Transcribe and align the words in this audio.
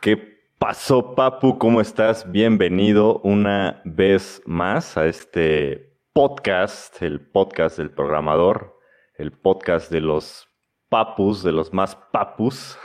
¿Qué 0.00 0.16
pasó, 0.60 1.16
Papu? 1.16 1.58
¿Cómo 1.58 1.80
estás? 1.80 2.30
Bienvenido 2.30 3.18
una 3.24 3.82
vez 3.84 4.40
más 4.46 4.96
a 4.96 5.06
este 5.06 5.98
podcast, 6.12 7.02
el 7.02 7.20
podcast 7.20 7.78
del 7.78 7.90
programador, 7.90 8.78
el 9.16 9.32
podcast 9.32 9.90
de 9.90 10.00
los 10.00 10.48
papus, 10.88 11.42
de 11.42 11.50
los 11.50 11.72
más 11.72 11.96
papus. 12.12 12.78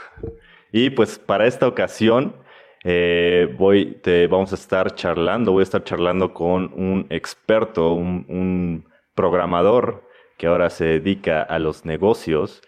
Y 0.72 0.90
pues 0.90 1.20
para 1.20 1.46
esta 1.46 1.68
ocasión 1.68 2.34
eh, 2.82 3.54
voy, 3.58 4.00
te, 4.02 4.26
vamos 4.26 4.50
a 4.50 4.56
estar 4.56 4.96
charlando, 4.96 5.52
voy 5.52 5.60
a 5.60 5.62
estar 5.62 5.84
charlando 5.84 6.34
con 6.34 6.72
un 6.74 7.06
experto, 7.10 7.92
un, 7.92 8.26
un 8.28 8.88
programador 9.14 10.02
que 10.36 10.48
ahora 10.48 10.68
se 10.68 10.84
dedica 10.84 11.42
a 11.42 11.60
los 11.60 11.84
negocios 11.84 12.60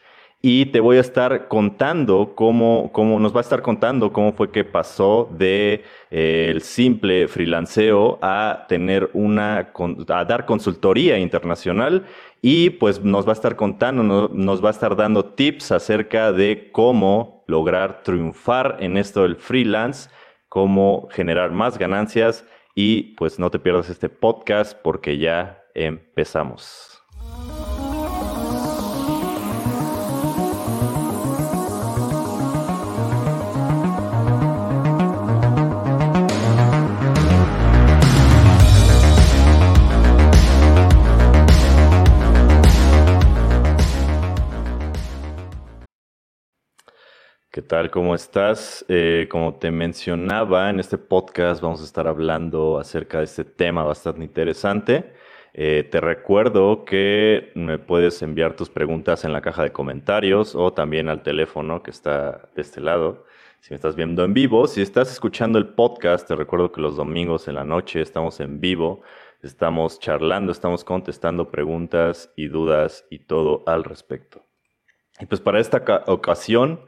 y 0.42 0.66
te 0.66 0.80
voy 0.80 0.98
a 0.98 1.00
estar 1.00 1.48
contando 1.48 2.34
cómo, 2.34 2.90
cómo 2.92 3.18
nos 3.18 3.34
va 3.34 3.38
a 3.38 3.42
estar 3.42 3.62
contando 3.62 4.12
cómo 4.12 4.32
fue 4.32 4.50
que 4.50 4.64
pasó 4.64 5.28
de 5.32 5.82
eh, 6.10 6.48
el 6.50 6.62
simple 6.62 7.26
freelanceo 7.26 8.18
a 8.22 8.66
tener 8.68 9.10
una 9.14 9.72
a 10.08 10.24
dar 10.24 10.46
consultoría 10.46 11.18
internacional 11.18 12.04
y 12.42 12.70
pues 12.70 13.02
nos 13.02 13.26
va 13.26 13.30
a 13.30 13.32
estar 13.32 13.56
contando, 13.56 14.28
nos 14.32 14.64
va 14.64 14.68
a 14.68 14.72
estar 14.72 14.94
dando 14.94 15.24
tips 15.24 15.72
acerca 15.72 16.32
de 16.32 16.70
cómo 16.70 17.44
lograr 17.46 18.02
triunfar 18.02 18.76
en 18.80 18.98
esto 18.98 19.22
del 19.22 19.36
freelance, 19.36 20.10
cómo 20.48 21.08
generar 21.10 21.50
más 21.50 21.78
ganancias 21.78 22.44
y 22.74 23.14
pues 23.14 23.38
no 23.38 23.50
te 23.50 23.58
pierdas 23.58 23.88
este 23.88 24.08
podcast 24.10 24.78
porque 24.80 25.18
ya 25.18 25.64
empezamos. 25.74 26.95
¿Qué 47.56 47.62
tal? 47.62 47.90
¿Cómo 47.90 48.14
estás? 48.14 48.84
Eh, 48.86 49.28
como 49.30 49.54
te 49.54 49.70
mencionaba, 49.70 50.68
en 50.68 50.78
este 50.78 50.98
podcast 50.98 51.62
vamos 51.62 51.80
a 51.80 51.84
estar 51.84 52.06
hablando 52.06 52.78
acerca 52.78 53.16
de 53.16 53.24
este 53.24 53.44
tema 53.44 53.82
bastante 53.82 54.22
interesante. 54.22 55.14
Eh, 55.54 55.88
te 55.90 56.02
recuerdo 56.02 56.84
que 56.84 57.52
me 57.54 57.78
puedes 57.78 58.20
enviar 58.20 58.56
tus 58.56 58.68
preguntas 58.68 59.24
en 59.24 59.32
la 59.32 59.40
caja 59.40 59.62
de 59.62 59.72
comentarios 59.72 60.54
o 60.54 60.74
también 60.74 61.08
al 61.08 61.22
teléfono 61.22 61.82
que 61.82 61.90
está 61.92 62.50
de 62.54 62.60
este 62.60 62.82
lado. 62.82 63.24
Si 63.60 63.70
me 63.70 63.76
estás 63.76 63.96
viendo 63.96 64.22
en 64.22 64.34
vivo, 64.34 64.66
si 64.66 64.82
estás 64.82 65.10
escuchando 65.10 65.58
el 65.58 65.68
podcast, 65.68 66.28
te 66.28 66.36
recuerdo 66.36 66.72
que 66.72 66.82
los 66.82 66.94
domingos 66.94 67.48
en 67.48 67.54
la 67.54 67.64
noche 67.64 68.02
estamos 68.02 68.38
en 68.40 68.60
vivo, 68.60 69.00
estamos 69.42 69.98
charlando, 69.98 70.52
estamos 70.52 70.84
contestando 70.84 71.50
preguntas 71.50 72.30
y 72.36 72.48
dudas 72.48 73.06
y 73.08 73.20
todo 73.20 73.62
al 73.66 73.82
respecto. 73.82 74.44
Y 75.18 75.24
pues 75.24 75.40
para 75.40 75.58
esta 75.58 75.82
ocasión 76.06 76.80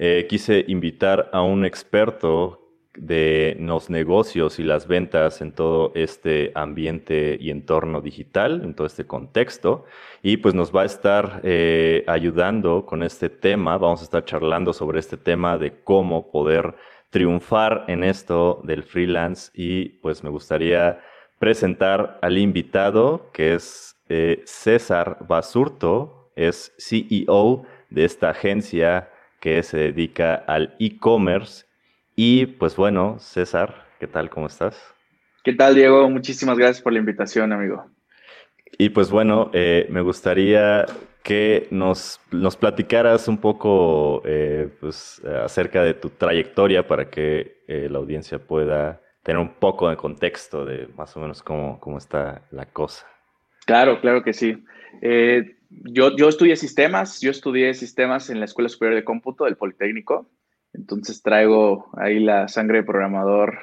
eh, 0.00 0.26
quise 0.28 0.64
invitar 0.68 1.28
a 1.32 1.42
un 1.42 1.64
experto 1.64 2.64
de 2.96 3.56
los 3.58 3.90
negocios 3.90 4.60
y 4.60 4.62
las 4.62 4.86
ventas 4.86 5.40
en 5.40 5.52
todo 5.52 5.90
este 5.96 6.52
ambiente 6.54 7.36
y 7.40 7.50
entorno 7.50 8.00
digital, 8.00 8.62
en 8.64 8.74
todo 8.74 8.86
este 8.86 9.06
contexto. 9.06 9.84
Y 10.22 10.36
pues 10.38 10.54
nos 10.54 10.74
va 10.74 10.82
a 10.82 10.86
estar 10.86 11.40
eh, 11.42 12.04
ayudando 12.06 12.86
con 12.86 13.02
este 13.02 13.28
tema. 13.28 13.76
Vamos 13.76 14.00
a 14.00 14.04
estar 14.04 14.24
charlando 14.24 14.72
sobre 14.72 15.00
este 15.00 15.16
tema 15.16 15.58
de 15.58 15.82
cómo 15.82 16.30
poder 16.30 16.76
triunfar 17.10 17.84
en 17.88 18.04
esto 18.04 18.60
del 18.64 18.84
freelance. 18.84 19.50
Y 19.52 19.88
pues 20.00 20.22
me 20.22 20.30
gustaría 20.30 21.00
presentar 21.40 22.20
al 22.22 22.38
invitado, 22.38 23.30
que 23.32 23.54
es 23.54 23.96
eh, 24.08 24.42
César 24.44 25.18
Basurto, 25.28 26.30
es 26.36 26.72
CEO 26.78 27.64
de 27.90 28.04
esta 28.04 28.30
agencia 28.30 29.10
que 29.40 29.62
se 29.62 29.78
dedica 29.78 30.34
al 30.34 30.74
e-commerce. 30.78 31.66
Y 32.16 32.46
pues 32.46 32.76
bueno, 32.76 33.18
César, 33.18 33.86
¿qué 34.00 34.06
tal? 34.06 34.30
¿Cómo 34.30 34.46
estás? 34.46 34.76
¿Qué 35.44 35.52
tal, 35.52 35.74
Diego? 35.74 36.08
Muchísimas 36.10 36.58
gracias 36.58 36.82
por 36.82 36.92
la 36.92 36.98
invitación, 36.98 37.52
amigo. 37.52 37.86
Y 38.76 38.90
pues 38.90 39.10
bueno, 39.10 39.50
eh, 39.52 39.86
me 39.90 40.00
gustaría 40.00 40.84
que 41.22 41.68
nos, 41.70 42.20
nos 42.30 42.56
platicaras 42.56 43.28
un 43.28 43.38
poco 43.38 44.22
eh, 44.24 44.68
pues, 44.80 45.22
acerca 45.24 45.82
de 45.82 45.94
tu 45.94 46.10
trayectoria 46.10 46.86
para 46.86 47.10
que 47.10 47.62
eh, 47.68 47.88
la 47.90 47.98
audiencia 47.98 48.38
pueda 48.38 49.00
tener 49.22 49.40
un 49.40 49.54
poco 49.54 49.88
de 49.90 49.96
contexto 49.96 50.64
de 50.64 50.88
más 50.96 51.16
o 51.16 51.20
menos 51.20 51.42
cómo, 51.42 51.78
cómo 51.80 51.98
está 51.98 52.42
la 52.50 52.66
cosa. 52.66 53.06
Claro, 53.66 54.00
claro 54.00 54.22
que 54.22 54.32
sí 54.32 54.64
yo, 55.68 56.16
yo 56.16 56.28
estudié 56.28 56.56
sistemas, 56.56 57.20
yo 57.20 57.30
estudié 57.30 57.74
sistemas 57.74 58.30
en 58.30 58.38
la 58.38 58.46
Escuela 58.46 58.68
Superior 58.68 58.96
de 58.96 59.04
Cómputo 59.04 59.44
del 59.44 59.56
Politécnico, 59.56 60.30
entonces 60.72 61.22
traigo 61.22 61.90
ahí 61.96 62.20
la 62.20 62.48
sangre 62.48 62.78
de 62.78 62.84
programador 62.84 63.58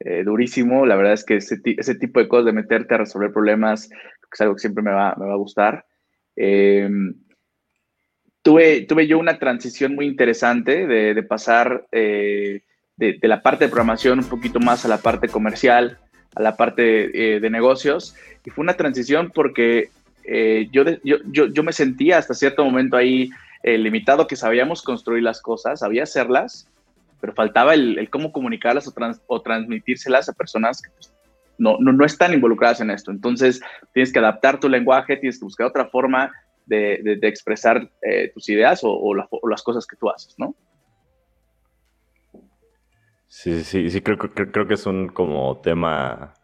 eh, 0.00 0.24
durísimo. 0.24 0.86
La 0.86 0.96
verdad 0.96 1.14
es 1.14 1.24
que 1.24 1.36
ese, 1.36 1.60
ese, 1.64 1.94
tipo 1.94 2.20
de 2.20 2.28
cosas 2.28 2.46
de 2.46 2.52
meterte 2.52 2.94
a 2.94 2.98
resolver 2.98 3.32
problemas 3.32 3.88
es 4.32 4.40
algo 4.40 4.54
que 4.54 4.60
siempre 4.60 4.82
me 4.82 4.90
va, 4.90 5.14
me 5.18 5.26
va 5.26 5.32
a 5.32 5.38
gustar. 5.38 5.86
Em, 6.34 7.14
tuve, 8.42 8.82
tuve 8.82 9.06
yo 9.06 9.18
una 9.18 9.38
transición 9.38 9.94
muy 9.94 10.06
interesante 10.06 10.86
de, 10.86 11.14
de 11.14 11.22
pasar 11.22 11.86
eh, 11.92 12.62
de, 12.96 13.18
de, 13.20 13.28
la 13.28 13.42
parte 13.42 13.64
de 13.64 13.70
programación 13.70 14.18
un 14.18 14.28
poquito 14.28 14.60
más 14.60 14.84
a 14.84 14.88
la 14.88 14.98
parte 14.98 15.28
comercial, 15.28 15.98
a 16.34 16.42
la 16.42 16.56
parte 16.56 17.36
eh, 17.36 17.40
de 17.40 17.50
negocios. 17.50 18.14
Y 18.44 18.50
fue 18.50 18.62
una 18.62 18.74
transición 18.74 19.32
porque 19.34 19.90
eh, 20.26 20.68
yo, 20.72 20.84
yo, 21.04 21.46
yo, 21.46 21.62
me 21.62 21.72
sentía 21.72 22.18
hasta 22.18 22.34
cierto 22.34 22.64
momento 22.64 22.96
ahí 22.96 23.30
eh, 23.62 23.78
limitado, 23.78 24.26
que 24.26 24.36
sabíamos 24.36 24.82
construir 24.82 25.22
las 25.22 25.40
cosas, 25.40 25.80
sabía 25.80 26.02
hacerlas, 26.02 26.68
pero 27.20 27.32
faltaba 27.32 27.74
el, 27.74 28.08
cómo 28.10 28.32
comunicarlas 28.32 28.92
o, 29.26 29.42
transmitírselas 29.42 30.28
a 30.28 30.32
personas 30.32 30.82
que 30.82 30.90
pues, 30.90 31.12
no, 31.58 31.78
no, 31.80 31.92
no, 31.92 32.04
están 32.04 32.34
involucradas 32.34 32.80
en 32.80 32.90
esto. 32.90 33.10
Entonces, 33.10 33.60
tienes 33.94 34.12
que 34.12 34.18
adaptar 34.18 34.60
tu 34.60 34.68
lenguaje, 34.68 35.16
tienes 35.16 35.38
que 35.38 35.44
buscar 35.44 35.66
otra 35.68 35.86
forma 35.86 36.32
de, 36.66 37.18
de, 37.20 37.28
expresar 37.28 37.88
eh, 38.02 38.30
tus 38.34 38.48
ideas 38.48 38.82
o, 38.82 38.90
o, 38.90 39.14
las 39.48 39.62
cosas 39.62 39.86
que 39.86 39.96
tú 39.96 40.10
haces, 40.10 40.34
¿no? 40.38 40.54
Sí, 43.28 43.62
sí, 43.64 43.90
sí, 43.90 44.00
creo, 44.00 44.18
creo, 44.18 44.50
creo 44.50 44.66
que 44.66 44.74
es 44.74 44.86
un 44.86 45.08
como 45.08 45.60
tema, 45.60 46.34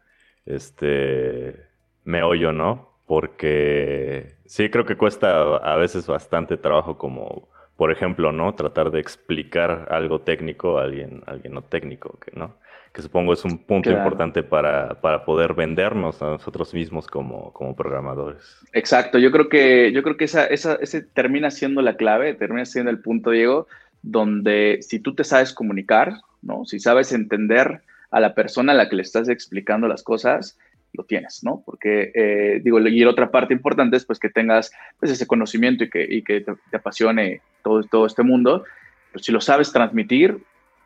este, 0.46 1.66
meollo, 2.04 2.52
¿no? 2.52 2.91
Porque 3.12 4.36
sí 4.46 4.70
creo 4.70 4.86
que 4.86 4.96
cuesta 4.96 5.56
a 5.56 5.76
veces 5.76 6.06
bastante 6.06 6.56
trabajo 6.56 6.96
como, 6.96 7.46
por 7.76 7.92
ejemplo, 7.92 8.32
¿no? 8.32 8.54
Tratar 8.54 8.90
de 8.90 9.00
explicar 9.00 9.88
algo 9.90 10.22
técnico 10.22 10.78
a 10.78 10.84
alguien, 10.84 11.22
alguien 11.26 11.52
no 11.52 11.60
técnico, 11.60 12.18
que, 12.18 12.32
¿no? 12.34 12.56
Que 12.90 13.02
supongo 13.02 13.34
es 13.34 13.44
un 13.44 13.58
punto 13.58 13.90
importante 13.90 14.42
para, 14.42 14.98
para, 15.02 15.26
poder 15.26 15.52
vendernos 15.52 16.22
a 16.22 16.30
nosotros 16.30 16.72
mismos 16.72 17.06
como, 17.06 17.52
como 17.52 17.76
programadores. 17.76 18.56
Exacto, 18.72 19.18
yo 19.18 19.30
creo 19.30 19.50
que, 19.50 19.92
yo 19.92 20.02
creo 20.02 20.16
que 20.16 20.24
esa, 20.24 20.46
esa, 20.46 20.76
ese 20.76 21.02
termina 21.02 21.50
siendo 21.50 21.82
la 21.82 21.96
clave, 21.96 22.32
termina 22.32 22.64
siendo 22.64 22.90
el 22.90 23.00
punto, 23.00 23.32
Diego, 23.32 23.66
donde 24.00 24.78
si 24.80 25.00
tú 25.00 25.14
te 25.14 25.24
sabes 25.24 25.52
comunicar, 25.52 26.14
¿no? 26.40 26.64
Si 26.64 26.80
sabes 26.80 27.12
entender 27.12 27.82
a 28.10 28.20
la 28.20 28.34
persona 28.34 28.72
a 28.72 28.74
la 28.74 28.88
que 28.88 28.96
le 28.96 29.02
estás 29.02 29.28
explicando 29.28 29.86
las 29.86 30.02
cosas, 30.02 30.56
lo 30.92 31.04
tienes, 31.04 31.42
¿no? 31.42 31.62
Porque, 31.64 32.12
eh, 32.14 32.60
digo, 32.62 32.78
y 32.80 33.00
la 33.00 33.10
otra 33.10 33.30
parte 33.30 33.54
importante 33.54 33.96
es 33.96 34.04
pues 34.04 34.18
que 34.18 34.28
tengas 34.28 34.72
pues, 35.00 35.10
ese 35.10 35.26
conocimiento 35.26 35.84
y 35.84 35.90
que, 35.90 36.06
y 36.08 36.22
que 36.22 36.40
te, 36.40 36.76
apasione 36.76 37.40
todo, 37.62 37.82
todo 37.84 38.06
este 38.06 38.22
mundo, 38.22 38.64
pues 39.12 39.24
si 39.24 39.32
lo 39.32 39.40
sabes 39.40 39.72
transmitir, 39.72 40.38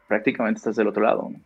prácticamente 0.09 0.59
estás 0.59 0.77
del 0.77 0.89
otro 0.89 1.03
lado, 1.03 1.29
¿no? 1.31 1.41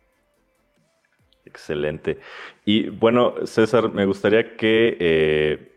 Excelente. 1.43 2.19
Y 2.63 2.89
bueno, 2.89 3.45
César, 3.45 3.91
me 3.91 4.05
gustaría 4.05 4.55
que 4.55 4.95
eh, 4.99 5.71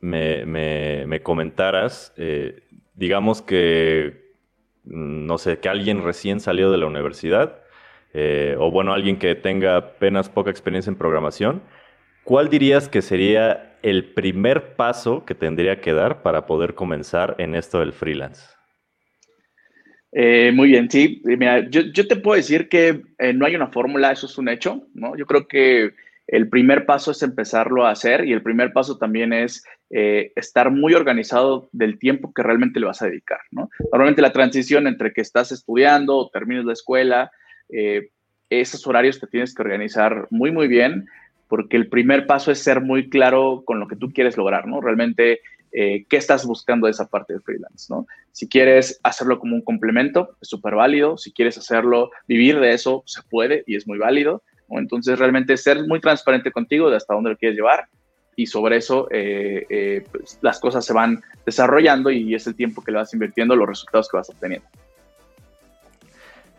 me, 0.00 0.44
me, 0.44 1.22
comentaras, 1.22 2.12
eh, 2.16 2.62
digamos 2.94 3.42
que, 3.42 4.34
no 4.84 5.38
sé, 5.38 5.58
que 5.58 5.68
alguien 5.68 6.04
recién 6.04 6.38
salió 6.38 6.70
de 6.70 6.78
la 6.78 6.86
universidad, 6.86 7.60
o 8.58 8.70
bueno, 8.70 8.94
alguien 8.94 9.18
que 9.18 9.34
tenga 9.34 9.76
apenas 9.76 10.30
poca 10.30 10.50
experiencia 10.50 10.88
en 10.88 10.96
programación, 10.96 11.60
¿Cuál 12.26 12.48
dirías 12.48 12.88
que 12.88 13.02
sería 13.02 13.78
el 13.84 14.12
primer 14.12 14.74
paso 14.74 15.24
que 15.24 15.36
tendría 15.36 15.80
que 15.80 15.92
dar 15.92 16.22
para 16.22 16.44
poder 16.44 16.74
comenzar 16.74 17.36
en 17.38 17.54
esto 17.54 17.78
del 17.78 17.92
freelance? 17.92 18.48
Eh, 20.10 20.50
muy 20.52 20.70
bien, 20.70 20.90
sí. 20.90 21.22
Mira, 21.24 21.70
yo, 21.70 22.08
te 22.08 22.16
puedo 22.16 22.36
decir 22.36 22.68
que 22.68 23.00
eh, 23.20 23.32
no 23.32 23.46
hay 23.46 23.54
una 23.54 23.68
fórmula, 23.68 24.10
eso 24.10 24.26
es 24.26 24.36
un 24.38 24.48
hecho, 24.48 24.88
¿no? 24.92 25.16
Yo 25.16 25.24
creo 25.24 25.46
que 25.46 25.92
el 26.26 26.48
primer 26.48 26.84
paso 26.84 27.12
es 27.12 27.22
empezarlo 27.22 27.86
a 27.86 27.92
hacer 27.92 28.24
y 28.24 28.32
el 28.32 28.42
primer 28.42 28.72
paso 28.72 28.98
también 28.98 29.32
es 29.32 29.64
eh, 29.90 30.32
estar 30.34 30.72
muy 30.72 30.94
organizado 30.94 31.68
del 31.70 31.96
tiempo 31.96 32.32
que 32.34 32.42
realmente 32.42 32.80
le 32.80 32.86
vas 32.86 33.02
a 33.02 33.06
dedicar, 33.06 33.38
¿no? 33.52 33.70
Normalmente 33.92 34.20
la 34.20 34.32
transición 34.32 34.88
entre 34.88 35.12
que 35.12 35.20
estás 35.20 35.52
estudiando 35.52 36.16
o 36.16 36.28
terminas 36.28 36.64
la 36.64 36.72
escuela, 36.72 37.30
esos 38.50 38.86
horarios 38.86 39.20
te 39.20 39.26
tienes 39.26 39.54
que 39.54 39.62
organizar 39.62 40.26
muy, 40.30 40.50
muy 40.50 40.66
bien, 40.68 41.06
porque 41.48 41.76
el 41.76 41.88
primer 41.88 42.26
paso 42.26 42.50
es 42.50 42.58
ser 42.58 42.80
muy 42.80 43.08
claro 43.08 43.62
con 43.64 43.80
lo 43.80 43.88
que 43.88 43.96
tú 43.96 44.12
quieres 44.12 44.36
lograr, 44.36 44.66
¿no? 44.66 44.80
Realmente, 44.80 45.40
eh, 45.72 46.04
¿qué 46.08 46.16
estás 46.16 46.46
buscando 46.46 46.86
de 46.86 46.92
esa 46.92 47.06
parte 47.06 47.34
de 47.34 47.40
freelance, 47.40 47.86
¿no? 47.88 48.06
Si 48.32 48.48
quieres 48.48 49.00
hacerlo 49.02 49.38
como 49.38 49.54
un 49.54 49.62
complemento, 49.62 50.36
es 50.40 50.48
súper 50.48 50.74
válido. 50.74 51.16
Si 51.16 51.32
quieres 51.32 51.56
hacerlo, 51.58 52.10
vivir 52.26 52.60
de 52.60 52.72
eso, 52.72 53.02
se 53.06 53.22
puede 53.30 53.64
y 53.66 53.76
es 53.76 53.86
muy 53.86 53.98
válido. 53.98 54.42
Entonces, 54.68 55.18
realmente 55.18 55.56
ser 55.56 55.86
muy 55.86 56.00
transparente 56.00 56.50
contigo 56.50 56.90
de 56.90 56.96
hasta 56.96 57.14
dónde 57.14 57.30
lo 57.30 57.36
quieres 57.36 57.56
llevar 57.56 57.88
y 58.36 58.46
sobre 58.46 58.76
eso 58.76 59.08
eh, 59.10 59.66
eh, 59.70 60.04
pues, 60.12 60.38
las 60.42 60.60
cosas 60.60 60.84
se 60.84 60.92
van 60.92 61.22
desarrollando 61.44 62.10
y 62.10 62.34
es 62.34 62.46
el 62.46 62.54
tiempo 62.54 62.84
que 62.84 62.92
le 62.92 62.98
vas 62.98 63.12
invirtiendo, 63.14 63.56
los 63.56 63.68
resultados 63.68 64.08
que 64.10 64.18
vas 64.18 64.28
obteniendo. 64.28 64.68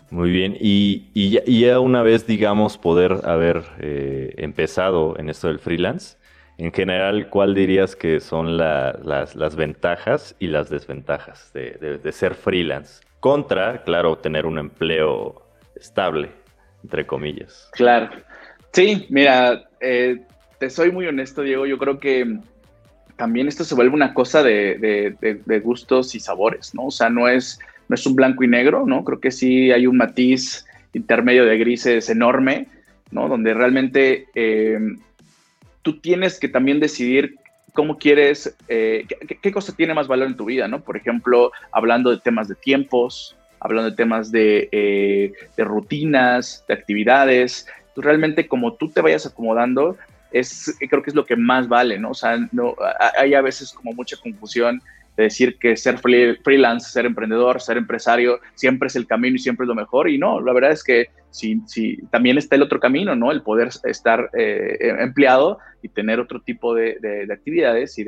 Muy 0.10 0.32
bien, 0.32 0.56
y, 0.60 1.30
ya, 1.60 1.80
una 1.80 2.02
vez, 2.02 2.26
digamos, 2.26 2.78
poder 2.78 3.22
haber 3.26 3.64
eh, 3.80 4.34
empezado 4.38 5.18
en 5.20 5.30
esto 5.30 5.48
del 5.50 5.60
freelance, 5.60 6.18
en 6.58 6.72
general, 6.72 7.30
¿cuál 7.30 7.54
dirías 7.54 7.96
que 7.96 8.20
son 8.20 8.58
las, 8.58 9.56
ventajas 9.56 10.36
y 10.40 10.48
las 10.48 10.70
desventajas 10.70 11.52
de, 11.54 12.00
de, 12.02 12.12
ser 12.12 12.34
freelance? 12.34 13.04
Contra, 13.20 13.84
claro, 13.84 14.18
tener 14.18 14.46
un 14.46 14.58
empleo 14.58 15.44
estable, 15.76 16.32
entre 16.84 17.06
comillas. 17.06 17.70
Claro. 17.74 18.10
Sí, 18.72 19.06
mira, 19.10 19.70
eh, 19.80 20.22
te 20.58 20.70
soy 20.70 20.92
muy 20.92 21.06
honesto, 21.08 21.42
Diego, 21.42 21.66
yo 21.66 21.78
creo 21.78 22.00
que 22.00 22.40
también 23.16 23.48
esto 23.48 23.64
se 23.64 23.76
vuelve 23.76 23.96
una 23.96 24.14
cosa 24.14 24.44
de, 24.44 25.16
gustos 25.64 26.16
y 26.16 26.20
sabores, 26.20 26.74
¿no? 26.74 26.86
O 26.86 26.92
sea, 26.92 27.10
no 27.10 27.28
es, 27.28 27.60
no 27.88 27.96
es 27.96 28.06
un 28.06 28.16
blanco 28.16 28.44
y 28.44 28.48
negro, 28.48 28.86
¿no? 28.86 29.04
Creo 29.04 29.20
que 29.20 29.32
sí 29.32 29.72
hay 29.72 29.88
un 29.88 29.98
matiz 29.98 30.66
intermedio 30.94 31.46
de 31.46 31.58
grises 31.58 32.10
enorme, 32.10 32.68
¿no? 33.12 33.28
Donde 33.28 33.54
realmente 33.54 34.28
eh, 34.36 34.80
tú 35.82 36.00
tienes 36.00 36.40
que 36.40 36.50
también 36.50 36.80
decidir 36.80 37.36
cómo 37.74 37.98
quieres, 37.98 38.56
eh, 38.68 39.06
qué, 39.42 39.52
cosa 39.52 39.76
tiene 39.76 39.94
más 39.94 40.08
valor 40.08 40.28
en 40.28 40.36
tu 40.36 40.46
vida, 40.46 40.68
¿no? 40.68 40.82
Por 40.82 40.98
ejemplo, 40.98 41.52
hablando 41.72 42.10
de 42.10 42.18
temas 42.18 42.48
de 42.48 42.56
tiempos, 42.56 43.38
hablando 43.60 43.92
de 43.92 43.96
temas 43.96 44.32
de, 44.32 44.68
eh, 44.72 45.32
de 45.56 45.64
rutinas, 45.64 46.66
de 46.68 46.74
actividades, 46.74 47.68
tú 47.94 48.02
realmente 48.02 48.48
como 48.48 48.74
tú 48.74 48.90
te 48.90 49.02
vayas 49.02 49.26
acomodando, 49.26 49.96
es, 50.32 50.76
creo 50.90 51.02
que 51.04 51.12
es 51.12 51.16
lo 51.16 51.26
que 51.26 51.36
más 51.36 51.68
vale, 51.68 52.00
¿no? 52.00 52.12
O 52.12 52.14
sea, 52.14 52.38
no, 52.52 52.76
hay 53.18 53.34
a 53.34 53.42
veces 53.42 53.72
como 53.72 53.94
mucha 53.94 54.18
confusión 54.18 54.82
de 55.18 55.24
decir 55.24 55.58
que 55.58 55.76
ser 55.76 55.98
freelance, 55.98 56.92
ser 56.92 57.08
emprendedor, 57.08 57.60
ser 57.60 57.78
empresario, 57.78 58.40
siempre 58.54 58.88
es 58.88 58.96
el 58.96 59.08
camino 59.08 59.36
y 59.36 59.40
siempre 59.40 59.64
es 59.64 59.68
lo 59.68 59.76
mejor. 59.76 60.10
Y 60.10 60.20
no, 60.20 60.40
la 60.40 60.54
verdad 60.54 60.72
es 60.72 60.84
que 60.84 61.08
si, 61.32 61.98
también 62.12 62.38
está 62.38 62.56
el 62.56 62.62
otro 62.62 62.80
camino, 62.80 63.16
¿no? 63.16 63.32
El 63.32 63.42
poder 63.42 63.70
estar 63.84 64.30
eh, 64.38 64.78
empleado 65.00 65.58
y 65.82 65.90
tener 65.90 66.20
otro 66.20 66.42
tipo 66.42 66.76
de, 66.76 66.98
de, 67.02 67.34
actividades 67.34 67.98
y, 67.98 68.06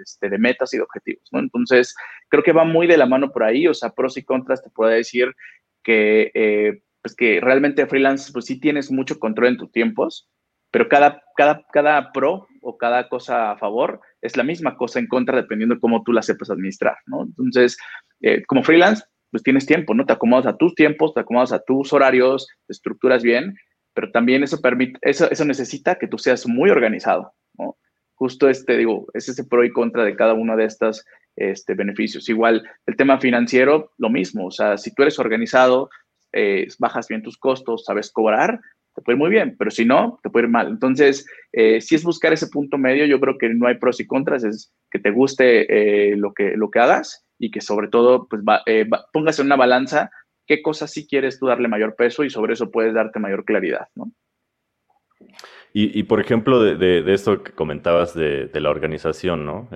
este, 0.00 0.28
de, 0.28 0.38
metas 0.38 0.72
y 0.72 0.76
de 0.76 0.84
objetivos, 0.84 1.28
¿no? 1.32 1.40
Entonces, 1.40 1.94
creo 2.28 2.44
que 2.44 2.52
va 2.52 2.64
muy 2.64 2.86
de 2.86 2.96
la 2.96 3.06
mano 3.06 3.32
por 3.32 3.42
ahí, 3.42 3.66
o 3.66 3.74
sea, 3.74 3.90
pros 3.90 4.16
y 4.16 4.22
contras 4.22 4.62
te 4.62 4.70
puedo 4.70 4.90
decir 4.90 5.34
que, 5.82 6.30
eh, 6.34 6.80
pues 7.02 7.16
que 7.16 7.40
realmente 7.40 7.86
freelance, 7.86 8.32
pues 8.32 8.46
sí 8.46 8.60
tienes 8.60 8.90
mucho 8.90 9.18
control 9.18 9.48
en 9.48 9.56
tus 9.56 9.72
tiempos, 9.72 10.28
pero 10.70 10.88
cada, 10.88 11.22
cada, 11.36 11.64
cada 11.72 12.12
pro 12.12 12.46
o 12.66 12.76
cada 12.76 13.08
cosa 13.08 13.52
a 13.52 13.56
favor 13.56 14.00
es 14.20 14.36
la 14.36 14.42
misma 14.42 14.76
cosa 14.76 14.98
en 14.98 15.06
contra 15.06 15.36
dependiendo 15.36 15.76
de 15.76 15.80
cómo 15.80 16.02
tú 16.02 16.12
la 16.12 16.20
sepas 16.20 16.50
administrar, 16.50 16.96
¿no? 17.06 17.22
Entonces, 17.22 17.78
eh, 18.20 18.42
como 18.44 18.64
freelance, 18.64 19.04
pues 19.30 19.44
tienes 19.44 19.66
tiempo, 19.66 19.94
¿no? 19.94 20.04
Te 20.04 20.12
acomodas 20.12 20.46
a 20.46 20.56
tus 20.56 20.74
tiempos, 20.74 21.14
te 21.14 21.20
acomodas 21.20 21.52
a 21.52 21.60
tus 21.60 21.92
horarios, 21.92 22.48
te 22.66 22.72
estructuras 22.72 23.22
bien, 23.22 23.54
pero 23.94 24.10
también 24.10 24.42
eso 24.42 24.60
permite, 24.60 24.98
eso, 25.00 25.44
necesita 25.44 25.94
que 25.94 26.08
tú 26.08 26.18
seas 26.18 26.46
muy 26.46 26.70
organizado. 26.70 27.32
Justo 28.14 28.48
este, 28.48 28.76
digo, 28.78 29.06
es 29.14 29.28
ese 29.28 29.44
pro 29.44 29.62
y 29.62 29.70
contra 29.70 30.02
de 30.02 30.16
cada 30.16 30.32
uno 30.32 30.56
de 30.56 30.64
estos 30.64 31.04
este, 31.36 31.74
beneficios. 31.74 32.28
Igual, 32.28 32.68
el 32.86 32.96
tema 32.96 33.20
financiero, 33.20 33.92
lo 33.98 34.08
mismo, 34.08 34.46
o 34.46 34.50
sea, 34.50 34.76
si 34.76 34.92
tú 34.92 35.02
eres 35.02 35.18
organizado, 35.18 35.90
eh, 36.32 36.66
bajas 36.78 37.06
bien 37.08 37.22
tus 37.22 37.36
costos, 37.36 37.84
sabes 37.84 38.10
cobrar, 38.10 38.58
te 38.96 39.02
puede 39.02 39.16
ir 39.16 39.20
muy 39.20 39.30
bien, 39.30 39.56
pero 39.58 39.70
si 39.70 39.84
no, 39.84 40.18
te 40.22 40.30
puede 40.30 40.46
ir 40.46 40.50
mal. 40.50 40.68
Entonces, 40.68 41.26
eh, 41.52 41.82
si 41.82 41.94
es 41.94 42.02
buscar 42.02 42.32
ese 42.32 42.48
punto 42.48 42.78
medio, 42.78 43.04
yo 43.04 43.20
creo 43.20 43.36
que 43.36 43.50
no 43.50 43.66
hay 43.66 43.74
pros 43.74 44.00
y 44.00 44.06
contras, 44.06 44.42
es 44.42 44.72
que 44.90 44.98
te 44.98 45.10
guste 45.10 45.66
eh, 46.12 46.16
lo, 46.16 46.32
que, 46.32 46.56
lo 46.56 46.70
que 46.70 46.78
hagas 46.78 47.26
y 47.38 47.50
que 47.50 47.60
sobre 47.60 47.88
todo 47.88 48.26
pues, 48.26 48.42
eh, 48.64 48.88
pongas 49.12 49.38
en 49.38 49.46
una 49.46 49.56
balanza 49.56 50.10
qué 50.46 50.62
cosas 50.62 50.90
sí 50.92 51.06
quieres 51.06 51.38
tú 51.38 51.46
darle 51.46 51.68
mayor 51.68 51.94
peso 51.94 52.24
y 52.24 52.30
sobre 52.30 52.54
eso 52.54 52.70
puedes 52.70 52.94
darte 52.94 53.18
mayor 53.18 53.44
claridad, 53.44 53.88
¿no? 53.94 54.10
Y, 55.78 56.04
por 56.04 56.20
ejemplo, 56.20 56.62
de, 56.62 57.12
esto 57.12 57.42
que 57.42 57.52
comentabas 57.52 58.14
de, 58.14 58.48
la 58.54 58.70
organización, 58.70 59.44
¿no? 59.44 59.68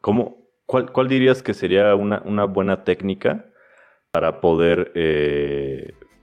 ¿cómo, 0.00 0.48
cuál, 0.64 1.08
dirías 1.08 1.42
que 1.42 1.54
sería 1.54 1.96
una, 1.96 2.22
una 2.24 2.44
buena 2.44 2.84
técnica 2.84 3.46
para 4.12 4.40
poder, 4.40 4.92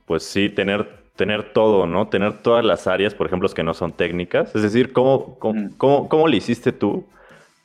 pues 0.06 0.24
sí, 0.24 0.48
tener 0.48 1.05
tener 1.16 1.54
todo, 1.54 1.88
¿no? 1.88 2.08
Tener 2.08 2.42
todas 2.42 2.64
las 2.64 2.88
áreas, 2.88 3.14
por 3.14 3.28
ejemplo, 3.28 3.50
que 3.50 3.64
no 3.64 3.74
son 3.74 3.92
técnicas. 3.92 4.56
Es 4.56 4.62
decir, 4.62 4.94
¿cómo, 4.94 5.38
cómo, 5.40 6.10
cómo, 6.10 6.28
le 6.28 6.38
hiciste 6.38 6.72
tú 6.72 7.06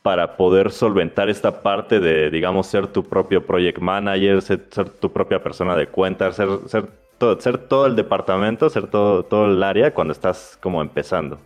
para 0.02 0.36
poder 0.36 0.70
solventar 0.70 1.28
esta 1.28 1.62
parte 1.62 2.00
de, 2.00 2.30
digamos, 2.30 2.66
ser 2.66 2.86
tu 2.86 3.04
propio 3.04 3.44
project 3.44 3.78
manager, 3.78 4.40
ser, 4.42 4.58
tu 5.00 5.12
propia 5.12 5.42
persona 5.42 5.76
de 5.76 5.88
cuentas, 5.88 6.36
ser, 6.36 6.48
ser, 6.66 6.88
todo, 7.18 7.40
ser 7.40 7.58
todo 7.58 7.86
el 7.86 7.96
departamento, 7.96 8.70
ser 8.70 8.86
todo, 8.86 9.24
todo 9.24 9.46
el 9.46 9.62
área 9.62 9.92
cuando 9.92 10.12
estás 10.12 10.56
como 10.60 10.80
empezando? 10.80 11.38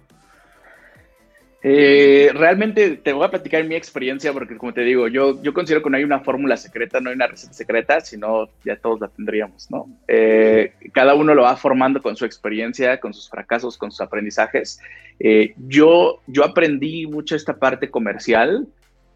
Eh, 1.67 2.31
realmente 2.35 2.99
te 2.99 3.15
voy 3.15 3.25
a 3.25 3.31
platicar 3.31 3.65
mi 3.65 3.75
experiencia 3.75 4.35
porque, 4.35 4.59
como 4.59 4.75
te 4.75 4.83
digo, 4.83 5.09
yo, 5.09 5.43
yo 5.43 5.55
considero 5.55 5.83
que 5.83 5.89
no 5.89 5.97
hay 5.97 6.05
una 6.05 6.21
fórmula 6.21 6.59
secreta, 6.59 7.01
no 7.01 7.09
hay 7.09 7.17
una 7.17 7.27
receta 7.27 7.55
secreta, 7.55 8.03
sino 8.03 8.51
ya 8.67 8.77
todos 8.77 9.01
la 9.01 9.09
tendríamos, 9.09 9.71
¿no? 9.71 9.89
Eh, 10.07 10.75
cada 10.93 11.15
uno 11.15 11.35
lo 11.35 11.45
va 11.45 11.57
formando 11.57 12.03
con 12.03 12.17
su 12.17 12.27
experiencia, 12.27 13.01
con 13.01 13.15
sus 13.15 13.31
fracasos, 13.31 13.79
con 13.79 13.91
sus 13.91 14.03
aprendizajes. 14.03 14.79
Eh, 15.19 15.55
yo, 15.67 16.21
yo 16.27 16.45
aprendí 16.45 17.07
mucho 17.07 17.35
esta 17.35 17.57
parte 17.57 17.89
comercial 17.89 18.69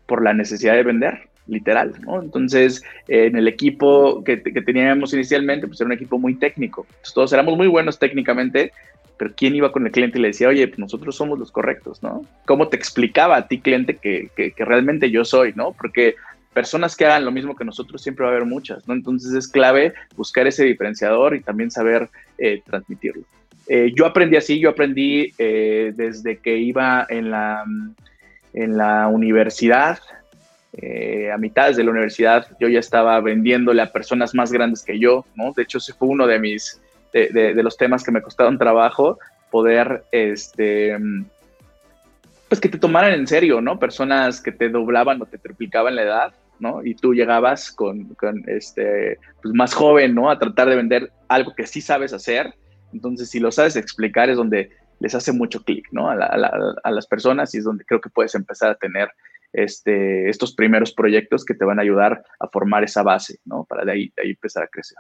por 0.07 0.25
la 0.25 0.33
necesidad 0.33 0.73
de 0.73 0.85
vender, 0.85 1.29
literal, 1.49 1.97
¿no? 2.01 2.23
Entonces, 2.23 2.83
en 3.09 3.37
el 3.37 3.47
equipo 3.47 4.25
que, 4.25 4.43
que, 4.43 4.63
teníamos 4.63 5.13
inicialmente, 5.13 5.67
pues 5.67 5.79
era 5.83 5.89
un 5.89 5.93
equipo 5.93 6.19
muy 6.19 6.35
técnico. 6.35 6.87
Entonces, 6.89 7.13
todos 7.13 7.33
éramos 7.35 7.59
muy 7.59 7.67
buenos 7.67 7.99
técnicamente, 7.99 8.73
pero 9.19 9.35
¿quién 9.37 9.55
iba 9.55 9.73
con 9.73 9.85
el 9.85 9.93
cliente 9.93 10.19
y 10.19 10.23
le 10.23 10.29
decía, 10.29 10.49
oye, 10.49 10.67
pues 10.69 10.79
nosotros 10.79 11.17
somos 11.17 11.39
los 11.39 11.51
correctos, 11.51 12.03
¿no? 12.03 12.25
¿Cómo 12.47 12.69
te 12.69 12.77
explicaba 12.77 13.37
a 13.37 13.49
ti, 13.49 13.61
cliente, 13.61 13.97
que, 13.97 14.31
que, 14.35 14.65
realmente 14.65 15.11
yo 15.11 15.25
soy, 15.25 15.53
¿no? 15.55 15.73
Porque 15.73 16.15
personas 16.55 16.97
que 16.97 17.05
hagan 17.05 17.25
lo 17.25 17.33
mismo 17.33 17.57
que 17.57 17.65
nosotros 17.65 18.01
siempre 18.01 18.25
va 18.25 18.31
a 18.31 18.35
haber 18.35 18.47
muchas, 18.47 18.87
¿no? 18.87 18.95
Entonces 18.95 19.33
es 19.35 19.49
clave 19.49 19.93
buscar 20.17 20.47
ese 20.47 20.65
diferenciador 20.65 21.35
y 21.35 21.41
también 21.41 21.71
saber 21.71 22.09
eh, 22.39 22.63
transmitirlo. 22.65 23.25
Eh, 23.67 23.93
yo 23.95 24.07
aprendí 24.07 24.37
así, 24.37 24.61
yo 24.61 24.71
aprendí 24.71 25.35
eh, 25.37 25.93
desde 25.95 26.39
que 26.39 26.57
iba 26.57 27.05
en 27.09 27.31
la, 27.31 27.65
en 28.55 28.77
la 28.77 29.09
universidad, 29.09 29.99
a 31.33 31.39
mitad 31.39 31.75
de 31.75 31.83
la 31.83 31.91
universidad, 31.91 32.47
yo 32.61 32.69
ya 32.69 32.79
estaba 32.79 33.21
vendiéndole 33.21 33.83
a 33.83 33.91
personas 33.91 34.33
más 34.33 34.53
grandes 34.53 34.85
que 34.85 34.97
yo, 34.97 35.25
¿no? 35.35 35.53
De 35.53 35.65
hecho, 35.65 35.79
ese 35.79 35.93
fue 35.93 36.07
uno 36.07 36.25
de 36.29 36.39
mis, 36.39 36.81
de, 37.13 37.63
los 37.63 37.77
temas 37.77 38.05
que 38.05 38.13
me 38.13 38.23
costaron 38.23 38.59
trabajo, 38.59 39.19
poder, 39.51 40.05
este, 40.13 40.97
pues 42.49 42.61
que 42.61 42.69
te 42.69 42.79
tomaran 42.79 43.13
en 43.13 43.27
serio, 43.27 43.61
¿no? 43.61 43.79
Personas 43.79 44.41
que 44.41 44.53
te 44.53 44.69
doblaban 44.69 45.21
o 45.21 45.27
te 45.27 45.39
triplicaban 45.39 45.97
la 45.97 46.03
edad, 46.03 46.35
¿no? 46.59 46.85
Y 46.85 46.95
tú 46.95 47.15
llegabas 47.15 47.71
con, 47.71 48.17
este, 48.47 49.19
pues 49.43 49.55
más 49.55 49.75
joven, 49.75 50.15
¿no? 50.15 50.31
A 50.31 50.39
tratar 50.39 50.69
de 50.69 50.77
vender 50.77 51.13
algo 51.29 51.55
que 51.55 51.67
sí 51.67 51.81
sabes 51.81 52.13
hacer. 52.13 52.55
Entonces, 52.93 53.31
si 53.31 53.39
lo 53.39 53.53
sabes 53.53 53.77
explicar, 53.77 54.31
es 54.31 54.37
donde 54.37 54.71
les 55.01 55.15
hace 55.15 55.33
mucho 55.33 55.63
clic, 55.63 55.87
¿no? 55.93 56.11
A, 56.11 56.17
las 56.91 57.07
personas 57.07 57.55
y 57.55 57.59
es 57.59 57.65
donde 57.65 57.85
creo 57.85 58.01
que 58.01 58.11
puedes 58.11 58.35
empezar 58.35 58.71
a 58.71 58.75
tener 58.75 59.11
este, 59.53 60.29
estos 60.29 60.55
primeros 60.55 60.93
proyectos 60.93 61.45
que 61.45 61.55
te 61.55 61.65
van 61.65 61.79
a 61.79 61.83
ayudar 61.83 62.23
a 62.41 62.49
formar 62.49 62.85
esa 62.85 63.03
base, 63.03 63.39
¿no? 63.45 63.65
Para 63.65 63.85
de 63.85 63.93
ahí, 63.93 64.13
de 64.17 64.23
ahí 64.23 64.31
empezar 64.31 64.65
a 64.65 64.69
crecer. 64.69 64.99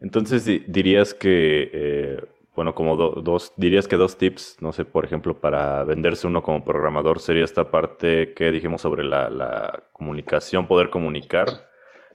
Entonces 0.00 0.44
dirías 0.66 1.14
que, 1.14 1.70
eh, 1.72 2.24
bueno, 2.54 2.74
como 2.74 2.96
dos, 2.96 3.52
dirías 3.56 3.88
que 3.88 3.96
dos 3.96 4.16
tips, 4.16 4.58
no 4.60 4.72
sé, 4.72 4.84
por 4.84 5.04
ejemplo, 5.04 5.40
para 5.40 5.82
venderse 5.84 6.26
uno 6.26 6.42
como 6.42 6.64
programador 6.64 7.20
sería 7.20 7.44
esta 7.44 7.70
parte 7.70 8.32
que 8.34 8.50
dijimos 8.50 8.82
sobre 8.82 9.04
la, 9.04 9.82
comunicación, 9.92 10.66
poder 10.66 10.90
comunicar, 10.90 11.48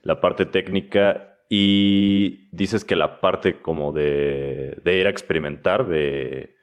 la 0.02 0.20
parte 0.20 0.46
técnica 0.46 1.38
y 1.48 2.48
dices 2.56 2.84
que 2.84 2.96
la 2.96 3.20
parte 3.20 3.60
como 3.60 3.92
de, 3.92 4.80
ir 4.84 5.06
a 5.06 5.10
experimentar, 5.10 5.86
de, 5.88 6.54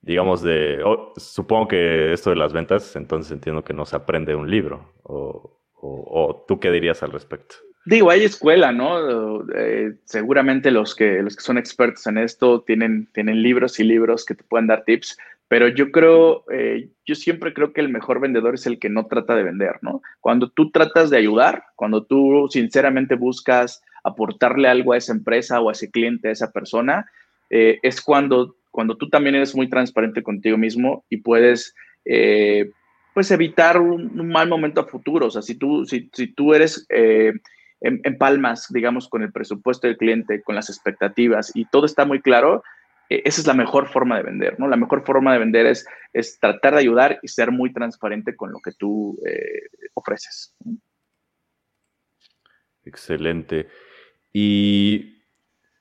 digamos, 0.00 0.42
de, 0.42 0.82
supongo 1.16 1.68
que 1.68 2.12
esto 2.12 2.30
de 2.30 2.36
las 2.36 2.52
ventas, 2.52 2.96
entonces 2.96 3.32
entiendo 3.32 3.64
que 3.64 3.74
no 3.74 3.84
se 3.84 3.96
aprende 3.96 4.34
un 4.34 4.50
libro, 4.50 4.94
o, 5.02 5.58
o, 5.80 6.44
tú 6.46 6.60
qué 6.60 6.70
dirías 6.70 7.02
al 7.02 7.12
respecto. 7.12 7.56
Digo, 7.84 8.10
hay 8.10 8.24
escuela, 8.24 8.70
¿no? 8.70 9.46
Eh, 9.54 9.94
seguramente 10.04 10.70
los 10.70 10.94
que, 10.94 11.22
los 11.22 11.36
que 11.36 11.42
son 11.42 11.56
expertos 11.56 12.06
en 12.06 12.18
esto 12.18 12.60
tienen, 12.60 13.08
tienen 13.14 13.42
libros 13.42 13.80
y 13.80 13.84
libros 13.84 14.26
que 14.26 14.34
te 14.34 14.44
pueden 14.44 14.66
dar 14.66 14.84
tips, 14.84 15.16
pero 15.48 15.68
yo 15.68 15.90
creo, 15.90 16.44
eh, 16.52 16.90
yo 17.06 17.14
siempre 17.14 17.54
creo 17.54 17.72
que 17.72 17.80
el 17.80 17.88
mejor 17.88 18.20
vendedor 18.20 18.54
es 18.54 18.66
el 18.66 18.78
que 18.78 18.90
no 18.90 19.06
trata 19.06 19.34
de 19.34 19.42
vender, 19.42 19.78
¿no? 19.80 20.02
Cuando 20.20 20.50
tú 20.50 20.70
tratas 20.70 21.08
de 21.08 21.16
ayudar, 21.16 21.64
cuando 21.76 22.04
tú 22.04 22.48
sinceramente 22.50 23.14
buscas 23.14 23.82
aportarle 24.04 24.68
algo 24.68 24.92
a 24.92 24.98
esa 24.98 25.12
empresa 25.12 25.58
o 25.60 25.70
a 25.70 25.72
ese 25.72 25.90
cliente, 25.90 26.28
a 26.28 26.32
esa 26.32 26.52
persona, 26.52 27.06
eh, 27.48 27.78
es 27.82 28.02
cuando, 28.02 28.56
cuando 28.70 28.98
tú 28.98 29.08
también 29.08 29.34
eres 29.34 29.54
muy 29.54 29.70
transparente 29.70 30.22
contigo 30.22 30.58
mismo 30.58 31.06
y 31.08 31.18
puedes, 31.18 31.74
pues, 33.14 33.30
evitar 33.30 33.80
un, 33.80 34.28
mal 34.28 34.46
momento 34.46 34.82
a 34.82 34.86
futuro. 34.86 35.28
O 35.28 35.30
sea, 35.30 35.40
si 35.40 35.54
tú, 35.54 35.86
si, 35.86 36.10
si 36.12 36.26
tú 36.26 36.52
eres 36.52 36.86
en, 37.80 38.18
palmas, 38.18 38.66
digamos, 38.70 39.08
con 39.08 39.22
el 39.22 39.32
presupuesto 39.32 39.86
del 39.86 39.96
cliente, 39.96 40.42
con 40.42 40.54
las 40.54 40.68
expectativas 40.68 41.52
y 41.54 41.64
todo 41.66 41.86
está 41.86 42.04
muy 42.04 42.20
claro, 42.20 42.62
e, 43.08 43.22
esa 43.24 43.40
es 43.40 43.46
la 43.46 43.54
mejor 43.54 43.88
forma 43.88 44.16
de 44.16 44.24
vender, 44.24 44.58
¿no? 44.58 44.68
La 44.68 44.76
mejor 44.76 45.04
forma 45.04 45.32
de 45.32 45.38
vender 45.38 45.66
es, 45.66 45.86
es 46.12 46.38
tratar 46.40 46.74
de 46.74 46.80
ayudar 46.80 47.18
y 47.22 47.28
ser 47.28 47.52
muy 47.52 47.72
transparente 47.72 48.34
con 48.36 48.52
lo 48.52 48.58
que 48.60 48.72
tú 48.72 49.18
eh, 49.26 49.68
ofreces. 49.94 50.54
Excelente. 52.84 53.68
Y 54.32 55.22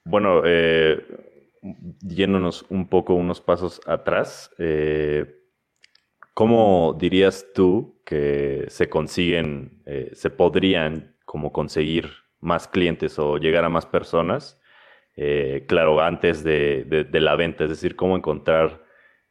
bueno, 0.04 0.44
eh, 0.46 1.04
yéndonos 2.02 2.66
un 2.70 2.88
poco 2.88 3.16
unos 3.16 3.42
pasos 3.42 3.82
atrás, 3.88 4.52
eh, 4.60 5.42
¿cómo 6.34 6.96
dirías 7.00 7.48
tú 7.54 8.00
que 8.06 8.66
se 8.70 8.88
consiguen, 8.88 9.84
se 10.14 10.30
podrían 10.30 11.17
como 11.28 11.52
conseguir 11.52 12.10
más 12.40 12.68
clientes 12.68 13.20
o 13.20 13.38
llegar 13.38 13.66
a 13.66 13.70
más 13.70 13.86
personas, 13.86 14.60
eh, 15.18 15.66
claro, 15.68 16.00
antes 16.02 16.44
de, 16.44 17.08
la 17.12 17.36
venta, 17.36 17.66
es 17.66 17.70
decir, 17.70 17.96
cómo 17.96 18.16
encontrar, 18.16 18.84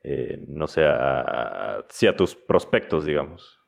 eh, 0.03 0.45
no 0.47 0.67
sé, 0.67 0.85
a, 0.85 1.87
tus 2.17 2.35
prospectos, 2.35 3.07
digamos. 3.07 3.59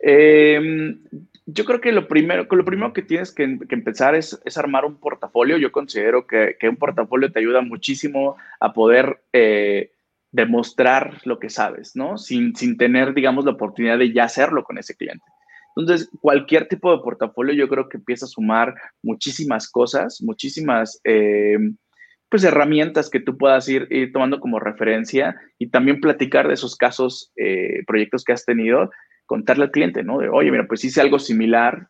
Em, 0.00 1.02
yo 1.46 1.64
creo 1.64 1.80
que 1.80 1.92
lo 1.92 2.08
primero, 2.08 2.46
lo 2.50 2.64
primero 2.64 2.92
que 2.92 3.02
tienes 3.02 3.32
que, 3.32 3.44
empezar 3.44 4.16
es, 4.16 4.40
armar 4.56 4.84
un 4.84 4.98
portafolio. 4.98 5.58
Yo 5.58 5.70
considero 5.70 6.26
que, 6.26 6.56
un 6.68 6.76
portafolio 6.76 7.30
te 7.30 7.38
ayuda 7.38 7.60
muchísimo 7.60 8.36
a 8.58 8.72
poder 8.72 9.22
eh, 9.32 9.92
demostrar 10.32 11.20
lo 11.24 11.38
que 11.38 11.50
sabes, 11.50 11.94
¿no? 11.94 12.18
Sin, 12.18 12.56
sin 12.56 12.76
tener, 12.76 13.14
digamos, 13.14 13.44
la 13.44 13.52
oportunidad 13.52 13.98
de 13.98 14.12
ya 14.12 14.24
hacerlo 14.24 14.64
con 14.64 14.78
ese 14.78 14.96
cliente. 14.96 15.24
Entonces, 15.76 16.10
cualquier 16.20 16.68
tipo 16.68 16.90
de 16.90 17.02
portafolio 17.02 17.54
yo 17.54 17.68
creo 17.68 17.88
que 17.88 17.98
empieza 17.98 18.26
a 18.26 18.28
sumar 18.28 18.74
muchísimas 19.02 19.70
cosas, 19.70 20.20
muchísimas 20.22 21.00
eh, 21.04 21.58
pues 22.28 22.44
herramientas 22.44 23.10
que 23.10 23.20
tú 23.20 23.36
puedas 23.36 23.68
ir, 23.68 23.88
tomando 24.12 24.38
como 24.40 24.60
referencia 24.60 25.36
y 25.58 25.68
también 25.68 26.00
platicar 26.00 26.48
de 26.48 26.54
esos 26.54 26.76
casos, 26.76 27.32
eh, 27.36 27.82
proyectos 27.86 28.24
que 28.24 28.32
has 28.32 28.44
tenido, 28.44 28.90
contarle 29.26 29.64
al 29.64 29.70
cliente, 29.72 30.04
¿no? 30.04 30.18
De, 30.18 30.28
oye, 30.28 30.50
mira, 30.50 30.66
pues 30.66 30.84
hice 30.84 31.00
algo 31.00 31.18
similar, 31.18 31.88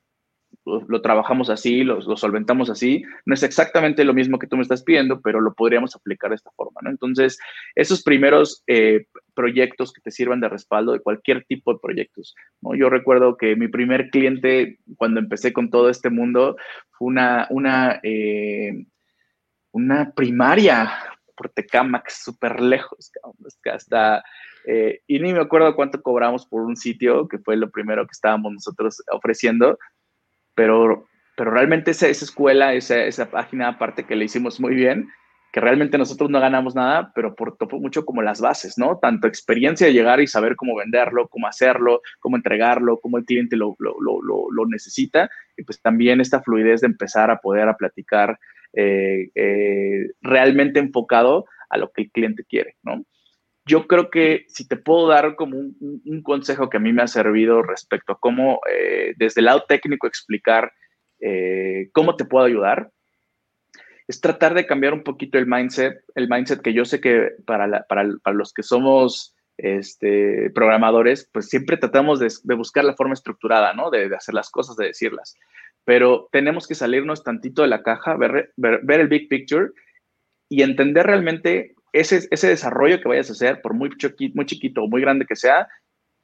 lo, 0.64 1.00
trabajamos 1.00 1.50
así, 1.50 1.84
lo, 1.84 2.00
solventamos 2.16 2.70
así. 2.70 3.02
No 3.24 3.34
es 3.34 3.42
exactamente 3.42 4.04
lo 4.04 4.14
mismo 4.14 4.38
que 4.38 4.46
tú 4.46 4.56
me 4.56 4.62
estás 4.62 4.82
pidiendo, 4.82 5.20
pero 5.20 5.40
lo 5.40 5.54
podríamos 5.54 5.96
aplicar 5.96 6.30
de 6.30 6.36
esta 6.36 6.50
forma, 6.52 6.80
¿no? 6.82 6.90
Entonces, 6.90 7.38
esos 7.74 8.02
primeros 8.02 8.62
eh, 8.66 9.06
proyectos 9.34 9.92
que 9.92 10.00
te 10.00 10.10
sirvan 10.10 10.40
de 10.40 10.48
respaldo 10.48 10.92
de 10.92 11.00
cualquier 11.00 11.44
tipo 11.44 11.72
de 11.72 11.80
proyectos, 11.80 12.34
¿no? 12.60 12.74
Yo 12.74 12.90
recuerdo 12.90 13.36
que 13.36 13.56
mi 13.56 13.68
primer 13.68 14.10
cliente, 14.10 14.78
cuando 14.96 15.20
empecé 15.20 15.52
con 15.52 15.70
todo 15.70 15.88
este 15.88 16.10
mundo, 16.10 16.56
fue 16.90 17.08
una, 17.08 17.46
una, 17.50 18.00
eh, 18.02 18.84
una 19.72 20.12
primaria 20.12 20.92
por 21.36 21.48
Tecamax, 21.50 22.22
súper 22.24 22.60
lejos, 22.60 23.10
hasta... 23.72 24.22
Eh, 24.66 25.00
y 25.06 25.18
ni 25.20 25.32
me 25.32 25.40
acuerdo 25.40 25.74
cuánto 25.74 26.02
cobramos 26.02 26.44
por 26.44 26.60
un 26.60 26.76
sitio, 26.76 27.26
que 27.26 27.38
fue 27.38 27.56
lo 27.56 27.70
primero 27.70 28.04
que 28.04 28.12
estábamos 28.12 28.52
nosotros 28.52 29.02
ofreciendo, 29.10 29.78
pero, 30.60 31.08
pero 31.38 31.52
realmente 31.52 31.92
esa, 31.92 32.06
esa 32.08 32.26
escuela, 32.26 32.74
esa, 32.74 33.02
esa, 33.02 33.30
página 33.30 33.68
aparte 33.68 34.04
que 34.04 34.14
le 34.14 34.26
hicimos 34.26 34.60
muy 34.60 34.74
bien, 34.74 35.08
que 35.54 35.58
realmente 35.58 35.96
nosotros 35.96 36.28
no 36.28 36.38
ganamos 36.38 36.74
nada, 36.74 37.12
pero 37.14 37.34
por 37.34 37.56
mucho 37.80 38.04
como 38.04 38.20
las 38.20 38.42
bases, 38.42 38.76
¿no? 38.76 38.98
Tanto 38.98 39.26
experiencia 39.26 39.86
de 39.86 39.94
llegar 39.94 40.20
y 40.20 40.26
saber 40.26 40.56
cómo 40.56 40.76
venderlo, 40.76 41.28
cómo 41.28 41.46
hacerlo, 41.46 42.02
cómo 42.18 42.36
entregarlo, 42.36 43.00
cómo 43.00 43.16
el 43.16 43.24
cliente 43.24 43.56
lo, 43.56 43.74
lo, 43.78 43.94
lo, 44.02 44.50
lo 44.50 44.66
necesita, 44.66 45.30
y 45.56 45.62
pues 45.62 45.80
también 45.80 46.20
esta 46.20 46.42
fluidez 46.42 46.82
de 46.82 46.88
empezar 46.88 47.30
a 47.30 47.40
poder 47.40 47.66
a 47.70 47.78
platicar 47.78 48.38
eh, 48.74 49.30
eh, 49.34 50.10
realmente 50.20 50.78
enfocado 50.78 51.46
a 51.70 51.78
lo 51.78 51.90
que 51.90 52.02
el 52.02 52.10
cliente 52.10 52.44
quiere, 52.44 52.76
¿no? 52.82 53.02
Yo 53.70 53.86
creo 53.86 54.10
que 54.10 54.46
si 54.48 54.66
te 54.66 54.76
puedo 54.76 55.06
dar 55.06 55.36
como 55.36 55.56
un, 55.56 56.22
consejo 56.24 56.68
que 56.68 56.78
a 56.78 56.80
mí 56.80 56.92
me 56.92 57.02
ha 57.02 57.06
servido 57.06 57.62
respecto 57.62 58.12
a 58.12 58.18
cómo 58.18 58.58
eh, 58.68 59.14
desde 59.16 59.40
el 59.40 59.44
lado 59.44 59.62
técnico 59.68 60.08
explicar 60.08 60.72
eh, 61.20 61.88
cómo 61.92 62.16
te 62.16 62.24
puedo 62.24 62.44
ayudar, 62.44 62.90
es 64.08 64.20
tratar 64.20 64.54
de 64.54 64.66
cambiar 64.66 64.92
un 64.92 65.04
poquito 65.04 65.38
el 65.38 65.46
mindset, 65.46 66.02
el 66.16 66.28
mindset 66.28 66.62
que 66.62 66.72
yo 66.72 66.84
sé 66.84 67.00
que 67.00 67.30
para, 67.46 67.86
para, 67.88 68.34
los 68.34 68.52
que 68.52 68.64
somos 68.64 69.36
este, 69.56 70.50
programadores, 70.50 71.30
pues 71.32 71.48
siempre 71.48 71.76
tratamos 71.76 72.18
de, 72.18 72.56
buscar 72.56 72.84
la 72.84 72.96
forma 72.96 73.14
estructurada, 73.14 73.72
¿no? 73.72 73.90
De, 73.90 74.12
hacer 74.16 74.34
las 74.34 74.50
cosas, 74.50 74.74
de 74.74 74.86
decirlas. 74.86 75.36
Pero 75.84 76.28
tenemos 76.32 76.66
que 76.66 76.74
salirnos 76.74 77.22
tantito 77.22 77.62
de 77.62 77.68
la 77.68 77.84
caja, 77.84 78.16
ver, 78.16 78.52
ver 78.56 79.00
el 79.00 79.06
big 79.06 79.28
picture 79.28 79.68
y 80.48 80.62
entender 80.62 81.06
realmente 81.06 81.76
ese, 81.92 82.28
ese 82.30 82.48
desarrollo 82.48 83.00
que 83.00 83.08
vayas 83.08 83.30
a 83.30 83.32
hacer, 83.32 83.60
por 83.60 83.74
muy 83.74 83.90
chiquito, 83.96 84.34
muy 84.34 84.46
chiquito 84.46 84.82
o 84.82 84.88
muy 84.88 85.00
grande 85.00 85.26
que 85.26 85.36
sea, 85.36 85.68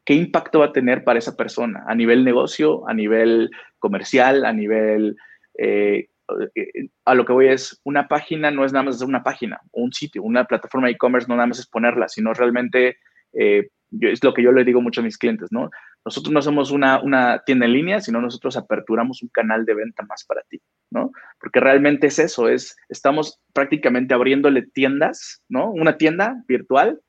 ¿qué 0.05 0.15
impacto 0.15 0.61
va 0.61 0.67
a 0.67 0.73
tener 0.73 1.05
para 1.05 1.19
esa 1.19 1.37
persona 1.37 1.85
a 1.87 1.95
nivel 1.95 2.25
negocio, 2.25 2.89
a 2.89 2.95
nivel 2.95 3.51
comercial, 3.79 4.45
a 4.45 4.53
nivel... 4.53 5.17
Eh, 5.59 6.09
eh, 6.55 6.89
a 7.05 7.15
lo 7.15 7.25
que 7.25 7.33
voy 7.33 7.49
es, 7.49 7.81
una 7.85 8.09
página 8.09 8.51
no 8.51 8.65
es 8.65 8.73
nada 8.73 8.85
más 8.85 9.01
una 9.01 9.23
página, 9.23 9.61
un 9.73 9.93
sitio, 9.93 10.23
una 10.23 10.45
plataforma 10.45 10.89
de 10.89 10.95
e-commerce 10.95 11.29
no 11.29 11.37
nada 11.37 11.47
más 11.47 11.61
es 11.61 11.69
ponerla, 11.69 12.09
sino 12.09 12.35
realmente 12.35 12.97
eh, 13.33 13.69
es 14.01 14.25
lo 14.25 14.35
que 14.35 14.43
yo 14.43 14.51
le 14.51 14.65
digo 14.65 14.83
mucho 14.83 15.01
a 15.01 15.05
mis 15.05 15.19
clientes, 15.19 15.53
¿no? 15.53 15.71
Nosotros 16.07 16.33
no 16.33 16.41
somos 16.41 16.71
una, 16.71 17.43
tienda 17.45 17.67
en 17.67 17.73
línea, 17.73 18.01
sino 18.01 18.21
nosotros 18.21 18.57
aperturamos 18.57 19.25
un 19.25 19.29
canal 19.29 19.67
de 19.67 19.75
venta 19.75 20.05
más 20.05 20.25
para 20.25 20.43
ti, 20.43 20.61
¿no? 20.89 21.11
Porque 21.41 21.59
realmente 21.59 22.07
es 22.07 22.21
eso, 22.21 22.49
es, 22.49 22.77
estamos 22.89 23.41
prácticamente 23.53 24.15
abriéndole 24.15 24.63
tiendas, 24.63 25.43
¿no? 25.49 25.69
Una 25.73 25.99
tienda 25.99 26.45
virtual, 26.47 27.01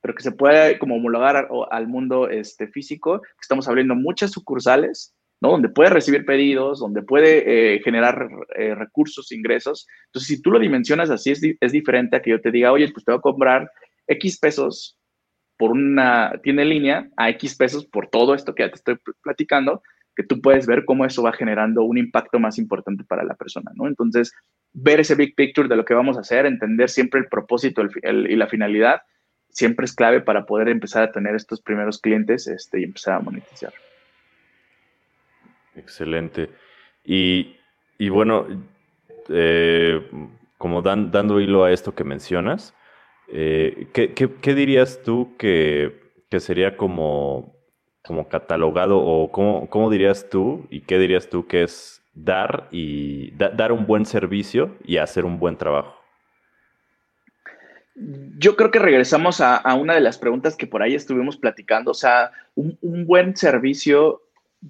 pero 0.00 0.14
que 0.14 0.22
se 0.22 0.32
puede 0.32 0.78
como 0.78 0.96
homologar 0.96 1.48
al 1.70 1.86
mundo 1.86 2.30
este, 2.30 2.66
físico, 2.68 3.20
estamos 3.38 3.68
abriendo 3.68 3.94
muchas 3.94 4.30
sucursales, 4.30 5.14
¿no? 5.42 5.50
Donde 5.50 5.68
puede 5.68 5.90
recibir 5.90 6.24
pedidos, 6.24 6.80
donde 6.80 7.02
puede 7.02 7.74
eh, 7.74 7.82
generar 7.82 8.26
eh, 8.56 8.74
recursos, 8.74 9.32
ingresos. 9.32 9.86
Entonces, 10.06 10.28
si 10.28 10.40
tú 10.40 10.50
lo 10.50 10.58
dimensionas 10.58 11.10
así, 11.10 11.32
es, 11.32 11.42
es 11.60 11.72
diferente 11.72 12.16
a 12.16 12.22
que 12.22 12.30
yo 12.30 12.40
te 12.40 12.50
diga, 12.50 12.72
oye, 12.72 12.90
pues 12.90 13.04
te 13.04 13.12
voy 13.12 13.18
a 13.18 13.20
comprar 13.20 13.70
X 14.06 14.38
pesos 14.38 14.96
por 15.60 15.72
una 15.72 16.40
tienda 16.42 16.62
en 16.62 16.70
línea 16.70 17.08
a 17.18 17.28
X 17.28 17.54
pesos 17.54 17.84
por 17.84 18.06
todo 18.06 18.34
esto 18.34 18.54
que 18.54 18.62
ya 18.62 18.70
te 18.70 18.76
estoy 18.76 18.98
platicando, 19.22 19.82
que 20.16 20.22
tú 20.22 20.40
puedes 20.40 20.66
ver 20.66 20.86
cómo 20.86 21.04
eso 21.04 21.22
va 21.22 21.34
generando 21.34 21.82
un 21.82 21.98
impacto 21.98 22.38
más 22.38 22.56
importante 22.56 23.04
para 23.04 23.24
la 23.24 23.34
persona, 23.34 23.70
¿no? 23.74 23.86
Entonces, 23.86 24.32
ver 24.72 25.00
ese 25.00 25.16
big 25.16 25.34
picture 25.34 25.68
de 25.68 25.76
lo 25.76 25.84
que 25.84 25.92
vamos 25.92 26.16
a 26.16 26.20
hacer, 26.20 26.46
entender 26.46 26.88
siempre 26.88 27.20
el 27.20 27.28
propósito 27.28 27.82
y 28.02 28.36
la 28.36 28.46
finalidad, 28.46 29.02
siempre 29.50 29.84
es 29.84 29.94
clave 29.94 30.22
para 30.22 30.46
poder 30.46 30.70
empezar 30.70 31.02
a 31.02 31.12
tener 31.12 31.34
estos 31.34 31.60
primeros 31.60 32.00
clientes 32.00 32.46
este, 32.46 32.80
y 32.80 32.84
empezar 32.84 33.16
a 33.16 33.20
monetizar. 33.20 33.74
Excelente. 35.76 36.48
Y, 37.04 37.54
bueno, 38.08 38.46
eh, 39.28 40.08
como 40.56 40.80
dando 40.80 41.38
hilo 41.38 41.64
a 41.64 41.70
esto 41.70 41.94
que 41.94 42.04
mencionas, 42.04 42.74
eh, 43.32 43.88
¿qué, 43.92 44.54
dirías 44.54 45.02
tú 45.02 45.36
que, 45.38 45.92
sería 46.38 46.76
como, 46.76 47.56
catalogado 48.30 48.98
o 48.98 49.30
cómo, 49.30 49.90
dirías 49.90 50.28
tú 50.28 50.66
y 50.70 50.80
qué 50.80 50.98
dirías 50.98 51.28
tú 51.28 51.46
que 51.46 51.62
es 51.62 52.02
dar 52.12 52.68
y 52.70 53.30
dar 53.32 53.72
un 53.72 53.86
buen 53.86 54.04
servicio 54.04 54.76
y 54.84 54.96
hacer 54.96 55.24
un 55.24 55.38
buen 55.38 55.56
trabajo? 55.56 56.00
Yo 58.38 58.56
creo 58.56 58.70
que 58.70 58.78
regresamos 58.78 59.40
a, 59.40 59.62
una 59.74 59.94
de 59.94 60.00
las 60.00 60.16
preguntas 60.16 60.56
que 60.56 60.66
por 60.66 60.82
ahí 60.82 60.94
estuvimos 60.94 61.36
platicando. 61.36 61.90
O 61.90 61.94
sea, 61.94 62.30
un, 62.54 62.78
buen 63.06 63.36
servicio, 63.36 64.22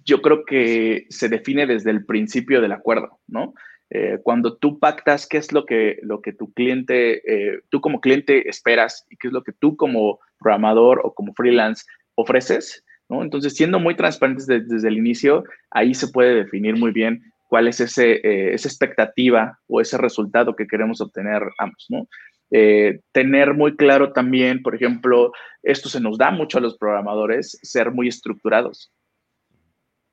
yo 0.04 0.20
creo 0.20 0.44
que 0.44 1.06
se 1.10 1.28
define 1.28 1.66
desde 1.66 1.90
el 1.90 2.04
principio 2.04 2.60
del 2.60 2.72
acuerdo, 2.72 3.20
¿no? 3.28 3.54
Eh, 3.92 4.20
cuando 4.22 4.56
tú 4.56 4.78
pactas 4.78 5.26
qué 5.26 5.36
es 5.36 5.50
lo 5.52 5.66
que, 5.66 5.98
lo 6.02 6.22
que 6.22 6.32
tu 6.32 6.52
cliente, 6.52 7.22
eh, 7.26 7.60
tú 7.70 7.80
como 7.80 8.00
cliente 8.00 8.48
esperas 8.48 9.04
y 9.10 9.16
qué 9.16 9.26
es 9.26 9.32
lo 9.32 9.42
que 9.42 9.52
tú 9.52 9.76
como 9.76 10.20
programador 10.38 11.00
o 11.02 11.12
como 11.12 11.34
freelance 11.34 11.84
ofreces, 12.14 12.84
¿no? 13.08 13.22
Entonces, 13.22 13.54
siendo 13.54 13.80
muy 13.80 13.96
transparentes 13.96 14.46
desde 14.46 14.86
el 14.86 14.96
inicio, 14.96 15.42
ahí 15.72 15.92
se 15.94 16.06
puede 16.08 16.36
definir 16.36 16.76
muy 16.76 16.92
bien 16.92 17.20
cuál 17.48 17.66
es 17.66 17.80
ese, 17.80 18.20
eh, 18.22 18.54
esa 18.54 18.68
expectativa 18.68 19.58
o 19.66 19.80
ese 19.80 19.98
resultado 19.98 20.54
que 20.54 20.68
queremos 20.68 21.00
obtener 21.00 21.42
ambos, 21.58 21.88
tener 23.12 23.54
muy 23.54 23.76
claro 23.76 24.12
también, 24.12 24.62
por 24.62 24.74
ejemplo, 24.74 25.32
esto 25.62 25.88
se 25.88 26.00
nos 26.00 26.18
da 26.18 26.30
mucho 26.30 26.58
a 26.58 26.60
los 26.60 26.76
programadores, 26.78 27.58
ser 27.62 27.90
muy 27.92 28.08
estructurados. 28.08 28.92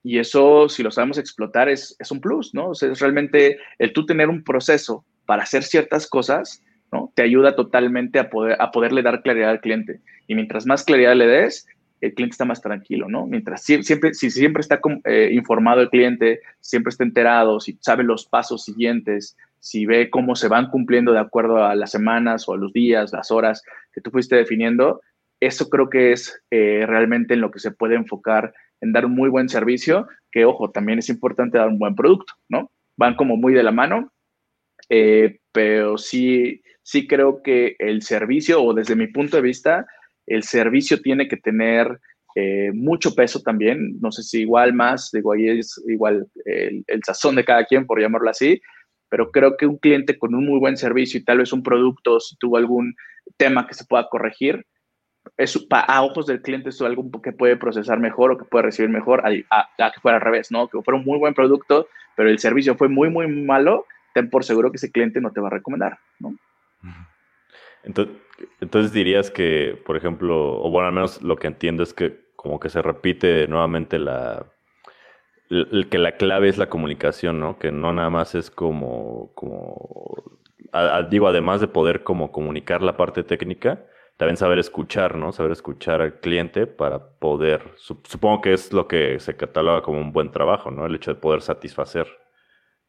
Y 0.08 0.20
eso, 0.20 0.70
si 0.70 0.84
lo 0.84 0.90
sabemos 0.90 1.18
explotar, 1.18 1.68
es, 1.68 1.94
es 2.00 2.12
un 2.12 2.22
plus, 2.22 2.54
¿no? 2.54 2.70
O 2.70 2.76
sea, 2.76 2.90
es 2.90 3.00
realmente 3.02 3.58
el 3.78 3.92
tú 3.92 4.06
tener 4.06 4.30
un 4.30 4.42
proceso 4.42 5.04
para 5.26 5.44
hacer 5.44 5.64
ciertas 5.64 6.08
cosas, 6.08 6.64
¿no? 6.94 7.12
Te 7.14 7.24
ayuda 7.24 7.58
totalmente 7.58 8.18
a, 8.18 8.30
poder, 8.30 8.56
a 8.58 8.72
poderle 8.72 9.02
dar 9.02 9.22
claridad 9.22 9.50
al 9.50 9.60
cliente. 9.60 10.00
Y 10.26 10.36
mientras 10.36 10.66
más 10.66 10.86
claridad 10.86 11.14
le 11.14 11.28
des, 11.28 11.68
el 12.00 12.14
cliente 12.14 12.36
está 12.36 12.46
más 12.46 12.62
tranquilo, 12.62 13.10
¿no? 13.10 13.28
Mientras 13.28 13.64
siempre, 13.64 14.14
si 14.14 14.32
siempre 14.32 14.62
está 14.62 14.80
eh, 15.04 15.32
informado 15.34 15.82
el 15.82 15.90
cliente, 15.90 16.40
siempre 16.62 16.92
está 16.92 17.04
enterado, 17.04 17.60
si 17.60 17.78
sabe 17.82 18.06
los 18.06 18.26
pasos 18.28 18.64
siguientes, 18.64 19.36
si 19.60 19.86
ve 19.86 20.10
cómo 20.10 20.38
se 20.38 20.48
van 20.48 20.70
cumpliendo 20.70 21.12
de 21.12 21.20
acuerdo 21.20 21.66
a 21.66 21.76
las 21.76 21.92
semanas 21.92 22.48
o 22.48 22.54
a 22.54 22.58
los 22.58 22.72
días, 22.72 23.12
las 23.12 23.30
horas 23.30 23.62
que 23.92 24.00
tú 24.00 24.10
fuiste 24.10 24.38
definiendo, 24.38 25.02
eso 25.42 25.70
creo 25.70 25.90
que 25.90 26.14
es 26.14 26.42
eh, 26.50 26.86
realmente 26.88 27.34
en 27.34 27.42
lo 27.42 27.52
que 27.52 27.60
se 27.60 27.72
puede 27.72 27.96
enfocar 27.96 28.54
en 28.82 28.92
dar 28.92 29.06
un 29.06 29.16
muy 29.16 29.30
buen 29.30 29.50
servicio, 29.50 30.08
que 30.32 30.46
ojo, 30.46 30.72
también 30.72 31.00
es 31.00 31.10
importante 31.10 31.58
dar 31.58 31.68
un 31.68 31.80
buen 31.80 31.96
producto, 31.96 32.34
¿no? 32.50 32.72
Van 32.98 33.16
como 33.16 33.38
muy 33.38 33.54
de 33.54 33.64
la 33.64 33.72
mano, 33.72 34.12
eh, 34.90 35.40
pero 35.52 35.98
sí, 35.98 36.62
sí 36.84 37.08
creo 37.08 37.42
que 37.44 37.76
el 37.80 38.02
servicio, 38.02 38.64
o 38.64 38.74
desde 38.74 38.96
mi 38.96 39.08
punto 39.08 39.38
de 39.38 39.44
vista, 39.44 39.86
el 40.26 40.44
servicio 40.44 41.02
tiene 41.02 41.28
que 41.28 41.38
tener 41.38 42.00
eh, 42.36 42.72
mucho 42.74 43.16
peso 43.16 43.42
también, 43.42 44.00
no 44.00 44.12
sé 44.12 44.22
si 44.22 44.42
igual 44.42 44.74
más, 44.74 45.10
digo, 45.12 45.34
ahí 45.34 45.50
es 45.60 45.82
igual 45.88 46.28
el, 46.46 46.84
sazón 47.04 47.36
de 47.36 47.44
cada 47.44 47.66
quien, 47.66 47.88
por 47.88 48.00
llamarlo 48.00 48.30
así, 48.30 48.62
pero 49.10 49.32
creo 49.32 49.58
que 49.58 49.66
un 49.66 49.78
cliente 49.78 50.20
con 50.20 50.36
un 50.36 50.46
muy 50.46 50.60
buen 50.60 50.78
servicio 50.78 51.20
y 51.20 51.24
tal 51.24 51.40
vez 51.40 51.52
un 51.52 51.64
producto, 51.64 52.20
si 52.20 52.36
tuvo 52.38 52.58
algún 52.58 52.94
tema 53.38 53.66
que 53.66 53.74
se 53.74 53.86
pueda 53.86 54.08
corregir, 54.10 54.64
es, 55.38 55.68
a 55.72 56.04
ojos 56.04 56.26
del 56.26 56.42
cliente 56.42 56.70
es 56.70 56.82
algo 56.82 57.10
que 57.22 57.32
puede 57.32 57.58
procesar 57.58 58.00
mejor 58.00 58.32
o 58.32 58.38
que 58.38 58.46
puede 58.46 58.66
recibir 58.66 58.90
mejor, 58.90 59.24
a, 59.26 59.92
que 59.92 60.00
fuera 60.02 60.18
al 60.18 60.24
revés, 60.24 60.52
¿no? 60.52 60.68
Que 60.68 60.82
fuera 60.82 61.00
un 61.00 61.06
muy 61.06 61.20
buen 61.20 61.34
producto, 61.34 61.88
pero 62.16 62.30
el 62.30 62.40
servicio 62.40 62.76
fue 62.76 62.90
muy, 62.90 63.10
muy 63.10 63.28
malo, 63.28 63.86
ten 64.14 64.30
por 64.30 64.44
seguro 64.44 64.72
que 64.72 64.78
ese 64.78 64.92
cliente 64.92 65.22
no 65.22 65.32
te 65.32 65.42
va 65.42 65.48
a 65.48 65.52
recomendar, 65.52 66.00
¿no? 66.20 66.36
Entonces, 68.60 68.92
dirías 68.92 69.32
que, 69.32 69.82
por 69.86 69.96
ejemplo, 69.96 70.62
o 70.62 70.70
bueno, 70.70 70.88
al 70.88 70.94
menos 70.94 71.22
lo 71.22 71.38
que 71.38 71.48
entiendo 71.48 71.84
es 71.84 71.94
que 71.94 72.28
como 72.36 72.60
que 72.60 72.70
se 72.70 72.82
repite 72.82 73.48
nuevamente 73.48 73.98
la, 73.98 74.46
el, 75.50 75.88
que 75.90 75.98
la 75.98 76.14
clave 76.14 76.50
es 76.50 76.58
la 76.58 76.70
comunicación, 76.70 77.40
¿no? 77.40 77.58
Que 77.58 77.72
no 77.72 77.94
nada 77.94 78.10
más 78.10 78.36
es 78.36 78.52
como, 78.52 79.32
como 79.36 80.24
digo, 81.10 81.28
además 81.28 81.62
de 81.62 81.68
poder 81.68 82.04
como 82.04 82.32
comunicar 82.32 82.82
la 82.82 82.98
parte 82.98 83.24
técnica, 83.24 83.86
también 84.18 84.38
saber 84.38 84.60
escuchar, 84.60 85.16
¿no? 85.16 85.32
Saber 85.32 85.52
escuchar 85.52 86.02
al 86.02 86.20
cliente 86.20 86.66
para 86.66 87.12
poder, 87.20 87.62
supongo 87.78 88.42
que 88.42 88.54
es 88.54 88.74
lo 88.74 88.88
que 88.88 89.20
se 89.20 89.36
cataloga 89.36 89.84
como 89.84 90.00
un 90.00 90.12
buen 90.12 90.32
trabajo, 90.32 90.72
¿no? 90.72 90.86
El 90.86 90.96
hecho 90.96 91.14
de 91.14 91.22
poder 91.22 91.42
satisfacer 91.42 92.08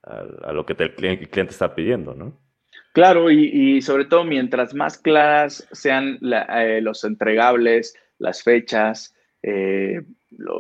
a, 0.03 0.53
lo 0.53 0.65
que 0.65 0.73
el 0.73 0.95
cliente 0.95 1.53
está 1.53 1.75
pidiendo, 1.75 2.15
¿no? 2.15 2.39
Claro, 2.93 3.31
y, 3.31 3.81
sobre 3.83 4.07
todo 4.07 4.25
mientras 4.25 4.75
más 4.75 4.99
claras 4.99 5.69
sean 5.71 6.19
eh, 6.23 6.81
los 6.83 7.05
entregables, 7.05 7.95
las 8.19 8.43
fechas, 8.43 9.15
eh, 9.43 10.03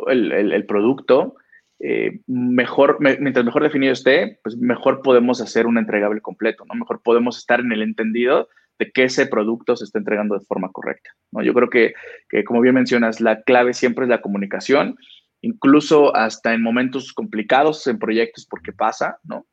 el, 0.07 0.67
producto, 0.67 1.35
eh, 1.81 2.21
mejor, 2.27 2.99
mientras 3.01 3.45
mejor 3.45 3.63
definido 3.63 3.93
esté, 3.93 4.39
pues 4.43 4.57
mejor 4.57 5.03
podemos 5.03 5.41
hacer 5.41 5.67
un 5.67 5.79
entregable 5.79 6.21
completo, 6.21 6.65
¿no? 6.67 6.75
Mejor 6.75 7.03
podemos 7.03 7.39
estar 7.39 7.61
en 7.61 7.73
el 7.73 7.83
entendido 7.83 8.49
de 8.79 8.91
que 8.93 9.05
ese 9.05 9.27
producto 9.27 9.77
se 9.77 9.85
está 9.85 9.99
entregando 9.99 10.39
de 10.39 10.45
forma 10.45 10.71
correcta, 10.71 11.11
¿no? 11.33 11.43
Yo 11.43 11.53
creo 11.55 11.69
que, 11.69 11.95
que 12.29 12.45
como 12.45 12.61
bien 12.61 12.75
mencionas, 12.75 13.21
la 13.21 13.43
clave 13.43 13.75
siempre 13.75 14.05
es 14.05 14.09
la 14.09 14.21
comunicación, 14.21 14.97
incluso 15.41 16.15
hasta 16.15 16.55
en 16.55 16.63
momentos 16.63 17.13
complicados 17.13 17.87
en 17.87 17.99
proyectos 17.99 18.47
porque 18.47 18.73
pasa, 18.73 19.19
¿no? 19.25 19.47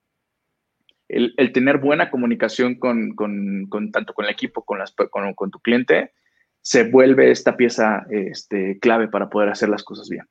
el, 1.08 1.52
tener 1.54 1.78
buena 1.78 2.10
comunicación 2.10 2.76
con, 2.76 3.16
tanto 3.92 4.14
con 4.14 4.26
el 4.26 4.32
equipo, 4.32 4.64
con, 4.64 4.80
las, 4.80 4.94
con, 4.94 5.52
tu 5.52 5.60
cliente, 5.60 6.14
se 6.62 6.90
vuelve 6.90 7.32
esta 7.32 7.56
pieza 7.58 8.06
este, 8.10 8.80
clave 8.80 9.08
para 9.08 9.30
poder 9.30 9.50
hacer 9.50 9.70
las 9.70 9.84
cosas 9.84 10.10
bien. 10.10 10.26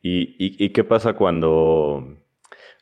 ¿Y, 0.00 0.70
qué 0.70 0.84
pasa 0.84 1.14
cuando, 1.14 2.18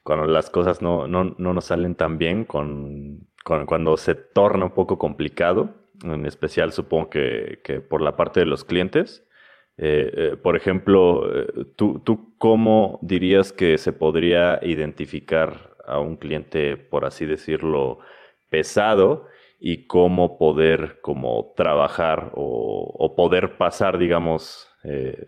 cuando 0.03 0.27
las 0.27 0.50
cosas 0.50 0.83
no, 0.83 1.07
nos 1.07 1.64
salen 1.64 1.94
tan 1.94 2.18
bien, 2.18 2.44
con, 2.44 3.29
cuando 3.44 3.96
se 3.96 4.14
torna 4.14 4.66
un 4.66 4.72
poco 4.72 4.98
complicado? 4.98 5.74
En 6.02 6.26
especial, 6.26 6.72
supongo 6.72 7.11
que, 7.11 7.83
por 7.88 8.00
la 8.00 8.16
parte 8.16 8.40
de 8.40 8.46
los 8.46 8.64
clientes. 8.64 9.26
Eh, 9.76 10.12
eh, 10.16 10.37
por 10.37 10.57
ejemplo, 10.57 11.28
eh, 11.35 11.46
¿tú, 11.76 12.00
¿tú 12.04 12.35
cómo 12.38 12.98
dirías 13.02 13.52
que 13.52 13.76
se 13.78 13.92
podría 13.92 14.61
identificar 14.62 15.74
a 15.87 15.98
un 15.98 16.16
cliente, 16.16 16.76
por 16.76 17.04
así 17.04 17.26
decirlo, 17.26 17.98
pesado 18.50 19.26
y 19.59 19.87
cómo 19.87 20.38
poder 20.38 21.00
como 21.00 21.52
trabajar 21.57 22.33
o, 22.35 23.14
poder 23.16 23.57
pasar, 23.57 23.98
digamos, 23.98 24.68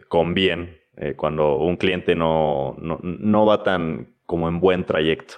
con 0.08 0.34
bien 0.34 0.78
cuando 1.16 1.56
un 1.56 1.76
cliente 1.76 2.14
no, 2.14 2.76
no, 2.78 3.46
va 3.46 3.62
tan 3.62 4.14
como 4.26 4.48
en 4.48 4.60
buen 4.60 4.84
trayecto. 4.84 5.36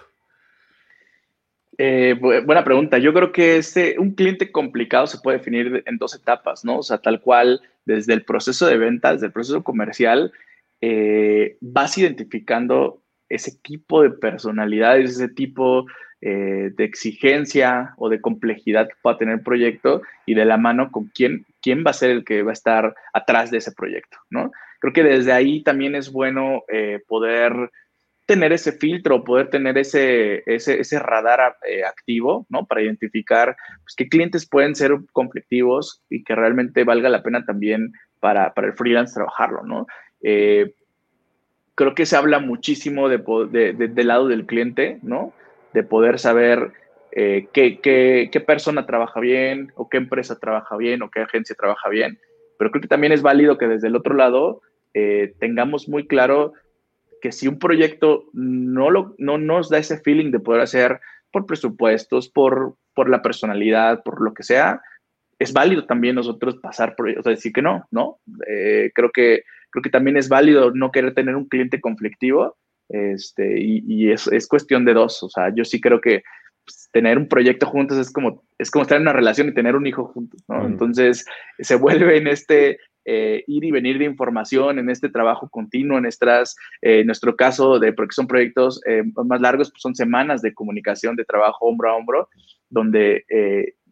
Eh, 1.79 2.15
buena 2.19 2.65
pregunta. 2.65 2.99
Yo 2.99 3.15
creo 3.15 3.31
que 3.33 3.57
este, 3.57 3.99
un 3.99 4.11
cliente 4.15 4.51
complicado 4.51 5.07
se 5.07 5.19
puede 5.19 5.39
definir 5.39 5.83
en 5.87 5.97
dos 5.97 6.15
etapas, 6.15 6.65
¿no? 6.65 6.79
O 6.79 6.83
sea, 6.83 6.99
tal 6.99 7.21
cual, 7.21 7.63
desde 7.85 8.15
el 8.15 8.25
proceso 8.25 8.67
de 8.67 8.79
venta, 8.79 9.13
desde 9.13 9.27
el 9.27 9.33
proceso 9.33 9.63
comercial, 9.63 10.33
vas 11.61 11.99
identificando 11.99 13.03
ese 13.29 13.53
tipo 13.63 14.03
de 14.03 14.11
personalidades, 14.11 15.11
ese 15.11 15.29
tipo 15.29 15.87
eh, 16.21 16.71
de 16.75 16.85
exigencia 16.85 17.95
o 17.97 18.09
de 18.09 18.21
complejidad 18.21 18.89
que 18.89 18.95
pueda 19.03 19.19
tener 19.19 19.35
el 19.35 19.45
proyecto 19.45 20.03
y 20.27 20.35
de 20.35 20.45
la 20.45 20.57
mano 20.57 20.91
con 20.91 21.11
quién, 21.15 21.47
quién 21.63 21.85
va 21.87 21.91
a 21.91 21.95
ser 21.95 22.11
el 22.11 22.25
que 22.25 22.43
va 22.43 22.51
a 22.51 22.55
estar 22.55 22.95
atrás 23.13 23.53
de 23.53 23.59
ese 23.59 23.71
proyecto, 23.71 24.19
¿no? 24.31 24.51
Creo 24.81 24.93
que 24.93 25.05
desde 25.05 25.33
ahí 25.33 25.63
también 25.63 25.95
es 25.95 26.11
bueno 26.11 26.65
eh, 26.73 27.01
poder 27.07 27.71
tener 28.29 28.53
ese 28.53 28.73
filtro, 28.73 29.25
poder 29.25 29.49
tener 29.49 29.79
ese, 29.79 30.43
ese, 30.45 30.99
radar 30.99 31.57
eh, 31.67 31.83
activo, 31.83 32.47
¿no? 32.51 32.67
Para 32.67 32.83
identificar 32.83 33.57
pues, 33.83 33.95
qué 33.97 34.09
clientes 34.09 34.47
pueden 34.47 34.77
ser 34.77 34.93
conflictivos 35.13 36.03
y 36.11 36.23
que 36.23 36.35
realmente 36.35 36.85
valga 36.85 37.09
la 37.09 37.23
pena 37.23 37.45
también 37.47 37.93
para, 38.21 38.53
para 38.53 38.69
el 38.69 38.75
freelance 38.75 39.15
trabajarlo, 39.15 39.65
¿no? 39.65 39.87
creo 41.79 41.95
que 41.95 42.07
se 42.07 42.17
habla 42.17 42.41
muchísimo 42.41 43.09
de, 43.09 43.19
del 43.73 44.09
lado 44.09 44.27
del 44.27 44.47
cliente, 44.47 44.99
¿no? 45.03 45.33
De 45.73 45.85
poder 45.85 46.19
saber 46.19 46.73
eh, 47.13 47.47
qué, 47.53 48.45
persona 48.45 48.85
trabaja 48.85 49.21
bien 49.21 49.73
o 49.77 49.89
qué 49.89 49.99
empresa 49.99 50.37
trabaja 50.41 50.77
bien 50.77 51.03
o 51.03 51.11
qué 51.11 51.21
agencia 51.21 51.55
trabaja 51.57 51.89
bien. 51.89 52.19
Pero 52.59 52.73
creo 52.73 52.83
que 52.83 52.89
también 52.89 53.13
es 53.13 53.23
válido 53.23 53.59
que 53.59 53.69
desde 53.69 53.87
el 53.87 53.95
otro 53.95 54.17
lado 54.17 54.61
eh, 54.93 55.35
tengamos 55.39 55.89
muy 55.89 56.09
claro 56.09 56.53
que 57.21 57.33
si 57.33 57.49
un 57.49 57.59
proyecto 57.59 58.25
no, 58.33 58.91
lo, 58.91 59.15
no 59.19 59.39
nos 59.39 59.69
da 59.69 59.79
ese 59.79 59.99
feeling 59.99 60.31
de 60.31 60.41
poder 60.41 60.63
hacer 60.63 61.01
por 61.31 61.47
presupuestos, 61.47 62.29
por, 62.29 62.77
por 62.95 63.09
la 63.09 63.23
personalidad, 63.23 64.03
por 64.03 64.23
lo 64.23 64.33
que 64.35 64.43
sea, 64.43 64.81
es 65.39 65.53
válido 65.53 65.87
también 65.87 66.17
nosotros 66.17 66.57
pasar 66.57 66.97
por, 66.97 67.09
o 67.11 67.23
sea, 67.23 67.31
decir 67.31 67.53
que 67.53 67.63
no, 67.63 67.87
¿no? 67.91 68.19
Eh, 68.47 68.91
creo 68.95 69.11
que 69.13 69.43
creo 69.71 69.83
que 69.83 69.91
también 69.91 70.17
es 70.17 70.29
válido 70.29 70.73
no 70.73 70.91
querer 70.91 71.15
tener 71.15 71.37
un 71.37 71.47
cliente 71.47 71.81
conflictivo, 71.81 72.57
este, 72.89 73.61
y, 73.61 74.11
es, 74.11 74.27
es, 74.29 74.49
cuestión 74.49 74.87
de 74.87 74.95
dos, 74.95 75.23
o 75.23 75.29
sea, 75.29 75.53
yo 75.55 75.65
sí 75.65 75.79
creo 75.79 76.01
que 76.01 76.23
pues, 76.65 76.89
tener 76.91 77.19
un 77.19 77.29
proyecto 77.29 77.67
juntos 77.67 77.99
es 77.99 78.11
como, 78.11 78.43
es 78.57 78.71
como 78.71 78.83
estar 78.83 78.97
en 78.97 79.03
una 79.03 79.13
relación 79.13 79.49
y 79.49 79.55
tener 79.55 79.77
un 79.77 79.87
hijo 79.87 80.07
juntos, 80.07 80.43
¿no? 80.49 80.65
Entonces, 80.65 81.27
se 81.59 81.75
vuelve 81.77 82.17
en 82.17 82.29
este 82.29 82.79
eh, 83.05 83.45
ir 83.47 83.65
y 83.65 83.71
venir 83.71 83.99
de 83.99 84.05
información, 84.05 84.79
en 84.79 84.91
este 84.91 85.09
trabajo 85.09 85.49
continuo, 85.49 85.99
en 85.99 86.07
estas, 86.07 86.57
eh, 86.83 87.05
nuestro 87.05 87.37
caso, 87.37 87.79
de, 87.79 87.93
porque 87.93 88.15
son 88.15 88.27
proyectos 88.27 88.81
eh, 88.87 89.03
más 89.25 89.41
largos, 89.41 89.71
pues 89.71 89.83
son 89.83 89.95
semanas 89.95 90.43
de 90.43 90.55
comunicación, 90.55 91.17
de 91.17 91.25
trabajo 91.25 91.67
hombro 91.67 91.91
a 91.91 91.97
hombro, 91.97 92.29
donde, 92.69 93.25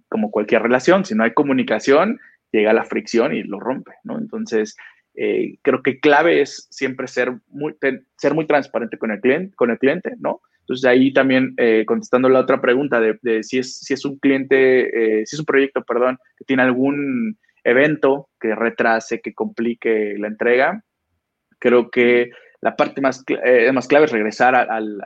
como 0.09 0.31
cualquier 0.31 0.62
relación, 0.62 1.05
si 1.05 1.14
no 1.14 1.25
hay 1.25 1.33
comunicación, 1.33 2.19
llega 2.53 2.73
la 2.73 2.85
fricción 2.85 3.35
y 3.35 3.42
lo 3.42 3.59
rompe, 3.59 3.92
¿no? 4.05 4.19
Entonces, 4.19 4.77
eh, 5.16 5.59
creo 5.62 5.83
que 5.83 5.99
clave 5.99 6.42
es 6.42 6.69
siempre 6.71 7.07
ser 7.09 7.33
muy, 7.49 7.75
ser 8.16 8.35
muy 8.35 8.47
transparente 8.47 8.99
con 8.99 9.11
el 9.11 9.21
cliente, 9.21 9.55
con 9.57 9.71
el 9.71 9.79
cliente, 9.79 10.12
¿no? 10.19 10.42
Entonces 10.61 10.85
ahí 10.85 11.12
también 11.12 11.55
eh, 11.57 11.85
contestando 11.87 12.29
la 12.29 12.40
otra 12.40 12.61
pregunta 12.61 13.01
de, 13.01 13.42
si, 13.42 13.59
es, 13.59 13.79
si 13.79 13.95
es 13.95 14.05
un 14.05 14.19
cliente, 14.19 15.21
eh, 15.21 15.27
si 15.27 15.37
es 15.37 15.40
un 15.40 15.47
proyecto, 15.47 15.83
perdón, 15.85 16.19
que 16.37 16.45
tiene 16.45 16.64
algún 16.64 17.38
evento 17.67 18.29
que 18.41 18.55
retrase, 18.55 19.21
que 19.21 19.35
complique 19.35 20.15
la 20.19 20.29
entrega. 20.29 20.83
Creo 21.59 21.91
que 21.91 22.31
la 22.61 22.77
parte 22.77 23.01
más, 23.01 23.23
eh, 23.29 23.71
más 23.73 23.87
clave 23.87 24.07
es 24.07 24.13
regresar 24.13 24.55
al, 24.55 25.01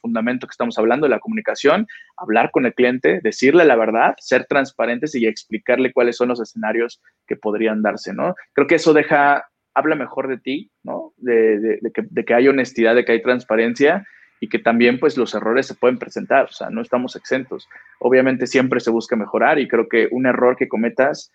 fundamento 0.00 0.46
que 0.46 0.52
estamos 0.52 0.78
hablando, 0.78 1.06
de 1.06 1.10
la 1.10 1.18
comunicación, 1.18 1.86
hablar 2.16 2.50
con 2.50 2.66
el 2.66 2.74
cliente, 2.74 3.20
decirle 3.22 3.64
la 3.64 3.76
verdad, 3.76 4.14
ser 4.18 4.46
transparentes 4.46 5.14
y 5.14 5.26
explicarle 5.26 5.92
cuáles 5.92 6.16
son 6.16 6.28
los 6.28 6.40
escenarios 6.40 7.00
que 7.26 7.36
podrían 7.36 7.82
darse, 7.82 8.12
¿no? 8.12 8.34
Creo 8.52 8.66
que 8.66 8.76
eso 8.76 8.92
deja, 8.92 9.48
habla 9.74 9.96
mejor 9.96 10.28
de 10.28 10.38
ti, 10.38 10.70
¿no? 10.82 11.12
De, 11.16 11.80
que, 11.94 12.02
de 12.08 12.24
que 12.24 12.34
hay 12.34 12.48
honestidad, 12.48 12.94
de 12.94 13.04
que 13.04 13.12
hay 13.12 13.22
transparencia 13.22 14.06
y 14.40 14.48
que 14.48 14.58
también 14.58 14.98
pues 14.98 15.16
los 15.16 15.34
errores 15.34 15.66
se 15.66 15.74
pueden 15.74 15.98
presentar, 15.98 16.46
o 16.46 16.52
sea, 16.52 16.70
no 16.70 16.80
estamos 16.80 17.14
exentos. 17.16 17.68
Obviamente 17.98 18.46
siempre 18.46 18.80
se 18.80 18.90
busca 18.90 19.16
mejorar 19.16 19.58
y 19.58 19.68
creo 19.68 19.88
que 19.88 20.08
un 20.10 20.26
error 20.26 20.56
que 20.56 20.68
cometas 20.68 21.30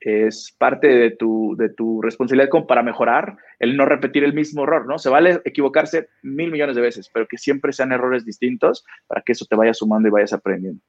es 0.00 0.54
parte 0.58 0.88
de 0.88 1.10
tu, 1.10 1.54
de 1.56 1.68
tu 1.68 2.00
responsabilidad 2.00 2.48
para 2.66 2.82
mejorar 2.82 3.36
el 3.58 3.76
no 3.76 3.84
repetir 3.84 4.24
el 4.24 4.32
mismo 4.32 4.64
error, 4.64 4.86
¿no? 4.86 4.98
Se 4.98 5.10
vale 5.10 5.40
equivocarse 5.44 6.08
mil 6.22 6.50
millones 6.50 6.74
de 6.74 6.82
veces, 6.82 7.10
pero 7.12 7.26
que 7.28 7.36
siempre 7.36 7.72
sean 7.72 7.92
errores 7.92 8.24
distintos 8.24 8.84
para 9.06 9.22
que 9.22 9.32
eso 9.32 9.44
te 9.44 9.56
vaya 9.56 9.74
sumando 9.74 10.08
y 10.08 10.10
vayas 10.10 10.32
aprendiendo. 10.32 10.80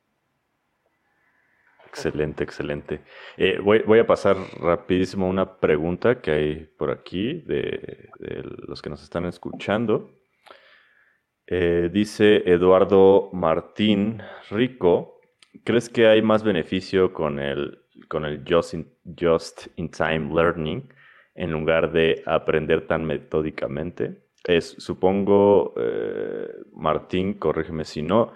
Excelente, 1.88 2.46
excelente. 2.46 3.02
Eh, 3.36 3.60
voy, 3.62 4.00
a 4.00 4.08
pasar 4.08 4.38
rapidísimo 4.62 5.28
una 5.28 5.60
pregunta 5.60 6.22
que 6.22 6.32
hay 6.32 6.56
por 6.78 6.90
aquí 6.90 7.42
de, 7.42 8.10
los 8.66 8.82
que 8.82 8.90
nos 8.90 9.04
están 9.04 9.26
escuchando. 9.26 10.10
Eh, 11.48 11.90
dice 11.92 12.44
Eduardo 12.46 13.30
Martín 13.34 14.22
Rico, 14.50 15.20
¿crees 15.66 15.90
que 15.90 16.08
hay 16.08 16.22
más 16.22 16.44
beneficio 16.44 17.12
con 17.12 17.40
el 17.40 17.81
con 18.08 18.26
el 18.26 18.44
just 18.48 18.74
in, 18.74 18.88
just 19.20 19.68
in 19.76 19.90
time 19.90 20.34
learning 20.34 20.90
en 21.36 21.52
lugar 21.52 21.92
de 21.92 22.22
aprender 22.26 22.88
tan 22.88 23.06
metódicamente. 23.06 24.24
Es, 24.44 24.76
supongo, 24.80 25.74
eh, 25.78 26.50
Martín, 26.74 27.36
corrígeme 27.36 27.86
si 27.86 28.02
no, 28.02 28.34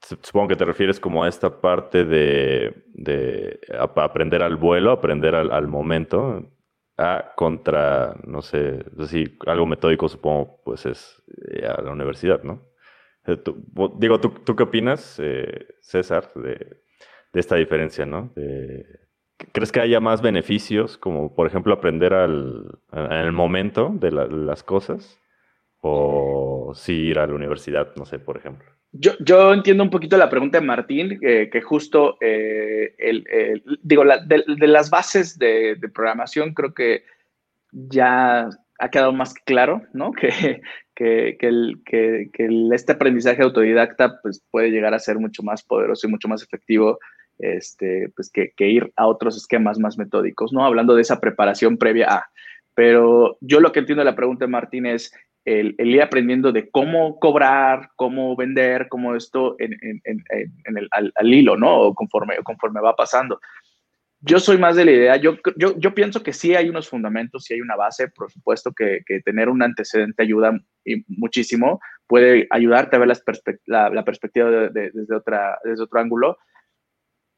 supongo 0.00 0.48
que 0.48 0.56
te 0.56 0.64
refieres 0.64 1.00
como 1.00 1.24
a 1.24 1.28
esta 1.28 1.60
parte 1.60 2.04
de, 2.04 2.84
de 2.92 3.60
aprender 3.96 4.42
al 4.42 4.56
vuelo, 4.56 4.90
aprender 4.90 5.34
al, 5.34 5.68
momento, 5.68 6.50
a 6.96 7.32
contra, 7.36 8.16
no 8.24 8.42
sé, 8.42 8.78
es 8.78 8.96
decir, 8.96 9.38
algo 9.46 9.66
metódico 9.66 10.08
supongo, 10.08 10.60
pues 10.64 10.86
es 10.86 11.22
eh, 11.50 11.66
a 11.66 11.80
la 11.82 11.92
universidad, 11.92 12.42
¿no? 12.42 12.68
Eh, 13.26 13.40
digo, 13.98 14.20
¿tú, 14.20 14.30
¿tú, 14.44 14.56
qué 14.56 14.64
opinas, 14.64 15.20
César, 15.80 16.32
de, 16.34 16.80
de 17.38 17.40
esta 17.40 17.54
diferencia, 17.54 18.04
¿no? 18.04 18.32
¿Crees 19.52 19.70
que 19.70 19.80
haya 19.80 20.00
más 20.00 20.20
beneficios, 20.20 20.98
como 20.98 21.36
por 21.36 21.46
ejemplo 21.46 21.72
aprender 21.72 22.12
al, 22.12 22.66
el 22.92 23.30
momento 23.30 23.92
de 23.94 24.10
las 24.10 24.64
cosas? 24.64 25.20
¿O 25.80 26.72
si 26.74 26.94
ir 26.94 27.20
a 27.20 27.28
la 27.28 27.34
universidad, 27.34 27.94
no 27.94 28.04
sé, 28.04 28.18
por 28.18 28.36
ejemplo? 28.36 28.66
Yo, 28.90 29.12
yo 29.20 29.54
entiendo 29.54 29.84
un 29.84 29.90
poquito 29.90 30.16
la 30.16 30.28
pregunta 30.28 30.58
de 30.58 30.66
Martín, 30.66 31.20
que 31.20 31.62
justo, 31.62 32.16
eh, 32.20 32.96
el, 32.98 33.62
digo, 33.84 34.02
de, 34.26 34.66
las 34.66 34.90
bases 34.90 35.38
de, 35.38 35.78
programación 35.94 36.54
creo 36.54 36.74
que 36.74 37.04
ya 37.70 38.48
ha 38.80 38.90
quedado 38.90 39.12
más 39.12 39.34
claro, 39.34 39.82
¿no? 39.92 40.10
Que, 40.98 41.36
que, 41.38 41.76
que, 41.86 42.48
este 42.72 42.90
aprendizaje 42.90 43.44
autodidacta 43.44 44.20
pues, 44.20 44.44
puede 44.50 44.72
llegar 44.72 44.94
a 44.94 44.98
ser 44.98 45.16
mucho 45.20 45.44
más 45.44 45.62
poderoso 45.62 46.08
y 46.08 46.10
mucho 46.10 46.26
más 46.26 46.42
efectivo 46.42 46.98
este, 47.38 48.10
pues 48.14 48.30
que, 48.30 48.52
ir 48.58 48.92
a 48.96 49.06
otros 49.06 49.36
esquemas 49.36 49.78
más 49.78 49.98
metódicos, 49.98 50.52
¿no? 50.52 50.64
Hablando 50.64 50.94
de 50.94 51.02
esa 51.02 51.20
preparación 51.20 51.78
previa 51.78 52.12
a. 52.12 52.30
Pero 52.74 53.38
yo 53.40 53.60
lo 53.60 53.72
que 53.72 53.80
entiendo 53.80 54.00
de 54.00 54.10
la 54.10 54.16
pregunta 54.16 54.44
de 54.44 54.50
Martín 54.50 54.86
es 54.86 55.12
el, 55.44 55.74
ir 55.78 56.02
aprendiendo 56.02 56.52
de 56.52 56.70
cómo 56.70 57.18
cobrar, 57.18 57.90
cómo 57.96 58.36
vender, 58.36 58.88
cómo 58.88 59.14
esto 59.14 59.56
en, 59.58 59.72
el, 59.82 60.88
al, 60.90 61.34
hilo, 61.34 61.56
¿no? 61.56 61.80
O 61.80 61.94
conforme, 61.94 62.36
conforme 62.44 62.80
va 62.80 62.94
pasando. 62.94 63.40
Yo 64.20 64.40
soy 64.40 64.58
más 64.58 64.74
de 64.74 64.84
la 64.84 64.90
idea, 64.90 65.16
yo, 65.16 65.36
yo, 65.56 65.94
pienso 65.94 66.24
que 66.24 66.32
sí 66.32 66.56
hay 66.56 66.68
unos 66.68 66.88
fundamentos, 66.88 67.44
sí 67.44 67.54
hay 67.54 67.60
una 67.60 67.76
base, 67.76 68.08
por 68.08 68.32
supuesto 68.32 68.72
que, 68.72 69.02
tener 69.24 69.48
un 69.48 69.62
antecedente 69.62 70.24
ayuda 70.24 70.58
muchísimo, 71.06 71.80
puede 72.08 72.48
ayudarte 72.50 72.96
a 72.96 72.98
ver 72.98 73.08
la, 73.66 74.04
perspectiva 74.04 74.50
desde, 74.70 75.14
otra, 75.14 75.56
desde 75.62 75.84
otro 75.84 76.00
ángulo, 76.00 76.36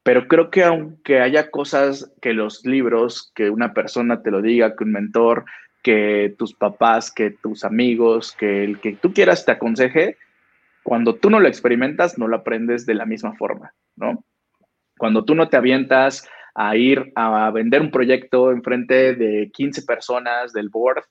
pero 0.02 0.28
creo 0.28 0.50
que 0.50 0.64
aunque 0.64 1.20
haya 1.20 1.50
cosas 1.50 2.10
que 2.22 2.32
los 2.32 2.64
libros, 2.64 3.32
que 3.34 3.50
una 3.50 3.74
persona 3.74 4.22
te 4.22 4.30
lo 4.30 4.40
diga, 4.40 4.74
que 4.76 4.84
un 4.84 4.92
mentor, 4.92 5.44
que 5.82 6.34
tus 6.38 6.54
papás, 6.54 7.10
que 7.10 7.30
tus 7.30 7.64
amigos, 7.64 8.32
que 8.32 8.64
el 8.64 8.80
que 8.80 8.94
tú 8.94 9.12
quieras 9.12 9.44
te 9.44 9.52
aconseje, 9.52 10.16
cuando 10.82 11.14
tú 11.16 11.30
no 11.30 11.40
lo 11.40 11.48
experimentas, 11.48 12.18
no 12.18 12.28
lo 12.28 12.36
aprendes 12.36 12.86
de 12.86 12.94
la 12.94 13.06
misma 13.06 13.34
forma, 13.34 13.74
¿no? 13.96 14.24
Cuando 14.98 15.24
tú 15.24 15.34
no 15.34 15.48
te 15.48 15.56
avientas 15.56 16.28
a 16.54 16.76
ir 16.76 17.12
a 17.14 17.50
vender 17.50 17.80
un 17.80 17.90
proyecto 17.90 18.50
en 18.52 18.62
frente 18.62 19.14
de 19.14 19.50
15 19.52 19.82
personas 19.82 20.52
del 20.52 20.68
board 20.68 21.04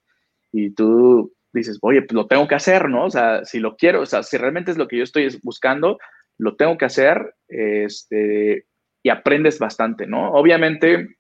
y 0.52 0.71
tú 0.71 1.34
dices, 1.54 1.78
oye, 1.82 2.02
pues 2.02 2.13
lo 2.13 2.28
tengo 2.28 2.47
que 2.47 2.56
hacer, 2.56 2.89
¿no? 2.89 3.06
O 3.06 3.10
sea, 3.10 3.45
si 3.45 3.60
lo 3.60 3.75
quiero, 3.75 4.02
o 4.02 4.06
sea, 4.06 4.23
si 4.23 4.38
realmente 4.38 4.71
es 4.71 4.78
lo 4.78 4.88
que 4.88 4.97
yo 4.97 5.04
estoy 5.04 5.28
buscando, 5.43 5.97
lo 6.38 6.56
tengo 6.56 6.78
que 6.78 6.86
hacer, 6.86 7.36
este, 7.47 8.65
y 9.04 9.10
aprendes 9.10 9.60
bastante, 9.60 10.08
¿no? 10.08 10.32
Obviamente 10.32 11.20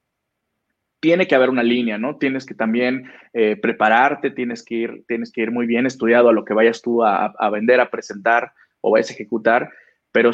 tiene 0.99 1.27
que 1.27 1.35
haber 1.35 1.49
una 1.49 1.63
línea, 1.63 1.97
¿no? 1.97 2.17
Tienes 2.17 2.45
que 2.45 2.53
también 2.53 3.09
eh, 3.33 3.55
prepararte, 3.55 4.31
tienes 4.31 4.63
que, 4.63 4.75
ir, 4.75 5.03
tienes 5.07 5.31
que 5.31 5.41
ir 5.41 5.51
muy 5.51 5.65
bien 5.65 5.85
estudiado 5.85 6.29
a 6.29 6.33
lo 6.33 6.43
que 6.43 6.53
vayas 6.53 6.81
tú 6.81 7.03
a, 7.03 7.49
vender, 7.51 7.79
a 7.79 7.89
presentar 7.89 8.51
o 8.81 8.91
vayas 8.91 9.09
a 9.09 9.13
ejecutar, 9.13 9.69
pero 10.11 10.31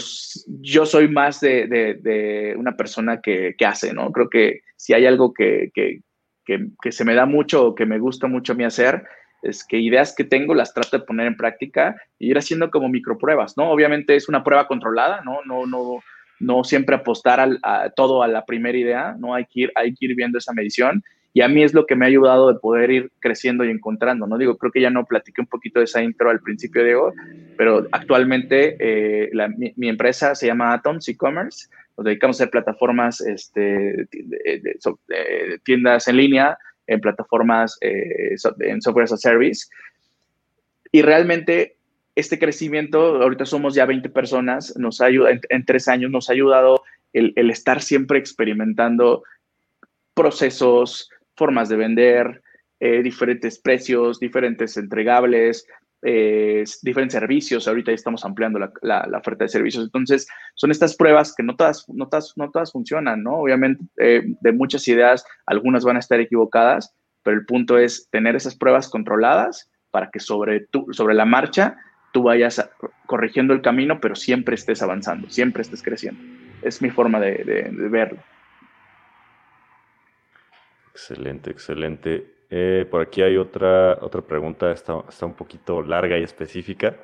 yo 0.47 0.85
soy 0.85 1.07
más 1.07 1.39
de, 1.41 2.55
una 2.57 2.75
persona 2.75 3.21
que, 3.21 3.55
hace, 3.65 3.93
¿no? 3.93 4.11
Creo 4.11 4.29
que 4.29 4.61
si 4.75 4.93
hay 4.93 5.05
algo 5.05 5.33
que, 5.33 5.71
que, 5.73 6.91
se 6.91 7.05
me 7.05 7.15
da 7.15 7.25
mucho 7.25 7.67
o 7.67 7.75
que 7.75 7.85
me 7.85 7.99
gusta 7.99 8.27
mucho 8.27 8.53
a 8.53 8.55
mí 8.55 8.63
hacer, 8.63 9.03
es 9.43 9.63
que 9.63 9.77
ideas 9.77 10.15
que 10.15 10.23
tengo 10.23 10.55
las 10.55 10.73
trato 10.73 10.97
de 10.97 11.05
poner 11.05 11.27
en 11.27 11.37
práctica 11.37 11.95
y 12.17 12.31
ir 12.31 12.37
haciendo 12.37 12.71
como 12.71 12.89
micropruebas, 12.89 13.57
¿no? 13.57 13.69
Obviamente 13.69 14.15
es 14.15 14.27
una 14.27 14.43
prueba 14.43 14.67
controlada, 14.67 15.21
¿no? 15.23 15.41
No, 15.45 15.67
no, 15.67 15.99
no 16.39 16.63
siempre 16.63 16.95
apostar 16.95 17.39
al, 17.39 17.59
todo 17.95 18.23
a 18.23 18.27
la 18.27 18.45
primera 18.45 18.77
idea, 18.77 19.15
no 19.17 19.33
hay 19.33 19.45
que, 19.45 19.61
ir, 19.61 19.71
hay 19.75 19.93
que 19.93 20.05
ir 20.05 20.15
viendo 20.15 20.37
esa 20.37 20.53
medición. 20.53 21.03
Y 21.33 21.41
a 21.41 21.49
mí 21.49 21.63
es 21.63 21.73
lo 21.73 21.85
que 21.85 21.95
me 21.95 22.05
ha 22.05 22.07
ayudado 22.07 22.51
de 22.51 22.59
poder 22.59 22.91
ir 22.91 23.11
creciendo 23.19 23.65
y 23.65 23.69
encontrando, 23.69 24.25
¿no? 24.25 24.37
Digo, 24.37 24.57
creo 24.57 24.71
que 24.71 24.79
ya 24.79 24.89
no 24.89 25.05
platiqué 25.05 25.41
un 25.41 25.47
poquito 25.47 25.79
de 25.79 25.85
esa 25.85 26.01
intro 26.01 26.29
al 26.29 26.39
principio, 26.39 26.81
Diego, 26.81 27.13
pero 27.57 27.87
actualmente 27.91 28.77
eh, 28.79 29.29
mi, 29.75 29.89
empresa 29.89 30.33
se 30.33 30.47
llama 30.47 30.73
Atoms 30.73 31.09
E-Commerce, 31.09 31.67
nos 31.97 32.05
dedicamos 32.05 32.39
a 32.39 32.43
hacer 32.43 32.51
plataformas, 32.51 33.19
este, 33.19 34.07
de, 34.13 35.59
tiendas 35.63 36.07
en 36.07 36.17
línea, 36.17 36.57
en 36.87 37.01
plataformas, 37.01 37.77
eh, 37.81 38.35
en 38.61 38.81
software 38.81 39.03
as 39.03 39.11
a 39.11 39.17
service. 39.17 39.67
Y 40.93 41.01
realmente 41.01 41.74
este 42.15 42.39
crecimiento, 42.39 43.21
ahorita 43.21 43.45
somos 43.45 43.75
ya 43.75 43.85
20 43.85 44.09
personas, 44.09 44.75
nos 44.77 45.01
ayuda, 45.01 45.31
en, 45.49 45.65
tres 45.65 45.87
años 45.87 46.11
nos 46.11 46.29
ha 46.29 46.33
ayudado 46.33 46.81
el, 47.13 47.33
estar 47.49 47.81
siempre 47.81 48.17
experimentando 48.17 49.23
procesos, 50.13 51.09
formas 51.35 51.67
de 51.67 51.75
vender, 51.75 52.41
eh, 52.79 53.03
diferentes 53.03 53.59
precios, 53.59 54.19
diferentes 54.19 54.77
entregables, 54.77 55.67
eh, 56.01 56.63
diferentes 56.81 57.19
servicios. 57.19 57.67
Ahorita 57.67 57.91
ya 57.91 57.95
estamos 57.95 58.23
ampliando 58.23 58.59
la, 58.59 59.11
oferta 59.17 59.45
de 59.45 59.49
servicios. 59.49 59.83
Entonces, 59.83 60.27
son 60.55 60.71
estas 60.71 60.95
pruebas 60.95 61.33
que 61.35 61.43
no 61.43 61.55
todas, 61.55 61.85
no 61.89 62.07
todas, 62.07 62.33
no 62.37 62.49
todas 62.51 62.71
funcionan, 62.71 63.23
¿no? 63.23 63.39
Obviamente, 63.39 63.83
eh, 63.97 64.23
de 64.39 64.51
muchas 64.53 64.87
ideas, 64.87 65.25
algunas 65.45 65.83
van 65.83 65.97
a 65.97 65.99
estar 65.99 66.19
equivocadas, 66.19 66.93
pero 67.23 67.37
el 67.37 67.45
punto 67.45 67.77
es 67.77 68.07
tener 68.09 68.35
esas 68.35 68.55
pruebas 68.55 68.87
controladas 68.87 69.69
para 69.91 70.09
que 70.11 70.19
sobre, 70.19 70.67
sobre 70.91 71.15
la 71.15 71.25
marcha 71.25 71.77
tú 72.15 72.23
vayas 72.23 72.65
corrigiendo 73.05 73.53
el 73.53 73.61
camino, 73.61 73.99
pero 73.99 74.15
siempre 74.15 74.55
estés 74.55 74.81
avanzando, 74.81 75.29
siempre 75.29 75.63
estés 75.63 75.83
creciendo. 75.83 76.21
Es 76.61 76.81
mi 76.81 76.89
forma 76.89 77.19
de, 77.19 77.69
verlo. 77.91 78.19
Excelente, 80.91 81.51
excelente. 81.51 82.25
Eh, 82.49 82.87
por 82.89 83.01
aquí 83.01 83.21
hay 83.21 83.35
otra, 83.35 83.97
otra 83.99 84.21
pregunta, 84.21 84.71
está, 84.71 84.93
está, 85.09 85.25
un 85.25 85.33
poquito 85.33 85.81
larga 85.81 86.17
y 86.17 86.23
específica. 86.23 86.95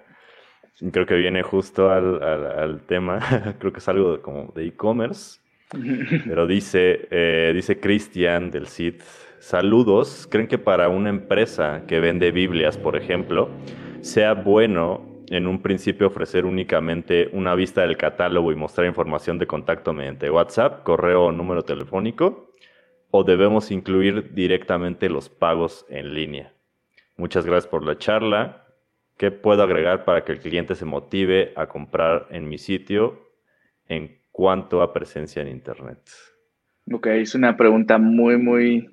Creo 0.93 1.05
que 1.05 1.15
viene 1.15 1.43
justo 1.43 1.91
al, 1.91 2.83
tema, 2.87 3.19
creo 3.59 3.73
que 3.73 3.79
es 3.79 3.89
algo 3.89 4.21
como 4.21 4.53
de 4.55 4.65
e-commerce, 4.67 5.41
pero 6.25 6.47
dice, 6.47 7.09
eh, 7.11 7.51
dice 7.53 7.81
Cristian 7.81 8.49
del 8.49 8.67
CID, 8.67 9.01
saludos, 9.39 10.25
¿creen 10.31 10.47
que 10.47 10.57
para 10.57 10.87
una 10.87 11.09
empresa 11.09 11.83
que 11.85 11.99
vende 11.99 12.31
Biblias, 12.31 12.77
por 12.77 12.95
ejemplo, 12.95 13.49
sea 14.01 14.33
bueno 14.33 15.11
en 15.29 15.47
un 15.47 15.61
principio 15.61 16.07
ofrecer 16.07 16.45
únicamente 16.45 17.29
una 17.31 17.55
vista 17.55 17.81
del 17.81 17.95
catálogo 17.95 18.51
y 18.51 18.55
mostrar 18.55 18.87
información 18.87 19.39
de 19.39 19.47
contacto 19.47 19.93
mediante 19.93 20.29
WhatsApp, 20.29 20.83
correo 20.83 21.25
o 21.25 21.31
número 21.31 21.63
telefónico, 21.63 22.51
o 23.11 23.23
debemos 23.23 23.71
incluir 23.71 24.33
directamente 24.33 25.09
los 25.09 25.29
pagos 25.29 25.85
en 25.89 26.13
línea? 26.13 26.53
Muchas 27.17 27.45
gracias 27.45 27.69
por 27.69 27.85
la 27.85 27.97
charla. 27.97 28.65
¿Qué 29.17 29.31
puedo 29.31 29.63
agregar 29.63 30.05
para 30.05 30.23
que 30.23 30.31
el 30.31 30.39
cliente 30.39 30.75
se 30.75 30.85
motive 30.85 31.53
a 31.55 31.67
comprar 31.67 32.27
en 32.31 32.49
mi 32.49 32.57
sitio 32.57 33.29
en 33.87 34.19
cuanto 34.31 34.81
a 34.81 34.93
presencia 34.93 35.41
en 35.41 35.49
Internet? 35.49 35.99
Ok, 36.91 37.07
es 37.07 37.35
una 37.35 37.55
pregunta 37.55 37.97
muy, 37.99 38.37
muy, 38.37 38.89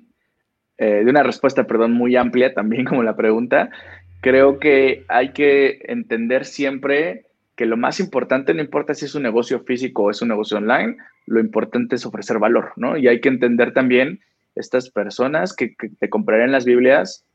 eh, 0.77 1.03
de 1.03 1.09
una 1.09 1.23
respuesta, 1.23 1.65
perdón, 1.65 1.93
muy 1.93 2.15
amplia 2.15 2.53
también 2.53 2.85
como 2.85 3.03
la 3.03 3.15
pregunta. 3.15 3.71
Creo 4.21 4.59
que 4.59 5.05
hay 5.07 5.31
que 5.31 5.79
entender 5.85 6.45
siempre 6.45 7.25
que 7.55 7.65
lo 7.65 7.77
más 7.77 7.99
importante 7.99 8.53
no 8.53 8.61
importa 8.61 8.93
si 8.93 9.05
es 9.05 9.15
un 9.15 9.23
negocio 9.23 9.61
físico 9.61 10.03
o 10.03 10.11
es 10.11 10.21
un 10.21 10.29
negocio 10.29 10.57
online, 10.57 10.97
lo 11.25 11.39
importante 11.39 11.95
es 11.95 12.05
ofrecer 12.05 12.39
valor, 12.39 12.71
¿no? 12.77 12.97
Y 12.97 13.07
hay 13.07 13.19
que 13.19 13.29
entender 13.29 13.73
también 13.73 14.21
estas 14.55 14.89
personas 14.89 15.53
que, 15.53 15.75
te 15.99 16.09
comprarían 16.09 16.51
las 16.51 16.65
Biblias, 16.65 17.25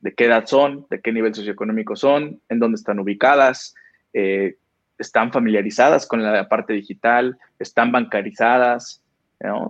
de 0.00 0.14
qué 0.14 0.24
edad 0.24 0.46
son, 0.46 0.86
de 0.90 1.00
qué 1.00 1.12
nivel 1.12 1.34
socioeconómico 1.34 1.96
son, 1.96 2.40
en 2.48 2.58
dónde 2.58 2.76
están 2.76 2.98
ubicadas, 2.98 3.74
eh, 4.14 4.56
están 4.98 5.32
familiarizadas 5.32 6.06
con 6.06 6.22
la 6.22 6.48
parte 6.48 6.72
digital, 6.72 7.38
están 7.58 7.92
bancarizadas, 7.92 9.01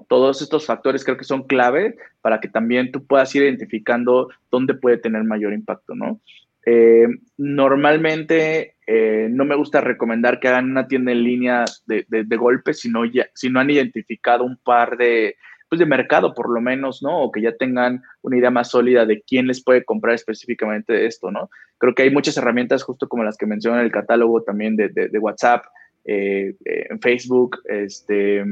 Todos 0.08 0.42
estos 0.42 0.66
factores 0.66 1.04
creo 1.04 1.16
que 1.16 1.24
son 1.24 1.44
clave 1.44 1.96
para 2.20 2.40
que 2.40 2.48
también 2.48 2.92
tú 2.92 3.06
puedas 3.06 3.34
ir 3.34 3.42
identificando 3.42 4.28
dónde 4.50 4.74
puede 4.74 4.98
tener 4.98 5.24
mayor 5.24 5.52
impacto, 5.52 5.94
¿no? 5.94 6.20
Eh, 6.64 7.08
normalmente 7.38 8.76
eh, 8.86 9.28
no 9.30 9.44
me 9.44 9.56
gusta 9.56 9.80
recomendar 9.80 10.38
que 10.38 10.48
hagan 10.48 10.70
una 10.70 10.86
tienda 10.86 11.10
en 11.10 11.24
línea 11.24 11.64
de, 11.86 12.06
de, 12.08 12.36
golpe 12.36 12.72
si 12.72 12.88
no, 12.88 13.04
ya, 13.04 13.26
si 13.34 13.48
han 13.48 13.70
identificado 13.70 14.44
un 14.44 14.56
par 14.58 14.96
de, 14.96 15.36
pues 15.68 15.80
de 15.80 15.86
mercado 15.86 16.34
por 16.34 16.50
lo 16.50 16.60
menos, 16.60 17.02
¿no? 17.02 17.22
O 17.22 17.32
que 17.32 17.40
ya 17.40 17.56
tengan 17.56 18.02
una 18.20 18.36
idea 18.36 18.50
más 18.50 18.70
sólida 18.70 19.06
de 19.06 19.22
quién 19.22 19.48
les 19.48 19.64
puede 19.64 19.84
comprar 19.84 20.14
específicamente 20.14 21.06
esto, 21.06 21.30
¿no? 21.30 21.50
Creo 21.78 21.94
que 21.94 22.02
hay 22.02 22.10
muchas 22.10 22.36
herramientas 22.36 22.84
justo 22.84 23.08
como 23.08 23.24
las 23.24 23.36
que 23.36 23.46
menciona 23.46 23.78
en 23.78 23.86
el 23.86 23.92
catálogo 23.92 24.42
también 24.42 24.76
de, 24.76 24.88
de 24.88 25.18
WhatsApp, 25.18 25.64
eh, 26.04 26.54
en 26.64 27.00
Facebook, 27.00 27.58
este, 27.64 28.44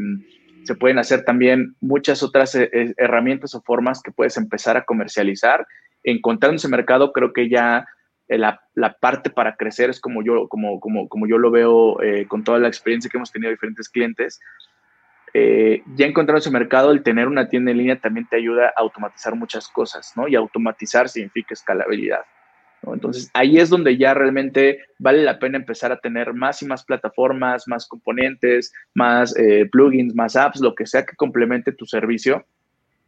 se 0.65 0.75
pueden 0.75 0.99
hacer 0.99 1.25
también 1.25 1.75
muchas 1.81 2.23
otras 2.23 2.55
herramientas 2.55 3.55
o 3.55 3.63
formas 3.63 4.03
que 4.03 4.13
puedes 4.13 4.37
empezar 4.37 4.77
a 4.77 4.85
comercializar. 4.85 5.67
Encontrando 6.03 6.57
ese 6.57 6.69
mercado, 6.69 7.13
creo 7.13 7.33
que 7.33 7.49
ya 7.49 7.87
eh, 8.31 8.39
la, 8.39 8.63
la, 8.75 8.93
parte 8.93 9.29
para 9.29 9.57
crecer 9.57 9.91
es 9.91 10.01
como 10.01 10.23
yo, 10.23 10.47
como, 10.49 10.79
como, 10.79 11.09
como 11.09 11.27
yo 11.27 11.37
lo 11.37 11.51
veo 11.51 12.01
eh, 12.01 12.27
con 12.29 12.45
toda 12.45 12.61
la 12.61 12.69
experiencia 12.69 13.11
que 13.11 13.17
hemos 13.17 13.33
tenido 13.33 13.51
diferentes 13.51 13.89
clientes. 13.89 14.39
Eh, 15.35 15.83
ya 15.97 16.07
encontrando 16.07 16.39
ese 16.39 16.51
mercado, 16.53 16.93
el 16.93 17.03
tener 17.03 17.27
una 17.27 17.49
tienda 17.49 17.73
en 17.73 17.79
línea 17.79 18.01
también 18.01 18.29
te 18.29 18.37
ayuda 18.37 18.69
a 18.69 18.81
automatizar 18.81 19.35
muchas 19.35 19.67
cosas, 19.67 20.13
¿no? 20.15 20.29
Y 20.29 20.37
automatizar 20.37 21.09
significa 21.09 21.55
escalabilidad. 21.55 22.21
Entonces, 22.83 23.31
ahí 23.35 23.59
es 23.59 23.69
donde 23.69 23.97
ya 23.97 24.15
realmente 24.15 24.81
vale 24.99 25.23
la 25.23 25.39
pena 25.39 25.59
empezar 25.59 25.93
a 25.93 26.01
tener 26.01 26.33
más 26.33 26.63
y 26.63 26.67
más 26.67 26.85
plataformas, 26.85 27.69
más 27.69 27.87
componentes, 27.87 28.73
más 28.95 29.35
plugins, 29.71 30.15
más 30.15 30.35
apps, 30.35 30.61
lo 30.61 30.75
que 30.75 30.87
sea 30.87 31.05
que 31.05 31.17
complemente 31.17 31.73
tu 31.73 31.87
servicio 31.87 32.45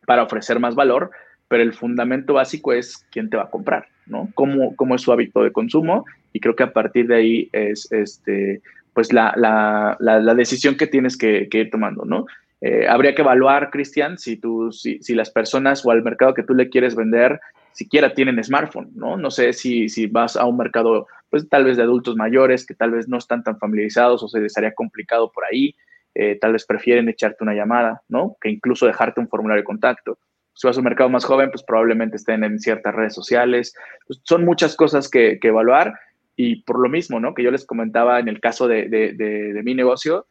para 0.07 0.23
ofrecer 0.23 0.59
más 0.59 0.75
valor, 0.75 1.11
pero 1.49 1.63
el 1.63 1.75
fundamento 1.75 2.35
básico 2.35 2.73
es 2.73 3.07
quién 3.11 3.31
te 3.31 3.37
va 3.37 3.45
a 3.45 3.51
comprar, 3.51 3.87
¿no? 4.07 4.29
Cómo, 4.35 4.75
cómo 4.77 4.95
es 4.95 5.03
su 5.03 5.13
hábito 5.13 5.43
de 5.43 5.53
consumo 5.53 6.05
y 6.33 6.41
creo 6.41 6.57
que 6.57 6.63
a 6.63 6.73
partir 6.73 7.07
de 7.07 7.17
ahí 7.17 7.49
es 7.53 7.91
este, 7.93 8.63
pues 8.95 9.13
la, 9.13 9.33
la, 9.37 9.97
la, 9.99 10.35
decisión 10.35 10.77
que 10.77 10.87
tienes 10.87 11.17
que, 11.17 11.49
ir 11.51 11.71
tomando, 11.71 12.05
¿no? 12.05 12.27
Eh, 12.61 12.87
habría 12.89 13.15
que 13.15 13.23
evaluar, 13.23 13.71
Cristian, 13.71 14.19
si, 14.19 14.41
si, 14.71 15.03
si, 15.03 15.15
las 15.15 15.31
personas 15.31 15.85
o 15.85 15.91
al 15.91 16.03
mercado 16.03 16.33
que 16.33 16.45
tú 16.45 16.55
le 16.55 16.69
quieres 16.69 16.95
vender 16.95 17.41
siquiera 17.73 18.15
tienen 18.15 18.43
smartphone, 18.43 18.91
¿no? 18.95 19.17
No 19.17 19.31
sé 19.31 19.53
si, 19.53 19.89
si 19.89 20.07
vas 20.07 20.37
a 20.37 20.45
un 20.47 20.57
mercado, 20.57 21.07
pues 21.31 21.49
tal 21.49 21.65
vez 21.65 21.77
de 21.77 21.83
adultos 21.83 22.17
mayores 22.17 22.67
que 22.67 22.75
tal 22.75 22.93
vez 22.93 23.09
no 23.09 23.19
están 23.19 23.43
tan 23.43 23.59
familiarizados 23.59 24.23
o 24.23 24.29
se 24.29 24.41
les 24.41 24.57
haría 24.57 24.75
complicado 24.75 25.31
por 25.33 25.45
ahí, 25.45 25.75
eh, 26.15 26.39
tal 26.41 26.53
vez 26.53 26.67
prefieren 26.67 27.09
echarte 27.09 27.43
una 27.43 27.55
llamada, 27.55 28.03
¿no? 28.09 28.37
Que 28.41 28.51
incluso 28.51 28.87
dejarte 28.87 29.21
un 29.21 29.29
formulario 29.29 29.63
de 29.63 29.67
contacto 29.67 30.19
si 30.55 30.67
vas 30.67 30.77
a 30.77 30.81
un 30.81 30.85
mercado 30.85 31.11
más 31.11 31.25
joven, 31.25 31.51
pues 31.51 31.63
probablemente 31.63 32.17
estén 32.17 32.45
en 32.45 32.59
ciertas 32.59 32.95
redes 32.95 33.15
sociales. 33.15 33.75
Pues, 34.07 34.21
son 34.25 34.45
muchas 34.45 34.77
cosas 34.77 35.09
que, 35.09 35.39
evaluar 35.43 35.99
y 36.37 36.63
por 36.63 36.79
lo 36.79 36.89
mismo, 36.89 37.21
¿no? 37.21 37.35
Que 37.35 37.43
yo 37.43 37.51
les 37.51 37.67
comentaba 37.67 38.19
en 38.19 38.29
el 38.29 38.41
caso 38.41 38.69
de, 38.69 39.61
mi 39.65 39.75
negocio, 39.75 40.27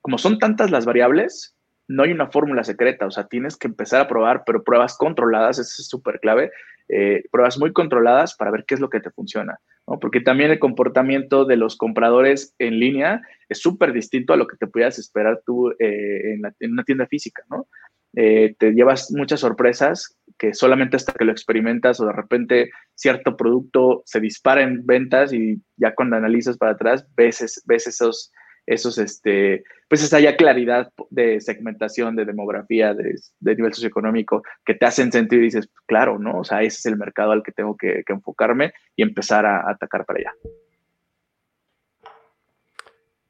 como 0.00 0.18
son 0.18 0.38
tantas 0.38 0.70
las 0.70 0.84
variables, 0.84 1.54
no 1.86 2.02
hay 2.02 2.12
una 2.12 2.28
fórmula 2.28 2.64
secreta, 2.64 3.06
o 3.06 3.10
sea, 3.10 3.28
tienes 3.28 3.56
que 3.56 3.66
empezar 3.66 4.00
a 4.00 4.08
probar, 4.08 4.42
pero 4.44 4.62
pruebas 4.62 4.96
controladas, 4.96 5.58
eso 5.58 5.80
es 5.80 5.88
súper 5.88 6.20
clave, 6.20 6.50
eh, 6.88 7.22
pruebas 7.30 7.58
muy 7.58 7.72
controladas 7.72 8.34
para 8.36 8.50
ver 8.50 8.64
qué 8.66 8.74
es 8.74 8.80
lo 8.80 8.90
que 8.90 9.00
te 9.00 9.10
funciona. 9.10 9.58
Porque 10.00 10.20
también 10.20 10.50
el 10.50 10.58
comportamiento 10.58 11.46
de 11.46 11.56
los 11.56 11.76
compradores 11.76 12.54
en 12.58 12.78
línea 12.78 13.22
es 13.48 13.60
súper 13.60 13.92
distinto 13.92 14.34
a 14.34 14.36
lo 14.36 14.46
que 14.46 14.56
te 14.56 14.66
pudieras 14.66 14.98
esperar 14.98 15.40
tú 15.46 15.70
eh, 15.78 16.34
en, 16.34 16.42
en, 16.60 16.72
una 16.72 16.84
tienda 16.84 17.06
física, 17.06 17.42
¿no? 17.48 17.66
Eh, 18.14 18.54
te 18.58 18.72
llevas 18.72 19.12
muchas 19.12 19.40
sorpresas 19.40 20.16
que 20.38 20.54
solamente 20.54 20.96
hasta 20.96 21.12
que 21.12 21.24
lo 21.24 21.32
experimentas 21.32 22.00
o 22.00 22.06
de 22.06 22.12
repente 22.12 22.70
cierto 22.94 23.36
producto 23.36 24.02
se 24.06 24.20
dispara 24.20 24.62
en 24.62 24.86
ventas 24.86 25.32
y 25.32 25.60
ya 25.76 25.94
cuando 25.94 26.16
analizas 26.16 26.56
para 26.56 26.72
atrás 26.72 27.06
ves, 27.16 27.62
ves 27.66 27.86
esos, 27.86 28.32
esos, 28.68 28.98
este, 28.98 29.64
pues 29.88 30.02
esa 30.02 30.20
ya 30.20 30.36
claridad 30.36 30.92
de 31.10 31.40
segmentación, 31.40 32.14
de 32.16 32.24
demografía, 32.24 32.94
de, 32.94 33.14
nivel 33.40 33.72
socioeconómico 33.72 34.42
que 34.64 34.74
te 34.74 34.86
hacen 34.86 35.10
sentir 35.10 35.40
y 35.40 35.44
dices, 35.44 35.70
claro, 35.86 36.18
¿no? 36.18 36.40
O 36.40 36.44
sea, 36.44 36.62
ese 36.62 36.78
es 36.78 36.86
el 36.86 36.96
mercado 36.96 37.32
al 37.32 37.42
que 37.42 37.52
tengo 37.52 37.76
que, 37.76 38.04
enfocarme 38.06 38.72
y 38.96 39.02
empezar 39.02 39.46
a, 39.46 39.70
atacar 39.70 40.04
para 40.04 40.20
allá. 40.20 40.32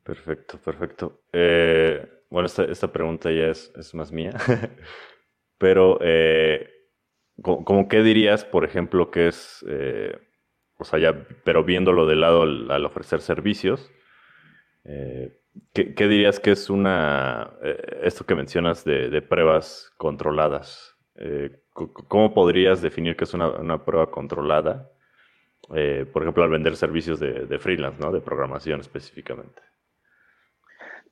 Perfecto, 0.03 0.59
perfecto. 0.59 1.23
Eh, 1.33 2.05
bueno, 2.31 2.47
esta, 2.47 2.93
pregunta 2.93 3.31
ya 3.31 3.49
es, 3.49 3.95
más 3.95 4.11
mía, 4.11 4.33
pero 5.59 5.99
eh, 6.03 6.69
¿cómo 7.43 7.89
qué 7.89 8.03
dirías, 8.03 8.45
por 8.45 8.65
ejemplo, 8.65 9.11
que 9.11 9.29
es, 9.29 9.65
eh, 9.69 10.19
o 10.79 10.85
sea, 10.85 10.99
ya, 10.99 11.27
pero 11.45 11.65
viéndolo 11.65 12.07
de 12.07 12.17
lado 12.17 12.43
al, 12.43 12.85
ofrecer 12.85 13.21
servicios, 13.21 13.91
eh, 14.85 15.37
¿qué, 15.73 16.09
dirías 16.09 16.41
que 16.41 16.53
es 16.53 16.71
una, 16.71 17.53
esto 18.03 18.25
que 18.27 18.35
mencionas 18.35 18.85
de, 18.85 19.23
pruebas 19.23 19.93
controladas? 19.97 20.97
¿Cómo 21.73 22.33
podrías 22.33 22.83
definir 22.83 23.17
que 23.17 23.25
es 23.25 23.35
una, 23.35 23.85
prueba 23.85 24.11
controlada? 24.11 24.91
por 25.69 26.23
ejemplo, 26.23 26.45
al 26.45 26.51
vender 26.51 26.77
servicios 26.77 27.21
de, 27.21 27.59
freelance, 27.59 28.01
¿no? 28.01 28.11
De 28.11 28.21
programación 28.21 28.81
específicamente. 28.81 29.61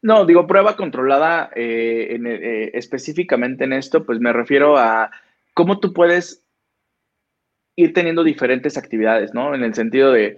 No, 0.02 0.24
digo 0.24 0.46
prueba 0.46 0.76
controlada 0.76 1.50
eh, 1.56 2.16
eh, 2.24 2.70
específicamente 2.74 3.64
en 3.64 3.72
esto, 3.72 4.04
pues 4.04 4.20
me 4.20 4.32
refiero 4.32 4.76
a 4.76 5.10
cómo 5.54 5.80
tú 5.80 5.92
puedes 5.92 6.44
ir 7.76 7.92
teniendo 7.92 8.22
diferentes 8.22 8.76
actividades, 8.76 9.34
¿no? 9.34 9.54
En 9.54 9.64
el 9.64 9.74
sentido 9.74 10.12
de, 10.12 10.36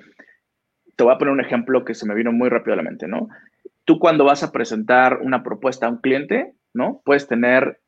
te 0.98 1.04
voy 1.04 1.14
a 1.14 1.18
poner 1.18 1.32
un 1.32 1.40
ejemplo 1.40 1.84
que 1.84 1.94
se 1.94 2.06
me 2.06 2.14
vino 2.16 2.32
muy 2.32 2.48
rápido 2.48 2.72
a 2.74 2.76
la 2.76 2.82
mente, 2.82 3.06
¿no? 3.06 3.28
Tú 3.84 4.00
cuando 4.00 4.24
vas 4.24 4.42
a 4.42 4.50
presentar 4.50 5.20
una 5.22 5.44
propuesta 5.44 5.86
a 5.86 5.90
un 5.90 5.98
cliente, 5.98 6.54
¿no? 6.74 7.02
Puedes 7.04 7.28
tener 7.28 7.80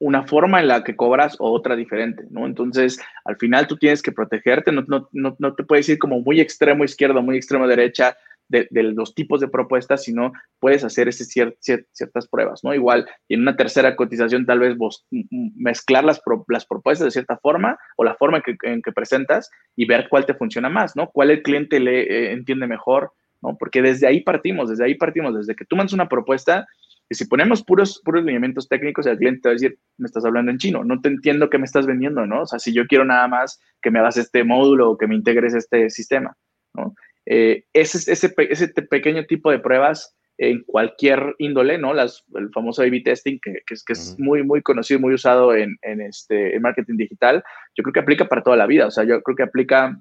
una 0.00 0.24
forma 0.24 0.58
en 0.58 0.66
la 0.66 0.82
que 0.82 0.96
cobras 0.96 1.36
o 1.38 1.52
otra 1.52 1.76
diferente, 1.76 2.24
¿no? 2.28 2.46
Entonces, 2.46 3.00
al 3.24 3.36
final 3.36 3.68
tú 3.68 3.76
tienes 3.76 4.02
que 4.02 4.10
protegerte, 4.10 4.72
no, 4.72 4.82
no, 4.88 5.08
no, 5.12 5.36
no 5.38 5.54
te 5.54 5.62
puedes 5.62 5.88
ir 5.88 6.00
como 6.00 6.20
muy 6.20 6.40
extremo 6.40 6.82
izquierdo, 6.82 7.22
muy 7.22 7.36
extremo 7.36 7.68
derecha, 7.68 8.16
de, 8.52 8.82
los 8.82 9.14
tipos 9.14 9.40
de 9.40 9.48
propuestas, 9.48 10.04
sino 10.04 10.32
puedes 10.60 10.84
hacer 10.84 11.08
ese 11.08 11.24
ciertas 11.24 12.28
pruebas, 12.28 12.62
¿no? 12.62 12.74
Igual, 12.74 13.08
y 13.28 13.34
en 13.34 13.40
una 13.40 13.56
tercera 13.56 13.96
cotización 13.96 14.46
tal 14.46 14.60
vez 14.60 14.76
vos 14.76 15.06
mezclar 15.10 16.04
las, 16.04 16.20
propuestas 16.20 17.06
de 17.06 17.10
cierta 17.10 17.38
forma 17.38 17.78
o 17.96 18.04
la 18.04 18.14
forma 18.14 18.42
en 18.62 18.82
que, 18.82 18.92
presentas 18.92 19.50
y 19.74 19.86
ver 19.86 20.08
cuál 20.10 20.26
te 20.26 20.34
funciona 20.34 20.68
más, 20.68 20.94
¿no? 20.94 21.10
Cuál 21.10 21.30
el 21.30 21.42
cliente 21.42 21.80
le 21.80 22.02
eh, 22.02 22.32
entiende 22.32 22.66
mejor, 22.66 23.12
¿no? 23.40 23.56
Porque 23.58 23.80
desde 23.80 24.06
ahí 24.06 24.20
partimos, 24.20 24.68
desde 24.68 24.84
ahí 24.84 24.94
partimos, 24.94 25.34
desde 25.34 25.54
que 25.54 25.64
tú 25.64 25.76
mandas 25.76 25.94
una 25.94 26.08
propuesta, 26.08 26.66
y 27.08 27.14
si 27.14 27.26
ponemos 27.26 27.62
puros, 27.62 28.00
puros 28.04 28.24
lineamientos 28.24 28.68
técnicos, 28.68 29.06
el 29.06 29.18
cliente 29.18 29.40
te 29.42 29.48
va 29.48 29.52
a 29.52 29.54
decir, 29.54 29.78
me 29.98 30.06
estás 30.06 30.24
hablando 30.24 30.50
en 30.50 30.58
chino, 30.58 30.84
no 30.84 31.00
te 31.00 31.08
entiendo 31.08 31.50
qué 31.50 31.58
me 31.58 31.64
estás 31.64 31.86
vendiendo, 31.86 32.26
¿no? 32.26 32.42
O 32.42 32.46
sea, 32.46 32.58
si 32.58 32.72
yo 32.72 32.86
quiero 32.86 33.04
nada 33.04 33.28
más 33.28 33.60
que 33.80 33.90
me 33.90 33.98
hagas 33.98 34.16
este 34.16 34.44
módulo 34.44 34.90
o 34.90 34.98
que 34.98 35.06
me 35.06 35.14
integres 35.14 35.54
este 35.54 35.90
sistema, 35.90 36.36
¿no? 36.74 36.94
Eh, 37.26 37.64
ese, 37.72 38.12
ese, 38.12 38.34
ese, 38.36 38.68
pequeño 38.68 39.24
tipo 39.24 39.50
de 39.50 39.60
pruebas 39.60 40.16
en 40.38 40.62
cualquier 40.64 41.34
índole, 41.38 41.78
¿no? 41.78 41.94
Las, 41.94 42.24
el 42.34 42.50
famoso 42.50 42.82
A-B 42.82 43.00
testing, 43.04 43.38
que, 43.40 43.62
que, 43.66 43.74
es, 43.74 43.84
que 43.84 43.92
es 43.92 44.18
muy, 44.18 44.42
muy 44.42 44.62
conocido, 44.62 44.98
muy 44.98 45.14
usado 45.14 45.54
en, 45.54 45.76
en, 45.82 46.00
este, 46.00 46.56
en 46.56 46.62
marketing 46.62 46.96
digital, 46.96 47.44
yo 47.76 47.82
creo 47.82 47.92
que 47.92 48.00
aplica 48.00 48.24
para 48.26 48.42
toda 48.42 48.56
la 48.56 48.66
vida. 48.66 48.86
O 48.86 48.90
sea, 48.90 49.04
yo 49.04 49.22
creo 49.22 49.36
que 49.36 49.42
aplica 49.44 50.00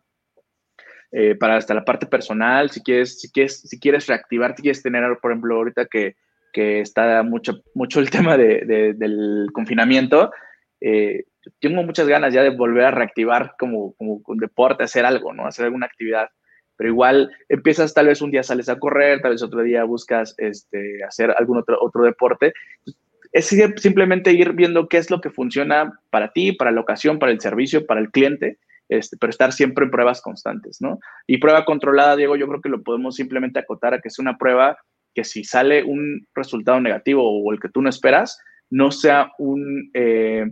eh, 1.11 1.35
para 1.35 1.57
hasta 1.57 1.73
la 1.73 1.83
parte 1.83 2.05
personal, 2.05 2.69
si 2.69 2.81
quieres, 2.81 3.19
si 3.19 3.29
quieres, 3.29 3.61
si 3.61 3.79
quieres 3.79 4.07
reactivar, 4.07 4.55
si 4.55 4.61
quieres 4.63 4.81
tener, 4.81 5.03
por 5.21 5.31
ejemplo, 5.31 5.57
ahorita 5.57 5.85
que, 5.85 6.15
que 6.53 6.79
está 6.79 7.21
mucho, 7.21 7.61
mucho 7.75 7.99
el 7.99 8.09
tema 8.11 8.37
del 8.37 9.49
confinamiento, 9.53 10.31
eh, 10.79 11.25
tengo 11.59 11.83
muchas 11.83 12.07
ganas 12.07 12.33
ya 12.33 12.43
de 12.43 12.49
volver 12.49 12.85
a 12.85 12.91
reactivar 12.91 13.55
como, 13.59 13.93
como 13.93 14.21
un 14.25 14.37
deporte, 14.37 14.83
hacer 14.83 15.05
algo, 15.05 15.33
¿no? 15.33 15.45
Hacer 15.45 15.65
alguna 15.65 15.85
actividad. 15.85 16.29
Pero 16.81 16.93
igual 16.93 17.29
empiezas, 17.47 17.93
tal 17.93 18.07
vez 18.07 18.23
un 18.23 18.31
día 18.31 18.41
sales 18.41 18.67
a 18.67 18.79
correr, 18.79 19.21
tal 19.21 19.33
vez 19.33 19.43
otro 19.43 19.61
día 19.61 19.83
buscas 19.83 20.33
este, 20.39 21.03
hacer 21.03 21.29
algún 21.37 21.59
otro, 21.59 21.77
otro 21.79 22.03
deporte. 22.03 22.55
Es 23.31 23.55
simplemente 23.77 24.33
ir 24.33 24.53
viendo 24.53 24.87
qué 24.87 24.97
es 24.97 25.11
lo 25.11 25.21
que 25.21 25.29
funciona 25.29 25.93
para 26.09 26.31
ti, 26.31 26.53
para 26.53 26.71
la 26.71 26.81
ocasión, 26.81 27.19
para 27.19 27.31
el 27.31 27.39
servicio, 27.39 27.85
para 27.85 28.01
el 28.01 28.09
cliente, 28.09 28.57
este, 28.89 29.15
pero 29.17 29.29
estar 29.29 29.53
siempre 29.53 29.85
en 29.85 29.91
pruebas 29.91 30.23
constantes, 30.23 30.81
¿no? 30.81 30.97
Y 31.27 31.37
prueba 31.37 31.65
controlada, 31.65 32.15
Diego, 32.15 32.35
yo 32.35 32.47
creo 32.47 32.61
que 32.61 32.69
lo 32.69 32.81
podemos 32.81 33.15
simplemente 33.15 33.59
acotar 33.59 33.93
a 33.93 34.01
que 34.01 34.07
es 34.07 34.17
una 34.17 34.39
prueba 34.39 34.75
que 35.13 35.23
si 35.23 35.43
sale 35.43 35.83
un 35.83 36.25
resultado 36.33 36.81
negativo 36.81 37.21
o 37.23 37.53
el 37.53 37.59
que 37.59 37.69
tú 37.69 37.83
no 37.83 37.89
esperas, 37.89 38.39
no 38.71 38.89
sea 38.89 39.29
un, 39.37 39.91
eh, 39.93 40.47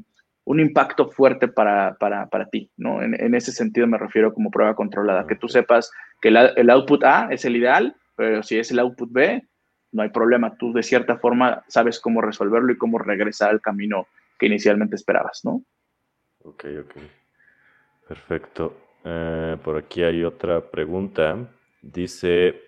un 0.49 0.59
impacto 0.59 1.11
fuerte 1.11 1.47
para, 1.47 1.95
para, 1.99 2.27
para 2.27 2.49
ti, 2.49 2.71
¿no? 2.75 3.03
En, 3.03 3.13
en, 3.13 3.35
ese 3.35 3.51
sentido 3.51 3.85
me 3.85 3.99
refiero 3.99 4.33
como 4.33 4.49
prueba 4.49 4.73
controlada, 4.73 5.27
que 5.27 5.35
tú 5.35 5.47
sepas 5.47 5.91
que 6.19 6.29
el 6.29 6.69
output 6.71 7.03
A 7.03 7.27
es 7.29 7.45
el 7.45 7.55
ideal, 7.55 7.95
pero 8.15 8.41
si 8.41 8.57
es 8.57 8.71
el 8.71 8.79
output 8.79 9.11
B, 9.11 9.43
no 9.91 10.01
hay 10.01 10.09
problema, 10.09 10.57
tú 10.57 10.73
de 10.73 10.81
cierta 10.81 11.17
forma 11.19 11.63
sabes 11.67 11.99
cómo 11.99 12.19
resolverlo 12.19 12.73
y 12.73 12.79
cómo 12.79 12.97
regresar 12.97 13.51
al 13.51 13.61
camino 13.61 14.07
que 14.39 14.47
inicialmente 14.47 14.95
esperabas, 14.95 15.41
¿no? 15.43 15.61
Ok, 16.43 16.65
ok. 16.83 16.95
Perfecto. 18.07 18.75
Eh, 19.05 19.55
por 19.63 19.77
aquí 19.77 20.01
hay 20.01 20.23
otra 20.23 20.61
pregunta. 20.71 21.47
Dice 21.83 22.59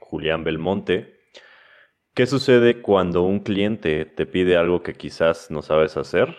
Julián 0.00 0.42
Belmonte, 0.42 1.20
¿qué 2.14 2.26
sucede 2.26 2.82
cuando 2.82 3.22
un 3.22 3.38
cliente 3.38 4.06
te 4.06 4.26
pide 4.26 4.56
algo 4.56 4.82
que 4.82 4.94
quizás 4.94 5.52
no 5.52 5.62
sabes 5.62 5.96
hacer? 5.96 6.36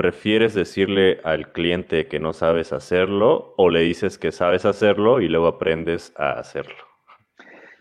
¿Prefieres 0.00 0.54
decirle 0.54 1.20
al 1.24 1.52
cliente 1.52 2.06
que 2.06 2.20
no 2.20 2.32
sabes 2.32 2.72
hacerlo 2.72 3.52
o 3.58 3.68
le 3.68 3.80
dices 3.80 4.16
que 4.16 4.32
sabes 4.32 4.64
hacerlo 4.64 5.20
y 5.20 5.28
luego 5.28 5.46
aprendes 5.46 6.14
a 6.16 6.38
hacerlo? 6.38 6.74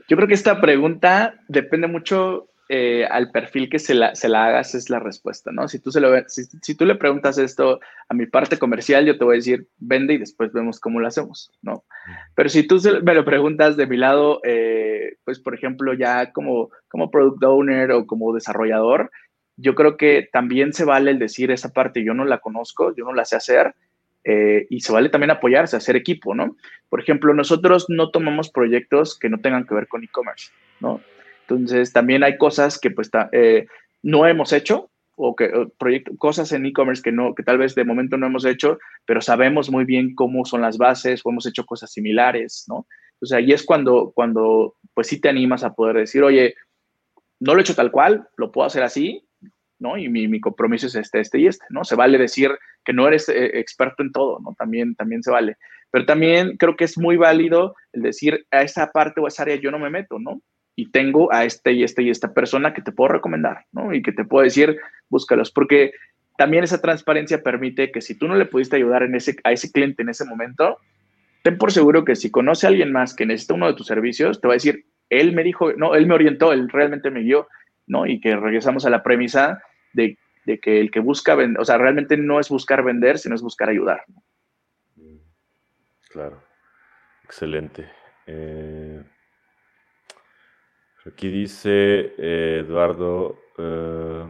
Yo 0.09 0.17
creo 0.17 0.27
que 0.27 0.33
esta 0.33 0.59
pregunta 0.59 1.35
depende 1.47 1.87
mucho 1.87 2.49
eh, 2.67 3.05
al 3.09 3.31
perfil 3.31 3.69
que 3.69 3.79
se 3.79 3.93
la, 3.93 4.15
se 4.15 4.27
la, 4.27 4.47
hagas, 4.47 4.75
es 4.75 4.89
la 4.89 4.99
respuesta, 4.99 5.53
¿no? 5.53 5.69
Si 5.69 5.79
tú, 5.79 5.91
se 5.91 6.01
lo, 6.01 6.09
si, 6.27 6.43
si, 6.43 6.75
tú 6.75 6.83
le 6.83 6.95
preguntas 6.95 7.37
esto 7.37 7.79
a 8.09 8.13
mi 8.13 8.25
parte 8.25 8.59
comercial, 8.59 9.05
yo 9.05 9.17
te 9.17 9.23
voy 9.23 9.35
a 9.35 9.37
decir, 9.37 9.67
vende 9.77 10.15
y 10.15 10.17
después 10.17 10.51
vemos 10.51 10.81
cómo 10.81 10.99
lo 10.99 11.07
hacemos, 11.07 11.53
¿no? 11.61 11.85
Pero 12.35 12.49
si 12.49 12.67
tú 12.67 12.81
me 13.01 13.15
lo 13.15 13.23
preguntas 13.23 13.77
de 13.77 13.87
mi 13.87 13.95
lado, 13.95 14.41
eh, 14.43 15.15
pues, 15.23 15.39
por 15.39 15.55
ejemplo, 15.55 15.93
ya 15.93 16.33
como, 16.33 16.69
como 16.89 17.09
product 17.09 17.41
owner 17.45 17.91
o 17.93 18.05
como 18.05 18.33
desarrollador, 18.33 19.09
yo 19.61 19.75
creo 19.75 19.97
que 19.97 20.29
también 20.31 20.73
se 20.73 20.85
vale 20.85 21.11
el 21.11 21.19
decir 21.19 21.51
esa 21.51 21.69
parte, 21.73 22.03
yo 22.03 22.13
no 22.13 22.25
la 22.25 22.39
conozco, 22.39 22.95
yo 22.95 23.03
no 23.03 23.13
la 23.13 23.25
sé 23.25 23.35
hacer, 23.35 23.75
eh, 24.23 24.67
y 24.69 24.81
se 24.81 24.91
vale 24.91 25.09
también 25.09 25.31
apoyarse, 25.31 25.75
hacer 25.75 25.95
equipo, 25.95 26.33
¿no? 26.33 26.55
Por 26.89 27.01
ejemplo, 27.01 27.33
nosotros 27.33 27.85
no 27.89 28.09
tomamos 28.09 28.49
proyectos 28.49 29.17
que 29.17 29.29
no 29.29 29.39
tengan 29.39 29.65
que 29.65 29.75
ver 29.75 29.87
con 29.87 30.03
e-commerce, 30.03 30.51
¿no? 30.79 31.01
Entonces, 31.41 31.91
también 31.91 32.23
hay 32.23 32.37
cosas 32.37 32.79
que 32.79 32.91
pues 32.91 33.09
eh, 33.31 33.65
no 34.01 34.27
hemos 34.27 34.53
hecho 34.53 34.91
o 35.15 35.35
que 35.35 35.51
cosas 36.17 36.51
en 36.53 36.65
e-commerce 36.65 37.01
que 37.01 37.11
no 37.11 37.35
que 37.35 37.43
tal 37.43 37.57
vez 37.57 37.75
de 37.75 37.83
momento 37.83 38.17
no 38.17 38.27
hemos 38.27 38.45
hecho, 38.45 38.77
pero 39.05 39.19
sabemos 39.19 39.69
muy 39.69 39.83
bien 39.83 40.15
cómo 40.15 40.45
son 40.45 40.61
las 40.61 40.77
bases 40.77 41.21
o 41.23 41.29
hemos 41.29 41.45
hecho 41.45 41.65
cosas 41.65 41.91
similares, 41.91 42.65
¿no? 42.69 42.87
O 43.21 43.25
sea, 43.25 43.39
ahí 43.39 43.51
es 43.51 43.63
cuando 43.65 44.11
cuando 44.15 44.75
pues 44.93 45.07
sí 45.07 45.19
te 45.19 45.27
animas 45.27 45.63
a 45.63 45.73
poder 45.73 45.97
decir, 45.97 46.23
"Oye, 46.23 46.55
no 47.39 47.53
lo 47.53 47.59
he 47.59 47.61
hecho 47.61 47.75
tal 47.75 47.91
cual, 47.91 48.27
lo 48.37 48.51
puedo 48.51 48.67
hacer 48.67 48.83
así, 48.83 49.28
¿no? 49.79 49.97
Y 49.97 50.09
mi, 50.09 50.39
compromiso 50.39 50.87
es 50.87 50.95
este, 50.95 51.19
este 51.19 51.39
y 51.39 51.47
este, 51.47 51.65
¿no? 51.69 51.83
Se 51.83 51.95
vale 51.95 52.17
decir 52.17 52.51
que 52.83 52.93
no 52.93 53.07
eres 53.07 53.29
eh, 53.29 53.59
experto 53.59 54.03
en 54.03 54.11
todo, 54.11 54.39
¿no? 54.39 54.55
También, 54.57 54.95
también 54.95 55.23
se 55.23 55.31
vale. 55.31 55.57
Pero 55.91 56.05
también 56.05 56.57
creo 56.57 56.75
que 56.75 56.83
es 56.83 56.97
muy 56.97 57.17
válido 57.17 57.75
el 57.93 58.03
decir 58.03 58.45
a 58.51 58.61
esa 58.61 58.91
parte 58.91 59.21
o 59.21 59.27
esa 59.27 59.43
área 59.43 59.55
yo 59.55 59.71
no 59.71 59.79
me 59.79 59.89
meto, 59.89 60.19
¿no? 60.19 60.41
Y 60.75 60.91
tengo 60.91 61.33
a 61.33 61.45
este 61.45 61.73
y 61.73 61.83
este 61.83 62.03
y 62.03 62.09
esta 62.09 62.33
persona 62.33 62.73
que 62.73 62.81
te 62.81 62.91
puedo 62.91 63.09
recomendar, 63.09 63.65
¿no? 63.71 63.93
Y 63.93 64.01
que 64.01 64.11
te 64.11 64.25
puedo 64.25 64.43
decir, 64.43 64.79
búscalos, 65.09 65.51
porque 65.51 65.93
también 66.37 66.63
esa 66.63 66.79
transparencia 66.79 67.43
permite 67.43 67.91
que 67.91 68.01
si 68.01 68.15
tú 68.15 68.27
no 68.27 68.35
le 68.35 68.45
pudiste 68.45 68.75
ayudar 68.75 69.03
en 69.03 69.15
ese, 69.15 69.35
a 69.43 69.51
ese 69.51 69.71
cliente 69.71 70.03
en 70.03 70.09
ese 70.09 70.23
momento, 70.23 70.77
ten 71.43 71.57
por 71.57 71.71
seguro 71.71 72.05
que 72.05 72.15
si 72.15 72.31
conoce 72.31 72.65
a 72.65 72.69
alguien 72.69 72.91
más 72.91 73.13
que 73.13 73.25
necesita 73.25 73.55
uno 73.55 73.67
de 73.67 73.73
tus 73.73 73.87
servicios, 73.87 74.39
te 74.39 74.47
va 74.47 74.53
a 74.53 74.55
decir, 74.55 74.85
él 75.09 75.33
me 75.33 75.43
dijo, 75.43 75.73
no, 75.73 75.95
él 75.95 76.05
me 76.05 76.13
orientó, 76.13 76.53
él 76.53 76.69
realmente 76.69 77.11
me 77.11 77.23
guió, 77.23 77.47
¿no? 77.87 78.05
Y 78.05 78.21
que 78.21 78.35
regresamos 78.35 78.85
a 78.85 78.89
la 78.89 79.03
premisa 79.03 79.61
de, 79.93 80.17
que 80.61 80.79
el 80.79 80.89
que 80.91 80.99
busca 80.99 81.35
vender, 81.35 81.61
o 81.61 81.65
sea, 81.65 81.77
realmente 81.77 82.17
no 82.17 82.39
es 82.39 82.49
buscar 82.49 82.83
vender, 82.83 83.19
sino 83.19 83.35
es 83.35 83.41
buscar 83.41 83.69
ayudar. 83.69 84.03
Claro, 86.09 86.41
excelente. 87.23 87.87
Eh, 88.25 89.03
aquí 91.05 91.29
dice 91.29 92.13
eh, 92.17 92.63
Eduardo, 92.65 93.39
eh, 93.57 94.25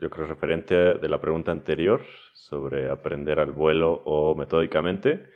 yo 0.00 0.10
creo 0.10 0.26
referente 0.26 0.74
de 0.74 1.08
la 1.08 1.20
pregunta 1.20 1.52
anterior 1.52 2.02
sobre 2.32 2.90
aprender 2.90 3.38
al 3.38 3.52
vuelo 3.52 4.02
o 4.04 4.34
metódicamente. 4.34 5.30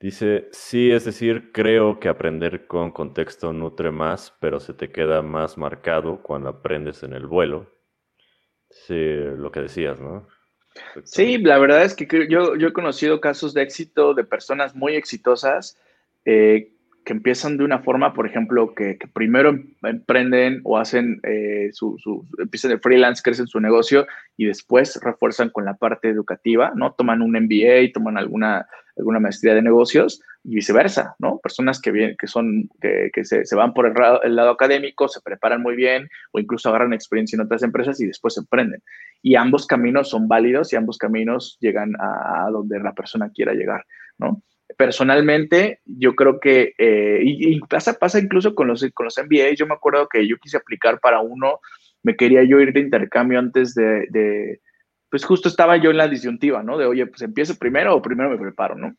Dice, 0.00 0.48
sí, 0.52 0.92
es 0.92 1.04
decir, 1.04 1.50
creo 1.52 1.98
que 1.98 2.08
aprender 2.08 2.66
con 2.68 2.92
contexto 2.92 3.52
nutre 3.52 3.90
más, 3.90 4.32
pero 4.40 4.60
se 4.60 4.72
te 4.72 4.90
queda 4.90 5.22
más 5.22 5.58
marcado 5.58 6.22
cuando 6.22 6.50
aprendes 6.50 7.02
en 7.02 7.14
el 7.14 7.26
vuelo. 7.26 7.72
Sí, 8.70 8.94
lo 8.94 9.50
que 9.50 9.62
decías, 9.62 10.00
¿no? 10.00 10.28
Sí, 11.02 11.38
la 11.38 11.58
verdad 11.58 11.82
es 11.82 11.94
que 11.94 12.06
yo, 12.28 12.54
yo 12.54 12.68
he 12.68 12.72
conocido 12.72 13.20
casos 13.20 13.54
de 13.54 13.62
éxito 13.62 14.14
de 14.14 14.22
personas 14.22 14.76
muy 14.76 14.94
exitosas 14.94 15.76
eh, 16.24 16.72
que 17.04 17.14
empiezan 17.14 17.56
de 17.56 17.64
una 17.64 17.78
forma, 17.78 18.12
por 18.12 18.26
ejemplo, 18.26 18.74
que, 18.74 18.98
primero 19.14 19.48
em, 19.48 19.74
emprenden 19.82 20.60
o 20.62 20.76
hacen 20.76 21.20
eh, 21.22 21.70
su, 21.72 21.96
su, 21.98 22.26
empiezan 22.38 22.70
de 22.70 22.78
freelance, 22.78 23.22
crecen 23.22 23.46
su 23.46 23.60
negocio 23.60 24.06
y 24.36 24.44
después 24.44 25.00
refuerzan 25.02 25.48
con 25.48 25.64
la 25.64 25.74
parte 25.78 26.10
educativa, 26.10 26.72
¿no? 26.74 26.92
Toman 26.92 27.22
un 27.22 27.32
MBA, 27.32 27.92
toman 27.94 28.18
alguna, 28.18 28.66
alguna 28.98 29.20
maestría 29.20 29.54
de 29.54 29.62
negocios 29.62 30.20
y 30.44 30.56
viceversa, 30.56 31.14
¿no? 31.18 31.38
Personas 31.38 31.80
que, 31.80 32.16
que, 32.18 32.26
son, 32.26 32.68
que, 32.80 33.10
que 33.12 33.24
se, 33.24 33.44
se, 33.44 33.56
van 33.56 33.72
por 33.74 33.86
el, 33.86 33.94
el, 34.24 34.36
lado 34.36 34.50
académico, 34.50 35.08
se 35.08 35.20
preparan 35.20 35.62
muy 35.62 35.76
bien 35.76 36.08
o 36.32 36.38
incluso 36.38 36.68
agarran 36.68 36.92
experiencia 36.92 37.36
en 37.36 37.42
otras 37.42 37.62
empresas 37.62 38.00
y 38.00 38.06
después 38.06 38.36
emprenden. 38.36 38.82
Y 39.22 39.36
ambos 39.36 39.66
caminos 39.66 40.10
son 40.10 40.28
válidos 40.28 40.72
y 40.72 40.76
ambos 40.76 40.98
caminos 40.98 41.58
llegan 41.60 41.94
a, 42.00 42.48
donde 42.50 42.80
la 42.80 42.92
persona 42.92 43.30
quiera 43.32 43.52
llegar, 43.52 43.84
¿no? 44.18 44.42
personalmente, 44.76 45.80
yo 45.86 46.14
creo 46.14 46.38
que, 46.38 46.74
eh, 46.76 47.20
y, 47.24 47.58
pasa, 47.60 47.94
pasa 47.94 48.20
incluso 48.20 48.54
con 48.54 48.68
los, 48.68 48.86
con 48.92 49.04
los 49.04 49.16
MBAs, 49.18 49.56
yo 49.56 49.66
me 49.66 49.74
acuerdo 49.74 50.06
que 50.08 50.28
yo 50.28 50.36
quise 50.36 50.58
aplicar 50.58 51.00
para 51.00 51.20
uno, 51.20 51.58
me 52.02 52.16
quería 52.16 52.44
yo 52.44 52.60
ir 52.60 52.72
de 52.72 52.80
intercambio 52.80 53.38
antes 53.38 53.74
de, 53.74 54.60
pues 55.10 55.24
justo 55.24 55.48
estaba 55.48 55.76
yo 55.76 55.90
en 55.90 55.96
la 55.96 56.08
disyuntiva, 56.08 56.62
¿no? 56.62 56.78
De, 56.78 56.86
oye, 56.86 57.06
pues 57.06 57.22
empiezo 57.22 57.58
primero 57.58 57.94
o 57.94 58.02
primero 58.02 58.30
me 58.30 58.38
preparo, 58.38 58.74
¿no? 58.74 58.94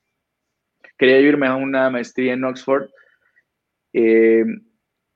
Quería 0.98 1.20
irme 1.20 1.48
a 1.48 1.56
una 1.56 1.90
maestría 1.90 2.34
en 2.34 2.44
Oxford 2.44 2.90
eh, 3.94 4.46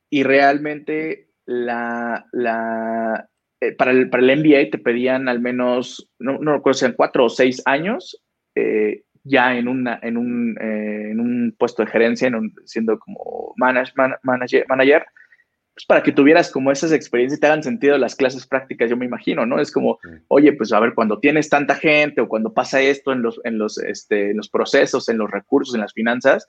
y 0.10 0.23
realmente 0.23 1.29
la, 1.45 2.25
la, 2.32 3.29
eh, 3.60 3.71
para, 3.73 3.91
el, 3.91 4.10
para 4.10 4.23
el 4.23 4.39
MBA 4.39 4.71
te 4.71 4.77
pedían 4.77 5.27
al 5.27 5.39
menos, 5.39 6.10
no, 6.19 6.38
no 6.39 6.53
recuerdo 6.53 6.77
si 6.77 6.86
eran 6.86 6.95
cuatro 6.95 7.25
o 7.25 7.29
seis 7.29 7.62
años 7.65 8.21
eh, 8.56 9.03
ya 9.23 9.56
en, 9.56 9.67
una, 9.67 9.99
en, 10.01 10.17
un, 10.17 10.58
eh, 10.60 11.12
en 11.12 11.19
un 11.19 11.56
puesto 11.58 11.84
de 11.84 11.91
gerencia, 11.91 12.27
en 12.27 12.53
siendo 12.65 12.99
como 12.99 13.53
manage, 13.58 13.93
manager, 14.23 14.65
manager, 14.67 15.06
pues 15.73 15.86
para 15.88 16.03
que 16.03 16.12
tuvieras 16.12 16.51
como 16.51 16.71
esas 16.71 16.91
experiencias 16.91 17.38
y 17.38 17.41
te 17.41 17.47
hagan 17.47 17.63
sentido 17.63 17.97
las 17.97 18.15
clases 18.15 18.45
prácticas, 18.45 18.89
yo 18.89 18.97
me 18.97 19.05
imagino, 19.05 19.45
¿no? 19.45 19.59
Es 19.59 19.71
como, 19.71 19.99
oye, 20.28 20.53
pues 20.53 20.71
a 20.71 20.80
ver, 20.80 20.93
cuando 20.93 21.19
tienes 21.19 21.49
tanta 21.49 21.76
gente 21.76 22.21
o 22.21 22.28
cuando 22.28 22.53
pasa 22.53 22.80
esto 22.80 23.11
en 23.11 23.24
los, 23.24 23.41
en 23.43 23.57
los, 23.57 23.80
este, 23.80 24.32
en 24.32 24.38
los 24.38 24.49
procesos, 24.49 25.09
en 25.09 25.17
los 25.17 25.32
recursos, 25.32 25.74
en 25.74 25.82
las 25.82 25.93
finanzas, 25.93 26.45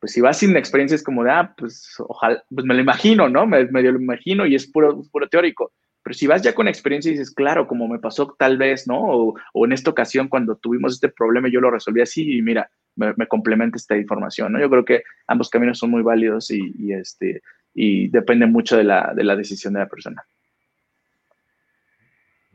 pues 0.00 0.12
si 0.12 0.22
vas 0.22 0.38
sin 0.38 0.56
experiencia 0.56 0.94
es 0.94 1.02
como 1.02 1.24
de, 1.24 1.30
ah, 1.30 1.54
pues 1.56 1.94
ojalá, 1.98 2.42
pues 2.48 2.64
me 2.64 2.74
lo 2.74 2.80
imagino, 2.80 3.28
¿no? 3.28 3.46
Me, 3.46 3.66
medio 3.66 3.92
lo 3.92 4.00
imagino 4.00 4.46
y 4.46 4.54
es 4.54 4.66
puro, 4.66 5.02
puro 5.12 5.28
teórico. 5.28 5.72
Pero 6.02 6.14
si 6.14 6.26
vas 6.26 6.40
ya 6.40 6.54
con 6.54 6.68
experiencia 6.68 7.10
y 7.10 7.18
dices, 7.18 7.34
claro, 7.34 7.66
como 7.66 7.86
me 7.86 7.98
pasó 7.98 8.34
tal 8.38 8.56
vez, 8.56 8.86
¿no? 8.86 8.98
O, 8.98 9.34
o 9.52 9.64
en 9.66 9.72
esta 9.72 9.90
ocasión 9.90 10.28
cuando 10.28 10.56
tuvimos 10.56 10.94
este 10.94 11.10
problema 11.10 11.48
yo 11.50 11.60
lo 11.60 11.70
resolví 11.70 12.00
así 12.00 12.38
y 12.38 12.40
mira, 12.40 12.70
me, 12.96 13.12
me, 13.16 13.26
complementa 13.26 13.76
esta 13.76 13.96
información, 13.96 14.52
¿no? 14.52 14.60
Yo 14.60 14.70
creo 14.70 14.84
que 14.86 15.02
ambos 15.26 15.50
caminos 15.50 15.78
son 15.78 15.90
muy 15.90 16.02
válidos 16.02 16.50
y, 16.50 16.72
y 16.78 16.92
este, 16.92 17.42
y 17.80 18.08
depende 18.08 18.44
mucho 18.46 18.76
de 18.76 18.82
la, 18.82 19.12
de 19.14 19.22
la, 19.22 19.36
decisión 19.36 19.74
de 19.74 19.78
la 19.78 19.88
persona. 19.88 20.26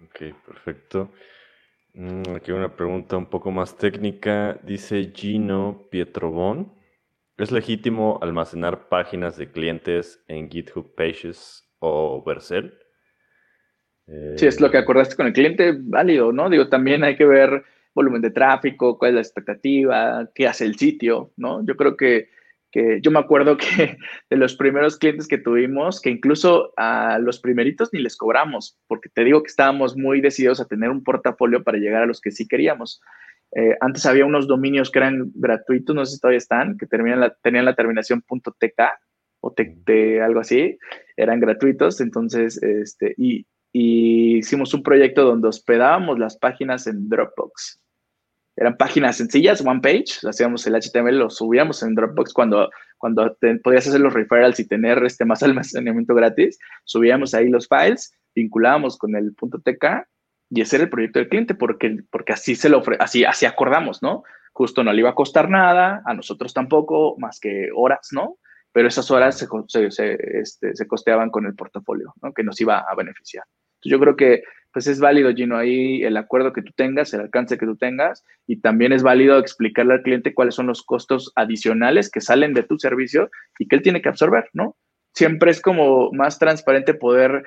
Ok, 0.03 0.35
perfecto. 0.45 1.13
Mm, 1.93 2.35
aquí 2.35 2.51
una 2.51 2.75
pregunta 2.75 3.15
un 3.15 3.27
poco 3.27 3.49
más 3.49 3.77
técnica. 3.77 4.59
Dice 4.63 5.13
Gino 5.15 5.87
Pietrobón. 5.89 6.73
¿Es 7.37 7.53
legítimo 7.53 8.19
almacenar 8.21 8.89
páginas 8.89 9.37
de 9.37 9.49
clientes 9.49 10.21
en 10.27 10.49
GitHub 10.49 10.93
Pages 10.93 11.73
o 11.79 12.21
Vercel? 12.25 12.77
Si 14.35 14.45
es 14.45 14.59
lo 14.59 14.69
que 14.69 14.77
acordaste 14.77 15.15
con 15.15 15.27
el 15.27 15.33
cliente, 15.33 15.73
válido, 15.79 16.33
¿no? 16.33 16.49
Digo, 16.49 16.67
también 16.67 17.05
hay 17.05 17.15
que 17.15 17.25
ver 17.25 17.63
volumen 17.95 18.21
de 18.21 18.31
tráfico, 18.31 18.97
cuál 18.97 19.11
es 19.11 19.15
la 19.15 19.21
expectativa, 19.21 20.29
qué 20.35 20.47
hace 20.47 20.65
el 20.65 20.75
sitio, 20.75 21.31
¿no? 21.37 21.65
Yo 21.65 21.77
creo 21.77 21.95
que, 21.95 22.29
que 22.73 22.99
yo 23.01 23.11
me 23.11 23.19
acuerdo 23.19 23.55
que 23.55 23.97
de 24.29 24.35
los 24.35 24.55
primeros 24.55 24.97
clientes 24.97 25.27
que 25.27 25.37
tuvimos, 25.37 26.01
que 26.01 26.09
incluso 26.09 26.73
a 26.75 27.19
los 27.19 27.39
primeritos 27.39 27.89
ni 27.93 28.01
les 28.01 28.17
cobramos, 28.17 28.77
porque 28.87 29.09
te 29.09 29.23
digo 29.23 29.43
que 29.43 29.49
estábamos 29.49 29.95
muy 29.95 30.19
decididos 30.19 30.59
a 30.59 30.65
tener 30.65 30.89
un 30.89 31.03
portafolio 31.03 31.63
para 31.63 31.77
llegar 31.77 32.01
a 32.01 32.07
los 32.07 32.19
que 32.19 32.31
sí 32.31 32.47
queríamos. 32.47 32.99
Eh, 33.55 33.77
antes 33.79 34.07
había 34.07 34.25
unos 34.25 34.47
dominios 34.47 34.89
que 34.89 34.99
eran 34.99 35.31
gratuitos, 35.35 35.95
no 35.95 36.03
sé 36.03 36.15
si 36.15 36.19
todavía 36.19 36.39
están, 36.39 36.75
que 36.77 36.87
tenían 36.87 37.19
la, 37.19 37.35
tenían 37.35 37.65
la 37.65 37.75
terminación 37.75 38.23
.tk 38.23 38.81
o 39.41 39.53
algo 40.23 40.39
así, 40.39 40.79
eran 41.15 41.39
gratuitos, 41.39 42.01
entonces, 42.01 42.61
este, 42.63 43.13
y, 43.17 43.45
y 43.71 44.37
hicimos 44.37 44.73
un 44.73 44.81
proyecto 44.81 45.25
donde 45.25 45.49
hospedábamos 45.49 46.17
las 46.17 46.37
páginas 46.37 46.87
en 46.87 47.07
Dropbox 47.07 47.82
eran 48.55 48.77
páginas 48.77 49.17
sencillas, 49.17 49.65
one 49.65 49.81
page, 49.81 50.27
hacíamos 50.27 50.65
el 50.67 50.75
HTML, 50.75 51.17
lo 51.17 51.29
subíamos 51.29 51.81
en 51.83 51.95
Dropbox 51.95 52.33
cuando, 52.33 52.69
cuando 52.97 53.35
podías 53.63 53.87
hacer 53.87 53.99
los 53.99 54.13
referrals 54.13 54.59
y 54.59 54.67
tener 54.67 55.03
este, 55.03 55.25
más 55.25 55.43
almacenamiento 55.43 56.13
gratis, 56.13 56.59
subíamos 56.83 57.33
ahí 57.33 57.49
los 57.49 57.67
files, 57.67 58.13
vinculábamos 58.35 58.97
con 58.97 59.15
el 59.15 59.35
.tk 59.35 60.07
y 60.49 60.61
ese 60.61 60.75
era 60.75 60.85
el 60.85 60.89
proyecto 60.89 61.19
del 61.19 61.29
cliente 61.29 61.55
porque, 61.55 61.97
porque 62.11 62.33
así 62.33 62.55
se 62.55 62.69
lo 62.69 62.83
así, 62.99 63.25
así 63.25 63.45
acordamos, 63.45 64.03
¿no? 64.03 64.23
Justo 64.51 64.83
no 64.83 64.93
le 64.93 64.99
iba 64.99 65.09
a 65.09 65.15
costar 65.15 65.49
nada, 65.49 66.03
a 66.05 66.13
nosotros 66.13 66.53
tampoco, 66.53 67.15
más 67.17 67.39
que 67.39 67.69
horas, 67.75 68.09
¿no? 68.11 68.37
Pero 68.71 68.87
esas 68.87 69.09
horas 69.09 69.37
se, 69.37 69.91
se, 69.91 70.17
este, 70.39 70.75
se 70.75 70.87
costeaban 70.87 71.31
con 71.31 71.45
el 71.47 71.55
portafolio, 71.55 72.13
¿no? 72.21 72.33
Que 72.33 72.43
nos 72.43 72.59
iba 72.61 72.79
a 72.79 72.95
beneficiar. 72.95 73.45
Yo 73.83 73.99
creo 73.99 74.15
que 74.15 74.43
pues 74.73 74.87
es 74.87 74.99
válido, 74.99 75.31
Gino, 75.33 75.55
ahí 75.55 76.03
el 76.03 76.17
acuerdo 76.17 76.51
que 76.51 76.63
tú 76.63 76.73
tengas, 76.75 77.13
el 77.13 77.21
alcance 77.21 77.57
que 77.57 77.65
tú 77.65 77.77
tengas, 77.77 78.25
y 78.47 78.59
también 78.59 78.91
es 78.91 79.03
válido 79.03 79.37
explicarle 79.37 79.93
al 79.93 80.01
cliente 80.01 80.33
cuáles 80.33 80.55
son 80.55 80.65
los 80.67 80.81
costos 80.81 81.31
adicionales 81.35 82.09
que 82.09 82.21
salen 82.21 82.53
de 82.53 82.63
tu 82.63 82.79
servicio 82.79 83.29
y 83.59 83.67
que 83.67 83.75
él 83.75 83.83
tiene 83.83 84.01
que 84.01 84.09
absorber, 84.09 84.49
¿no? 84.53 84.75
Siempre 85.13 85.51
es 85.51 85.61
como 85.61 86.11
más 86.11 86.39
transparente 86.39 86.95
poder 86.95 87.43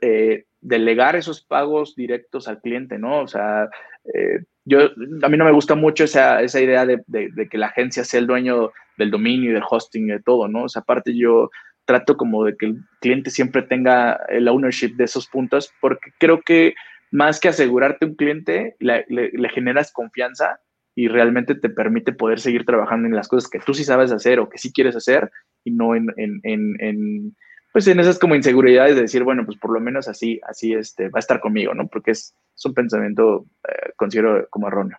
eh, 0.00 0.44
delegar 0.62 1.16
esos 1.16 1.44
pagos 1.44 1.94
directos 1.94 2.48
al 2.48 2.62
cliente, 2.62 2.98
¿no? 2.98 3.20
O 3.20 3.28
sea, 3.28 3.68
eh, 4.14 4.40
yo, 4.64 4.90
a 5.22 5.28
mí 5.28 5.36
no 5.36 5.44
me 5.44 5.52
gusta 5.52 5.74
mucho 5.74 6.04
esa, 6.04 6.40
esa 6.40 6.60
idea 6.62 6.86
de, 6.86 7.02
de, 7.06 7.48
que 7.50 7.58
la 7.58 7.66
agencia 7.66 8.04
sea 8.04 8.20
el 8.20 8.26
dueño 8.26 8.72
del 8.96 9.10
dominio 9.10 9.50
y 9.50 9.54
del 9.54 9.62
hosting 9.68 10.08
y 10.08 10.12
de 10.12 10.22
todo, 10.22 10.48
¿no? 10.48 10.64
O 10.64 10.68
sea, 10.70 10.80
aparte 10.80 11.14
yo 11.14 11.50
trato 11.84 12.16
como 12.16 12.44
de 12.44 12.56
que 12.56 12.66
el 12.66 12.78
cliente 13.00 13.30
siempre 13.30 13.62
tenga 13.62 14.18
el 14.28 14.48
ownership 14.48 14.94
de 14.96 15.04
esos 15.04 15.26
puntos, 15.28 15.72
porque 15.80 16.10
creo 16.18 16.40
que 16.42 16.74
más 17.10 17.38
que 17.38 17.48
asegurarte 17.48 18.06
un 18.06 18.16
cliente, 18.16 18.76
le, 18.80 19.04
generas 19.50 19.92
confianza 19.92 20.58
y 20.96 21.08
realmente 21.08 21.54
te 21.54 21.68
permite 21.68 22.12
poder 22.12 22.40
seguir 22.40 22.64
trabajando 22.64 23.06
en 23.06 23.14
las 23.14 23.28
cosas 23.28 23.48
que 23.48 23.60
tú 23.60 23.74
sí 23.74 23.84
sabes 23.84 24.12
hacer 24.12 24.40
o 24.40 24.48
que 24.48 24.58
sí 24.58 24.72
quieres 24.72 24.96
hacer 24.96 25.30
y 25.64 25.70
no 25.70 25.94
en, 25.94 26.08
en, 26.16 26.40
en, 26.42 27.36
pues 27.72 27.86
en 27.86 28.00
esas 28.00 28.18
como 28.18 28.34
inseguridades 28.34 28.96
de 28.96 29.02
decir, 29.02 29.24
bueno, 29.24 29.44
pues 29.44 29.58
por 29.58 29.72
lo 29.72 29.80
menos 29.80 30.08
así, 30.08 30.40
así 30.46 30.74
este, 30.74 31.08
va 31.08 31.18
a 31.18 31.20
estar 31.20 31.40
conmigo, 31.40 31.74
¿no? 31.74 31.88
Porque 31.88 32.12
es, 32.12 32.34
un 32.64 32.74
pensamiento, 32.74 33.46
eh, 33.68 33.92
considero 33.96 34.46
como 34.50 34.68
erróneo. 34.68 34.98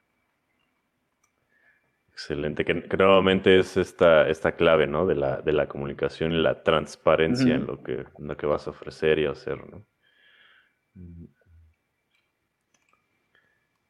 Excelente, 2.15 2.63
que, 2.63 2.73
nuevamente 2.97 3.59
es 3.59 3.75
esta, 3.75 4.29
esta 4.29 4.53
clave, 4.53 4.87
¿no? 4.87 5.05
De 5.05 5.15
la, 5.15 5.41
de 5.41 5.51
la 5.51 5.67
comunicación 5.67 6.31
y 6.31 6.37
la 6.37 6.63
transparencia 6.63 7.55
en, 7.55 7.65
lo 7.65 7.83
que, 7.83 8.05
lo 8.17 8.37
que 8.37 8.45
vas 8.45 8.67
a 8.67 8.69
ofrecer 8.69 9.19
y 9.19 9.25
hacer, 9.25 9.57
¿no? 9.69 9.85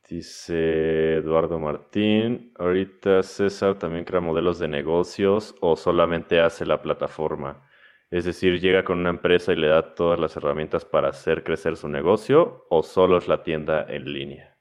Dice 0.10 1.18
Eduardo 1.18 1.60
Martín, 1.60 2.52
ahorita 2.58 3.22
César 3.22 3.78
también 3.78 4.06
crea 4.06 4.22
modelos 4.22 4.58
de 4.58 4.70
negocios 4.70 5.54
o 5.62 5.76
solamente 5.76 6.40
hace 6.40 6.66
la 6.66 6.82
plataforma. 6.82 7.70
Es 8.10 8.26
decir, 8.26 8.60
llega 8.60 8.84
con 8.84 8.98
una 8.98 9.12
empresa 9.12 9.54
y 9.54 9.58
le 9.58 9.68
da 9.68 9.94
todas 9.94 10.20
las 10.20 10.36
herramientas 10.36 10.84
para 10.84 11.10
hacer 11.10 11.44
crecer 11.44 11.78
su 11.78 11.88
negocio 11.90 12.66
o 12.72 12.82
solo 12.82 13.20
es 13.20 13.28
la 13.28 13.44
tienda 13.44 13.86
en 13.88 14.12
línea. 14.12 14.58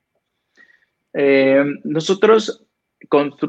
Eh, 1.14 1.64
nosotros 1.84 2.66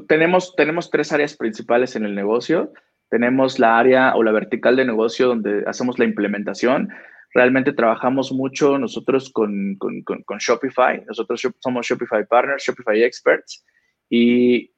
tenemos, 0.07 0.55
tenemos 0.55 0.89
tres 0.89 1.11
áreas 1.11 1.35
principales 1.35 1.95
en 1.95 2.05
el 2.05 2.15
negocio. 2.15 2.73
Tenemos 3.09 3.59
la 3.59 3.77
área 3.77 4.15
o 4.15 4.23
la 4.23 4.31
vertical 4.31 4.75
de 4.75 4.85
negocio 4.85 5.27
donde 5.27 5.63
hacemos 5.67 5.99
la 5.99 6.05
implementación. 6.05 6.89
Realmente 7.33 7.73
trabajamos 7.73 8.31
mucho 8.31 8.77
nosotros 8.77 9.31
con, 9.31 9.75
con, 9.77 10.01
con 10.03 10.37
Shopify. 10.37 11.03
Nosotros 11.05 11.41
somos 11.59 11.85
Shopify 11.85 12.25
Partners, 12.25 12.63
Shopify 12.63 13.03
Experts. 13.03 13.65
Y 14.09 14.71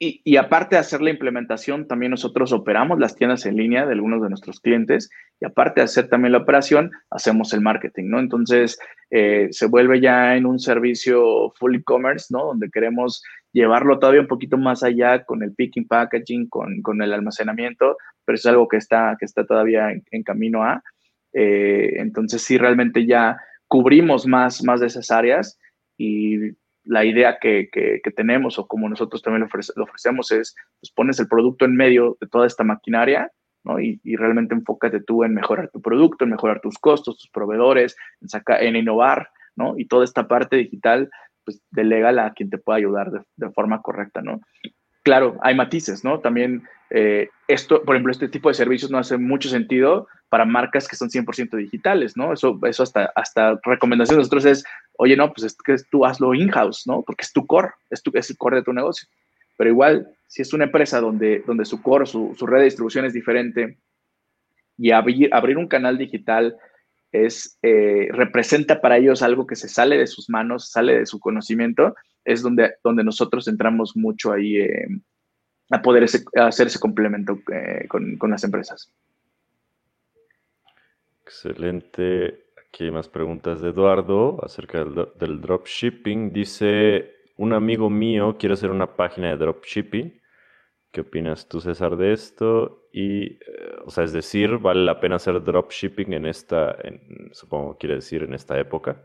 y, 0.00 0.36
aparte 0.36 0.76
de 0.76 0.80
hacer 0.80 1.02
la 1.02 1.10
implementación, 1.10 1.88
también 1.88 2.10
nosotros 2.10 2.52
operamos 2.52 3.00
las 3.00 3.16
tiendas 3.16 3.44
en 3.46 3.56
línea 3.56 3.84
de 3.84 3.94
algunos 3.94 4.22
de 4.22 4.28
nuestros 4.28 4.60
clientes 4.60 5.10
y 5.40 5.44
aparte 5.44 5.80
de 5.80 5.86
hacer 5.86 6.08
también 6.08 6.30
la 6.30 6.38
operación, 6.38 6.92
hacemos 7.10 7.52
el 7.52 7.62
marketing, 7.62 8.04
¿no? 8.04 8.20
Entonces, 8.20 8.78
eh, 9.10 9.48
se 9.50 9.66
vuelve 9.66 10.00
ya 10.00 10.36
en 10.36 10.46
un 10.46 10.60
servicio 10.60 11.52
full 11.58 11.74
e-commerce, 11.74 12.26
¿no? 12.30 12.44
Donde 12.44 12.70
queremos 12.70 13.24
llevarlo 13.52 13.98
todavía 13.98 14.20
un 14.20 14.28
poquito 14.28 14.56
más 14.56 14.82
allá 14.82 15.24
con 15.24 15.42
el 15.42 15.54
picking, 15.54 15.86
packaging, 15.86 16.48
con, 16.48 16.82
con 16.82 17.02
el 17.02 17.12
almacenamiento, 17.12 17.96
pero 18.24 18.36
es 18.36 18.46
algo 18.46 18.68
que 18.68 18.76
está, 18.76 19.16
que 19.18 19.24
está 19.24 19.46
todavía 19.46 19.90
en, 19.90 20.22
camino 20.22 20.62
a. 20.64 20.82
Eh, 21.32 21.94
entonces, 21.96 22.42
sí, 22.42 22.58
realmente 22.58 23.06
ya 23.06 23.38
cubrimos 23.66 24.26
más, 24.26 24.62
más 24.64 24.80
de 24.80 24.86
esas 24.86 25.10
áreas 25.10 25.58
y 25.96 26.52
la 26.84 27.04
idea 27.04 27.38
que, 27.38 27.68
tenemos 28.16 28.58
o 28.58 28.66
como 28.66 28.88
nosotros 28.88 29.22
también 29.22 29.46
lo, 29.76 29.84
ofrecemos 29.84 30.32
es, 30.32 30.54
pues 30.80 30.90
pones 30.90 31.20
el 31.20 31.28
producto 31.28 31.64
en 31.66 31.76
medio 31.76 32.16
de 32.20 32.26
toda 32.26 32.46
esta 32.46 32.64
maquinaria, 32.64 33.30
¿no? 33.64 33.78
Y, 33.78 34.00
realmente 34.16 34.54
enfócate 34.54 35.00
tú 35.00 35.22
en 35.22 35.34
mejorar 35.34 35.70
tu 35.70 35.82
producto, 35.82 36.24
en 36.24 36.30
mejorar 36.30 36.60
tus 36.60 36.78
costos, 36.78 37.18
tus 37.18 37.30
proveedores, 37.30 37.94
en, 38.20 38.66
en 38.66 38.76
innovar, 38.76 39.28
¿no? 39.54 39.74
Y 39.76 39.86
toda 39.86 40.04
esta 40.04 40.26
parte 40.26 40.56
digital, 40.56 41.10
pues 41.48 41.62
a 42.18 42.32
quien 42.34 42.50
te 42.50 42.58
pueda 42.58 42.76
ayudar 42.76 43.10
de, 43.36 43.50
forma 43.52 43.80
correcta, 43.80 44.20
¿no? 44.20 44.40
Claro, 45.02 45.38
hay 45.40 45.54
matices, 45.54 46.04
¿no? 46.04 46.20
También 46.20 46.62
eh, 46.90 47.30
esto, 47.46 47.82
por 47.82 47.94
ejemplo, 47.94 48.12
este 48.12 48.28
tipo 48.28 48.50
de 48.50 48.54
servicios 48.54 48.90
no 48.90 48.98
hace 48.98 49.16
mucho 49.16 49.48
sentido 49.48 50.06
para 50.28 50.44
marcas 50.44 50.86
que 50.86 50.96
son 50.96 51.08
100% 51.08 51.56
digitales, 51.56 52.18
¿no? 52.18 52.34
Eso, 52.34 52.58
eso 52.64 52.82
hasta, 52.82 53.10
hasta 53.14 53.58
recomendaciones 53.64 54.16
de 54.16 54.36
nosotros 54.36 54.44
es, 54.44 54.64
oye, 54.98 55.16
no, 55.16 55.32
pues 55.32 55.46
es 55.46 55.56
que 55.56 55.76
tú 55.90 56.04
hazlo 56.04 56.34
in-house, 56.34 56.86
¿no? 56.86 57.02
Porque 57.02 57.22
es 57.22 57.32
tu 57.32 57.46
core, 57.46 57.70
es, 57.88 58.02
tu, 58.02 58.12
el 58.12 58.36
core 58.36 58.56
de 58.56 58.62
tu 58.64 58.74
negocio. 58.74 59.08
Pero 59.56 59.70
igual, 59.70 60.06
si 60.26 60.42
es 60.42 60.52
una 60.52 60.64
empresa 60.64 61.00
donde, 61.00 61.42
donde 61.46 61.64
su 61.64 61.80
core, 61.80 62.04
su, 62.04 62.34
su 62.38 62.46
red 62.46 62.58
de 62.58 62.64
distribución 62.64 63.06
es 63.06 63.14
diferente 63.14 63.78
y 64.76 64.90
abrir, 64.90 65.32
abrir 65.32 65.56
un 65.56 65.66
canal 65.66 65.96
digital 65.96 66.58
es, 67.12 67.58
eh, 67.62 68.08
representa 68.10 68.80
para 68.80 68.98
ellos 68.98 69.22
algo 69.22 69.46
que 69.46 69.56
se 69.56 69.68
sale 69.68 69.96
de 69.96 70.06
sus 70.06 70.28
manos, 70.28 70.70
sale 70.70 70.98
de 70.98 71.06
su 71.06 71.18
conocimiento, 71.18 71.94
es 72.24 72.42
donde, 72.42 72.74
donde 72.84 73.04
nosotros 73.04 73.48
entramos 73.48 73.96
mucho 73.96 74.32
ahí 74.32 74.56
eh, 74.56 74.88
a 75.70 75.82
poder 75.82 76.04
hacer 76.04 76.66
ese 76.66 76.78
complemento 76.78 77.38
eh, 77.52 77.86
con, 77.88 78.30
las 78.30 78.44
empresas. 78.44 78.92
Excelente. 81.22 82.46
Aquí 82.68 82.84
hay 82.84 82.90
más 82.90 83.08
preguntas 83.08 83.60
de 83.60 83.70
Eduardo 83.70 84.42
acerca 84.44 84.84
del, 84.84 85.08
del 85.18 85.40
dropshipping. 85.40 86.32
Dice, 86.32 87.14
un 87.36 87.52
amigo 87.52 87.90
mío 87.90 88.36
quiere 88.38 88.54
hacer 88.54 88.70
una 88.70 88.94
página 88.96 89.30
de 89.30 89.36
dropshipping. 89.36 90.17
¿Qué 90.90 91.02
opinas 91.02 91.48
tú, 91.48 91.60
César, 91.60 91.96
de 91.96 92.12
esto? 92.12 92.88
Y, 92.92 93.24
eh, 93.24 93.38
o 93.84 93.90
sea, 93.90 94.04
es 94.04 94.12
decir, 94.12 94.58
¿vale 94.58 94.84
la 94.84 95.00
pena 95.00 95.16
hacer 95.16 95.42
dropshipping 95.42 96.14
en 96.14 96.26
esta, 96.26 96.76
supongo 97.32 97.76
quiere 97.76 97.96
decir, 97.96 98.22
en 98.22 98.34
esta 98.34 98.58
época? 98.58 99.02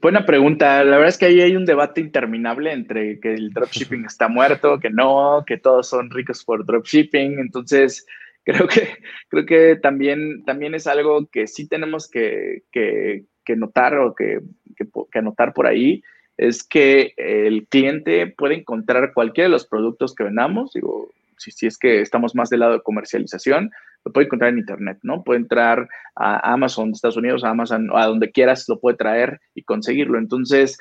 Buena 0.00 0.24
pregunta. 0.24 0.84
La 0.84 0.96
verdad 0.96 1.08
es 1.08 1.18
que 1.18 1.26
ahí 1.26 1.40
hay 1.40 1.56
un 1.56 1.64
debate 1.64 2.00
interminable 2.00 2.72
entre 2.72 3.20
que 3.20 3.34
el 3.34 3.50
dropshipping 3.50 4.04
está 4.06 4.28
muerto, 4.28 4.78
que 4.78 4.90
no, 4.90 5.44
que 5.46 5.58
todos 5.58 5.88
son 5.88 6.10
ricos 6.10 6.44
por 6.44 6.64
dropshipping. 6.64 7.38
Entonces, 7.38 8.06
creo 8.44 8.66
que, 8.66 8.88
creo 9.28 9.46
que 9.46 9.76
también, 9.76 10.44
también 10.44 10.74
es 10.74 10.86
algo 10.86 11.28
que 11.30 11.46
sí 11.46 11.68
tenemos 11.68 12.08
que, 12.10 12.62
que, 12.70 13.24
que 13.44 13.56
notar 13.56 13.98
o 13.98 14.14
que, 14.14 14.40
que, 14.76 15.18
anotar 15.18 15.52
por 15.52 15.66
ahí. 15.66 16.02
Es 16.36 16.64
que 16.64 17.14
el 17.16 17.66
cliente 17.68 18.26
puede 18.26 18.56
encontrar 18.56 19.12
cualquiera 19.14 19.48
de 19.48 19.52
los 19.52 19.66
productos 19.66 20.14
que 20.14 20.24
vendamos, 20.24 20.72
digo, 20.72 21.10
si, 21.38 21.50
si 21.50 21.66
es 21.66 21.78
que 21.78 22.00
estamos 22.00 22.34
más 22.34 22.50
del 22.50 22.60
lado 22.60 22.72
de 22.72 22.82
comercialización, 22.82 23.70
lo 24.04 24.12
puede 24.12 24.26
encontrar 24.26 24.50
en 24.50 24.58
Internet, 24.58 24.98
¿no? 25.02 25.22
Puede 25.22 25.40
entrar 25.40 25.88
a 26.14 26.52
Amazon 26.52 26.90
Estados 26.90 27.16
Unidos, 27.16 27.42
a 27.44 27.50
Amazon, 27.50 27.88
a 27.94 28.06
donde 28.06 28.30
quieras, 28.30 28.68
lo 28.68 28.78
puede 28.78 28.96
traer 28.96 29.40
y 29.54 29.62
conseguirlo. 29.62 30.18
Entonces, 30.18 30.76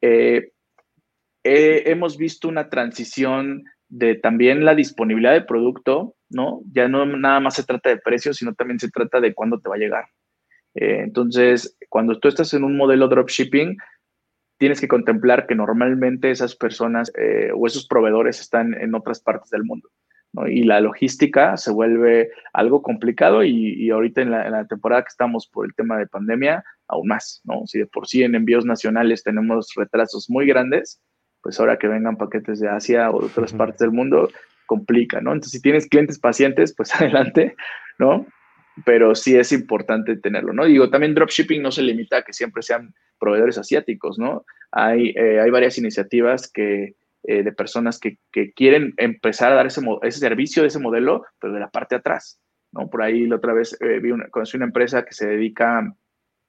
eh, 0.00 0.52
hemos 1.44 2.16
visto 2.16 2.48
una 2.48 2.68
transición 2.68 3.64
de 3.88 4.14
también 4.14 4.64
la 4.64 4.74
disponibilidad 4.74 5.32
de 5.32 5.42
producto, 5.42 6.14
¿no? 6.30 6.62
Ya 6.72 6.88
no 6.88 7.04
nada 7.04 7.40
más 7.40 7.54
se 7.54 7.64
trata 7.64 7.90
de 7.90 7.98
precio, 7.98 8.32
sino 8.32 8.54
también 8.54 8.78
se 8.78 8.90
trata 8.90 9.20
de 9.20 9.34
cuándo 9.34 9.58
te 9.58 9.68
va 9.68 9.74
a 9.74 9.78
llegar. 9.78 10.04
Eh, 10.74 11.00
entonces, 11.00 11.76
cuando 11.88 12.18
tú 12.18 12.28
estás 12.28 12.54
en 12.54 12.64
un 12.64 12.76
modelo 12.76 13.08
dropshipping, 13.08 13.76
tienes 14.62 14.80
que 14.80 14.86
contemplar 14.86 15.48
que 15.48 15.56
normalmente 15.56 16.30
esas 16.30 16.54
personas 16.54 17.10
eh, 17.18 17.50
o 17.52 17.66
esos 17.66 17.88
proveedores 17.88 18.38
están 18.38 18.74
en 18.74 18.94
otras 18.94 19.18
partes 19.18 19.50
del 19.50 19.64
mundo. 19.64 19.88
¿no? 20.32 20.46
Y 20.46 20.62
la 20.62 20.80
logística 20.80 21.56
se 21.56 21.72
vuelve 21.72 22.30
algo 22.52 22.80
complicado 22.80 23.42
y, 23.42 23.90
ahorita 23.90 24.22
en 24.22 24.30
la, 24.30 24.46
en 24.46 24.52
la, 24.52 24.64
temporada 24.68 25.02
que 25.02 25.08
estamos 25.08 25.48
por 25.48 25.66
el 25.66 25.74
tema 25.74 25.98
de 25.98 26.06
pandemia, 26.06 26.62
aún 26.86 27.08
más, 27.08 27.40
¿no? 27.42 27.66
Si 27.66 27.80
de 27.80 27.86
por 27.86 28.06
sí 28.06 28.22
en 28.22 28.36
envíos 28.36 28.64
nacionales 28.64 29.24
tenemos 29.24 29.72
retrasos 29.74 30.30
muy 30.30 30.46
grandes, 30.46 31.02
pues 31.42 31.58
ahora 31.58 31.76
que 31.76 31.88
vengan 31.88 32.16
paquetes 32.16 32.60
de 32.60 32.68
Asia 32.68 33.10
o 33.10 33.18
de 33.18 33.26
otras 33.26 33.52
partes 33.52 33.80
del 33.80 33.90
mundo, 33.90 34.30
complica, 34.66 35.20
¿no? 35.20 35.32
Entonces, 35.32 35.54
si 35.54 35.60
tienes 35.60 35.88
clientes 35.88 36.20
pacientes, 36.20 36.72
pues 36.72 36.94
adelante, 37.00 37.56
¿no? 37.98 38.26
Pero 38.84 39.14
sí 39.14 39.36
es 39.36 39.52
importante 39.52 40.16
tenerlo, 40.16 40.52
¿no? 40.52 40.64
Digo, 40.64 40.88
también 40.90 41.14
dropshipping 41.14 41.62
no 41.62 41.70
se 41.70 41.82
limita 41.82 42.18
a 42.18 42.22
que 42.22 42.32
siempre 42.32 42.62
sean 42.62 42.94
proveedores 43.18 43.58
asiáticos, 43.58 44.18
¿no? 44.18 44.44
Hay, 44.70 45.10
eh, 45.10 45.40
hay 45.40 45.50
varias 45.50 45.76
iniciativas 45.78 46.50
que, 46.50 46.96
eh, 47.24 47.42
de 47.42 47.52
personas 47.52 47.98
que, 47.98 48.18
que, 48.32 48.52
quieren 48.52 48.94
empezar 48.96 49.52
a 49.52 49.56
dar 49.56 49.66
ese, 49.66 49.82
ese 50.02 50.18
servicio 50.18 50.64
ese 50.64 50.78
modelo, 50.78 51.24
pero 51.38 51.52
de 51.52 51.60
la 51.60 51.70
parte 51.70 51.94
de 51.94 52.00
atrás, 52.00 52.40
¿no? 52.72 52.88
Por 52.88 53.02
ahí 53.02 53.26
la 53.26 53.36
otra 53.36 53.52
vez 53.52 53.76
eh, 53.80 54.00
vi 54.00 54.10
una, 54.10 54.28
conocí 54.28 54.56
una 54.56 54.66
empresa 54.66 55.04
que 55.04 55.12
se 55.12 55.26
dedica 55.26 55.94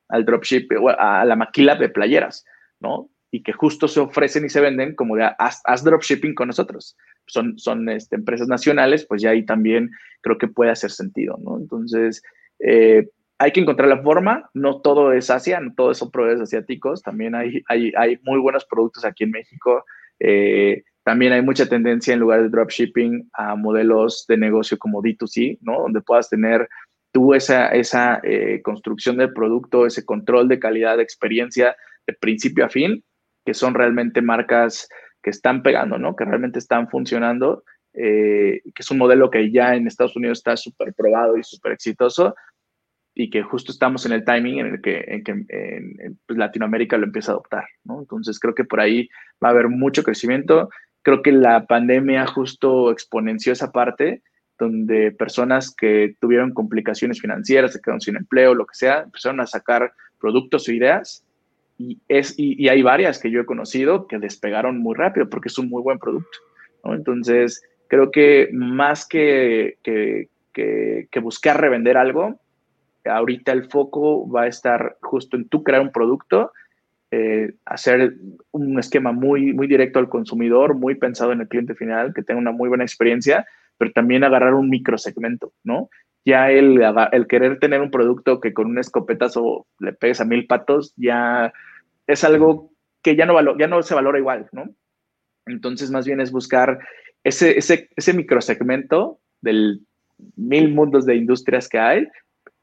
al 0.09 0.25
dropshipping, 0.25 0.77
a 0.97 1.25
la 1.25 1.35
maquila 1.35 1.75
de 1.75 1.89
playeras, 1.89 2.45
¿no? 2.79 3.09
y 3.33 3.41
que 3.41 3.51
justo 3.51 3.87
se 3.87 3.99
ofrecen 3.99 4.45
y 4.45 4.49
se 4.49 4.61
venden 4.61 4.93
como 4.93 5.15
de 5.15 5.27
haz, 5.39 5.83
dropshipping 5.83 6.35
con 6.35 6.47
nosotros. 6.47 6.95
Son, 7.27 7.57
son 7.57 7.89
este, 7.89 8.15
empresas 8.15 8.47
nacionales, 8.47 9.05
pues 9.05 9.21
ya 9.21 9.31
ahí 9.31 9.45
también 9.45 9.91
creo 10.21 10.37
que 10.37 10.47
puede 10.47 10.71
hacer 10.71 10.91
sentido, 10.91 11.37
¿no? 11.43 11.57
Entonces, 11.57 12.21
eh, 12.59 13.09
hay 13.37 13.51
que 13.51 13.61
encontrar 13.61 13.89
la 13.89 14.01
forma, 14.01 14.49
no 14.53 14.81
todo 14.81 15.11
es 15.11 15.29
Asia, 15.29 15.59
no 15.59 15.73
todo 15.75 15.93
son 15.93 16.11
proveedores 16.11 16.43
asiáticos, 16.43 17.01
también 17.01 17.35
hay, 17.35 17.63
hay, 17.67 17.91
hay 17.97 18.19
muy 18.23 18.39
buenos 18.39 18.65
productos 18.65 19.05
aquí 19.05 19.23
en 19.23 19.31
México, 19.31 19.85
eh, 20.19 20.83
también 21.03 21.33
hay 21.33 21.41
mucha 21.41 21.67
tendencia 21.67 22.13
en 22.13 22.19
lugar 22.19 22.41
de 22.41 22.49
dropshipping 22.49 23.29
a 23.33 23.55
modelos 23.55 24.25
de 24.27 24.37
negocio 24.37 24.77
como 24.77 25.01
D2C, 25.01 25.57
¿no? 25.61 25.81
Donde 25.81 26.01
puedas 26.01 26.29
tener 26.29 26.69
tú 27.11 27.33
esa, 27.33 27.67
esa 27.69 28.21
eh, 28.23 28.61
construcción 28.63 29.17
del 29.17 29.33
producto, 29.33 29.85
ese 29.85 30.05
control 30.05 30.47
de 30.47 30.59
calidad, 30.59 30.97
de 30.97 31.03
experiencia 31.03 31.75
de 32.07 32.13
principio 32.13 32.65
a 32.65 32.69
fin 32.69 33.03
que 33.45 33.53
son 33.53 33.73
realmente 33.73 34.21
marcas 34.21 34.87
que 35.23 35.29
están 35.29 35.63
pegando, 35.63 35.97
¿no? 35.97 36.15
Que 36.15 36.25
realmente 36.25 36.59
están 36.59 36.89
funcionando, 36.89 37.63
eh, 37.93 38.61
que 38.63 38.81
es 38.81 38.91
un 38.91 38.97
modelo 38.97 39.31
que 39.31 39.51
ya 39.51 39.75
en 39.75 39.87
Estados 39.87 40.15
Unidos 40.15 40.39
está 40.39 40.57
súper 40.57 40.93
probado 40.93 41.37
y 41.37 41.43
súper 41.43 41.71
exitoso 41.71 42.35
y 43.15 43.29
que 43.29 43.43
justo 43.43 43.71
estamos 43.71 44.05
en 44.05 44.11
el 44.11 44.25
timing 44.25 44.59
en 44.59 44.67
el 44.67 44.81
que, 44.81 45.03
en, 45.07 45.23
que 45.23 45.31
en, 45.31 46.19
pues, 46.25 46.37
Latinoamérica 46.37 46.97
lo 46.97 47.05
empieza 47.05 47.31
a 47.31 47.35
adoptar, 47.35 47.65
¿no? 47.83 47.99
Entonces 47.99 48.39
creo 48.39 48.53
que 48.53 48.65
por 48.65 48.81
ahí 48.81 49.07
va 49.43 49.49
a 49.49 49.51
haber 49.51 49.69
mucho 49.69 50.03
crecimiento. 50.03 50.69
Creo 51.03 51.21
que 51.21 51.31
la 51.31 51.65
pandemia 51.65 52.25
justo 52.27 52.91
exponenció 52.91 53.53
esa 53.53 53.71
parte 53.71 54.23
donde 54.57 55.11
personas 55.11 55.73
que 55.75 56.15
tuvieron 56.19 56.53
complicaciones 56.53 57.19
financieras, 57.21 57.73
se 57.73 57.81
quedaron 57.81 58.01
sin 58.01 58.15
empleo, 58.15 58.55
lo 58.55 58.65
que 58.65 58.75
sea, 58.75 59.01
empezaron 59.01 59.39
a 59.41 59.47
sacar 59.47 59.93
productos 60.19 60.67
o 60.67 60.71
ideas 60.71 61.23
y, 61.83 61.99
es, 62.07 62.35
y, 62.37 62.69
hay 62.69 62.81
varias 62.81 63.19
que 63.19 63.29
yo 63.29 63.41
he 63.41 63.45
conocido 63.45 64.07
que 64.07 64.17
despegaron 64.17 64.77
muy 64.77 64.95
rápido 64.95 65.29
porque 65.29 65.49
es 65.49 65.57
un 65.57 65.69
muy 65.69 65.81
buen 65.81 65.99
producto. 65.99 66.39
Entonces, 66.85 67.61
creo 67.87 68.11
que 68.11 68.49
más 68.53 69.07
que, 69.07 69.77
que, 69.83 70.29
que, 70.53 71.19
buscar 71.19 71.59
revender 71.59 71.97
algo, 71.97 72.39
ahorita 73.05 73.51
el 73.51 73.65
foco 73.65 74.29
va 74.29 74.43
a 74.43 74.47
estar 74.47 74.97
justo 75.01 75.35
en 75.35 75.47
tú 75.49 75.63
crear 75.63 75.81
un 75.81 75.91
producto, 75.91 76.51
eh, 77.11 77.53
hacer 77.65 78.15
un 78.51 78.79
esquema 78.79 79.11
muy, 79.11 79.53
muy 79.53 79.67
directo 79.67 79.99
al 79.99 80.09
consumidor, 80.09 80.75
muy 80.75 80.95
pensado 80.95 81.31
en 81.31 81.41
el 81.41 81.47
cliente 81.47 81.75
final, 81.75 82.13
que 82.13 82.23
tenga 82.23 82.39
una 82.39 82.51
muy 82.51 82.69
buena 82.69 82.83
experiencia, 82.83 83.45
pero 83.77 83.91
también 83.91 84.23
agarrar 84.23 84.53
un 84.53 84.69
microsegmento, 84.69 85.51
¿no? 85.63 85.89
Ya 86.25 86.49
el, 86.51 86.81
el 87.11 87.27
querer 87.27 87.59
tener 87.59 87.81
un 87.81 87.91
producto 87.91 88.39
que 88.39 88.53
con 88.53 88.67
un 88.67 88.79
escopetazo 88.79 89.67
le 89.79 89.91
pegues 89.91 90.21
a 90.21 90.25
mil 90.25 90.47
patos, 90.47 90.93
ya 90.95 91.51
es 92.07 92.23
algo 92.23 92.71
que 93.01 93.15
ya 93.15 93.25
no, 93.25 93.57
ya 93.57 93.67
no 93.67 93.83
se 93.83 93.95
valora 93.95 94.19
igual, 94.19 94.49
¿no? 94.51 94.65
Entonces, 95.45 95.91
más 95.91 96.05
bien 96.05 96.21
es 96.21 96.31
buscar 96.31 96.79
ese, 97.23 97.57
ese, 97.57 97.89
ese 97.95 98.13
microsegmento 98.13 99.19
del 99.41 99.81
mil 100.35 100.73
mundos 100.73 101.05
de 101.05 101.15
industrias 101.15 101.67
que 101.67 101.79
hay 101.79 102.07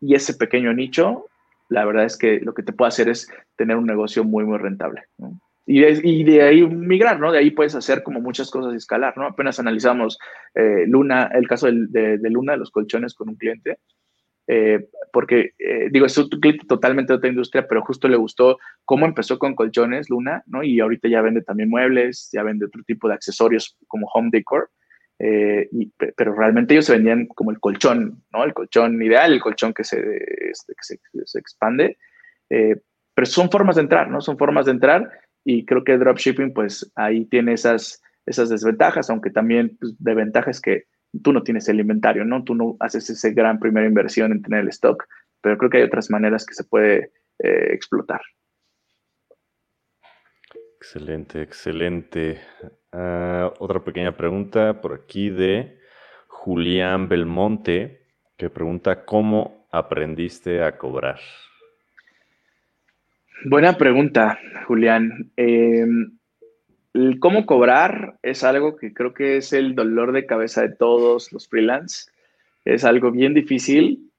y 0.01 0.15
ese 0.15 0.35
pequeño 0.35 0.73
nicho, 0.73 1.27
la 1.69 1.85
verdad 1.85 2.05
es 2.05 2.17
que 2.17 2.41
lo 2.41 2.55
que 2.55 2.63
te 2.63 2.73
puede 2.73 2.89
hacer 2.89 3.09
es 3.09 3.31
tener 3.57 3.77
un 3.77 3.87
negocio 3.87 4.25
muy, 4.25 4.45
muy 4.45 4.59
rentable. 4.59 5.05
¿no? 5.19 5.39
Y, 5.67 5.81
de, 5.81 6.01
y 6.03 6.25
de 6.25 6.43
ahí 6.43 6.67
migrar, 6.67 7.21
¿no? 7.21 7.31
De 7.31 7.39
ahí 7.39 7.51
puedes 7.51 7.75
hacer 7.75 8.03
como 8.03 8.21
muchas 8.21 8.51
cosas 8.51 8.73
y 8.73 8.77
escalar, 8.77 9.17
¿no? 9.17 9.27
Apenas 9.27 9.61
analizamos 9.61 10.19
eh, 10.55 10.85
Luna, 10.87 11.31
el 11.33 11.47
caso 11.47 11.67
de, 11.67 12.19
de, 12.19 12.31
Luna, 12.31 12.53
de 12.53 12.59
los 12.59 12.71
colchones 12.71 13.15
con 13.15 13.29
un 13.29 13.37
cliente, 13.37 13.79
eh, 14.47 14.89
porque, 15.13 15.53
eh, 15.59 15.89
digo, 15.91 16.07
es 16.07 16.19
un 16.19 16.29
cliente 16.29 16.67
totalmente 16.67 17.13
de 17.13 17.19
otra 17.19 17.31
industria, 17.31 17.67
pero 17.69 17.83
justo 17.83 18.09
le 18.09 18.17
gustó 18.17 18.59
cómo 18.85 19.07
empezó 19.07 19.39
con 19.39 19.55
colchones 19.55 20.11
Luna, 20.11 20.43
¿no? 20.47 20.63
Y 20.63 20.81
ahorita 20.81 21.09
ya 21.09 21.23
vende 21.23 21.43
también 21.43 21.69
muebles, 21.69 22.29
ya 22.33 22.43
vende 22.43 22.67
otro 22.67 22.83
tipo 22.85 23.09
de 23.09 23.15
accesorios 23.15 23.77
como 23.87 24.09
home 24.13 24.31
decor, 24.33 24.71
eh, 25.19 25.69
pero 26.17 26.35
realmente 26.35 26.75
ellos 26.75 26.87
se 26.87 26.95
vendían 26.95 27.27
como 27.27 27.51
el 27.51 27.61
colchón, 27.61 28.23
¿no? 28.33 28.45
El 28.45 28.55
colchón 28.55 29.03
ideal, 29.03 29.33
el 29.33 29.41
colchón 29.41 29.73
que 29.73 29.85
se, 29.85 29.99
este, 30.51 31.39
expande, 31.39 31.99
pero 32.49 33.27
son 33.27 33.51
formas 33.51 33.77
de 33.77 33.83
entrar, 33.83 34.11
¿no? 34.11 34.21
Son 34.21 34.39
formas 34.39 34.67
de 34.67 34.73
entrar 34.73 35.11
y 35.45 35.65
creo 35.65 35.85
que 35.85 35.99
dropshipping, 35.99 36.53
pues 36.53 36.91
ahí 36.95 37.25
tiene 37.27 37.53
esas, 37.53 38.03
esas 38.27 38.49
desventajas, 38.49 39.11
aunque 39.11 39.31
también 39.31 39.77
pues, 39.79 39.95
de 39.99 40.15
ventajas 40.15 40.61
que 40.61 40.85
tú 41.23 41.33
no 41.33 41.43
tienes 41.43 41.69
el 41.69 41.81
inventario, 41.81 42.25
¿no? 42.25 42.45
Tú 42.45 42.55
no 42.55 42.77
haces 42.81 43.09
esa 43.11 43.31
gran 43.31 43.59
primera 43.59 43.87
inversión 43.87 44.33
en 44.33 44.43
tener 44.43 44.61
el 44.61 44.69
stock, 44.69 45.07
pero 45.41 45.59
creo 45.59 45.71
que 45.71 45.79
hay 45.79 45.85
otras 45.85 46.11
maneras 46.11 46.47
que 46.47 46.55
se 46.55 46.65
puede 46.65 47.13
eh, 47.39 47.69
explotar. 47.73 48.21
Excelente, 50.77 51.43
excelente. 51.43 52.41
Ah, 52.93 53.53
otra 53.59 53.85
pequeña 53.85 54.17
pregunta 54.17 54.81
por 54.81 54.95
aquí 54.95 55.31
de 55.31 55.79
Julián 56.27 57.09
Belmonte, 57.09 58.07
que 58.37 58.49
pregunta, 58.49 59.05
¿cómo 59.05 59.69
aprendiste 59.71 60.63
a 60.63 60.79
cobrar? 60.79 61.21
Buena 63.45 63.77
pregunta, 63.77 64.39
Julián. 64.67 65.31
Em, 65.37 66.19
cómo 67.21 67.47
cobrar 67.47 68.19
es 68.23 68.45
algo 68.45 68.77
que 68.77 68.93
creo 68.93 69.15
que 69.15 69.37
es 69.37 69.53
el 69.53 69.75
dolor 69.75 70.13
de 70.13 70.27
cabeza 70.27 70.63
de 70.63 70.75
todos 70.75 71.33
los 71.33 71.49
freelance. 71.49 72.11
Es 72.65 72.85
algo 72.85 73.11
bien 73.11 73.35
difícil 73.35 74.11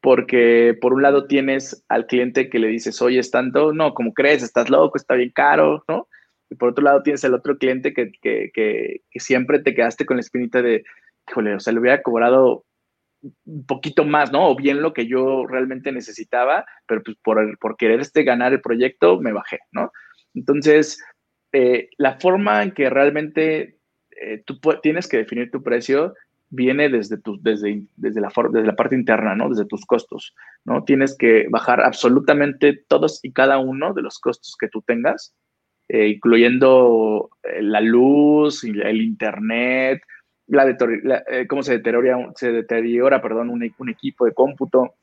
porque 0.00 0.76
por 0.80 0.92
un 0.92 1.02
lado 1.02 1.26
tienes 1.26 1.84
al 1.88 2.06
cliente 2.06 2.50
que 2.50 2.58
le 2.58 2.68
dices, 2.68 3.00
oye, 3.00 3.20
es 3.20 3.30
tanto, 3.30 3.72
no, 3.72 3.94
como 3.94 4.12
crees, 4.12 4.42
estás 4.42 4.68
loco, 4.68 4.98
está 4.98 5.14
bien 5.14 5.30
caro, 5.30 5.84
¿no? 5.88 6.08
Y 6.50 6.56
por 6.56 6.70
otro 6.70 6.84
lado 6.84 7.02
tienes 7.02 7.22
el 7.24 7.34
otro 7.34 7.56
cliente 7.56 7.94
que, 7.94 8.10
que, 8.20 8.50
que, 8.52 9.02
que 9.10 9.20
siempre 9.20 9.60
te 9.60 9.74
quedaste 9.74 10.04
con 10.04 10.16
la 10.16 10.22
espinita 10.22 10.60
de, 10.60 10.84
híjole, 11.28 11.54
o 11.54 11.60
sea, 11.60 11.72
le 11.72 11.78
hubiera 11.78 12.02
cobrado 12.02 12.64
un 13.44 13.64
poquito 13.64 14.04
más, 14.04 14.32
¿no? 14.32 14.48
O 14.48 14.56
bien 14.56 14.82
lo 14.82 14.92
que 14.92 15.06
yo 15.06 15.46
realmente 15.46 15.92
necesitaba, 15.92 16.66
pero 16.86 17.02
pues 17.02 17.16
por, 17.22 17.56
por 17.58 17.76
querer 17.76 18.00
este 18.00 18.24
ganar 18.24 18.52
el 18.52 18.60
proyecto 18.60 19.20
me 19.20 19.32
bajé, 19.32 19.60
¿no? 19.70 19.92
Entonces, 20.34 21.02
eh, 21.52 21.90
la 21.98 22.18
forma 22.18 22.62
en 22.62 22.72
que 22.72 22.88
realmente 22.88 23.78
eh, 24.10 24.42
tú 24.44 24.58
tienes 24.82 25.06
que 25.06 25.18
definir 25.18 25.50
tu 25.50 25.62
precio 25.62 26.14
viene 26.48 26.88
desde, 26.88 27.18
la 27.96 28.32
la 28.62 28.76
parte 28.76 28.94
interna, 28.94 29.34
¿no? 29.34 29.48
Desde 29.48 29.64
tus 29.64 29.86
costos, 29.86 30.34
¿no? 30.64 30.84
Tienes 30.84 31.16
que 31.16 31.46
bajar 31.50 31.80
absolutamente 31.82 32.84
todos 32.88 33.20
y 33.22 33.32
cada 33.32 33.58
uno 33.58 33.94
de 33.94 34.02
los 34.02 34.18
costos 34.18 34.56
que 34.58 34.68
tú 34.68 34.82
tengas, 34.82 35.34
eh, 35.88 36.08
incluyendo 36.08 37.30
la 37.60 37.80
luz, 37.80 38.64
el 38.64 39.00
internet, 39.00 40.02
la, 40.46 40.76
cómo 41.48 41.62
se 41.62 41.78
deteriora, 41.78 42.32
se 42.36 42.52
deteriora 42.52 43.22
perdón, 43.22 43.48
un, 43.48 43.74
un 43.78 43.88
equipo 43.88 44.26
de 44.26 44.34
cómputo, 44.34 44.94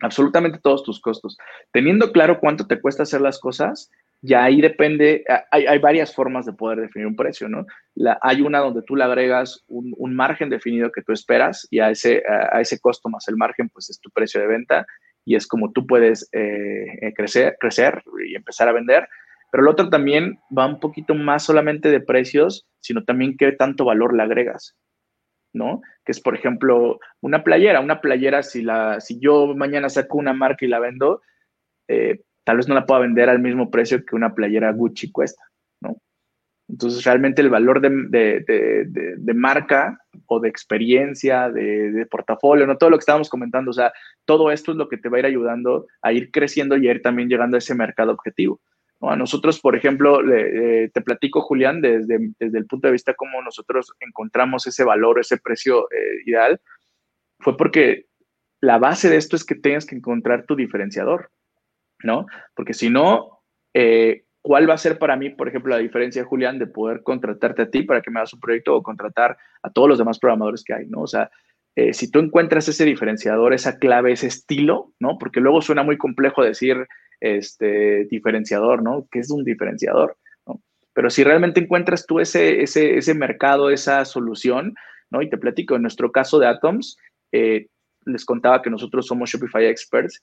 absolutamente 0.00 0.58
todos 0.58 0.82
tus 0.82 1.00
costos. 1.00 1.36
Teniendo 1.70 2.12
claro 2.12 2.40
cuánto 2.40 2.66
te 2.66 2.80
cuesta 2.80 3.02
hacer 3.04 3.20
las 3.20 3.38
cosas, 3.38 3.90
ya 4.24 4.44
ahí 4.44 4.60
depende, 4.60 5.24
hay, 5.50 5.66
hay, 5.66 5.78
varias 5.80 6.14
formas 6.14 6.46
de 6.46 6.52
poder 6.52 6.80
definir 6.80 7.08
un 7.08 7.16
precio, 7.16 7.48
¿no? 7.48 7.66
Hay 8.20 8.40
una 8.40 8.60
donde 8.60 8.82
tú 8.82 8.94
le 8.94 9.02
agregas 9.02 9.64
un, 9.66 10.14
margen 10.14 10.48
definido 10.48 10.92
que 10.92 11.02
tú 11.02 11.12
esperas 11.12 11.66
y 11.70 11.80
a 11.80 11.90
ese, 11.90 12.22
a, 12.28 12.60
ese 12.60 12.78
costo 12.78 13.08
más 13.08 13.26
el 13.26 13.36
margen, 13.36 13.68
pues 13.68 13.90
es 13.90 14.00
tu 14.00 14.10
precio 14.10 14.40
de 14.40 14.46
venta 14.46 14.86
y 15.24 15.34
es 15.34 15.48
como 15.48 15.72
tú 15.72 15.88
puedes 15.88 16.28
eh, 16.32 17.12
crecer, 17.16 17.56
crecer 17.58 18.00
y 18.24 18.36
empezar 18.36 18.68
a 18.68 18.72
vender. 18.72 19.08
Pero 19.50 19.64
el 19.64 19.68
otro 19.68 19.90
también 19.90 20.38
va 20.56 20.66
un 20.66 20.78
poquito 20.78 21.14
más 21.16 21.42
solamente 21.42 21.90
de 21.90 22.00
precios, 22.00 22.66
sino 22.80 23.02
también 23.02 23.36
qué 23.36 23.50
tanto 23.50 23.84
valor 23.84 24.14
le 24.16 24.22
agregas, 24.22 24.76
¿no? 25.52 25.82
Que 26.04 26.12
es, 26.12 26.20
por 26.20 26.36
ejemplo, 26.36 27.00
una 27.20 27.42
playera. 27.42 27.80
Una 27.80 28.00
playera, 28.00 28.44
si, 28.44 28.62
la, 28.62 29.00
si 29.00 29.18
yo 29.18 29.54
mañana 29.54 29.88
saco 29.88 30.16
una 30.16 30.32
marca 30.32 30.64
y 30.64 30.68
la 30.68 30.78
vendo, 30.78 31.20
eh, 31.88 32.22
tal 32.44 32.56
vez 32.56 32.68
no 32.68 32.74
la 32.74 32.86
pueda 32.86 33.00
vender 33.00 33.28
al 33.28 33.38
mismo 33.38 33.70
precio 33.70 34.04
que 34.04 34.16
una 34.16 34.34
playera 34.34 34.72
Gucci 34.72 35.10
cuesta, 35.10 35.42
¿no? 35.80 35.96
Entonces, 36.68 37.04
realmente 37.04 37.42
el 37.42 37.50
valor 37.50 37.80
de, 37.80 39.34
marca 39.34 39.98
o 40.26 40.40
de 40.40 40.48
experiencia, 40.48 41.50
de, 41.50 42.06
portafolio, 42.10 42.66
¿no? 42.66 42.78
Todo 42.78 42.90
lo 42.90 42.96
que 42.96 43.02
estábamos 43.02 43.28
comentando, 43.28 43.70
o 43.70 43.74
sea, 43.74 43.92
todo 44.24 44.50
esto 44.50 44.72
es 44.72 44.78
lo 44.78 44.88
que 44.88 44.96
te 44.96 45.08
va 45.08 45.18
a 45.18 45.20
ir 45.20 45.26
ayudando 45.26 45.86
a 46.00 46.12
ir 46.12 46.30
creciendo 46.30 46.76
y 46.76 46.88
a 46.88 46.92
ir 46.92 47.02
también 47.02 47.28
llegando 47.28 47.56
a 47.56 47.58
ese 47.58 47.74
mercado 47.74 48.12
objetivo. 48.12 48.60
A 49.02 49.16
nosotros, 49.16 49.60
por 49.60 49.74
ejemplo, 49.74 50.20
te 50.22 51.00
platico, 51.02 51.40
Julián, 51.40 51.80
desde, 51.80 52.18
desde 52.38 52.58
el 52.58 52.66
punto 52.66 52.86
de 52.86 52.92
vista 52.92 53.14
cómo 53.14 53.42
nosotros 53.42 53.92
encontramos 53.98 54.66
ese 54.66 54.84
valor, 54.84 55.18
ese 55.18 55.38
precio 55.38 55.90
eh, 55.90 56.22
ideal, 56.24 56.60
fue 57.40 57.56
porque 57.56 58.06
la 58.60 58.78
base 58.78 59.10
de 59.10 59.16
esto 59.16 59.34
es 59.34 59.44
que 59.44 59.56
tengas 59.56 59.86
que 59.86 59.96
encontrar 59.96 60.46
tu 60.46 60.54
diferenciador, 60.54 61.30
¿no? 62.02 62.26
Porque 62.54 62.74
si 62.74 62.90
no, 62.90 63.40
eh, 63.74 64.24
¿cuál 64.42 64.68
va 64.68 64.74
a 64.74 64.78
ser 64.78 64.98
para 64.98 65.16
mí, 65.16 65.30
por 65.30 65.48
ejemplo, 65.48 65.74
la 65.74 65.80
diferencia, 65.80 66.24
Julián, 66.24 66.58
de 66.58 66.66
poder 66.66 67.02
contratarte 67.02 67.62
a 67.62 67.70
ti 67.70 67.82
para 67.82 68.02
que 68.02 68.10
me 68.10 68.18
hagas 68.18 68.34
un 68.34 68.40
proyecto 68.40 68.74
o 68.74 68.82
contratar 68.82 69.36
a 69.62 69.70
todos 69.70 69.88
los 69.88 69.98
demás 69.98 70.18
programadores 70.18 70.64
que 70.64 70.74
hay, 70.74 70.86
¿no? 70.86 71.02
O 71.02 71.06
sea, 71.06 71.30
eh, 71.74 71.94
si 71.94 72.10
tú 72.10 72.18
encuentras 72.18 72.68
ese 72.68 72.84
diferenciador, 72.84 73.54
esa 73.54 73.78
clave, 73.78 74.12
ese 74.12 74.26
estilo, 74.26 74.92
¿no? 75.00 75.16
Porque 75.18 75.40
luego 75.40 75.62
suena 75.62 75.82
muy 75.82 75.96
complejo 75.96 76.42
decir 76.42 76.86
este 77.20 78.04
diferenciador, 78.10 78.82
¿no? 78.82 79.06
¿Qué 79.10 79.20
es 79.20 79.30
un 79.30 79.44
diferenciador? 79.44 80.16
¿no? 80.46 80.60
Pero 80.92 81.08
si 81.08 81.24
realmente 81.24 81.60
encuentras 81.60 82.04
tú 82.04 82.20
ese, 82.20 82.62
ese, 82.62 82.98
ese 82.98 83.14
mercado, 83.14 83.70
esa 83.70 84.04
solución, 84.04 84.74
¿no? 85.10 85.22
Y 85.22 85.30
te 85.30 85.38
platico, 85.38 85.76
en 85.76 85.82
nuestro 85.82 86.12
caso 86.12 86.38
de 86.38 86.46
Atoms, 86.46 86.98
eh, 87.32 87.68
les 88.04 88.24
contaba 88.24 88.60
que 88.60 88.70
nosotros 88.70 89.06
somos 89.06 89.30
Shopify 89.30 89.64
experts 89.66 90.20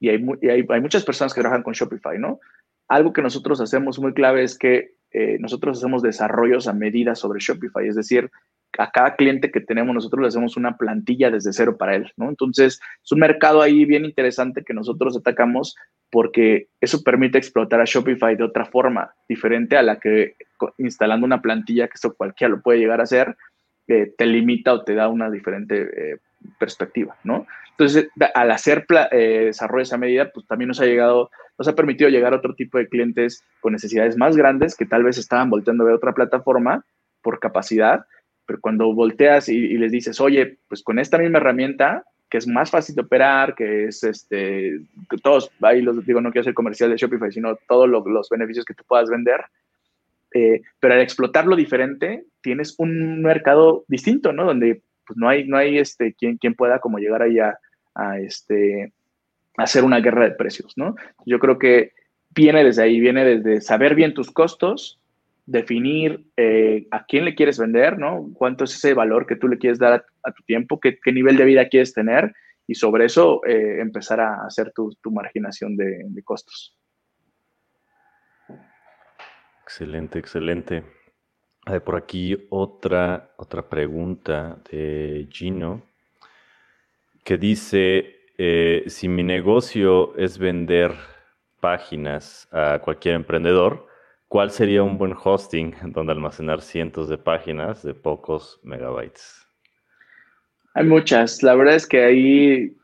y, 0.00 0.08
hay, 0.08 0.24
hay, 0.42 0.66
hay, 0.68 0.80
muchas 0.80 1.04
personas 1.04 1.34
que 1.34 1.40
trabajan 1.40 1.62
con 1.62 1.74
Shopify, 1.74 2.18
¿no? 2.18 2.40
Algo 2.88 3.12
que 3.12 3.22
nosotros 3.22 3.60
hacemos 3.60 3.98
muy 4.00 4.14
clave 4.14 4.42
es 4.42 4.58
que 4.58 4.94
eh, 5.12 5.36
nosotros 5.40 5.78
hacemos 5.78 6.02
desarrollos 6.02 6.66
a 6.66 6.72
medida 6.72 7.14
sobre 7.14 7.40
Shopify, 7.40 7.86
es 7.86 7.96
decir, 7.96 8.30
a 8.78 8.90
cada 8.90 9.16
cliente 9.16 9.50
que 9.50 9.60
tenemos 9.60 9.94
nosotros 9.94 10.22
le 10.22 10.28
hacemos 10.28 10.56
una 10.56 10.76
plantilla 10.76 11.30
desde 11.30 11.52
cero 11.52 11.76
para 11.76 11.96
él, 11.96 12.12
¿no? 12.16 12.28
Entonces, 12.28 12.80
es 13.02 13.12
un 13.12 13.20
mercado 13.20 13.62
ahí 13.62 13.84
bien 13.84 14.04
interesante 14.04 14.64
que 14.64 14.74
nosotros 14.74 15.16
atacamos 15.16 15.76
porque 16.10 16.68
eso 16.80 17.02
permite 17.02 17.38
explotar 17.38 17.80
a 17.80 17.84
Shopify 17.84 18.36
de 18.36 18.44
otra 18.44 18.64
forma, 18.64 19.14
diferente 19.28 19.76
a 19.76 19.82
la 19.82 19.98
que 19.98 20.36
instalando 20.78 21.26
una 21.26 21.42
plantilla, 21.42 21.88
que 21.88 21.94
eso 21.94 22.14
cualquiera 22.14 22.54
lo 22.54 22.62
puede 22.62 22.78
llegar 22.78 23.00
a 23.00 23.04
hacer, 23.04 23.36
eh, 23.88 24.12
te 24.16 24.26
limita 24.26 24.72
o 24.72 24.84
te 24.84 24.94
da 24.94 25.08
una 25.08 25.30
diferente 25.30 25.82
eh, 25.82 26.18
perspectiva, 26.58 27.16
¿no? 27.24 27.46
Entonces, 27.80 28.10
al 28.34 28.50
hacer 28.50 28.84
eh, 29.10 29.44
desarrollos 29.46 29.94
a 29.94 29.96
medida, 29.96 30.30
pues 30.30 30.46
también 30.46 30.68
nos 30.68 30.82
ha 30.82 30.84
llegado, 30.84 31.30
nos 31.56 31.66
ha 31.66 31.74
permitido 31.74 32.10
llegar 32.10 32.34
a 32.34 32.36
otro 32.36 32.54
tipo 32.54 32.76
de 32.76 32.86
clientes 32.86 33.42
con 33.60 33.72
necesidades 33.72 34.18
más 34.18 34.36
grandes 34.36 34.76
que 34.76 34.84
tal 34.84 35.02
vez 35.02 35.16
estaban 35.16 35.48
volteando 35.48 35.86
ver 35.86 35.94
otra 35.94 36.12
plataforma 36.12 36.84
por 37.22 37.40
capacidad, 37.40 38.04
pero 38.44 38.60
cuando 38.60 38.92
volteas 38.92 39.48
y, 39.48 39.56
y 39.56 39.78
les 39.78 39.92
dices, 39.92 40.20
oye, 40.20 40.58
pues 40.68 40.82
con 40.82 40.98
esta 40.98 41.16
misma 41.16 41.38
herramienta 41.38 42.04
que 42.28 42.36
es 42.36 42.46
más 42.46 42.70
fácil 42.70 42.94
de 42.94 43.00
operar, 43.00 43.54
que 43.54 43.86
es 43.86 44.04
este, 44.04 44.82
que 45.08 45.16
todos, 45.22 45.50
ahí 45.62 45.80
los 45.80 46.04
digo, 46.04 46.20
no 46.20 46.32
quiero 46.32 46.44
ser 46.44 46.54
comercial 46.54 46.90
de 46.90 46.98
Shopify, 46.98 47.32
sino 47.32 47.56
todos 47.66 47.88
los 47.88 48.28
beneficios 48.28 48.66
que 48.66 48.74
tú 48.74 48.84
puedas 48.86 49.08
vender. 49.08 49.40
Eh, 50.34 50.60
pero 50.78 50.92
al 50.92 51.00
explotarlo 51.00 51.56
diferente, 51.56 52.26
tienes 52.42 52.74
un 52.76 53.22
mercado 53.22 53.84
distinto, 53.88 54.34
¿no? 54.34 54.44
Donde 54.44 54.82
pues, 55.06 55.16
no 55.16 55.30
hay, 55.30 55.48
no 55.48 55.56
hay 55.56 55.78
este, 55.78 56.12
quien, 56.12 56.36
quien 56.36 56.54
pueda 56.54 56.78
como 56.78 56.98
llegar 56.98 57.22
ahí 57.22 57.38
a, 57.40 57.58
a, 57.94 58.18
este, 58.18 58.92
hacer 59.56 59.84
una 59.84 60.00
guerra 60.00 60.24
de 60.24 60.34
precios, 60.34 60.72
¿no? 60.76 60.96
Yo 61.26 61.38
creo 61.38 61.58
que 61.58 61.92
viene 62.30 62.64
desde 62.64 62.82
ahí, 62.82 63.00
viene 63.00 63.24
desde 63.24 63.60
saber 63.60 63.94
bien 63.94 64.14
tus 64.14 64.30
costos, 64.30 65.00
definir 65.46 66.26
eh, 66.36 66.86
a 66.90 67.04
quién 67.04 67.24
le 67.24 67.34
quieres 67.34 67.58
vender, 67.58 67.98
¿no? 67.98 68.30
Cuánto 68.34 68.64
es 68.64 68.74
ese 68.74 68.94
valor 68.94 69.26
que 69.26 69.36
tú 69.36 69.48
le 69.48 69.58
quieres 69.58 69.78
dar 69.78 70.04
a, 70.22 70.32
tu 70.32 70.42
tiempo, 70.44 70.78
¿Qué, 70.78 70.98
nivel 71.12 71.36
de 71.36 71.44
vida 71.44 71.68
quieres 71.68 71.92
tener 71.92 72.32
y 72.66 72.74
sobre 72.76 73.06
eso 73.06 73.44
eh, 73.44 73.80
empezar 73.80 74.20
a 74.20 74.46
hacer 74.46 74.72
tu, 74.72 74.96
marginación 75.10 75.76
de, 75.76 76.22
costos. 76.22 76.76
Excelente, 79.64 80.20
excelente. 80.20 80.84
por 81.84 81.96
aquí 81.96 82.46
otra, 82.50 83.32
otra 83.36 83.68
pregunta 83.68 84.62
de 84.70 85.26
Gino 85.30 85.89
que 87.24 87.36
dice, 87.36 88.16
eh, 88.38 88.84
si 88.86 89.08
mi 89.08 89.22
negocio 89.22 90.16
es 90.16 90.38
vender 90.38 90.94
páginas 91.60 92.48
a 92.52 92.80
cualquier 92.82 93.14
emprendedor, 93.14 93.90
¿Cuál 94.30 94.52
sería 94.52 94.84
un 94.84 94.96
buen 94.96 95.12
hosting 95.12 95.74
donde 95.86 96.12
almacenar 96.12 96.62
cientos 96.62 97.08
de 97.08 97.18
páginas 97.18 97.82
de 97.82 97.94
pocos 97.94 98.60
megabytes? 98.62 99.44
Hay 100.74 100.86
muchas. 100.86 101.42
La 101.42 101.56
verdad 101.56 101.74
es 101.74 101.84
que 101.84 102.04
ahí 102.04 102.76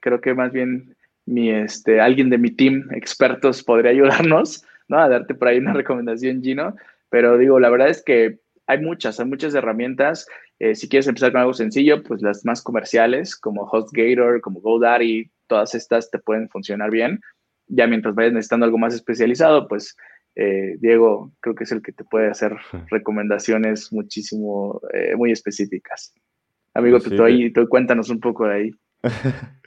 creo 0.00 0.22
que 0.22 0.32
más 0.32 0.50
bien 0.50 0.96
mi, 1.26 1.50
este, 1.50 2.00
alguien 2.00 2.30
de 2.30 2.38
mi 2.38 2.50
team, 2.50 2.88
expertos, 2.92 3.62
podría 3.62 3.90
ayudarnos, 3.90 4.64
¿no? 4.88 4.98
A 4.98 5.10
darte 5.10 5.34
por 5.34 5.48
ahí 5.48 5.58
una 5.58 5.74
recomendación, 5.74 6.42
Gino. 6.42 6.74
Pero 7.10 7.36
digo, 7.36 7.60
la 7.60 7.68
verdad 7.68 7.90
es 7.90 8.02
que 8.02 8.38
hay 8.66 8.78
muchas, 8.80 9.20
hay 9.20 9.26
muchas 9.26 9.54
herramientas. 9.54 10.26
Eh, 10.58 10.74
si 10.74 10.88
quieres 10.88 11.06
empezar 11.06 11.32
con 11.32 11.40
algo 11.40 11.54
sencillo, 11.54 12.02
pues 12.02 12.22
las 12.22 12.44
más 12.44 12.62
comerciales, 12.62 13.36
como 13.36 13.62
HostGator, 13.62 14.40
como 14.40 14.60
GoDaddy, 14.60 15.30
todas 15.46 15.74
estas 15.74 16.10
te 16.10 16.18
pueden 16.18 16.48
funcionar 16.48 16.90
bien. 16.90 17.20
Ya 17.66 17.86
mientras 17.86 18.14
vayas 18.14 18.32
necesitando 18.32 18.66
algo 18.66 18.78
más 18.78 18.94
especializado, 18.94 19.68
pues 19.68 19.96
eh, 20.36 20.76
Diego 20.80 21.32
creo 21.40 21.54
que 21.54 21.64
es 21.64 21.72
el 21.72 21.82
que 21.82 21.92
te 21.92 22.04
puede 22.04 22.28
hacer 22.28 22.56
recomendaciones 22.90 23.92
muchísimo, 23.92 24.80
eh, 24.92 25.14
muy 25.16 25.30
específicas. 25.30 26.12
Amigo, 26.74 26.98
pues 26.98 27.14
tú, 27.14 27.22
ahí, 27.22 27.52
tú 27.52 27.68
cuéntanos 27.68 28.10
un 28.10 28.18
poco 28.18 28.46
de 28.46 28.54
ahí. 28.54 28.70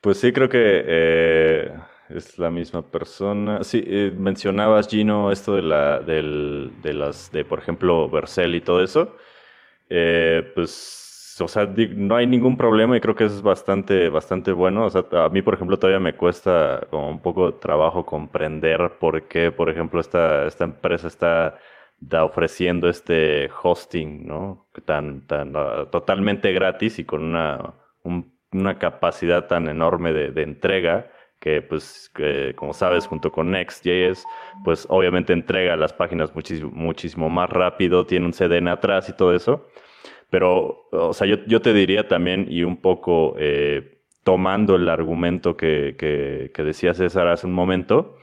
pues 0.00 0.18
sí, 0.18 0.32
creo 0.32 0.48
que 0.48 0.84
eh, 0.86 1.72
es 2.10 2.38
la 2.38 2.50
misma 2.50 2.82
persona. 2.82 3.62
Sí, 3.64 3.84
mencionabas, 4.16 4.88
Gino, 4.88 5.30
esto 5.32 5.54
de, 5.54 5.62
la, 5.62 6.00
del, 6.00 6.72
de 6.82 6.94
las, 6.94 7.30
de 7.32 7.44
por 7.44 7.58
ejemplo, 7.58 8.08
Vercel 8.10 8.54
y 8.54 8.60
todo 8.60 8.82
eso. 8.82 9.16
pues 10.54 10.98
o 11.40 11.48
sea, 11.48 11.66
no 11.66 12.16
hay 12.16 12.26
ningún 12.26 12.56
problema 12.56 12.96
y 12.96 13.00
creo 13.00 13.14
que 13.14 13.24
es 13.24 13.42
bastante, 13.42 14.08
bastante 14.08 14.52
bueno. 14.52 14.86
O 14.86 14.90
sea, 14.90 15.04
a 15.12 15.28
mí, 15.28 15.42
por 15.42 15.54
ejemplo, 15.54 15.78
todavía 15.78 16.00
me 16.00 16.14
cuesta 16.14 16.86
como 16.90 17.08
un 17.10 17.20
poco 17.20 17.52
de 17.52 17.58
trabajo 17.58 18.04
comprender 18.04 18.98
por 18.98 19.28
qué, 19.28 19.52
por 19.52 19.70
ejemplo, 19.70 20.00
esta, 20.00 20.46
esta 20.46 20.64
empresa 20.64 21.08
está 21.08 21.58
ofreciendo 22.24 22.88
este 22.88 23.50
hosting, 23.62 24.26
¿no? 24.26 24.68
Tan, 24.84 25.26
tan 25.26 25.52
ah, 25.56 25.86
totalmente 25.90 26.52
gratis 26.52 26.98
y 26.98 27.04
con 27.04 27.24
una, 27.24 27.74
una 28.52 28.78
capacidad 28.78 29.46
tan 29.46 29.68
enorme 29.68 30.12
de, 30.12 30.42
entrega 30.42 31.10
que 31.40 31.62
pues 31.62 32.10
como 32.56 32.72
sabes 32.72 33.06
junto 33.06 33.30
con 33.30 33.50
Next.js 33.50 34.24
pues 34.64 34.86
obviamente 34.88 35.32
entrega 35.32 35.76
las 35.76 35.92
páginas 35.92 36.34
muchísimo, 36.34 36.70
muchísimo 36.72 37.30
más 37.30 37.48
rápido, 37.50 38.06
tiene 38.06 38.26
un 38.26 38.32
CDN 38.32 38.68
atrás 38.68 39.08
y 39.08 39.12
todo 39.12 39.34
eso. 39.34 39.68
Pero, 40.30 40.88
o 40.92 41.12
sea, 41.14 41.26
yo, 41.26 41.62
te 41.62 41.72
diría 41.72 42.06
también, 42.06 42.46
y 42.50 42.62
un 42.62 42.76
poco 42.76 43.34
eh, 43.38 43.98
tomando 44.24 44.76
el 44.76 44.88
argumento 44.88 45.56
que, 45.56 45.96
que, 45.98 46.62
decía 46.62 46.92
César 46.92 47.28
hace 47.28 47.46
un 47.46 47.54
momento, 47.54 48.16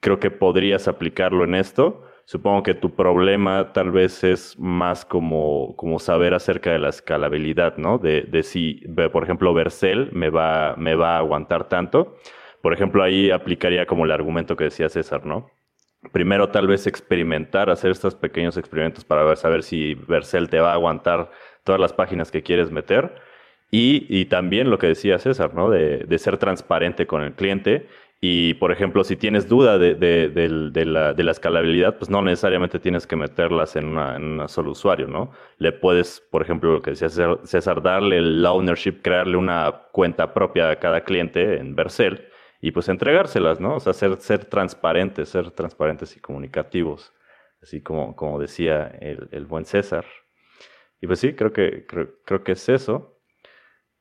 creo 0.00 0.20
que 0.20 0.30
podrías 0.30 0.86
aplicarlo 0.86 1.44
en 1.44 1.56
esto. 1.56 2.04
Supongo 2.24 2.62
que 2.62 2.74
tu 2.74 2.94
problema 2.94 3.72
tal 3.72 3.90
vez 3.90 4.22
es 4.22 4.56
más 4.60 5.04
como, 5.04 5.74
como 5.74 5.98
saber 5.98 6.34
acerca 6.34 6.70
de 6.70 6.78
la 6.78 6.90
escalabilidad, 6.90 7.76
¿no? 7.76 7.98
De, 7.98 8.22
de 8.22 8.44
si, 8.44 8.82
por 9.12 9.24
ejemplo, 9.24 9.52
Vercel 9.52 10.10
me 10.12 10.30
va, 10.30 10.76
me 10.76 10.94
va 10.94 11.16
a 11.16 11.18
aguantar 11.18 11.68
tanto. 11.68 12.16
Por 12.62 12.72
ejemplo, 12.72 13.02
ahí 13.02 13.30
aplicaría 13.30 13.86
como 13.86 14.04
el 14.04 14.10
argumento 14.10 14.56
que 14.56 14.64
decía 14.64 14.88
César, 14.88 15.24
¿no? 15.24 15.50
primero 16.12 16.48
tal 16.48 16.66
vez 16.66 16.86
experimentar, 16.86 17.70
hacer 17.70 17.90
estos 17.90 18.14
pequeños 18.14 18.56
experimentos 18.56 19.04
para 19.04 19.22
ver, 19.22 19.36
saber 19.36 19.62
si 19.62 19.94
Vercel 19.94 20.48
te 20.48 20.60
va 20.60 20.70
a 20.70 20.74
aguantar 20.74 21.30
todas 21.64 21.80
las 21.80 21.92
páginas 21.92 22.30
que 22.30 22.42
quieres 22.42 22.70
meter. 22.70 23.14
Y, 23.72 24.24
también 24.24 24.68
lo 24.68 24.78
que 24.78 24.88
decía 24.88 25.18
César, 25.20 25.54
¿no? 25.54 25.70
De, 25.70 26.18
ser 26.18 26.38
transparente 26.38 27.06
con 27.06 27.22
el 27.22 27.34
cliente. 27.34 27.86
Y, 28.20 28.54
por 28.54 28.72
ejemplo, 28.72 29.04
si 29.04 29.14
tienes 29.14 29.48
duda 29.48 29.78
de, 29.78 30.84
la, 30.84 31.30
escalabilidad, 31.30 31.96
pues 31.96 32.10
no 32.10 32.20
necesariamente 32.20 32.80
tienes 32.80 33.06
que 33.06 33.14
meterlas 33.14 33.76
en 33.76 33.86
una, 33.86 34.48
solo 34.48 34.72
usuario, 34.72 35.06
¿no? 35.06 35.30
Le 35.58 35.70
puedes, 35.70 36.20
por 36.32 36.42
ejemplo, 36.42 36.72
lo 36.72 36.82
que 36.82 36.90
decía 36.90 37.08
César, 37.44 37.80
darle 37.80 38.16
el 38.16 38.44
ownership, 38.44 39.02
crearle 39.02 39.36
una 39.36 39.82
cuenta 39.92 40.34
propia 40.34 40.70
a 40.70 40.76
cada 40.76 41.02
cliente 41.02 41.58
en 41.58 41.76
Vercel 41.76 42.29
y 42.60 42.72
pues 42.72 42.88
entregárselas, 42.88 43.60
¿no? 43.60 43.76
O 43.76 43.80
sea, 43.80 43.92
ser, 43.92 44.20
ser 44.20 44.44
transparentes, 44.44 45.28
ser 45.28 45.50
transparentes 45.50 46.16
y 46.16 46.20
comunicativos, 46.20 47.12
así 47.62 47.80
como, 47.82 48.14
como 48.16 48.38
decía 48.38 48.86
el, 49.00 49.28
el 49.32 49.46
buen 49.46 49.64
César. 49.64 50.04
Y 51.00 51.06
pues 51.06 51.18
sí, 51.20 51.32
creo 51.32 51.52
que, 51.52 51.86
creo, 51.86 52.44
que 52.44 52.52
es 52.52 52.68
eso. 52.68 53.18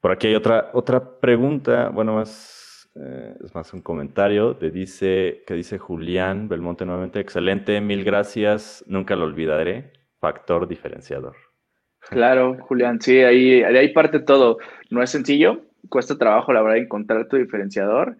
Por 0.01 0.11
aquí 0.11 0.27
hay 0.27 0.35
otra, 0.35 0.71
otra 0.73 1.19
pregunta, 1.19 1.89
bueno, 1.89 2.15
más, 2.15 2.89
eh, 2.95 3.35
es 3.43 3.55
más 3.55 3.73
un 3.73 3.81
comentario, 3.81 4.53
de 4.53 4.71
dice, 4.71 5.43
que 5.47 5.53
dice 5.53 5.77
Julián 5.77 6.49
Belmonte 6.49 6.85
nuevamente, 6.85 7.19
excelente, 7.19 7.79
mil 7.79 8.03
gracias, 8.03 8.83
nunca 8.87 9.15
lo 9.15 9.25
olvidaré, 9.25 9.93
factor 10.19 10.67
diferenciador. 10.67 11.35
Claro, 12.09 12.57
Julián, 12.61 12.99
sí, 12.99 13.19
ahí, 13.19 13.61
ahí 13.61 13.93
parte 13.93 14.19
todo. 14.19 14.57
No 14.89 15.03
es 15.03 15.09
sencillo, 15.09 15.61
cuesta 15.89 16.17
trabajo, 16.17 16.51
la 16.51 16.61
verdad, 16.61 16.77
encontrar 16.77 17.27
tu 17.27 17.37
diferenciador, 17.37 18.17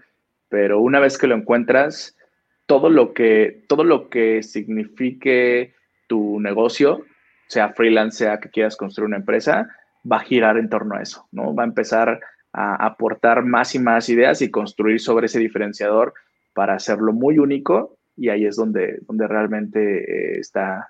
pero 0.50 0.80
una 0.82 1.00
vez 1.00 1.18
que 1.18 1.28
lo 1.28 1.36
encuentras, 1.36 2.18
todo 2.66 2.90
lo 2.90 3.14
que, 3.14 3.64
todo 3.68 3.84
lo 3.84 4.10
que 4.10 4.44
signifique 4.44 5.74
tu 6.08 6.40
negocio, 6.40 7.06
sea 7.48 7.74
freelance, 7.74 8.18
sea 8.18 8.40
que 8.40 8.50
quieras 8.50 8.76
construir 8.76 9.08
una 9.08 9.18
empresa, 9.18 9.68
va 10.10 10.18
a 10.18 10.24
girar 10.24 10.58
en 10.58 10.70
torno 10.70 10.96
a 10.96 11.02
eso, 11.02 11.28
¿no? 11.32 11.54
Va 11.56 11.64
a 11.64 11.68
empezar 11.68 12.20
a 12.54 12.86
aportar 12.86 13.44
más 13.44 13.76
y 13.76 13.80
más 13.80 14.10
ideas 14.10 14.42
y 14.42 14.52
construir 14.52 15.00
sobre 15.00 15.28
ese 15.28 15.40
diferenciador 15.40 16.14
para 16.54 16.74
hacerlo 16.74 17.14
muy 17.14 17.38
único 17.40 17.98
y 18.16 18.30
ahí 18.30 18.46
es 18.46 18.56
donde, 18.56 19.00
donde 19.08 19.28
realmente 19.28 19.80
eh, 19.80 20.40
está, 20.40 20.90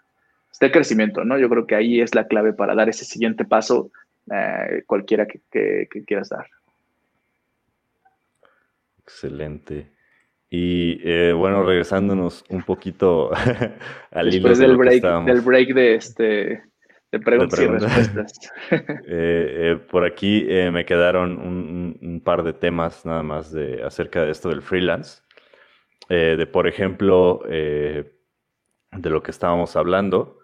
está 0.51 0.65
el 0.65 0.71
crecimiento, 0.71 1.23
¿no? 1.23 1.37
Yo 1.37 1.49
creo 1.49 1.67
que 1.67 1.75
ahí 1.75 2.01
es 2.01 2.15
la 2.15 2.27
clave 2.27 2.53
para 2.53 2.75
dar 2.75 2.89
ese 2.89 3.05
siguiente 3.05 3.45
paso 3.45 3.91
eh, 4.31 4.83
cualquiera 4.85 5.27
que, 5.27 5.87
quieras 6.05 6.29
dar. 6.29 6.47
Excelente. 9.09 9.91
Y 10.49 10.99
eh, 11.03 11.33
bueno, 11.33 11.63
regresándonos 11.63 12.43
un 12.49 12.63
poquito 12.63 13.31
al 14.11 14.31
Después 14.31 14.57
del, 14.57 14.77
break, 14.77 15.03
del 15.25 15.41
break 15.41 15.73
de 15.73 15.95
este 15.95 16.63
de 17.11 17.19
preguntas, 17.19 17.59
y 17.59 17.67
respuestas. 17.67 18.33
Eh, 19.07 19.79
por 19.89 20.05
aquí 20.05 20.47
me 20.71 20.85
quedaron 20.85 21.37
un, 21.39 22.21
par 22.23 22.43
de 22.43 22.53
temas 22.53 23.05
nada 23.05 23.23
más 23.23 23.51
de 23.51 23.83
acerca 23.83 24.23
de 24.23 24.31
esto 24.31 24.49
del 24.49 24.61
freelance. 24.61 25.21
de 26.07 26.47
por 26.47 26.67
ejemplo, 26.67 27.41
de 27.47 28.05
lo 28.91 29.23
que 29.23 29.31
estábamos 29.31 29.75
hablando. 29.75 30.39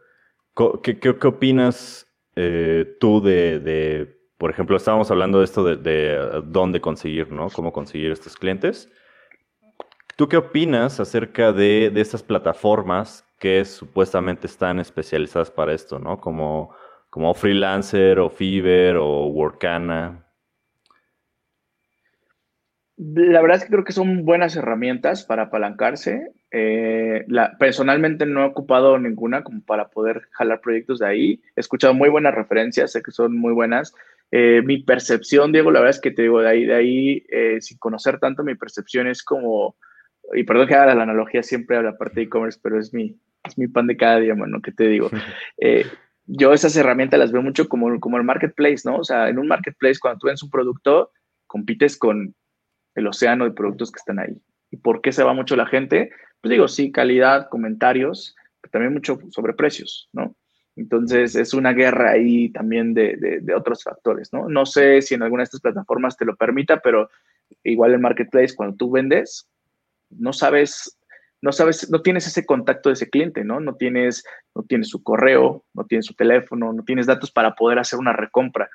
¿Qué, 0.84 1.00
qué, 1.00 1.28
opinas 1.28 2.08
eh, 2.36 2.98
tú 3.00 3.22
de, 3.22 4.18
por 4.46 4.52
ejemplo, 4.52 4.78
estábamos 4.78 5.10
hablando 5.10 5.40
de 5.40 5.46
esto 5.46 5.64
de, 5.64 6.44
dónde 6.46 6.80
conseguir, 6.80 7.32
¿no? 7.32 7.50
Cómo 7.50 7.74
conseguir 7.74 8.12
estos 8.12 8.36
clientes. 8.38 8.92
¿Tú 10.18 10.30
qué 10.30 10.38
opinas 10.38 11.00
acerca 11.00 11.52
de, 11.52 11.90
de 11.90 12.00
estas 12.00 12.22
plataformas 12.22 13.26
que 13.40 13.66
supuestamente 13.66 14.46
están 14.46 14.80
especializadas 14.80 15.50
para 15.50 15.74
esto, 15.74 15.98
¿no? 15.98 16.20
Como, 16.20 16.76
como 17.10 17.34
Freelancer 17.34 18.20
o 18.20 18.30
Fiverr 18.30 18.98
o 18.98 19.26
Workana. 19.30 20.24
La 22.98 23.42
verdad 23.42 23.58
es 23.58 23.64
que 23.64 23.72
creo 23.72 23.84
que 23.84 23.94
son 23.94 24.26
buenas 24.26 24.56
herramientas 24.56 25.26
para 25.26 25.46
apalancarse. 25.46 26.34
Eh, 26.52 27.26
personalmente 27.58 28.28
no 28.28 28.44
he 28.44 28.46
ocupado 28.46 29.00
ninguna 29.00 29.44
como 29.44 29.62
para 29.64 29.90
poder 29.90 30.28
jalar 30.34 30.62
proyectos 30.62 31.00
de 31.00 31.08
ahí. 31.08 31.42
He 31.56 31.62
escuchado 31.62 31.96
muy 31.96 32.10
buenas 32.10 32.36
referencias, 32.36 32.92
sé 32.92 33.02
que 33.02 33.10
son 33.10 33.36
muy 33.36 33.52
buenas. 33.52 33.96
Eh, 34.32 34.62
mi 34.64 34.84
percepción, 34.84 35.52
Diego, 35.52 35.72
la 35.72 35.80
verdad 35.80 35.96
es 35.96 36.02
que 36.02 36.12
te 36.12 36.24
digo, 36.24 36.42
de 36.42 36.50
ahí, 36.50 36.66
de 36.66 36.76
ahí 36.76 37.26
eh, 37.30 37.62
sin 37.62 37.78
conocer 37.78 38.20
tanto, 38.20 38.44
mi 38.44 38.56
percepción 38.56 39.08
es 39.08 39.24
como, 39.24 39.78
y 40.34 40.44
perdón 40.44 40.68
que 40.68 40.76
haga 40.76 40.96
la 40.96 41.04
analogía 41.04 41.44
siempre 41.44 41.78
a 41.78 41.82
la 41.82 41.98
parte 41.98 42.16
de 42.16 42.24
e-commerce, 42.24 42.60
pero 42.62 42.80
es 42.80 42.94
mi, 42.94 43.16
es 43.44 43.58
mi 43.58 43.68
pan 43.68 43.88
de 43.88 43.98
cada 43.98 44.20
día, 44.20 44.36
mano, 44.36 44.62
que 44.62 44.72
te 44.72 44.88
digo. 44.88 45.10
yo 46.26 46.54
esas 46.54 46.76
herramientas 46.76 47.20
las 47.20 47.32
veo 47.32 47.42
mucho 47.42 47.70
como, 47.70 48.00
como 48.00 48.18
el 48.18 48.24
marketplace, 48.24 48.82
¿no? 48.86 48.98
O 48.98 49.04
sea, 49.04 49.30
en 49.30 49.38
un 49.38 49.48
marketplace, 49.48 50.00
cuando 50.00 50.20
tú 50.20 50.28
ves 50.28 50.42
un 50.42 50.50
producto, 50.50 51.12
compites 51.46 51.98
con 51.98 52.36
el 52.96 53.08
océano 53.08 53.46
de 53.46 53.52
productos 53.52 53.92
que 53.92 54.00
están 54.00 54.20
ahí. 54.20 54.42
¿Y 54.72 54.78
por 54.78 55.02
qué 55.02 55.12
se 55.12 55.24
va 55.24 55.34
mucho 55.34 55.56
la 55.56 55.68
gente? 55.68 56.10
Pues 56.42 56.52
digo, 56.52 56.68
sí, 56.68 56.92
calidad, 56.92 57.50
comentarios, 57.50 58.36
pero 58.62 58.72
también 58.72 58.94
mucho 58.94 59.20
sobre 59.30 59.54
precios, 59.54 60.10
¿no? 60.14 60.36
Entonces 60.76 61.36
es 61.36 61.54
una 61.54 61.74
guerra 61.74 62.12
ahí 62.12 62.50
también 62.50 62.94
de, 62.94 63.44
otros 63.56 63.84
factores, 63.84 64.34
¿no? 64.34 64.50
No 64.50 64.66
sé 64.66 65.02
si 65.02 65.16
en 65.16 65.24
alguna 65.24 65.42
de 65.42 65.46
estas 65.46 65.62
plataformas 65.62 66.18
te 66.18 66.26
lo 66.26 66.36
permita, 66.36 66.80
pero 66.82 67.10
igual 67.64 67.94
en 67.94 68.02
Marketplace, 68.02 68.56
cuando 68.56 68.76
tú 68.76 68.92
vendes, 68.92 69.48
no 70.10 70.34
sabes, 70.34 70.98
no 71.42 71.52
sabes, 71.52 71.90
no 71.90 72.02
tienes 72.02 72.28
ese 72.28 72.46
contacto 72.46 72.90
de 72.90 72.94
ese 72.94 73.10
cliente, 73.10 73.44
¿no? 73.46 73.60
No 73.60 73.76
tienes, 73.76 74.26
no 74.54 74.64
tienes 74.64 74.90
su 74.90 75.02
correo, 75.02 75.64
no 75.74 75.86
tienes 75.86 76.06
su 76.06 76.14
teléfono, 76.14 76.74
no 76.74 76.84
tienes 76.84 77.06
datos 77.06 77.32
para 77.32 77.56
poder 77.56 77.80
hacer 77.80 78.00
una 78.00 78.14
recompra, 78.14 78.70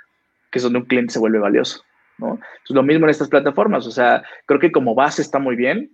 que 0.51 0.59
es 0.59 0.63
donde 0.63 0.79
un 0.79 0.87
cliente 0.87 1.13
se 1.13 1.19
vuelve 1.19 1.39
valioso. 1.39 1.83
¿no? 2.19 2.39
lo 2.69 2.83
mismo 2.83 3.07
en 3.07 3.11
estas 3.11 3.31
plataformas, 3.31 3.87
o 3.87 3.91
sea, 3.91 4.23
creo 4.45 4.61
que 4.61 4.71
como 4.71 4.95
base 4.95 5.23
está 5.23 5.39
muy 5.39 5.57
bien, 5.57 5.91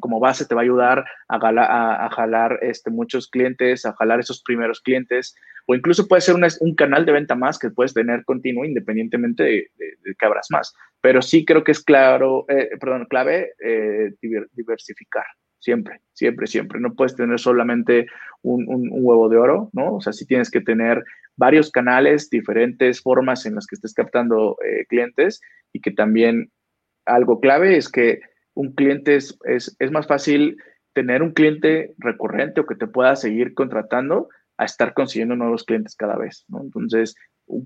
Como 0.00 0.20
base 0.20 0.46
te 0.46 0.54
va 0.54 0.62
a 0.62 0.64
ayudar 0.64 1.04
a, 1.28 2.10
jalar 2.10 2.58
este, 2.62 2.90
muchos 2.90 3.28
clientes, 3.28 3.86
a 3.86 3.94
jalar 3.94 4.20
esos 4.20 4.42
primeros 4.42 4.80
clientes, 4.80 5.34
o 5.66 5.74
incluso 5.74 6.08
puede 6.08 6.22
ser 6.22 6.34
un, 6.34 6.74
canal 6.74 7.04
de 7.04 7.12
venta 7.12 7.34
más 7.34 7.58
que 7.58 7.70
puedes 7.70 7.94
tener 7.94 8.24
continuo 8.24 8.64
independientemente 8.64 9.42
de, 9.42 9.70
que 10.18 10.26
abras 10.26 10.48
más. 10.50 10.74
Pero 11.00 11.22
sí 11.22 11.44
creo 11.44 11.62
que 11.62 11.72
es 11.72 11.82
claro, 11.82 12.46
eh, 12.48 12.70
perdón, 12.80 13.06
clave 13.08 13.52
eh, 13.62 14.12
diversificar, 14.52 15.26
siempre, 15.58 16.00
siempre, 16.12 16.46
siempre. 16.46 16.80
No 16.80 16.94
puedes 16.94 17.14
tener 17.14 17.38
solamente 17.38 18.06
un, 18.42 18.88
huevo 18.90 19.28
de 19.28 19.36
oro, 19.36 19.70
¿no? 19.72 19.96
O 19.96 20.00
sea, 20.00 20.12
sí 20.12 20.26
tienes 20.26 20.50
que 20.50 20.60
tener 20.60 21.04
varios 21.36 21.70
canales, 21.70 22.30
diferentes 22.30 23.00
formas 23.00 23.46
en 23.46 23.54
las 23.54 23.66
que 23.66 23.76
estés 23.76 23.94
captando 23.94 24.56
eh, 24.64 24.86
clientes 24.86 25.40
y 25.72 25.80
que 25.80 25.92
también 25.92 26.50
algo 27.04 27.40
clave 27.40 27.76
es 27.76 27.88
que 27.88 28.20
un 28.58 28.72
cliente 28.72 29.14
es, 29.14 29.38
es, 29.44 29.90
más 29.92 30.08
fácil 30.08 30.56
tener 30.92 31.22
un 31.22 31.30
cliente 31.30 31.94
recurrente 31.96 32.60
o 32.60 32.66
que 32.66 32.74
te 32.74 32.88
pueda 32.88 33.14
seguir 33.14 33.54
contratando 33.54 34.28
a 34.56 34.64
estar 34.64 34.94
consiguiendo 34.94 35.36
nuevos 35.36 35.62
clientes 35.62 35.94
cada 35.94 36.16
vez, 36.16 36.44
¿no? 36.48 36.60
Entonces, 36.60 37.14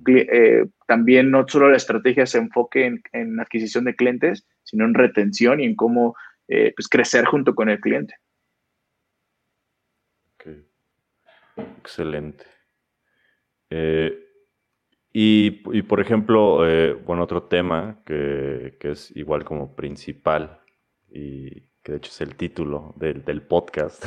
eh, 0.06 0.66
también 0.86 1.30
no 1.30 1.48
solo 1.48 1.70
la 1.70 1.78
estrategia 1.78 2.26
se 2.26 2.36
enfoque 2.36 2.84
en, 2.84 3.02
en, 3.12 3.40
adquisición 3.40 3.86
de 3.86 3.96
clientes, 3.96 4.46
sino 4.64 4.84
en 4.84 4.92
retención 4.92 5.60
y 5.60 5.64
en 5.64 5.76
cómo 5.76 6.14
eh, 6.48 6.74
pues 6.76 6.88
crecer 6.88 7.24
junto 7.24 7.54
con 7.54 7.70
el 7.70 7.80
cliente. 7.80 8.14
Excelente. 11.78 12.44
Eh, 13.70 14.12
y, 15.14 15.50
por 15.82 16.00
ejemplo, 16.00 16.58
bueno, 17.04 17.22
otro 17.22 17.44
tema 17.44 18.02
que, 18.04 18.76
es 18.80 19.14
igual 19.16 19.44
como 19.44 19.74
principal 19.74 20.61
y 21.12 21.62
que 21.82 21.92
de 21.92 21.98
hecho 21.98 22.10
es 22.10 22.20
el 22.20 22.34
título 22.36 22.94
del, 22.96 23.42
podcast. 23.42 24.04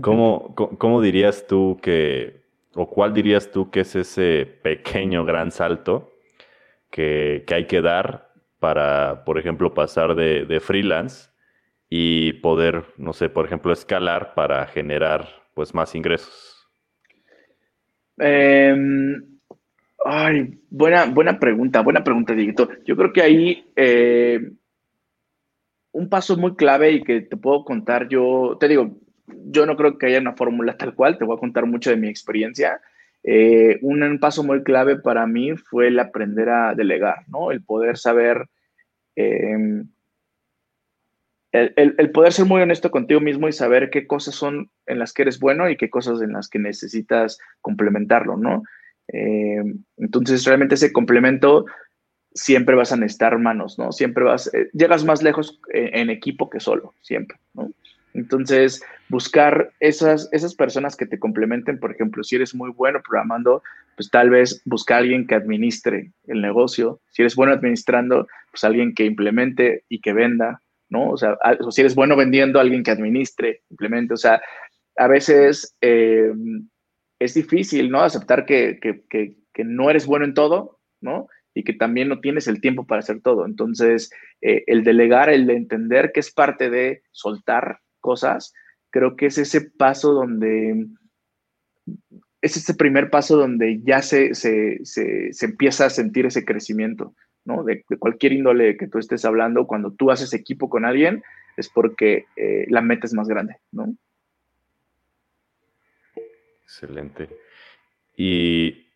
¿Cómo, 0.00 0.54
¿Cómo, 0.54 1.02
dirías 1.02 1.46
tú 1.46 1.78
que, 1.82 2.42
o 2.74 2.88
cuál 2.88 3.12
dirías 3.12 3.50
tú 3.50 3.70
que 3.70 3.80
es 3.80 3.96
ese 3.96 4.46
pequeño 4.62 5.24
gran 5.24 5.50
salto 5.50 6.12
que, 6.90 7.44
hay 7.48 7.66
que 7.66 7.80
dar 7.80 8.32
para, 8.58 9.24
por 9.24 9.38
ejemplo, 9.38 9.74
pasar 9.74 10.14
de, 10.14 10.60
freelance 10.60 11.30
y 11.90 12.34
poder, 12.34 12.84
no 12.96 13.12
sé, 13.12 13.28
por 13.28 13.44
ejemplo, 13.44 13.72
escalar 13.72 14.34
para 14.34 14.66
generar 14.66 15.28
pues 15.54 15.74
más 15.74 15.94
ingresos? 15.94 16.68
Eh, 18.18 18.74
Ay, 20.04 20.58
buena, 20.70 21.06
buena 21.06 21.38
pregunta, 21.38 21.80
buena 21.80 22.02
pregunta, 22.02 22.34
Dieguito. 22.34 22.68
Yo 22.84 22.96
creo 22.96 23.12
que 23.12 23.22
ahí 23.22 23.72
eh, 23.76 24.52
un 25.92 26.08
paso 26.08 26.36
muy 26.36 26.56
clave 26.56 26.92
y 26.92 27.02
que 27.02 27.20
te 27.20 27.36
puedo 27.36 27.64
contar 27.64 28.08
yo, 28.08 28.56
te 28.58 28.68
digo, 28.68 28.96
yo 29.26 29.66
no 29.66 29.76
creo 29.76 29.98
que 29.98 30.06
haya 30.06 30.20
una 30.20 30.34
fórmula 30.34 30.76
tal 30.76 30.94
cual, 30.94 31.18
te 31.18 31.24
voy 31.24 31.36
a 31.36 31.40
contar 31.40 31.66
mucho 31.66 31.90
de 31.90 31.96
mi 31.96 32.08
experiencia. 32.08 32.80
Eh, 33.24 33.78
un, 33.82 34.18
paso 34.18 34.42
muy 34.42 34.62
clave 34.64 34.98
para 34.98 35.26
mí 35.26 35.56
fue 35.56 35.88
el 35.88 35.98
aprender 36.00 36.48
a 36.48 36.74
delegar, 36.74 37.28
¿no? 37.28 37.52
El 37.52 37.62
poder 37.62 37.96
saber, 37.96 38.48
em, 39.14 39.88
el, 41.52 41.94
el, 41.98 42.10
poder 42.10 42.32
ser 42.32 42.46
muy 42.46 42.62
honesto 42.62 42.90
contigo 42.90 43.20
mismo 43.20 43.46
y 43.46 43.52
saber 43.52 43.90
qué 43.90 44.06
cosas 44.06 44.34
son 44.34 44.70
en 44.86 44.98
las 44.98 45.12
que 45.12 45.22
eres 45.22 45.38
bueno 45.38 45.68
y 45.68 45.76
qué 45.76 45.90
cosas 45.90 46.22
en 46.22 46.32
las 46.32 46.48
que 46.48 46.58
necesitas 46.58 47.38
complementarlo, 47.60 48.36
¿no? 48.36 48.62
Eh, 49.08 49.62
entonces, 49.98 50.44
realmente 50.44 50.74
ese 50.74 50.92
complemento 50.92 51.66
siempre 52.34 52.74
vas 52.74 52.92
a 52.92 52.96
necesitar 52.96 53.38
manos, 53.38 53.78
¿no? 53.78 53.92
Siempre 53.92 54.24
vas, 54.24 54.52
eh, 54.54 54.68
llegas 54.72 55.04
más 55.04 55.22
lejos 55.22 55.60
eh, 55.72 55.90
en, 55.94 56.10
equipo 56.10 56.50
que 56.50 56.60
solo, 56.60 56.94
siempre, 57.00 57.38
¿no? 57.54 57.70
Entonces, 58.14 58.82
buscar 59.08 59.72
esas, 59.80 60.28
esas 60.32 60.54
personas 60.54 60.96
que 60.96 61.06
te 61.06 61.18
complementen, 61.18 61.78
por 61.78 61.92
ejemplo, 61.92 62.22
si 62.22 62.36
eres 62.36 62.54
muy 62.54 62.70
bueno 62.70 63.00
programando, 63.02 63.62
pues 63.96 64.10
tal 64.10 64.30
vez 64.30 64.60
buscar 64.66 64.98
a 64.98 65.00
alguien 65.00 65.26
que 65.26 65.34
administre 65.34 66.12
el 66.26 66.42
negocio. 66.42 67.00
Si 67.10 67.22
eres 67.22 67.34
bueno 67.34 67.52
administrando, 67.52 68.26
pues 68.50 68.64
alguien 68.64 68.94
que 68.94 69.04
implemente 69.04 69.84
y 69.88 70.00
que 70.00 70.12
venda, 70.12 70.60
¿no? 70.90 71.10
O 71.10 71.16
sea, 71.16 71.38
o 71.60 71.70
si 71.70 71.80
eres 71.80 71.94
bueno 71.94 72.16
vendiendo, 72.16 72.60
alguien 72.60 72.82
que 72.82 72.90
administre, 72.90 73.62
simplemente, 73.68 74.14
o 74.14 74.18
sea, 74.18 74.42
a 74.96 75.08
veces 75.08 75.74
eh, 75.80 76.32
es 77.18 77.34
difícil, 77.34 77.90
¿no? 77.90 78.00
Aceptar 78.00 78.44
que, 78.44 78.78
no 79.64 79.90
eres 79.90 80.06
bueno 80.06 80.24
en 80.24 80.34
todo, 80.34 80.80
¿no? 81.00 81.28
Y 81.54 81.64
que 81.64 81.74
también 81.74 82.08
no 82.08 82.20
tienes 82.20 82.48
el 82.48 82.60
tiempo 82.60 82.86
para 82.86 83.00
hacer 83.00 83.20
todo. 83.20 83.44
Entonces, 83.44 84.10
eh, 84.40 84.64
el 84.66 84.84
delegar, 84.84 85.28
el 85.28 85.46
de 85.46 85.56
entender 85.56 86.12
que 86.12 86.20
es 86.20 86.32
parte 86.32 86.70
de 86.70 87.02
soltar 87.10 87.80
cosas, 88.00 88.54
creo 88.90 89.16
que 89.16 89.26
es 89.26 89.38
ese 89.38 89.70
paso 89.70 90.12
donde, 90.12 90.86
es 92.40 92.56
ese 92.56 92.74
primer 92.74 93.10
paso 93.10 93.36
donde 93.36 93.80
ya 93.82 94.02
se, 94.02 94.34
se, 94.34 94.80
empieza 95.40 95.86
a 95.86 95.90
sentir 95.90 96.26
ese 96.26 96.44
crecimiento, 96.44 97.14
¿no? 97.44 97.64
De, 97.64 97.84
cualquier 97.98 98.32
índole 98.32 98.76
que 98.76 98.88
tú 98.88 98.98
estés 98.98 99.24
hablando, 99.24 99.66
cuando 99.66 99.92
tú 99.92 100.10
haces 100.10 100.34
equipo 100.34 100.68
con 100.68 100.84
alguien, 100.84 101.22
es 101.56 101.68
porque 101.68 102.26
eh, 102.36 102.66
la 102.68 102.82
meta 102.82 103.06
es 103.06 103.14
más 103.14 103.28
grande, 103.28 103.56
¿no? 103.70 103.94
Excelente. 106.64 107.28
Y 108.16 108.86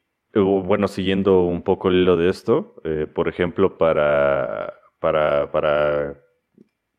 bueno, 0.45 0.89
siguiendo 0.89 1.43
un 1.43 1.63
poco 1.63 1.89
el 1.89 1.97
hilo 2.03 2.17
de 2.17 2.29
esto, 2.29 2.75
eh, 2.85 3.07
por 3.13 3.29
ejemplo, 3.29 3.79
para, 3.79 4.75
para, 4.99 5.51
para, 5.51 6.17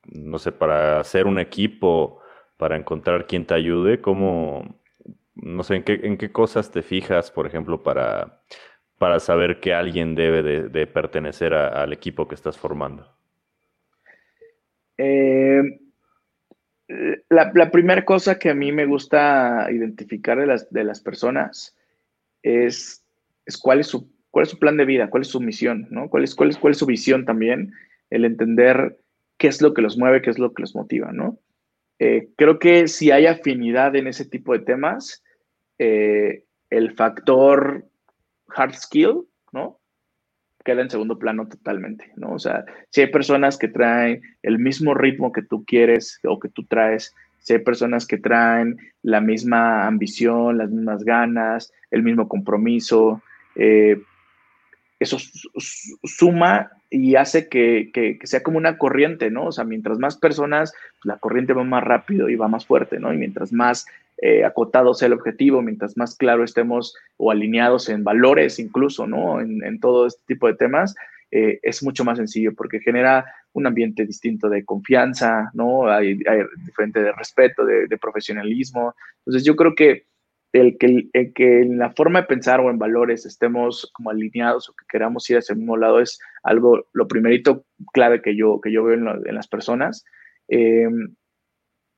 no 0.05 0.39
sé, 0.39 0.51
para 0.51 0.99
hacer 0.99 1.27
un 1.27 1.39
equipo, 1.39 2.21
para 2.57 2.77
encontrar 2.77 3.27
quien 3.27 3.45
te 3.45 3.53
ayude, 3.53 4.01
¿cómo, 4.01 4.79
no 5.35 5.63
sé, 5.63 5.75
en 5.75 5.83
qué, 5.83 5.99
en 6.03 6.17
qué 6.17 6.31
cosas 6.31 6.71
te 6.71 6.81
fijas, 6.81 7.31
por 7.31 7.45
ejemplo, 7.45 7.83
para, 7.83 8.41
para 8.97 9.19
saber 9.19 9.59
que 9.59 9.73
alguien 9.73 10.15
debe 10.15 10.41
de, 10.69 10.87
pertenecer 10.87 11.53
al 11.53 11.93
equipo 11.93 12.27
que 12.27 12.35
estás 12.35 12.57
formando? 12.57 13.07
Eh, 14.97 15.61
la, 17.29 17.71
primera 17.71 18.03
cosa 18.03 18.39
que 18.39 18.49
a 18.49 18.55
mí 18.55 18.71
me 18.71 18.85
gusta 18.85 19.67
identificar 19.69 20.39
de 20.39 20.47
las, 20.47 20.71
de 20.71 20.83
las 20.83 21.01
personas 21.01 21.75
es, 22.41 23.05
es, 23.47 23.57
cuál, 23.57 23.79
es 23.79 23.87
su, 23.87 24.11
cuál 24.29 24.43
es 24.43 24.49
su 24.49 24.59
plan 24.59 24.77
de 24.77 24.85
vida, 24.85 25.09
cuál 25.09 25.23
es 25.23 25.29
su 25.29 25.39
misión, 25.39 25.87
¿no? 25.89 26.09
¿Cuál 26.09 26.23
es, 26.23 26.35
cuál, 26.35 26.49
es, 26.49 26.57
cuál 26.57 26.71
es 26.71 26.77
su 26.77 26.85
visión 26.85 27.25
también, 27.25 27.73
el 28.09 28.25
entender 28.25 28.99
qué 29.37 29.47
es 29.47 29.61
lo 29.61 29.73
que 29.73 29.81
los 29.81 29.97
mueve, 29.97 30.21
qué 30.21 30.29
es 30.29 30.39
lo 30.39 30.53
que 30.53 30.61
los 30.61 30.75
motiva, 30.75 31.11
¿no? 31.11 31.39
Eh, 31.99 32.29
creo 32.35 32.59
que 32.59 32.87
si 32.87 33.09
hay 33.09 33.25
afinidad 33.25 33.95
en 33.95 34.07
ese 34.07 34.25
tipo 34.25 34.53
de 34.53 34.59
temas, 34.59 35.23
eh, 35.79 36.43
el 36.69 36.93
factor 36.93 37.85
hard 38.49 38.73
skill, 38.75 39.23
¿no? 39.51 39.79
queda 40.67 40.81
en 40.81 40.89
segundo 40.89 41.17
plano 41.17 41.47
totalmente, 41.47 42.11
¿no? 42.17 42.33
O 42.33 42.39
sea, 42.39 42.65
si 42.89 42.99
hay 42.99 43.07
personas 43.07 43.57
que 43.57 43.69
traen 43.69 44.21
el 44.43 44.59
mismo 44.59 44.93
ritmo 44.93 45.31
que 45.31 45.41
tú 45.41 45.63
quieres 45.63 46.19
o 46.25 46.39
que 46.39 46.49
tú 46.49 46.65
traes, 46.65 47.15
si 47.39 47.53
hay 47.53 47.59
personas 47.59 48.05
que 48.05 48.17
traen 48.17 48.75
la 49.01 49.21
misma 49.21 49.87
ambición, 49.87 50.57
las 50.57 50.69
mismas 50.69 51.05
ganas, 51.05 51.71
el 51.89 52.03
mismo 52.03 52.27
compromiso, 52.27 53.21
eh, 53.57 54.01
eso 54.99 55.17
suma 56.03 56.71
y 56.89 57.15
hace 57.15 57.49
que, 57.49 58.19
sea 58.23 58.41
como 58.41 58.57
una 58.57 58.77
corriente, 58.77 59.29
¿no? 59.29 59.47
O 59.47 59.51
sea, 59.51 59.63
mientras 59.63 59.99
más 59.99 60.17
personas, 60.17 60.73
la 61.03 61.17
corriente 61.17 61.53
va 61.53 61.63
más 61.63 61.83
rápido 61.83 62.29
y 62.29 62.35
va 62.35 62.47
más 62.47 62.65
fuerte, 62.65 62.99
¿no? 62.99 63.13
Y 63.13 63.17
mientras 63.17 63.51
más 63.51 63.85
eh, 64.21 64.43
acotado 64.43 64.93
sea 64.93 65.07
el 65.07 65.13
objetivo, 65.13 65.61
mientras 65.61 65.97
más 65.97 66.15
claro 66.15 66.43
estemos 66.43 66.95
o 67.17 67.29
alineados 67.29 67.89
en 67.89 68.03
valores 68.03 68.57
incluso, 68.57 69.05
¿no? 69.05 69.41
En, 69.41 69.63
en 69.63 69.79
todo 69.79 70.07
este 70.07 70.21
tipo 70.27 70.47
de 70.47 70.55
temas, 70.55 70.95
eh, 71.29 71.59
es 71.61 71.83
mucho 71.83 72.05
más 72.05 72.17
sencillo 72.17 72.55
porque 72.55 72.79
genera 72.79 73.25
un 73.53 73.67
ambiente 73.67 74.05
distinto 74.05 74.49
de 74.49 74.63
confianza, 74.63 75.51
¿no? 75.53 75.89
Hay, 75.91 76.17
diferente 76.65 77.01
de 77.01 77.11
respeto, 77.11 77.65
de 77.65 77.97
profesionalismo. 77.97 78.95
Entonces 79.19 79.43
yo 79.43 79.55
creo 79.55 79.75
que 79.75 80.05
el 80.57 80.77
que, 80.77 81.09
que 81.33 81.61
en 81.61 81.77
la 81.77 81.91
forma 81.91 82.21
de 82.21 82.27
pensar 82.27 82.59
o 82.59 82.69
en 82.69 82.79
valores 82.79 83.25
estemos 83.25 83.89
como 83.93 84.09
alineados 84.09 84.69
o 84.69 84.73
que 84.73 84.85
queramos 84.89 85.29
ir 85.29 85.37
hacia 85.37 85.53
el 85.53 85.59
mismo 85.59 85.77
lado 85.77 85.99
es 85.99 86.19
algo, 86.43 86.87
lo 86.93 87.07
primerito 87.07 87.65
clave 87.93 88.21
que 88.21 88.35
yo, 88.35 88.59
que 88.61 88.71
yo 88.71 88.83
veo 88.83 88.95
en, 88.95 89.35
las 89.35 89.47
personas. 89.47 90.03
Em, 90.47 91.15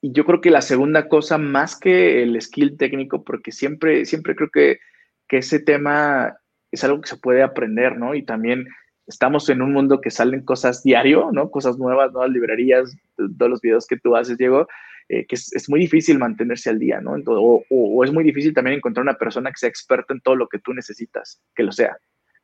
y 0.01 0.12
yo 0.14 0.26
creo 0.26 0.41
que 0.41 0.51
la 0.51 0.62
segunda 0.62 1.07
cosa, 1.07 1.38
más 1.38 1.78
que 1.78 2.24
el 2.24 2.39
skill 2.41 2.78
técnico, 2.78 3.24
porque 3.24 3.51
siempre, 3.51 4.05
siempre 4.05 4.36
creo 4.36 4.49
que, 4.49 4.80
que 5.28 5.38
ese 5.38 5.60
tema 5.60 6.38
es 6.72 6.84
algo 6.84 7.01
que 7.01 7.10
se 7.10 7.18
puede 7.18 7.43
aprender, 7.43 7.97
¿no? 7.97 8.16
Y 8.16 8.24
también 8.24 8.68
estamos 9.07 9.49
en 9.49 9.62
un 9.62 9.74
mundo 9.74 10.01
que 10.01 10.12
salen 10.12 10.43
cosas 10.45 10.84
diario, 10.84 11.32
¿no? 11.32 11.49
Cosas 11.49 11.78
nuevas, 11.78 12.12
nuevas 12.12 12.32
librerías, 12.32 12.95
todos 13.16 13.49
los 13.49 13.62
videos 13.62 13.88
que 13.88 13.97
tú 13.97 14.16
haces, 14.16 14.38
Diego, 14.38 14.68
eh, 15.12 15.26
que 15.26 15.34
es, 15.34 15.68
muy 15.70 15.80
difícil 15.80 16.20
mantenerse 16.20 16.70
al 16.70 16.78
día, 16.78 17.01
¿no? 17.01 17.16
o, 17.26 18.03
es 18.03 18.14
muy 18.14 18.24
difícil 18.24 18.53
también 18.53 18.78
encontrar 18.78 19.01
una 19.01 19.18
persona 19.18 19.49
que 19.49 19.57
sea 19.57 19.68
experta 19.68 20.14
en 20.14 20.22
todo 20.22 20.36
lo 20.36 20.47
que 20.47 20.60
tú 20.60 20.72
necesitas, 20.72 21.41
que 21.55 21.64
lo 21.64 21.72
sea, 21.72 21.97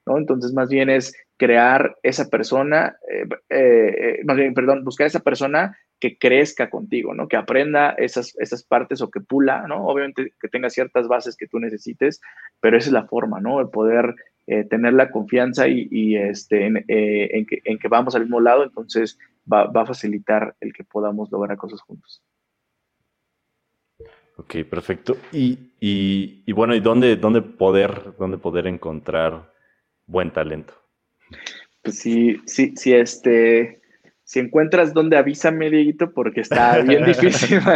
¿no? 0.08 0.18
Entonces, 0.18 0.52
más 0.52 0.68
bien 0.68 0.90
es 0.90 1.16
crear 1.38 1.96
esa 2.02 2.28
persona, 2.28 2.96
eh, 3.08 3.28
eh, 3.50 4.22
más 4.26 4.36
bien, 4.36 4.56
perdón, 4.56 4.84
buscar 4.84 5.06
esa 5.06 5.20
persona 5.20 5.78
que 6.00 6.18
crezca 6.18 6.72
contigo, 6.72 7.14
¿no? 7.14 7.28
Que 7.28 7.38
aprenda 7.38 7.92
esas, 8.00 8.36
esas 8.40 8.64
partes 8.64 9.00
o 9.00 9.12
que 9.12 9.22
pula, 9.22 9.68
¿no? 9.68 9.86
Obviamente 9.86 10.34
que 10.42 10.48
tenga 10.48 10.72
ciertas 10.72 11.08
bases 11.08 11.38
que 11.38 11.48
tú 11.48 11.60
necesites, 11.60 12.20
pero 12.62 12.78
esa 12.78 12.90
es 12.90 12.94
la 12.94 13.06
forma, 13.06 13.40
¿no? 13.42 13.62
El 13.62 13.70
poder 13.70 14.16
tener 14.70 14.94
la 14.94 15.10
confianza 15.10 15.68
y, 15.68 16.16
este, 16.16 16.66
en, 16.66 17.46
que, 17.46 17.62
en, 17.64 17.80
que, 17.80 17.88
vamos 17.88 18.16
al 18.16 18.22
mismo 18.24 18.40
lado, 18.40 18.64
entonces 18.64 19.18
va, 19.52 19.66
va, 19.66 19.82
a 19.82 19.88
facilitar 19.88 20.56
el 20.60 20.72
que 20.72 20.84
podamos 20.84 21.32
lograr 21.32 21.58
cosas 21.58 21.82
juntos. 21.82 22.24
Ok, 24.38 24.56
perfecto. 24.70 25.18
Y, 25.32 26.52
bueno, 26.52 26.76
¿y 26.76 26.80
dónde, 26.80 27.16
dónde, 27.16 27.42
poder, 27.42 28.14
dónde 28.18 28.38
poder 28.38 28.68
encontrar 28.68 29.52
buen 30.08 30.32
talento? 30.32 30.74
Pues 31.82 32.00
sí, 32.00 32.42
sí, 32.46 32.74
sí, 32.76 32.94
este, 32.94 33.82
si 34.24 34.40
encuentras 34.40 34.94
dónde 34.94 35.18
avísame, 35.18 35.70
Dieguito, 35.70 36.12
porque 36.12 36.42
está 36.42 36.80
bien 36.80 37.06
difícil. 37.06 37.60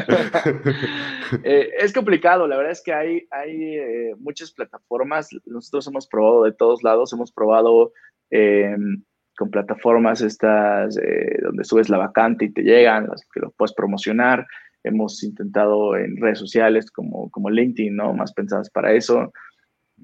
Eh, 1.43 1.70
es 1.78 1.93
complicado, 1.93 2.47
la 2.47 2.57
verdad 2.57 2.72
es 2.72 2.82
que 2.82 2.91
hay, 2.91 3.28
hay 3.30 3.76
eh, 3.76 4.16
muchas 4.18 4.51
plataformas, 4.51 5.30
nosotros 5.45 5.86
hemos 5.88 6.07
probado 6.07 6.43
de 6.43 6.53
todos 6.53 6.82
lados, 6.82 7.14
hemos 7.14 7.32
probado 7.32 7.93
em, 8.32 9.03
con 9.38 9.51
plataformas 9.51 10.22
estas 10.22 10.97
eh, 10.97 11.38
donde 11.43 11.64
subes 11.66 11.88
la 11.88 11.99
vacante 11.99 12.45
y 12.45 12.51
te 12.51 12.64
llegan, 12.64 13.07
las 13.07 13.22
que 13.32 13.41
lo 13.41 13.51
puedes 13.51 13.74
promocionar 13.76 14.47
hemos 14.90 15.24
intentado 15.24 15.96
en 15.96 16.18
redes 16.18 16.40
sociales 16.40 16.92
como, 16.92 17.30
como 17.32 17.50
LinkedIn, 17.50 17.96
¿no? 17.96 18.14
Más 18.14 18.34
pensadas 18.34 18.70
para 18.70 18.94
eso. 18.94 19.32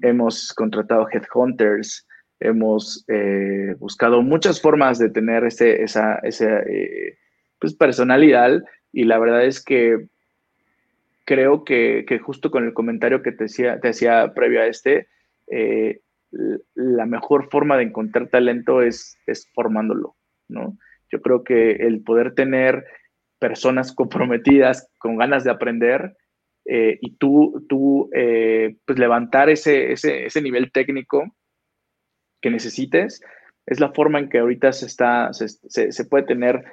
Hemos 0.00 0.52
contratado 0.54 1.06
headhunters, 1.10 2.06
hemos 2.40 3.04
eh, 3.08 3.74
buscado 3.78 4.22
muchas 4.22 4.60
formas 4.60 4.98
de 4.98 5.10
tener 5.10 5.44
ese, 5.44 5.82
esa, 5.82 6.18
eh, 6.22 7.18
pues, 7.60 7.74
personalidad 7.74 8.62
y 8.92 9.04
la 9.04 9.18
verdad 9.18 9.44
es 9.44 9.62
que 9.62 10.06
creo 11.24 11.64
que, 11.64 12.04
justo 12.22 12.50
con 12.50 12.64
el 12.64 12.72
comentario 12.72 13.22
que 13.22 13.32
te 13.32 13.44
decía, 13.44 13.80
te 13.80 13.88
decía 13.88 14.32
previo 14.34 14.60
a 14.60 14.66
este, 14.66 15.08
eh, 15.50 16.00
la 16.74 17.06
mejor 17.06 17.48
forma 17.50 17.76
de 17.76 17.84
encontrar 17.84 18.28
talento 18.28 18.82
es, 18.82 19.18
es 19.26 19.48
formándolo, 19.54 20.16
¿no? 20.48 20.76
Yo 21.10 21.20
creo 21.20 21.44
que 21.44 21.72
el 21.72 22.02
poder 22.02 22.34
tener 22.34 22.84
personas 23.38 23.92
comprometidas 23.94 24.88
con 24.98 25.16
ganas 25.16 25.44
de 25.44 25.50
aprender 25.50 26.16
eh, 26.64 26.98
y 27.00 27.16
tú, 27.16 27.64
tú 27.68 28.10
eh, 28.12 28.76
pues 28.84 28.98
levantar 28.98 29.48
ese, 29.50 29.92
ese, 29.92 30.26
ese, 30.26 30.42
nivel 30.42 30.72
técnico 30.72 31.24
que 32.42 32.50
necesites, 32.50 33.22
es 33.66 33.78
la 33.80 33.92
forma 33.92 34.18
en 34.18 34.28
que 34.28 34.38
ahorita 34.38 34.72
se, 34.72 34.86
está, 34.86 35.32
se, 35.32 35.48
se, 35.48 36.04
puede 36.06 36.24
tener 36.24 36.64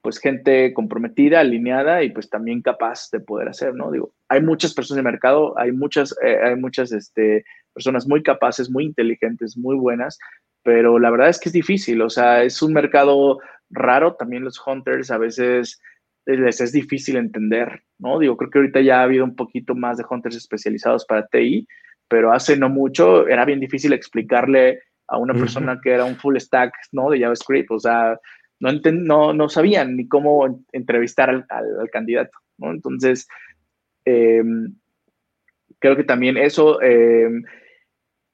pues 0.00 0.18
gente 0.18 0.72
comprometida, 0.72 1.40
alineada 1.40 2.02
y 2.02 2.10
pues 2.10 2.30
también 2.30 2.62
capaz 2.62 3.10
de 3.10 3.20
poder 3.20 3.48
hacer, 3.48 3.74
¿no? 3.74 3.90
Digo, 3.90 4.14
hay 4.28 4.42
muchas 4.42 4.72
personas 4.72 5.00
en 5.00 5.06
el 5.06 5.12
mercado, 5.12 5.58
hay 5.58 5.72
muchas, 5.72 6.14
eh, 6.22 6.38
hay 6.42 6.56
muchas 6.56 6.92
este, 6.92 7.44
personas 7.74 8.06
muy 8.06 8.22
capaces, 8.22 8.70
muy 8.70 8.84
inteligentes, 8.84 9.56
muy 9.58 9.76
buenas, 9.76 10.18
pero 10.62 10.98
la 10.98 11.10
verdad 11.10 11.28
es 11.28 11.38
que 11.38 11.50
es 11.50 11.54
difícil, 11.54 12.00
o 12.00 12.08
sea, 12.08 12.42
es 12.42 12.62
un 12.62 12.72
mercado 12.72 13.38
raro, 13.70 14.14
también 14.14 14.44
los 14.44 14.60
hunters 14.66 15.10
a 15.10 15.18
veces 15.18 15.80
les 16.26 16.60
es 16.60 16.72
difícil 16.72 17.16
entender, 17.16 17.82
¿no? 17.98 18.18
Digo, 18.18 18.36
creo 18.36 18.50
que 18.50 18.58
ahorita 18.58 18.80
ya 18.80 19.00
ha 19.00 19.04
habido 19.04 19.24
un 19.24 19.36
poquito 19.36 19.74
más 19.74 19.98
de 19.98 20.04
hunters 20.08 20.36
especializados 20.36 21.04
para 21.04 21.26
TI, 21.26 21.66
pero 22.08 22.32
hace 22.32 22.56
no 22.56 22.68
mucho 22.68 23.26
era 23.28 23.44
bien 23.44 23.60
difícil 23.60 23.92
explicarle 23.92 24.80
a 25.06 25.18
una 25.18 25.34
persona 25.34 25.78
que 25.82 25.90
era 25.90 26.04
un 26.04 26.16
full 26.16 26.36
stack, 26.38 26.72
¿no? 26.92 27.10
De 27.10 27.20
JavaScript, 27.20 27.70
o 27.70 27.78
sea, 27.78 28.18
no, 28.60 28.72
no, 28.72 29.32
no 29.34 29.48
sabían 29.48 29.96
ni 29.96 30.08
cómo 30.08 30.64
entrevistar 30.72 31.28
al, 31.28 31.46
al, 31.48 31.90
candidato, 31.90 32.38
¿no? 32.56 32.70
Entonces, 32.70 33.28
em, 34.04 34.74
creo 35.78 35.96
que 35.96 36.04
también 36.04 36.36
eso, 36.36 36.80
em, 36.80 37.42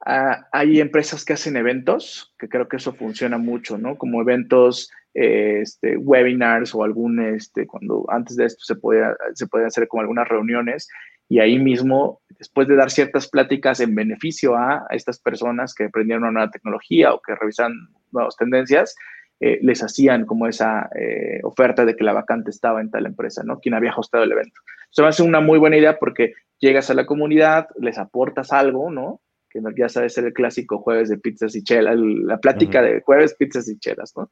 hay 0.03 0.79
empresas 0.79 1.25
que 1.25 1.33
hacen 1.33 1.57
eventos, 1.57 2.33
que 2.39 2.49
creo 2.49 2.67
que 2.67 2.77
eso 2.77 2.93
funciona 2.93 3.37
mucho, 3.37 3.77
¿no? 3.77 3.97
Como 3.97 4.21
eventos, 4.21 4.89
este, 5.13 5.97
webinars 5.97 6.73
o 6.73 6.83
algún, 6.83 7.19
este, 7.19 7.67
cuando 7.67 8.05
antes 8.09 8.35
de 8.37 8.45
esto 8.45 8.63
se 8.63 8.75
podía, 8.75 9.15
se 9.33 9.47
podía 9.47 9.67
hacer 9.67 9.87
como 9.87 10.01
algunas 10.01 10.27
reuniones 10.27 10.87
y 11.27 11.39
ahí 11.39 11.59
mismo, 11.59 12.21
después 12.37 12.67
de 12.67 12.75
dar 12.75 12.91
ciertas 12.91 13.29
pláticas 13.29 13.79
en 13.79 13.95
beneficio 13.95 14.55
a, 14.55 14.85
estas 14.89 15.19
personas 15.19 15.73
que 15.73 15.85
aprendieron 15.85 16.23
una 16.23 16.31
nueva 16.31 16.51
tecnología 16.51 17.13
o 17.13 17.21
que 17.21 17.35
revisan 17.35 17.73
nuevas 18.11 18.35
tendencias, 18.35 18.95
eh, 19.39 19.59
les 19.61 19.81
hacían 19.81 20.25
como 20.25 20.47
esa 20.47 20.89
eh, 20.93 21.39
oferta 21.43 21.85
de 21.85 21.95
que 21.95 22.03
la 22.03 22.13
vacante 22.13 22.51
estaba 22.51 22.81
en 22.81 22.91
tal 22.91 23.05
empresa, 23.05 23.43
¿no? 23.43 23.59
Quien 23.59 23.75
había 23.75 23.95
hostado 23.95 24.23
el 24.23 24.31
evento. 24.33 24.59
Eso 24.91 25.03
me 25.03 25.07
hace 25.07 25.23
una 25.23 25.39
muy 25.39 25.57
buena 25.57 25.77
idea 25.77 25.97
porque 25.97 26.33
llegas 26.59 26.89
a 26.89 26.93
la 26.93 27.05
comunidad, 27.05 27.67
les 27.79 27.97
aportas 27.97 28.51
algo, 28.51 28.91
¿no? 28.91 29.21
que 29.51 29.59
ya 29.77 29.89
sabes 29.89 30.17
el 30.17 30.33
clásico 30.33 30.79
jueves 30.79 31.09
de 31.09 31.17
pizzas 31.17 31.55
y 31.55 31.63
chelas, 31.63 31.97
la 31.97 32.37
plática 32.37 32.81
de 32.81 33.01
jueves, 33.01 33.35
pizzas 33.35 33.67
y 33.67 33.77
chelas, 33.79 34.13
¿no? 34.15 34.31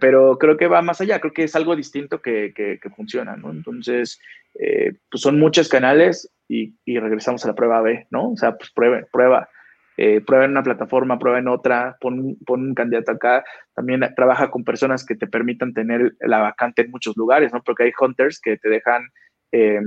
Pero 0.00 0.38
creo 0.38 0.56
que 0.56 0.66
va 0.66 0.82
más 0.82 1.00
allá, 1.00 1.20
creo 1.20 1.32
que 1.32 1.44
es 1.44 1.56
algo 1.56 1.74
distinto 1.74 2.20
que, 2.20 2.52
que, 2.54 2.78
funciona, 2.94 3.36
¿no? 3.36 3.50
Entonces, 3.50 4.20
eh, 4.58 4.92
pues 5.10 5.22
son 5.22 5.38
muchos 5.38 5.68
canales 5.68 6.30
y, 6.48 6.74
y, 6.84 6.98
regresamos 6.98 7.44
a 7.44 7.48
la 7.48 7.54
prueba 7.54 7.80
B, 7.80 8.06
¿no? 8.10 8.32
O 8.32 8.36
sea, 8.36 8.56
pues 8.56 8.70
prueba, 8.70 9.00
prueba, 9.10 9.48
eh, 9.96 10.20
prueba 10.20 10.44
en 10.44 10.50
una 10.50 10.62
plataforma, 10.62 11.18
prueba 11.18 11.38
en 11.38 11.48
otra, 11.48 11.96
pon, 12.00 12.36
pon, 12.44 12.68
un 12.68 12.74
candidato 12.74 13.12
acá, 13.12 13.44
también 13.74 14.02
trabaja 14.14 14.50
con 14.50 14.64
personas 14.64 15.06
que 15.06 15.16
te 15.16 15.26
permitan 15.26 15.72
tener 15.72 16.14
la 16.20 16.40
vacante 16.40 16.82
en 16.82 16.90
muchos 16.90 17.16
lugares, 17.16 17.52
¿no? 17.52 17.62
Porque 17.62 17.84
hay 17.84 17.92
hunters 17.98 18.40
que 18.40 18.56
te 18.58 18.68
dejan... 18.68 19.08
Eh, 19.52 19.80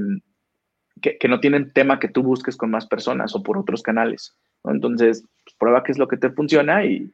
que, 1.01 1.27
no 1.27 1.39
tienen 1.39 1.71
tema 1.73 1.99
que 1.99 2.07
tú 2.07 2.23
busques 2.23 2.55
con 2.55 2.71
más 2.71 2.87
personas 2.87 3.35
o 3.35 3.43
por 3.43 3.57
otros 3.57 3.83
canales. 3.83 4.33
Entonces, 4.63 5.23
pues, 5.43 5.55
prueba 5.57 5.83
qué 5.83 5.91
es 5.91 5.97
lo 5.97 6.07
que 6.07 6.17
te 6.17 6.29
funciona 6.29 6.85
y 6.85 7.11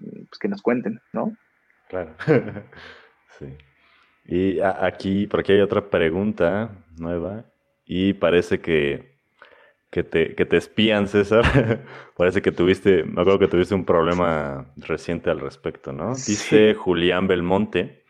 pues, 0.00 0.38
que 0.40 0.48
nos 0.48 0.62
cuenten, 0.62 1.00
¿no? 1.12 1.36
Claro. 1.94 2.14
sí. 3.38 3.46
Y 4.26 4.60
aquí, 4.60 5.26
por 5.26 5.40
aquí 5.40 5.52
hay 5.52 5.60
otra 5.60 5.90
pregunta 5.90 6.70
nueva 6.96 7.44
y 7.84 8.14
parece 8.14 8.60
que, 8.60 9.18
que, 9.90 10.02
te, 10.02 10.34
que 10.34 10.44
te 10.44 10.56
espían, 10.56 11.06
César. 11.06 11.44
parece 12.16 12.42
que 12.42 12.50
tuviste, 12.50 13.04
me 13.04 13.20
acuerdo 13.20 13.38
que 13.38 13.48
tuviste 13.48 13.74
un 13.74 13.84
problema 13.84 14.72
reciente 14.76 15.30
al 15.30 15.38
respecto, 15.38 15.92
¿no? 15.92 16.14
Dice 16.14 16.74
Julián 16.74 17.28
Belmonte, 17.28 18.02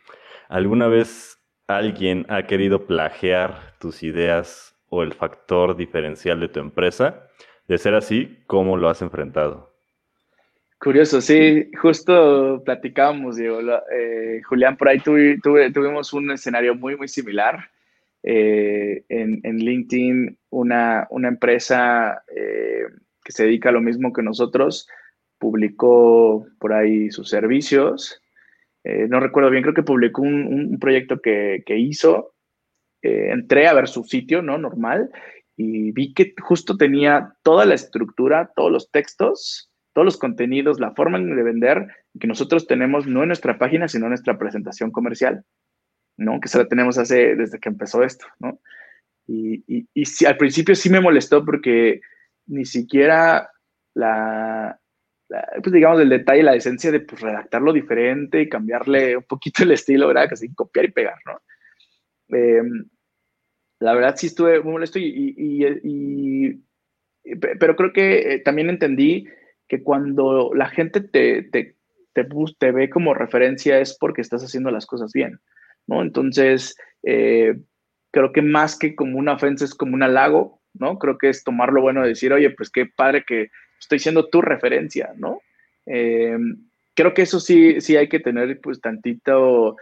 ¿alguna 0.49 0.87
vez 0.87 1.39
alguien 1.67 2.25
ha 2.31 2.45
querido 2.45 2.87
plagiar 2.87 3.75
tus 3.81 4.03
ideas 4.03 4.77
o 4.89 5.03
el 5.03 5.13
factor 5.13 5.77
diferencial 5.77 6.41
de 6.41 6.49
tu 6.49 6.61
empresa? 6.61 7.29
De 7.69 7.77
ser 7.77 7.95
así, 7.95 8.39
¿cómo 8.47 8.79
lo 8.79 8.89
has 8.89 9.03
enfrentado? 9.03 9.74
Curioso, 10.79 11.21
sí, 11.21 11.71
justo 11.81 12.63
platicábamos, 12.65 13.37
Diego. 13.37 13.61
Eh, 13.93 14.43
Julián, 14.45 14.77
por 14.77 14.89
ahí 14.89 15.01
tuvimos 15.01 16.13
un 16.13 16.31
escenario 16.33 16.75
muy, 16.75 16.97
muy 16.97 17.09
similar. 17.09 17.71
Eh, 18.23 19.05
en, 19.09 19.59
LinkedIn, 19.59 20.39
una, 20.51 21.07
una 21.11 21.29
empresa 21.29 22.23
eh, 22.35 22.85
que 23.23 23.33
se 23.33 23.45
dedica 23.45 23.69
a 23.69 23.73
lo 23.73 23.81
mismo 23.81 24.13
que 24.13 24.23
nosotros 24.23 24.89
publicó 25.39 26.47
por 26.59 26.73
ahí 26.73 27.11
sus 27.11 27.29
servicios. 27.29 28.21
no 28.85 29.21
recuerdo 29.21 29.51
bien, 29.51 29.63
creo 29.63 29.75
que 29.75 29.83
publicó 29.83 30.23
un, 30.23 30.79
proyecto 30.81 31.21
que, 31.21 31.63
que 31.67 31.79
hizo 31.79 32.35
eh, 33.05 33.33
entré 33.33 33.69
a 33.69 33.75
ver 33.75 33.87
su 33.87 34.03
sitio, 34.05 34.41
¿no? 34.41 34.57
Normal, 34.57 35.11
y 35.59 35.93
vi 35.93 36.15
que 36.15 36.33
justo 36.41 36.79
tenía 36.79 37.35
toda 37.43 37.67
la 37.67 37.75
estructura, 37.75 38.51
todos 38.57 38.73
los 38.73 38.91
textos, 38.91 39.71
todos 39.95 40.05
los 40.05 40.19
contenidos, 40.19 40.81
la 40.81 40.93
forma 40.93 41.19
de 41.19 41.43
vender 41.43 41.87
que 42.21 42.27
nosotros 42.27 42.67
tenemos 42.67 43.07
no 43.07 43.23
en 43.23 43.29
nuestra 43.29 43.59
página, 43.59 43.89
sino 43.89 44.07
en 44.07 44.11
nuestra 44.11 44.37
presentación 44.37 44.91
comercial, 44.91 45.45
¿no? 46.19 46.41
Que 46.41 46.49
se 46.49 46.59
la 46.59 46.69
tenemos 46.69 46.99
hace, 46.99 47.37
desde 47.37 47.59
que 47.59 47.71
empezó 47.71 48.03
esto, 48.03 48.27
¿no? 48.39 48.61
Y, 49.27 49.65
y, 49.67 50.27
al 50.27 50.37
principio 50.37 50.75
sí 50.75 50.91
me 50.91 51.01
molestó 51.01 51.45
porque 51.45 52.01
ni 52.47 52.67
siquiera 52.67 53.49
la, 53.95 54.79
pues 55.63 55.73
digamos, 55.73 56.01
el 56.01 56.11
detalle, 56.11 56.43
la 56.43 56.57
esencia 56.57 56.93
de 56.93 57.01
pues, 57.01 57.23
redactarlo 57.23 57.73
diferente 57.73 58.43
y 58.43 58.49
cambiarle 58.49 59.17
un 59.17 59.23
poquito 59.23 59.63
el 59.63 59.71
estilo, 59.71 60.09
¿verdad? 60.09 60.29
Casi 60.29 60.53
copiar 60.53 60.87
y 60.87 60.93
pegar, 60.93 61.17
¿no? 61.25 61.41
Eh, 62.37 62.63
la 63.81 63.95
verdad 63.95 64.17
sí 64.17 64.27
estuve 64.27 64.61
muy 64.61 64.73
molesto 64.73 64.99
y, 64.99 66.61
pero 67.59 67.77
creo 67.77 67.93
que 67.93 68.35
eh, 68.35 68.39
también 68.41 68.71
entendí 68.71 69.27
que 69.69 69.83
cuando 69.83 70.53
la 70.55 70.69
gente 70.69 71.01
te, 71.01 71.43
te, 71.43 71.77
te, 72.13 72.73
ve 72.73 72.91
como 72.91 73.15
referencia 73.15 73.79
es 73.81 73.97
porque 73.99 74.21
estás 74.21 74.43
haciendo 74.43 74.71
las 74.71 74.87
cosas 74.87 75.13
bien, 75.13 75.41
¿no? 75.87 76.03
Entonces, 76.03 76.77
eh, 77.03 77.59
creo 78.11 78.33
que 78.33 78.43
más 78.43 78.79
que 78.79 78.95
como 78.95 79.19
una 79.19 79.35
ofensa 79.35 79.65
es 79.65 79.75
como 79.75 79.95
un 79.95 80.03
halago, 80.03 80.61
¿no? 80.75 80.99
Creo 80.99 81.19
que 81.19 81.29
es 81.29 81.45
tomar 81.45 81.73
lo 81.73 81.83
bueno 81.83 82.03
de 82.03 82.09
decir, 82.09 82.33
oye, 82.33 82.51
pues 82.51 82.71
qué 82.71 82.87
padre 82.87 83.25
que 83.27 83.51
estoy 83.79 83.99
siendo 83.99 84.29
tu 84.29 84.41
referencia, 84.43 85.13
¿no? 85.17 85.41
Eh, 85.87 86.37
creo 86.95 87.15
que 87.15 87.23
eso 87.23 87.41
sí, 87.41 87.81
sí 87.81 87.97
hay 87.97 88.09
que 88.09 88.21
tener 88.21 88.61
pues 88.61 88.81
tantito 88.81 89.77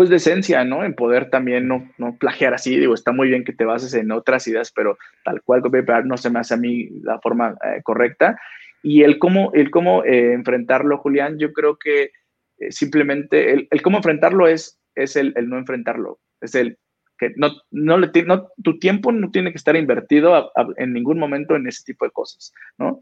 pues 0.00 0.08
de 0.08 0.16
esencia, 0.16 0.64
¿no? 0.64 0.82
En 0.82 0.94
poder 0.94 1.28
también 1.28 1.68
no, 1.68 1.86
no 1.98 2.16
plagiar 2.16 2.54
así, 2.54 2.74
digo, 2.78 2.94
está 2.94 3.12
muy 3.12 3.28
bien 3.28 3.44
que 3.44 3.52
te 3.52 3.66
bases 3.66 3.92
en 3.92 4.10
otras 4.12 4.48
ideas, 4.48 4.72
pero 4.74 4.96
tal 5.26 5.42
cual 5.42 5.60
no 6.06 6.16
se 6.16 6.30
me 6.30 6.38
hace 6.38 6.54
a 6.54 6.56
mí 6.56 6.88
la 7.02 7.20
forma 7.20 7.58
eh, 7.62 7.82
correcta. 7.82 8.40
Y 8.82 9.02
el 9.02 9.18
cómo, 9.18 9.50
el 9.52 9.70
cómo 9.70 10.02
eh, 10.06 10.32
enfrentarlo, 10.32 10.96
Julián, 10.96 11.38
yo 11.38 11.52
creo 11.52 11.76
que 11.76 12.12
eh, 12.60 12.72
simplemente 12.72 13.52
el, 13.52 13.68
el, 13.70 13.82
cómo 13.82 13.98
enfrentarlo 13.98 14.48
es, 14.48 14.80
es 14.94 15.16
el, 15.16 15.34
el, 15.36 15.50
no 15.50 15.58
enfrentarlo, 15.58 16.18
es 16.40 16.54
el 16.54 16.78
que 17.18 17.34
no, 17.36 17.50
no, 17.70 17.98
le, 17.98 18.10
no 18.24 18.48
tu 18.64 18.78
tiempo 18.78 19.12
no 19.12 19.30
tiene 19.30 19.50
que 19.50 19.58
estar 19.58 19.76
invertido 19.76 20.50
en 20.78 20.94
ningún 20.94 21.18
momento 21.18 21.56
en 21.56 21.66
ese 21.66 21.84
tipo 21.84 22.06
de 22.06 22.10
cosas, 22.10 22.54
¿no? 22.78 23.00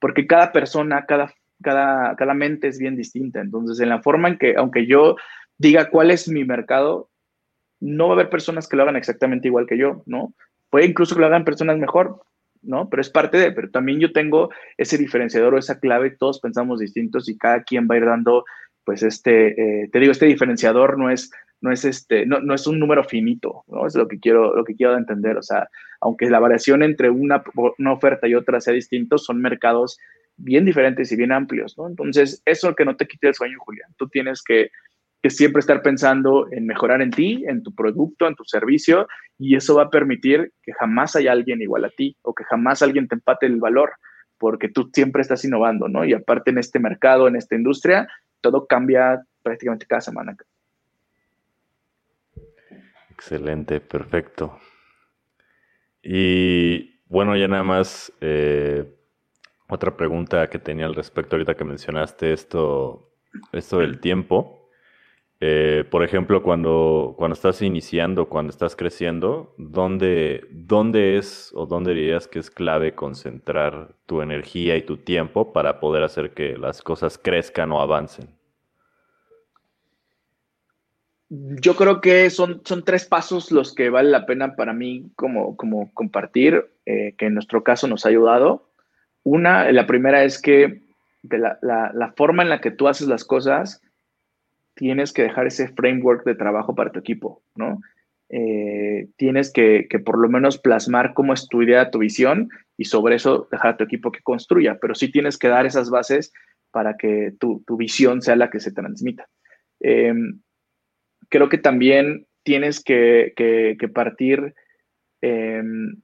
Porque 0.00 0.26
cada 0.26 0.50
persona, 0.50 1.04
cada, 1.04 1.30
cada, 1.62 2.16
cada 2.16 2.32
mente 2.32 2.68
es 2.68 2.78
bien 2.78 2.96
distinta. 2.96 3.38
Entonces, 3.38 3.80
en 3.80 3.90
la 3.90 4.00
forma 4.00 4.28
en 4.28 4.38
que, 4.38 4.54
aunque 4.56 4.86
yo 4.86 5.16
diga 5.58 5.90
cuál 5.90 6.10
es 6.10 6.28
mi 6.28 6.44
mercado, 6.44 7.10
no 7.80 8.06
va 8.06 8.12
a 8.12 8.14
haber 8.14 8.30
personas 8.30 8.68
que 8.68 8.76
lo 8.76 8.82
hagan 8.82 8.96
exactamente 8.96 9.48
igual 9.48 9.66
que 9.66 9.78
yo, 9.78 10.02
¿no? 10.06 10.32
Puede 10.70 10.86
incluso 10.86 11.14
que 11.14 11.20
lo 11.20 11.26
hagan 11.26 11.44
personas 11.44 11.78
mejor, 11.78 12.22
¿no? 12.62 12.88
Pero 12.88 13.00
es 13.00 13.10
parte 13.10 13.38
de, 13.38 13.52
pero 13.52 13.70
también 13.70 14.00
yo 14.00 14.12
tengo 14.12 14.50
ese 14.76 14.98
diferenciador 14.98 15.54
o 15.54 15.58
esa 15.58 15.78
clave, 15.78 16.10
todos 16.10 16.40
pensamos 16.40 16.80
distintos 16.80 17.28
y 17.28 17.36
cada 17.36 17.62
quien 17.62 17.86
va 17.88 17.94
a 17.94 17.98
ir 17.98 18.04
dando, 18.04 18.44
pues 18.84 19.02
este, 19.02 19.82
eh, 19.82 19.88
te 19.92 20.00
digo, 20.00 20.12
este 20.12 20.26
diferenciador 20.26 20.98
no 20.98 21.10
es, 21.10 21.30
no 21.60 21.72
es 21.72 21.84
este, 21.84 22.26
no, 22.26 22.40
no, 22.40 22.54
es 22.54 22.66
un 22.66 22.78
número 22.78 23.04
finito, 23.04 23.64
¿no? 23.68 23.86
Es 23.86 23.94
lo 23.94 24.08
que 24.08 24.18
quiero, 24.18 24.54
lo 24.54 24.64
que 24.64 24.74
quiero 24.74 24.96
entender, 24.96 25.36
o 25.36 25.42
sea, 25.42 25.68
aunque 26.00 26.30
la 26.30 26.40
variación 26.40 26.82
entre 26.82 27.10
una, 27.10 27.42
una 27.78 27.92
oferta 27.92 28.28
y 28.28 28.34
otra 28.34 28.60
sea 28.60 28.74
distinto, 28.74 29.18
son 29.18 29.40
mercados 29.40 29.98
bien 30.36 30.64
diferentes 30.64 31.10
y 31.10 31.16
bien 31.16 31.32
amplios, 31.32 31.76
¿no? 31.76 31.88
Entonces, 31.88 32.42
eso 32.44 32.74
que 32.74 32.84
no 32.84 32.96
te 32.96 33.06
quite 33.06 33.28
el 33.28 33.34
sueño, 33.34 33.58
Julián, 33.58 33.92
tú 33.96 34.08
tienes 34.08 34.42
que 34.42 34.70
que 35.22 35.30
siempre 35.30 35.60
estar 35.60 35.82
pensando 35.82 36.46
en 36.52 36.66
mejorar 36.66 37.02
en 37.02 37.10
ti, 37.10 37.44
en 37.46 37.62
tu 37.62 37.74
producto, 37.74 38.26
en 38.26 38.36
tu 38.36 38.44
servicio, 38.44 39.08
y 39.38 39.56
eso 39.56 39.74
va 39.74 39.84
a 39.84 39.90
permitir 39.90 40.52
que 40.62 40.72
jamás 40.72 41.16
haya 41.16 41.32
alguien 41.32 41.60
igual 41.60 41.84
a 41.84 41.90
ti 41.90 42.16
o 42.22 42.34
que 42.34 42.44
jamás 42.44 42.82
alguien 42.82 43.08
te 43.08 43.16
empate 43.16 43.46
el 43.46 43.56
valor, 43.56 43.92
porque 44.38 44.68
tú 44.68 44.90
siempre 44.92 45.22
estás 45.22 45.44
innovando, 45.44 45.88
¿no? 45.88 46.04
Y 46.04 46.12
aparte 46.12 46.50
en 46.50 46.58
este 46.58 46.78
mercado, 46.78 47.26
en 47.26 47.36
esta 47.36 47.56
industria, 47.56 48.08
todo 48.40 48.66
cambia 48.66 49.22
prácticamente 49.42 49.86
cada 49.86 50.00
semana. 50.00 50.36
Excelente, 53.10 53.80
perfecto. 53.80 54.60
Y 56.02 57.00
bueno, 57.06 57.36
ya 57.36 57.48
nada 57.48 57.64
más 57.64 58.12
eh, 58.20 58.84
otra 59.68 59.96
pregunta 59.96 60.48
que 60.48 60.58
tenía 60.58 60.86
al 60.86 60.94
respecto 60.94 61.34
ahorita 61.34 61.56
que 61.56 61.64
mencionaste 61.64 62.32
esto, 62.32 63.10
esto 63.52 63.78
del 63.78 63.98
tiempo. 63.98 64.57
Eh, 65.40 65.84
por 65.88 66.02
ejemplo, 66.02 66.42
cuando, 66.42 67.14
cuando 67.16 67.34
estás 67.34 67.62
iniciando, 67.62 68.28
cuando 68.28 68.50
estás 68.50 68.74
creciendo, 68.74 69.54
¿dónde, 69.56 70.44
¿dónde 70.50 71.16
es 71.16 71.52
o 71.54 71.64
dónde 71.64 71.94
dirías 71.94 72.26
que 72.26 72.40
es 72.40 72.50
clave 72.50 72.96
concentrar 72.96 73.94
tu 74.06 74.20
energía 74.20 74.76
y 74.76 74.82
tu 74.82 74.96
tiempo 74.96 75.52
para 75.52 75.78
poder 75.78 76.02
hacer 76.02 76.32
que 76.32 76.58
las 76.58 76.82
cosas 76.82 77.18
crezcan 77.18 77.70
o 77.70 77.80
avancen? 77.80 78.28
Yo 81.30 81.76
creo 81.76 82.00
que 82.00 82.30
son, 82.30 82.62
son 82.64 82.84
tres 82.84 83.04
pasos 83.04 83.52
los 83.52 83.74
que 83.74 83.90
vale 83.90 84.10
la 84.10 84.26
pena 84.26 84.56
para 84.56 84.72
mí 84.72 85.12
como, 85.14 85.56
como 85.56 85.92
compartir, 85.94 86.68
eh, 86.84 87.14
que 87.16 87.26
en 87.26 87.34
nuestro 87.34 87.62
caso 87.62 87.86
nos 87.86 88.04
ha 88.04 88.08
ayudado. 88.08 88.70
Una, 89.22 89.70
la 89.70 89.86
primera 89.86 90.24
es 90.24 90.40
que 90.40 90.82
de 91.22 91.38
la, 91.38 91.58
la 91.62 92.12
forma 92.16 92.42
en 92.42 92.48
la 92.48 92.60
que 92.60 92.70
tú 92.70 92.88
haces 92.88 93.06
las 93.06 93.24
cosas, 93.24 93.82
tienes 94.78 95.12
que 95.12 95.22
dejar 95.22 95.48
ese 95.48 95.66
framework 95.68 96.24
de 96.24 96.36
trabajo 96.36 96.74
para 96.76 96.92
tu 96.92 97.00
equipo, 97.00 97.42
¿no? 97.56 97.80
eh, 98.30 99.08
tienes 99.16 99.50
que, 99.52 99.88
por 100.04 100.18
lo 100.18 100.28
menos 100.28 100.58
plasmar 100.58 101.14
cómo 101.14 101.32
es 101.32 101.48
tu 101.48 101.62
idea, 101.62 101.90
tu 101.90 101.98
visión 101.98 102.50
y 102.76 102.84
sobre 102.84 103.16
eso 103.16 103.48
dejar 103.50 103.72
a 103.72 103.76
tu 103.76 103.84
equipo 103.84 104.12
que 104.12 104.20
construya, 104.20 104.78
pero 104.80 104.94
sí 104.94 105.10
tienes 105.10 105.38
que 105.38 105.48
dar 105.48 105.66
esas 105.66 105.90
bases 105.90 106.32
para 106.70 106.96
que 106.96 107.32
tu, 107.38 107.64
visión 107.78 108.20
sea 108.20 108.36
la 108.36 108.50
que 108.50 108.60
se 108.60 108.72
transmita. 108.72 109.28
Em, 109.80 110.40
creo 111.30 111.48
que 111.48 111.58
también 111.58 112.26
tienes 112.42 112.82
que, 112.82 113.32
partir 113.94 114.54
em, 115.22 115.96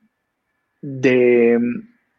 de, 0.81 1.59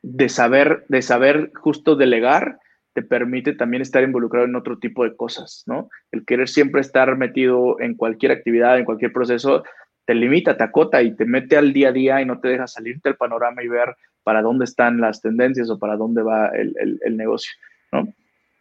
de, 0.04 0.30
saber, 0.30 0.86
de 0.88 1.02
saber 1.02 1.52
justo 1.56 1.96
delegar 1.96 2.60
te 2.96 3.04
permite 3.04 3.54
también 3.54 3.82
estar 3.82 4.02
involucrado 4.04 4.46
en 4.46 4.56
otro 4.56 4.80
tipo 4.80 5.04
de 5.04 5.18
cosas, 5.18 5.64
¿no? 5.68 5.90
El 6.14 6.26
querer 6.26 6.48
siempre 6.48 6.80
estar 6.80 7.14
metido 7.18 7.78
en 7.82 7.96
cualquier 7.96 8.32
actividad, 8.32 8.80
en 8.80 8.86
cualquier 8.86 9.12
proceso, 9.12 9.66
te 10.06 10.16
limita, 10.16 10.56
te 10.56 10.64
acota 10.64 11.04
y 11.04 11.14
te 11.14 11.26
mete 11.26 11.58
al 11.58 11.74
día 11.74 11.90
a 11.90 11.92
día 11.92 12.22
y 12.22 12.26
no 12.26 12.40
te 12.40 12.48
deja 12.48 12.68
salirte 12.68 13.10
del 13.10 13.18
panorama 13.18 13.62
y 13.62 13.68
ver 13.68 13.98
para 14.24 14.42
dónde 14.42 14.64
están 14.64 15.02
las 15.02 15.22
tendencias 15.22 15.70
o 15.70 15.78
para 15.78 15.98
dónde 15.98 16.24
va 16.24 16.48
el, 16.48 17.18
negocio, 17.18 17.52
¿no? 17.92 18.08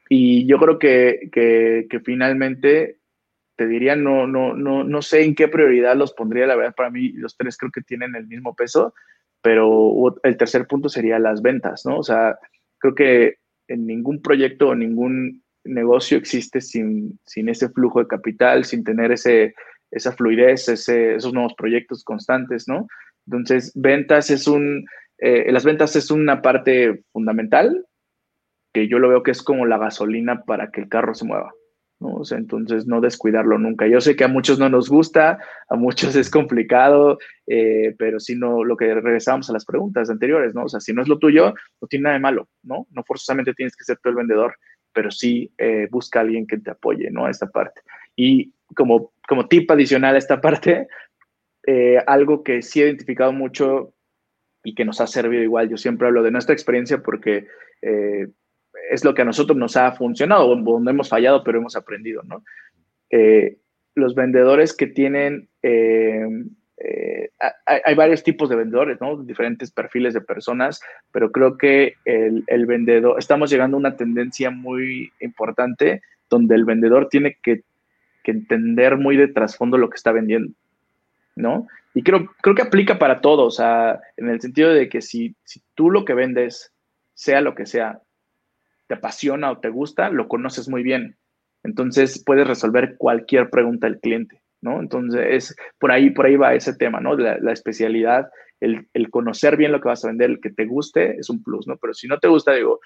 Y 0.08 0.46
yo 0.48 0.58
creo 0.58 0.80
que, 0.80 1.30
que, 1.32 2.00
finalmente 2.00 2.98
te 3.54 3.68
diría, 3.68 3.94
no, 3.94 4.26
no, 4.26 4.54
no, 4.56 4.82
no 4.82 5.00
sé 5.00 5.22
en 5.22 5.36
qué 5.36 5.46
prioridad 5.46 5.94
los 5.94 6.12
pondría, 6.12 6.48
la 6.48 6.56
verdad, 6.56 6.74
para 6.74 6.90
mí 6.90 7.10
los 7.12 7.36
tres 7.36 7.56
creo 7.56 7.70
que 7.70 7.82
tienen 7.82 8.16
el 8.16 8.26
mismo 8.26 8.56
peso, 8.56 8.94
pero 9.40 10.12
el 10.24 10.36
tercer 10.36 10.66
punto 10.66 10.88
sería 10.88 11.20
las 11.20 11.40
ventas, 11.40 11.86
¿no? 11.86 11.98
O 11.98 12.02
sea, 12.02 12.36
creo 12.78 12.96
que 12.96 13.43
en 13.68 13.86
ningún 13.86 14.20
proyecto 14.20 14.68
o 14.68 14.74
ningún 14.74 15.42
negocio 15.64 16.18
existe 16.18 16.60
sin, 16.60 17.18
sin 17.24 17.48
ese 17.48 17.68
flujo 17.68 18.00
de 18.00 18.06
capital, 18.06 18.64
sin 18.64 18.84
tener 18.84 19.12
ese, 19.12 19.54
esa 19.90 20.12
fluidez, 20.12 20.68
ese, 20.68 21.16
esos 21.16 21.32
nuevos 21.32 21.54
proyectos 21.54 22.04
constantes, 22.04 22.68
¿no? 22.68 22.86
Entonces, 23.26 23.72
ventas 23.74 24.30
es 24.30 24.46
un, 24.46 24.84
eh, 25.18 25.50
las 25.50 25.64
ventas 25.64 25.96
es 25.96 26.10
una 26.10 26.42
parte 26.42 27.04
fundamental 27.12 27.86
que 28.72 28.88
yo 28.88 28.98
lo 28.98 29.08
veo 29.08 29.22
que 29.22 29.30
es 29.30 29.42
como 29.42 29.66
la 29.66 29.78
gasolina 29.78 30.42
para 30.42 30.70
que 30.70 30.82
el 30.82 30.88
carro 30.88 31.14
se 31.14 31.24
mueva. 31.24 31.52
¿No? 32.00 32.14
O 32.16 32.24
sea, 32.24 32.38
entonces 32.38 32.86
no 32.86 33.00
descuidarlo 33.00 33.58
nunca. 33.58 33.86
Yo 33.86 34.00
sé 34.00 34.16
que 34.16 34.24
a 34.24 34.28
muchos 34.28 34.58
no 34.58 34.68
nos 34.68 34.88
gusta, 34.88 35.38
a 35.68 35.76
muchos 35.76 36.16
es 36.16 36.30
complicado, 36.30 37.18
eh, 37.46 37.94
pero 37.98 38.20
si 38.20 38.34
no, 38.36 38.64
lo 38.64 38.76
que 38.76 38.94
regresamos 38.94 39.48
a 39.48 39.52
las 39.52 39.64
preguntas 39.64 40.10
anteriores, 40.10 40.54
¿no? 40.54 40.64
O 40.64 40.68
sea, 40.68 40.80
si 40.80 40.92
no 40.92 41.02
es 41.02 41.08
lo 41.08 41.18
tuyo, 41.18 41.54
no 41.80 41.88
tiene 41.88 42.04
nada 42.04 42.14
de 42.14 42.20
malo, 42.20 42.48
¿no? 42.62 42.86
No 42.90 43.04
forzosamente 43.04 43.54
tienes 43.54 43.76
que 43.76 43.84
ser 43.84 43.98
tú 44.02 44.08
el 44.08 44.16
vendedor, 44.16 44.56
pero 44.92 45.10
sí 45.10 45.52
eh, 45.58 45.88
busca 45.90 46.20
a 46.20 46.22
alguien 46.22 46.46
que 46.46 46.58
te 46.58 46.70
apoye, 46.70 47.10
¿no? 47.10 47.26
A 47.26 47.30
esta 47.30 47.46
parte. 47.46 47.82
Y 48.16 48.52
como, 48.74 49.12
como 49.28 49.48
tip 49.48 49.70
adicional 49.70 50.14
a 50.14 50.18
esta 50.18 50.40
parte, 50.40 50.88
eh, 51.66 51.98
algo 52.06 52.42
que 52.42 52.62
sí 52.62 52.82
he 52.82 52.86
identificado 52.86 53.32
mucho 53.32 53.94
y 54.62 54.74
que 54.74 54.84
nos 54.84 55.00
ha 55.00 55.06
servido 55.06 55.42
igual, 55.42 55.68
yo 55.68 55.76
siempre 55.76 56.08
hablo 56.08 56.22
de 56.22 56.30
nuestra 56.30 56.54
experiencia 56.54 57.02
porque 57.02 57.46
es 58.90 59.04
lo 59.04 59.14
que 59.14 59.22
a 59.22 59.24
nosotros 59.24 59.56
nos 59.56 59.76
ha 59.76 59.92
funcionado, 59.92 60.54
donde 60.56 60.90
hemos 60.90 61.08
fallado, 61.08 61.42
pero 61.44 61.58
hemos 61.58 61.76
aprendido, 61.76 62.22
¿no? 62.24 62.44
Eh, 63.10 63.58
los 63.94 64.14
vendedores 64.14 64.76
que 64.76 64.86
tienen, 64.86 65.48
eh, 65.62 66.26
eh, 66.78 67.30
hay, 67.66 67.94
varios 67.94 68.22
tipos 68.22 68.48
de 68.48 68.56
vendedores, 68.56 69.00
¿no? 69.00 69.22
Diferentes 69.22 69.70
perfiles 69.70 70.14
de 70.14 70.20
personas, 70.20 70.80
pero 71.12 71.30
creo 71.30 71.56
que 71.56 71.94
el, 72.04 72.44
el, 72.48 72.66
vendedor, 72.66 73.18
estamos 73.18 73.50
llegando 73.50 73.76
a 73.76 73.80
una 73.80 73.96
tendencia 73.96 74.50
muy 74.50 75.12
importante 75.20 76.02
donde 76.28 76.56
el 76.56 76.64
vendedor 76.64 77.08
tiene 77.08 77.38
que, 77.42 77.62
que 78.24 78.32
entender 78.32 78.96
muy 78.96 79.16
de 79.16 79.28
trasfondo 79.28 79.78
lo 79.78 79.88
que 79.90 79.96
está 79.96 80.10
vendiendo, 80.10 80.52
¿no? 81.36 81.68
Y 81.94 82.02
creo, 82.02 82.28
creo 82.42 82.56
que 82.56 82.62
aplica 82.62 82.98
para 82.98 83.20
todos, 83.20 83.54
o 83.54 83.56
sea, 83.56 84.00
en 84.16 84.28
el 84.28 84.40
sentido 84.40 84.72
de 84.72 84.88
que 84.88 85.00
si, 85.00 85.36
si 85.44 85.62
tú 85.74 85.90
lo 85.90 86.04
que 86.04 86.14
vendes, 86.14 86.72
sea 87.14 87.40
lo 87.40 87.54
que 87.54 87.66
sea, 87.66 88.00
te 88.86 88.94
apasiona 88.94 89.50
o 89.50 89.60
te 89.60 89.68
gusta, 89.68 90.10
lo 90.10 90.28
conoces 90.28 90.68
muy 90.68 90.82
bien. 90.82 91.16
Entonces 91.62 92.22
puedes 92.24 92.46
resolver 92.46 92.96
cualquier 92.98 93.50
pregunta 93.50 93.86
del 93.86 94.00
cliente, 94.00 94.42
¿no? 94.60 94.80
Entonces, 94.80 95.56
por 95.78 95.90
ahí, 95.90 96.10
por 96.10 96.26
ahí 96.26 96.36
va 96.36 96.54
ese 96.54 96.74
tema, 96.74 97.00
¿no? 97.00 97.16
La, 97.16 97.52
especialidad, 97.52 98.28
el, 98.60 98.86
conocer 99.10 99.56
bien 99.56 99.72
lo 99.72 99.80
que 99.80 99.88
vas 99.88 100.04
a 100.04 100.08
vender, 100.08 100.30
el 100.30 100.40
que 100.40 100.50
te 100.50 100.66
guste, 100.66 101.16
es 101.16 101.30
un 101.30 101.42
plus, 101.42 101.66
¿no? 101.66 101.76
Pero 101.78 101.94
si 101.94 102.06
no 102.06 102.18
te 102.18 102.28
gusta, 102.28 102.52
digo, 102.52 102.80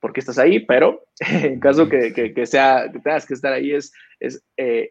¿por 0.00 0.12
qué 0.12 0.20
estás 0.20 0.38
ahí? 0.38 0.64
Pero 0.64 1.04
en 1.20 1.60
caso 1.60 1.88
que, 1.88 2.12
sea, 2.46 2.90
que 2.90 3.00
tengas 3.00 3.26
que 3.26 3.34
estar 3.34 3.52
ahí, 3.52 3.72
es, 3.72 3.92
es 4.18 4.42
eh, 4.56 4.90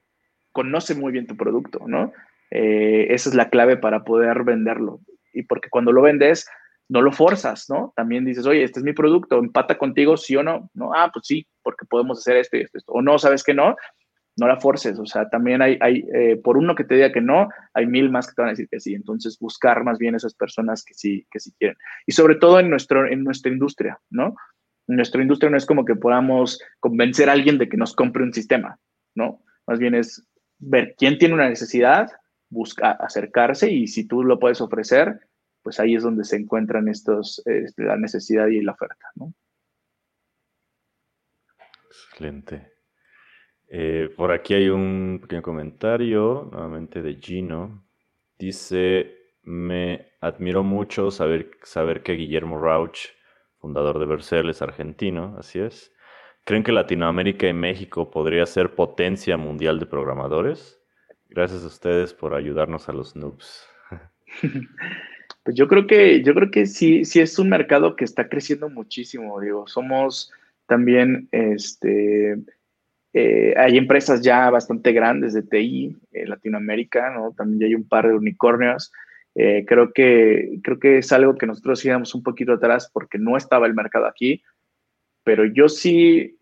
conoce 0.51 0.93
muy 0.93 1.11
bien 1.11 1.25
tu 1.25 1.35
producto, 1.35 1.79
¿no? 1.87 2.13
Eh, 2.51 3.07
esa 3.09 3.29
es 3.29 3.35
la 3.35 3.49
clave 3.49 3.75
para 3.75 4.03
poder 4.03 4.43
venderlo. 4.43 5.01
Y 5.33 5.43
porque 5.43 5.69
cuando 5.69 5.91
lo 5.91 6.01
vendes, 6.01 6.47
no 6.89 7.01
lo 7.01 7.11
forzas, 7.11 7.69
¿no? 7.69 7.93
También 7.95 8.25
dices, 8.25 8.45
oye, 8.45 8.63
este 8.63 8.79
es 8.79 8.83
mi 8.83 8.93
producto, 8.93 9.39
empata 9.39 9.77
contigo, 9.77 10.17
sí 10.17 10.35
o 10.35 10.43
no, 10.43 10.69
¿no? 10.73 10.91
Ah, 10.93 11.09
pues 11.11 11.25
sí, 11.27 11.47
porque 11.63 11.85
podemos 11.85 12.19
hacer 12.19 12.37
esto 12.37 12.57
y 12.57 12.61
esto. 12.61 12.79
O 12.87 13.01
no, 13.01 13.17
¿sabes 13.17 13.43
que 13.43 13.53
no? 13.53 13.75
No 14.37 14.47
la 14.47 14.59
forces, 14.59 14.99
o 14.99 15.05
sea, 15.05 15.29
también 15.29 15.61
hay, 15.61 15.77
hay 15.79 16.05
eh, 16.13 16.35
por 16.43 16.57
uno 16.57 16.75
que 16.75 16.83
te 16.83 16.95
diga 16.95 17.11
que 17.11 17.21
no, 17.21 17.49
hay 17.73 17.87
mil 17.87 18.11
más 18.11 18.27
que 18.27 18.33
te 18.33 18.41
van 18.41 18.49
a 18.49 18.51
decir 18.51 18.67
que 18.69 18.79
sí. 18.79 18.93
Entonces, 18.93 19.39
buscar 19.39 19.83
más 19.83 19.97
bien 19.97 20.13
esas 20.13 20.35
personas 20.35 20.83
que 20.83 20.93
sí, 20.93 21.25
que 21.31 21.39
sí 21.39 21.53
quieren. 21.57 21.77
Y 22.05 22.11
sobre 22.11 22.35
todo 22.35 22.59
en, 22.59 22.69
nuestro, 22.69 23.07
en 23.07 23.23
nuestra 23.23 23.51
industria, 23.51 23.99
¿no? 24.09 24.35
En 24.87 24.97
nuestra 24.97 25.21
industria 25.21 25.49
no 25.49 25.57
es 25.57 25.65
como 25.65 25.85
que 25.85 25.95
podamos 25.95 26.59
convencer 26.79 27.29
a 27.29 27.33
alguien 27.33 27.57
de 27.57 27.69
que 27.69 27.77
nos 27.77 27.95
compre 27.95 28.23
un 28.23 28.33
sistema, 28.33 28.77
¿no? 29.15 29.41
Más 29.65 29.79
bien 29.79 29.95
es 29.95 30.27
ver 30.59 30.95
quién 30.97 31.17
tiene 31.17 31.33
una 31.33 31.49
necesidad, 31.49 32.09
busca 32.49 32.91
acercarse 32.91 33.71
y 33.71 33.87
si 33.87 34.05
tú 34.07 34.23
lo 34.23 34.37
puedes 34.37 34.61
ofrecer, 34.61 35.19
pues 35.65 35.79
ahí 35.79 35.95
es 35.95 36.03
donde 36.03 36.23
se 36.23 36.35
encuentran 36.35 36.87
estos, 36.87 37.41
este, 37.47 37.85
la 37.85 37.97
necesidad 37.97 38.45
y 38.45 38.61
la 38.61 38.73
oferta. 38.73 39.07
¿no? 39.15 39.33
Excelente. 42.11 42.71
Eh, 43.67 44.13
por 44.15 44.31
aquí 44.31 44.53
hay 44.53 44.69
un 44.69 45.17
pequeño 45.23 45.41
comentario, 45.41 46.47
nuevamente 46.51 47.01
de 47.01 47.15
Gino. 47.15 47.83
Dice, 48.37 49.33
me 49.41 50.11
admiró 50.21 50.61
mucho 50.61 51.09
saber, 51.09 51.49
saber 51.63 52.03
que 52.03 52.13
Guillermo 52.13 52.61
Rauch, 52.61 52.99
fundador 53.57 53.97
de 53.97 54.05
Vercel, 54.05 54.51
es 54.51 54.61
argentino, 54.61 55.35
así 55.39 55.57
es. 55.57 55.91
¿Creen 56.43 56.61
que 56.61 56.73
Latinoamérica 56.73 57.47
y 57.47 57.53
México 57.53 58.11
podría 58.11 58.45
ser 58.45 58.75
potencia 58.75 59.35
mundial 59.35 59.79
de 59.79 59.87
programadores? 59.87 60.79
Gracias 61.27 61.63
a 61.63 61.67
ustedes 61.67 62.13
por 62.13 62.35
ayudarnos 62.35 62.87
a 62.87 62.93
los 62.93 63.15
noobs. 63.15 63.67
Pues 65.45 65.55
yo 65.55 65.67
creo 65.67 65.85
que, 65.85 66.23
yo 66.23 66.33
creo 66.33 66.49
que 66.49 66.65
sí, 66.65 67.05
sí 67.05 67.19
es 67.19 67.37
un 67.37 67.49
mercado 67.49 67.95
que 67.95 68.03
está 68.03 68.27
creciendo 68.29 68.67
muchísimo, 68.67 69.39
digo, 69.39 69.67
somos 69.67 70.33
también, 70.65 71.29
este, 71.31 72.39
eh, 73.13 73.53
hay 73.55 73.77
empresas 73.77 74.21
ya 74.23 74.49
bastante 74.49 74.91
grandes 74.91 75.35
de 75.35 75.43
TI 75.43 75.95
en 76.13 76.29
Latinoamérica, 76.31 77.11
¿no? 77.11 77.31
También 77.33 77.59
ya 77.59 77.67
hay 77.67 77.75
un 77.75 77.87
par 77.87 78.07
de 78.07 78.15
unicornios. 78.15 78.91
Eh, 79.35 79.65
creo, 79.67 79.93
que, 79.93 80.61
creo 80.63 80.79
que 80.79 80.97
es 80.97 81.11
algo 81.11 81.35
que 81.35 81.45
nosotros 81.45 81.85
íbamos 81.85 82.15
un 82.15 82.23
poquito 82.23 82.53
atrás 82.53 82.89
porque 82.91 83.19
no 83.19 83.37
estaba 83.37 83.67
el 83.67 83.75
mercado 83.75 84.07
aquí, 84.07 84.41
pero 85.23 85.45
yo 85.45 85.69
sí 85.69 86.39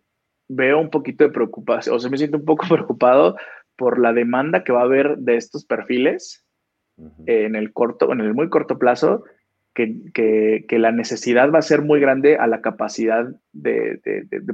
veo 0.47 0.79
un 0.79 0.89
poquito 0.89 1.25
de 1.25 1.31
preocupación, 1.31 1.93
o 1.93 1.99
sea, 1.99 2.09
me 2.09 2.17
siento 2.17 2.37
un 2.37 2.45
poco 2.45 2.65
preocupado 2.69 3.35
por 3.75 3.99
la 3.99 4.13
demanda 4.13 4.63
que 4.63 4.71
va 4.71 4.79
a 4.79 4.85
haber 4.85 5.17
de 5.17 5.35
estos 5.35 5.65
perfiles 5.65 6.45
en 7.25 7.55
el 7.55 7.73
corto, 7.73 8.11
en 8.11 8.21
el 8.21 8.33
muy 8.33 8.49
corto 8.49 8.77
plazo, 8.77 9.23
que, 9.73 10.65
la 10.69 10.91
necesidad 10.91 11.51
va 11.51 11.59
a 11.59 11.63
ser 11.63 11.81
muy 11.81 11.99
grande 11.99 12.37
a 12.37 12.47
la 12.47 12.61
capacidad 12.61 13.25
de, 13.51 13.99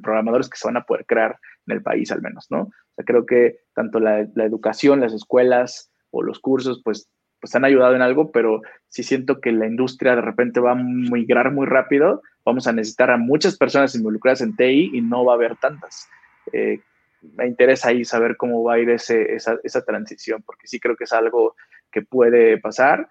programadores 0.01 0.49
que 0.49 0.57
se 0.57 0.67
van 0.67 0.77
a 0.77 0.83
poder 0.83 1.05
crear 1.05 1.37
en 1.67 1.75
el 1.75 1.83
país, 1.83 2.11
al 2.11 2.21
menos, 2.21 2.47
¿no? 2.49 2.61
O 2.61 2.93
sea, 2.95 3.05
creo 3.05 3.25
que 3.25 3.59
tanto 3.73 3.99
la, 3.99 4.19
educación, 4.19 5.01
las 5.01 5.13
escuelas 5.13 5.91
o 6.11 6.23
los 6.23 6.39
cursos, 6.39 6.81
pues, 6.83 7.09
pues 7.41 7.55
han 7.55 7.65
ayudado 7.65 7.95
en 7.95 8.01
algo, 8.01 8.31
pero 8.31 8.61
si 8.87 9.03
siento 9.03 9.39
que 9.39 9.51
la 9.51 9.67
industria 9.67 10.15
de 10.15 10.21
repente 10.21 10.59
va 10.59 10.71
a 10.71 10.75
migrar 10.75 11.51
muy 11.51 11.67
rápido, 11.67 12.21
vamos 12.45 12.67
a 12.67 12.73
necesitar 12.73 13.11
a 13.11 13.17
muchas 13.17 13.57
personas 13.57 13.95
involucradas 13.95 14.41
en 14.41 14.55
TI 14.55 14.91
y 14.93 15.01
no 15.01 15.25
va 15.25 15.33
a 15.33 15.35
haber 15.35 15.55
tantas. 15.57 16.07
Eh, 16.51 16.79
me 17.21 17.47
interesa 17.47 17.89
ahí 17.89 18.05
saber 18.05 18.37
cómo 18.37 18.63
va 18.63 18.75
a 18.75 18.79
ir 18.79 18.89
ese, 18.89 19.35
esa, 19.35 19.57
esa 19.63 19.83
transición, 19.83 20.41
porque 20.45 20.67
sí 20.67 20.79
creo 20.79 20.95
que 20.95 21.03
es 21.03 21.13
algo 21.13 21.55
que 21.91 22.01
puede 22.01 22.57
pasar 22.57 23.07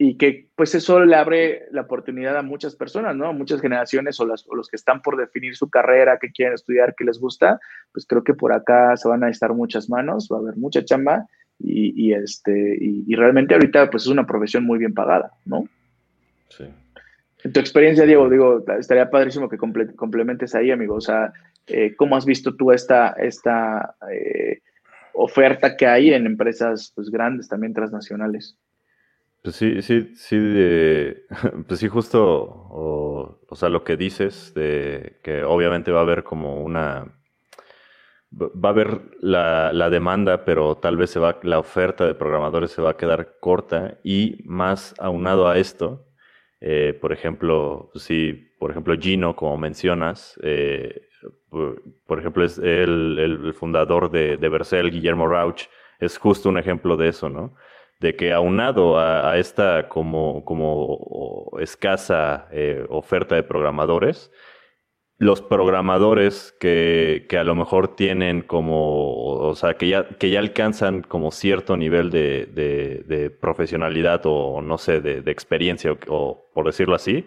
y 0.00 0.16
que 0.16 0.48
pues 0.54 0.74
eso 0.76 1.00
le 1.00 1.16
abre 1.16 1.66
la 1.72 1.82
oportunidad 1.82 2.36
a 2.36 2.42
muchas 2.42 2.76
personas, 2.76 3.16
¿no? 3.16 3.26
A 3.26 3.32
muchas 3.32 3.60
generaciones 3.60 4.20
o, 4.20 4.26
las, 4.26 4.46
los 4.52 4.68
que 4.68 4.76
están 4.76 5.02
por 5.02 5.16
definir 5.16 5.56
su 5.56 5.68
carrera, 5.68 6.18
que 6.20 6.30
quieren 6.30 6.54
estudiar, 6.54 6.94
que 6.94 7.04
les 7.04 7.18
gusta, 7.18 7.58
pues 7.92 8.06
creo 8.06 8.22
que 8.22 8.34
por 8.34 8.52
acá 8.52 8.96
se 8.96 9.08
van 9.08 9.24
a 9.24 9.30
estar 9.30 9.52
muchas 9.54 9.90
manos, 9.90 10.28
va 10.30 10.36
a 10.36 10.40
haber 10.40 10.56
mucha 10.56 10.84
chamba 10.84 11.26
y, 11.60 12.12
este, 12.12 12.78
y, 12.80 13.12
realmente 13.16 13.54
ahorita 13.54 13.90
pues 13.90 14.04
es 14.04 14.08
una 14.08 14.24
profesión 14.24 14.64
muy 14.64 14.78
bien 14.78 14.94
pagada, 14.94 15.32
¿no? 15.44 15.68
Sí. 16.50 16.64
En 17.42 17.52
tu 17.52 17.58
experiencia, 17.58 18.04
Diego, 18.04 18.28
digo, 18.28 18.64
estaría 18.78 19.10
padrísimo 19.10 19.48
que 19.48 19.58
complementes 19.58 20.54
ahí, 20.54 20.70
amigo, 20.70 20.94
o 20.94 21.00
sea, 21.00 21.32
eh, 21.66 21.94
¿cómo 21.96 22.16
has 22.16 22.24
visto 22.24 22.54
tú 22.54 22.70
esta, 22.70 23.10
esta 23.18 23.96
eh, 24.12 24.60
oferta 25.18 25.76
que 25.76 25.86
hay 25.86 26.12
en 26.12 26.26
empresas 26.26 26.92
pues, 26.94 27.10
grandes, 27.10 27.48
también 27.48 27.74
transnacionales. 27.74 28.56
Pues 29.42 29.56
sí, 29.56 29.82
sí, 29.82 30.14
sí, 30.14 30.36
pues 31.66 31.80
sí, 31.80 31.88
justo, 31.88 32.20
o, 32.20 33.56
sea, 33.56 33.68
lo 33.68 33.84
que 33.84 33.96
dices, 33.96 34.52
de 34.54 35.18
que 35.22 35.42
obviamente 35.42 35.90
va 35.92 36.00
a 36.00 36.02
haber 36.02 36.24
como 36.24 36.62
una, 36.62 37.14
va 38.32 38.68
a 38.68 38.72
haber 38.72 39.00
la, 39.20 39.90
demanda, 39.90 40.44
pero 40.44 40.76
tal 40.76 40.96
vez 40.96 41.10
se 41.10 41.18
va, 41.18 41.38
la 41.42 41.58
oferta 41.58 42.06
de 42.06 42.14
programadores 42.14 42.72
se 42.72 42.82
va 42.82 42.90
a 42.90 42.96
quedar 42.96 43.38
corta 43.40 43.98
y 44.04 44.38
más 44.44 44.94
aunado 44.98 45.48
a 45.48 45.58
esto, 45.58 46.06
eh, 46.60 46.96
por 47.00 47.12
ejemplo, 47.12 47.90
sí, 47.94 48.52
por 48.58 48.70
ejemplo, 48.70 48.96
Gino, 48.98 49.36
como 49.36 49.56
mencionas, 49.56 50.38
eh, 50.42 51.07
por, 51.50 52.18
ejemplo, 52.18 52.44
es 52.44 52.58
el, 52.58 53.18
el 53.18 53.54
fundador 53.54 54.10
de, 54.10 54.36
de 54.36 54.48
Vercel, 54.48 54.90
Guillermo 54.90 55.26
Rauch, 55.26 55.64
es 55.98 56.18
justo 56.18 56.48
un 56.48 56.58
ejemplo 56.58 56.96
de 56.96 57.08
eso, 57.08 57.28
¿no? 57.28 57.54
de 58.00 58.14
que 58.16 58.32
aunado 58.32 58.98
a, 58.98 59.32
a 59.32 59.38
esta 59.38 59.88
como, 59.88 61.50
escasa 61.60 62.48
eh, 62.52 62.84
oferta 62.88 63.34
de 63.34 63.42
programadores, 63.42 64.30
los 65.20 65.42
programadores 65.42 66.54
que, 66.60 67.26
a 67.32 67.42
lo 67.42 67.56
mejor 67.56 67.96
tienen 67.96 68.42
como, 68.42 69.48
o 69.48 69.54
sea, 69.56 69.74
que 69.74 69.88
ya, 69.88 70.08
que 70.08 70.30
ya 70.30 70.38
alcanzan 70.38 71.02
como 71.02 71.32
cierto 71.32 71.76
nivel 71.76 72.10
de, 72.10 73.36
profesionalidad 73.40 74.22
o, 74.26 74.62
no 74.62 74.78
sé, 74.78 75.00
de, 75.00 75.30
experiencia, 75.30 75.96
o, 76.06 76.48
por 76.54 76.66
decirlo 76.66 76.94
así, 76.94 77.26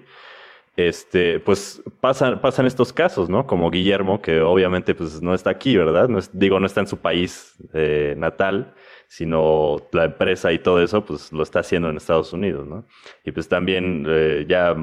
este, 0.77 1.39
pues 1.39 1.83
pasan, 1.99 2.39
pasan 2.39 2.65
estos 2.65 2.93
casos, 2.93 3.29
¿no? 3.29 3.45
Como 3.45 3.69
Guillermo, 3.69 4.21
que 4.21 4.41
obviamente 4.41 4.95
pues 4.95 5.21
no 5.21 5.33
está 5.33 5.49
aquí, 5.49 5.75
¿verdad? 5.75 6.07
No 6.07 6.19
digo, 6.33 6.59
no 6.59 6.65
está 6.65 6.81
en 6.81 6.87
su 6.87 6.97
país 6.97 7.55
eh, 7.73 8.15
natal, 8.17 8.73
sino 9.07 9.75
la 9.91 10.05
empresa 10.05 10.53
y 10.53 10.59
todo 10.59 10.81
eso, 10.81 11.03
pues 11.03 11.33
lo 11.33 11.43
está 11.43 11.59
haciendo 11.59 11.89
en 11.89 11.97
Estados 11.97 12.31
Unidos, 12.31 12.65
¿no? 12.65 12.85
Y 13.25 13.33
pues 13.33 13.49
también 13.49 14.05
eh, 14.07 14.45
ya, 14.47 14.73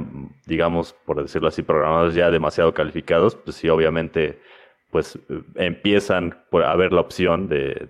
digamos, 0.46 0.92
por 1.06 1.22
decirlo 1.22 1.48
así, 1.48 1.62
programadores 1.62 2.14
ya 2.14 2.30
demasiado 2.30 2.74
calificados, 2.74 3.34
pues 3.36 3.56
sí, 3.56 3.70
obviamente, 3.70 4.38
pues 4.90 5.18
empiezan 5.54 6.44
a 6.52 6.76
ver 6.76 6.92
la 6.92 7.00
opción 7.00 7.48
de, 7.48 7.88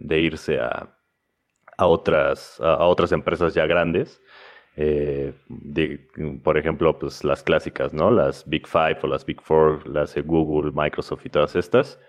de, 0.00 0.20
irse 0.20 0.58
a, 0.58 0.96
a 1.76 1.86
otras, 1.86 2.58
a, 2.60 2.84
otras 2.86 3.12
empresas 3.12 3.52
ya 3.52 3.66
grandes. 3.66 4.22
Eh, 4.76 5.32
por 6.42 6.58
ejemplo, 6.58 6.98
pues 6.98 7.22
las 7.24 7.42
clásicas, 7.42 7.92
¿no? 7.94 8.10
Las 8.10 8.48
Big 8.48 8.66
Five 8.66 8.98
o 9.02 9.06
las 9.06 9.24
Big 9.24 9.40
Four, 9.40 9.88
las 9.88 10.14
de 10.14 10.22
Google, 10.22 10.72
Microsoft 10.74 11.24
y 11.26 11.30
todas 11.30 11.54
estas. 11.56 12.00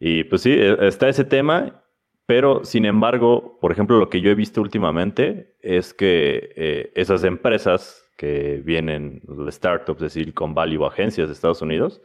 Y 0.00 0.24
pues 0.24 0.42
sí, 0.42 0.52
e, 0.52 0.86
está 0.86 1.08
ese 1.08 1.24
tema 1.24 1.84
pero, 2.28 2.62
sin 2.62 2.84
embargo, 2.84 3.56
por 3.58 3.72
ejemplo, 3.72 3.98
lo 3.98 4.10
que 4.10 4.20
yo 4.20 4.30
he 4.30 4.34
visto 4.34 4.60
últimamente 4.60 5.56
es 5.62 5.94
que 5.94 6.52
eh, 6.56 6.92
esas 6.94 7.24
empresas 7.24 8.04
que 8.18 8.60
vienen, 8.62 9.22
startups 9.48 10.02
de 10.02 10.10
Silicon 10.10 10.52
Valley 10.52 10.76
o 10.76 10.84
agencias 10.84 11.28
de 11.28 11.32
Estados 11.32 11.62
Unidos, 11.62 12.02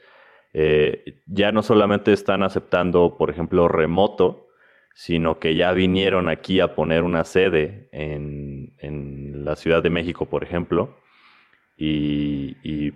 eh, 0.54 1.22
ya 1.26 1.52
no 1.52 1.62
solamente 1.62 2.14
están 2.14 2.41
aceptando, 2.41 3.18
por 3.18 3.32
ejemplo, 3.32 3.68
remoto, 3.68 4.43
sino 4.94 5.40
que 5.40 5.56
ya 5.56 5.72
vinieron 5.72 6.30
aquí 6.30 6.60
a 6.60 6.76
poner 6.76 7.03
una 7.03 7.24
sede 7.24 7.90
en, 7.91 8.76
en 8.80 9.44
la 9.45 9.56
Ciudad 9.56 9.82
de 9.82 9.90
México, 9.90 10.28
por 10.28 10.44
ejemplo, 10.44 10.95
y, 11.76 12.56
y, 12.64 12.91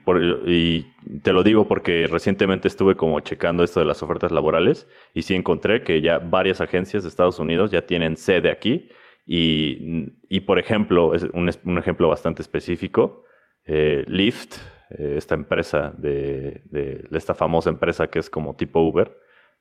te 1.23 1.33
lo 1.33 1.43
digo 1.43 1.67
porque 1.67 2.07
recientemente 2.07 2.67
estuve 2.67 2.95
como 2.95 3.19
checando 3.21 3.63
esto 3.63 3.79
de 3.79 3.87
las 3.87 4.03
ofertas 4.03 4.31
laborales 4.31 4.87
y 5.13 5.23
sí 5.23 5.33
encontré 5.33 5.83
que 5.83 5.99
ya 6.01 6.19
varias 6.19 6.61
agencias 6.61 7.03
de 7.03 7.09
Estados 7.09 7.39
Unidos 7.39 7.71
ya 7.71 7.85
tienen 7.85 8.17
sede 8.17 8.51
aquí. 8.51 8.89
Y, 9.25 10.13
y 10.29 10.41
por 10.41 10.59
ejemplo, 10.59 11.13
es 11.15 11.23
un, 11.33 11.49
un 11.65 11.77
ejemplo 11.77 12.07
bastante 12.07 12.41
específico, 12.41 13.25
eh, 13.65 14.05
Lyft, 14.07 14.55
eh, 14.91 15.15
esta 15.17 15.35
empresa 15.35 15.93
de, 15.97 16.61
de, 16.65 17.07
esta 17.11 17.33
famosa 17.33 17.69
empresa 17.69 18.07
que 18.07 18.19
es 18.19 18.29
como 18.29 18.55
tipo 18.55 18.79
Uber, 18.79 19.17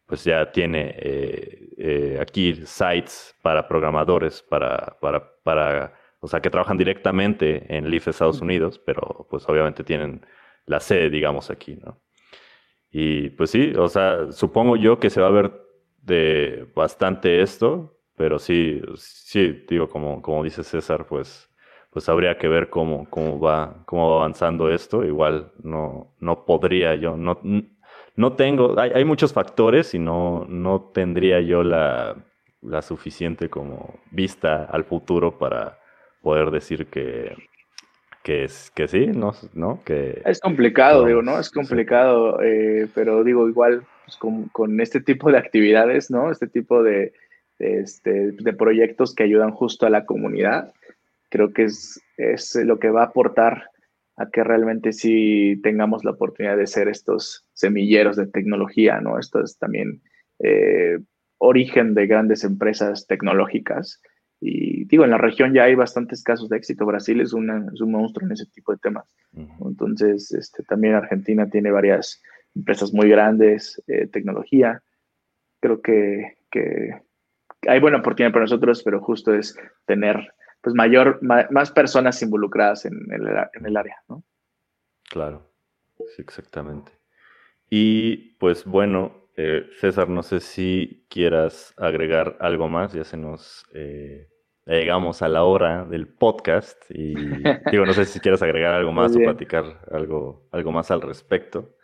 pues 0.07 0.25
ya 0.25 0.51
tiene 0.53 0.95
eh, 0.99 1.69
eh 1.79 2.19
aquí 2.21 2.63
sites 2.65 3.35
para 3.43 3.67
programadores, 3.67 4.43
para, 4.43 4.97
para, 5.01 5.33
para 5.43 5.95
o 6.21 6.29
sea, 6.29 6.41
que 6.41 6.51
trabajan 6.51 6.77
directamente 6.79 7.65
en 7.77 7.91
Leaf 7.91 8.09
Estados 8.09 8.41
Unidos, 8.41 8.81
pero 8.85 9.27
pues 9.31 9.49
obviamente 9.49 9.85
tienen 9.85 10.25
la 10.67 10.81
sede, 10.81 11.11
digamos, 11.11 11.51
aquí, 11.51 11.77
¿no? 11.77 12.01
Y 12.91 13.31
pues 13.31 13.51
sí, 13.51 13.73
o 13.77 13.89
sea, 13.89 14.33
supongo 14.33 14.77
yo 14.77 14.99
que 14.99 15.11
se 15.11 15.21
va 15.21 15.29
a 15.29 15.31
ver 15.31 15.53
de 16.03 16.67
bastante 16.75 17.43
esto, 17.43 17.99
pero 18.17 18.39
sí, 18.39 18.81
sí, 18.97 19.65
digo, 19.69 19.89
como, 19.89 20.23
como 20.23 20.43
dice 20.43 20.65
César, 20.65 21.07
pues, 21.07 21.51
pues 21.91 22.09
habría 22.09 22.39
que 22.39 22.49
ver 22.49 22.71
cómo, 22.71 23.09
cómo, 23.11 23.39
va, 23.39 23.85
cómo 23.87 24.11
va 24.11 24.17
avanzando 24.17 24.71
esto. 24.71 25.05
Igual 25.05 25.53
no, 25.63 26.15
no 26.21 26.45
podría 26.45 26.95
yo, 26.95 27.17
no, 27.17 27.41
no 28.17 28.33
tengo, 28.35 28.79
hay, 28.79 28.91
hay 28.95 29.05
muchos 29.05 29.33
factores 29.33 29.95
y 29.95 29.99
no, 29.99 30.47
no 30.49 30.91
tendría 30.95 31.41
yo 31.41 31.63
la, 31.63 32.17
la 32.63 32.83
suficiente 32.83 33.49
como 33.49 34.01
vista 34.11 34.65
al 34.65 34.85
futuro 34.85 35.39
para, 35.39 35.79
poder 36.27 36.51
decir 36.51 36.87
que, 36.87 37.37
que, 38.25 38.43
es, 38.43 38.73
que 38.75 38.89
sí, 38.89 39.07
¿no? 39.07 39.33
¿no? 39.55 39.81
Que, 39.85 40.23
es 40.25 40.41
complicado, 40.41 41.05
digo, 41.05 41.23
¿no? 41.23 41.39
Es 41.39 41.51
complicado, 41.51 42.43
eh, 42.43 42.89
pero 42.97 43.23
digo, 43.23 43.49
igual 43.49 43.87
pues, 44.05 44.17
con, 44.51 44.81
este 44.81 45.01
tipo 45.01 45.31
de 45.31 45.39
actividades, 45.39 46.11
¿no? 46.11 46.33
Este 46.33 46.49
tipo 46.49 46.83
de, 46.83 47.13
este, 47.61 48.33
de 48.33 48.53
proyectos 48.55 49.15
que 49.15 49.23
ayudan 49.23 49.53
justo 49.53 49.87
a 49.87 49.91
la 49.91 50.05
comunidad, 50.05 50.73
creo 51.29 51.53
que 51.53 51.63
es, 51.63 52.03
es 52.17 52.57
lo 52.57 52.81
que 52.81 52.91
va 52.91 53.03
a 53.03 53.07
aportar 53.07 53.71
a 54.17 54.31
que 54.31 54.43
realmente 54.43 54.93
sí 54.93 55.61
tengamos 55.63 56.05
la 56.05 56.13
oportunidad 56.13 56.57
de 56.57 56.67
ser 56.67 56.89
estos 56.89 57.47
semilleros 57.53 58.17
de 58.17 58.27
tecnología, 58.27 59.01
¿no? 59.01 59.19
Esto 59.19 59.43
es 59.43 59.59
también 59.59 60.03
eh, 60.39 60.99
origen 61.39 61.95
de 61.95 62.07
grandes 62.07 62.45
empresas 62.45 63.07
tecnológicas 63.07 64.01
y 64.41 64.85
digo, 64.85 65.05
en 65.05 65.11
la 65.11 65.19
región 65.19 65.55
ya 65.55 65.65
hay 65.65 65.75
bastantes 65.75 66.23
casos 66.23 66.49
de 66.49 66.59
éxito. 66.59 66.85
Brasil 66.85 67.21
es, 67.21 67.33
un 67.33 67.47
monstruo 67.91 68.27
en 68.27 68.33
ese 68.33 68.47
tipo 68.47 68.73
de 68.73 68.79
temas. 68.79 69.07
Entonces, 69.33 70.33
este, 70.33 70.63
también 70.65 70.95
Argentina 70.95 71.49
tiene 71.49 71.71
varias 71.71 72.23
empresas 72.55 72.93
muy 72.93 73.09
grandes, 73.09 73.83
eh, 73.87 74.07
tecnología. 74.09 74.83
Creo 75.61 75.81
que, 75.81 76.37
hay 77.69 77.81
buena 77.81 77.99
oportunidad 77.99 78.33
para 78.33 78.45
nosotros, 78.45 78.83
pero 78.83 79.01
justo 79.01 79.35
es 79.35 79.59
tener 79.87 80.33
pues 80.67 80.75
mayor, 80.75 81.21
más 81.23 81.71
personas 81.71 82.21
involucradas 82.23 82.87
en 82.87 82.95
el, 83.13 83.25
en 83.53 83.67
el 83.67 83.77
área, 83.77 84.03
¿no? 84.09 84.25
Claro, 85.09 85.49
sí, 86.17 86.23
exactamente. 86.23 86.91
Y 87.71 88.33
pues 88.41 88.65
bueno, 88.65 89.29
eh, 89.37 89.71
César, 89.79 90.09
no 90.09 90.25
sé 90.25 90.41
si 90.41 91.07
quieras 91.09 91.73
agregar 91.77 92.37
algo 92.41 92.69
más, 92.69 92.93
ya 92.93 93.05
se 93.05 93.17
nos 93.17 93.65
eh, 93.75 94.27
llegamos 94.67 95.23
a 95.23 95.29
la 95.29 95.45
hora 95.45 95.85
del 95.85 96.09
podcast 96.09 96.83
y 96.91 97.15
digo, 97.71 97.87
no 97.87 97.93
sé 97.93 98.05
si 98.05 98.19
quieres 98.19 98.43
agregar 98.43 98.75
algo 98.75 98.91
más 98.91 99.15
o 99.15 99.21
platicar 99.21 99.83
algo, 99.93 100.49
algo 100.51 100.73
más 100.73 100.91
al 100.91 101.01
respecto. 101.01 101.77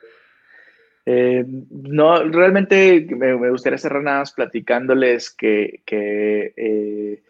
Eh, 1.06 1.44
no, 1.46 2.20
realmente 2.24 3.06
me, 3.16 3.48
gustaría 3.48 3.78
cerrar 3.78 4.02
nada 4.02 4.18
más 4.18 4.32
platicándoles 4.32 5.30
que, 5.30 5.82
que, 5.86 7.22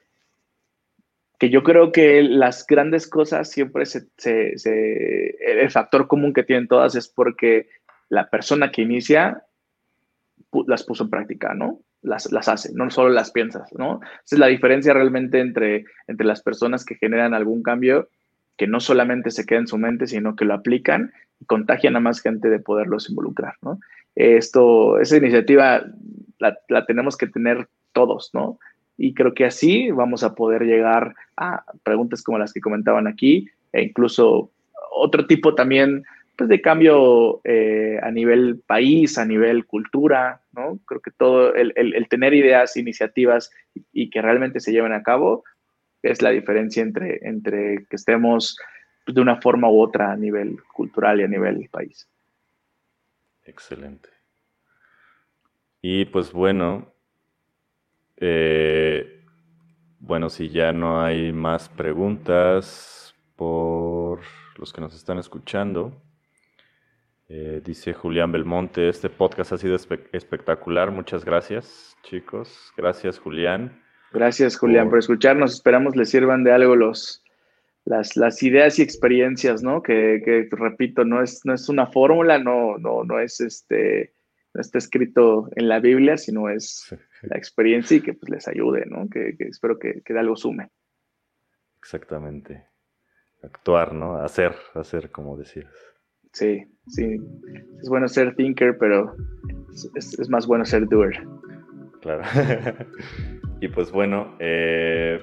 que, 1.42 1.50
yo 1.50 1.62
creo 1.62 1.90
que 1.90 2.22
las 2.22 2.66
grandes 2.66 3.08
cosas 3.08 3.50
siempre 3.50 3.84
se, 3.86 4.06
el 4.24 5.70
factor 5.70 6.06
común 6.06 6.32
que 6.32 6.44
tienen 6.44 6.68
todas 6.68 6.94
es 6.94 7.08
porque 7.08 7.68
la 8.08 8.30
persona 8.30 8.70
que 8.70 8.82
inicia 8.82 9.44
las 10.66 10.84
puso 10.84 11.04
en 11.04 11.10
práctica, 11.10 11.54
¿no? 11.54 11.80
Las, 12.02 12.30
las 12.30 12.48
hace, 12.48 12.72
no 12.74 12.90
solo 12.90 13.08
las 13.08 13.30
piensas, 13.30 13.72
¿no? 13.72 14.00
Esa 14.24 14.36
es 14.36 14.38
la 14.38 14.46
diferencia 14.46 14.92
realmente 14.92 15.40
entre, 15.40 15.84
entre 16.06 16.26
las 16.26 16.42
personas 16.42 16.84
que 16.84 16.94
generan 16.94 17.34
algún 17.34 17.62
cambio, 17.62 18.08
que 18.56 18.66
no 18.66 18.78
solamente 18.80 19.30
se 19.30 19.46
queda 19.46 19.60
en 19.60 19.66
su 19.66 19.78
mente, 19.78 20.06
sino 20.06 20.36
que 20.36 20.44
lo 20.44 20.54
aplican 20.54 21.12
y 21.40 21.46
contagian 21.46 21.96
a 21.96 22.00
más 22.00 22.20
gente 22.20 22.50
de 22.50 22.60
poderlos 22.60 23.08
involucrar, 23.08 23.54
¿no? 23.62 23.80
Esto, 24.14 25.00
esa 25.00 25.16
iniciativa 25.16 25.84
la, 26.38 26.58
la 26.68 26.84
tenemos 26.86 27.16
que 27.16 27.26
tener 27.26 27.68
todos, 27.92 28.30
¿no? 28.32 28.58
Y 28.96 29.14
creo 29.14 29.34
que 29.34 29.44
así 29.44 29.90
vamos 29.90 30.22
a 30.22 30.34
poder 30.34 30.62
llegar 30.62 31.14
a 31.36 31.64
preguntas 31.82 32.22
como 32.22 32.38
las 32.38 32.52
que 32.52 32.60
comentaban 32.60 33.06
aquí 33.06 33.48
e 33.72 33.82
incluso 33.82 34.50
otro 34.94 35.26
tipo 35.26 35.54
también 35.54 36.04
pues, 36.36 36.48
de 36.48 36.60
cambio 36.60 37.40
eh, 37.44 37.98
a 38.02 38.10
nivel 38.10 38.60
país, 38.66 39.16
a 39.18 39.24
nivel 39.24 39.66
cultura, 39.66 40.40
¿no? 40.52 40.78
Creo 40.86 41.00
que 41.00 41.10
todo 41.10 41.54
el, 41.54 41.72
tener 42.08 42.34
ideas, 42.34 42.76
iniciativas 42.76 43.50
y, 43.92 44.10
que 44.10 44.20
realmente 44.20 44.60
se 44.60 44.72
lleven 44.72 44.92
a 44.92 45.02
cabo 45.02 45.44
es 46.02 46.20
la 46.20 46.30
diferencia 46.30 46.82
entre, 46.82 47.20
entre 47.28 47.86
que 47.88 47.96
estemos 47.96 48.58
de 49.06 49.20
una 49.20 49.40
forma 49.40 49.70
u 49.70 49.80
otra 49.80 50.12
a 50.12 50.16
nivel 50.16 50.60
cultural 50.74 51.20
y 51.20 51.24
a 51.24 51.28
nivel 51.28 51.68
país. 51.70 52.08
Excelente. 53.44 54.08
Y 55.80 56.04
pues 56.06 56.32
bueno, 56.32 56.91
eh, 58.24 59.20
bueno, 59.98 60.30
si 60.30 60.48
ya 60.48 60.72
no 60.72 61.02
hay 61.02 61.32
más 61.32 61.68
preguntas 61.68 63.14
por 63.36 64.20
los 64.56 64.72
que 64.72 64.80
nos 64.80 64.94
están 64.94 65.18
escuchando, 65.18 66.00
eh, 67.28 67.60
dice 67.64 67.92
Julián 67.94 68.30
Belmonte, 68.30 68.88
este 68.88 69.08
podcast 69.08 69.52
ha 69.52 69.58
sido 69.58 69.74
espectacular. 70.12 70.90
Muchas 70.90 71.24
gracias, 71.24 71.96
chicos. 72.02 72.72
Gracias, 72.76 73.18
Julián. 73.18 73.82
Gracias, 74.12 74.56
Julián, 74.56 74.88
por, 74.88 74.98
escucharnos. 74.98 75.54
Esperamos 75.54 75.96
les 75.96 76.10
sirvan 76.10 76.44
de 76.44 76.52
algo 76.52 76.76
los, 76.76 77.24
las, 77.84 78.16
las 78.16 78.42
ideas 78.42 78.78
y 78.78 78.82
experiencias, 78.82 79.62
¿no? 79.62 79.82
Que, 79.82 80.48
repito, 80.50 81.04
no 81.04 81.22
es, 81.22 81.40
no 81.44 81.54
es 81.54 81.68
una 81.68 81.86
fórmula, 81.86 82.38
no, 82.38 82.78
no, 82.78 83.02
no 83.02 83.18
es 83.18 83.40
este, 83.40 84.12
no 84.54 84.60
está 84.60 84.78
escrito 84.78 85.48
en 85.56 85.68
la 85.68 85.80
Biblia, 85.80 86.16
sino 86.18 86.50
es 86.50 86.94
la 87.22 87.36
experiencia 87.36 87.96
y 87.96 88.00
que 88.00 88.14
pues, 88.14 88.30
les 88.30 88.48
ayude, 88.48 88.84
¿no? 88.86 89.08
Que, 89.08 89.34
espero 89.38 89.78
que, 89.78 90.02
que 90.04 90.12
de 90.12 90.20
algo 90.20 90.36
sume. 90.36 90.70
Exactamente. 91.78 92.66
Actuar, 93.42 93.92
¿no? 93.92 94.16
Hacer, 94.16 94.54
hacer, 94.74 95.10
como 95.10 95.36
decías. 95.36 95.72
Sí, 96.32 96.64
sí. 96.86 97.18
Es 97.80 97.88
bueno 97.88 98.08
ser 98.08 98.34
thinker, 98.34 98.78
pero 98.78 99.14
es, 99.94 100.28
más 100.30 100.46
bueno 100.46 100.64
ser 100.64 100.88
doer. 100.88 101.26
Claro. 102.00 102.22
y 103.60 103.68
pues 103.68 103.90
bueno, 103.90 104.34
eh, 104.38 105.20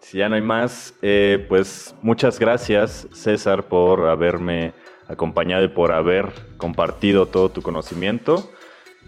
si 0.00 0.18
ya 0.18 0.28
no 0.28 0.36
hay 0.36 0.42
más, 0.42 0.96
eh, 1.02 1.44
pues 1.48 1.94
muchas 2.02 2.38
gracias 2.38 3.06
César 3.12 3.64
por 3.64 4.08
haberme 4.08 4.72
acompañado 5.08 5.64
y 5.64 5.68
por 5.68 5.92
haber 5.92 6.26
compartido 6.56 7.26
todo 7.26 7.50
tu 7.50 7.62
conocimiento. 7.62 8.50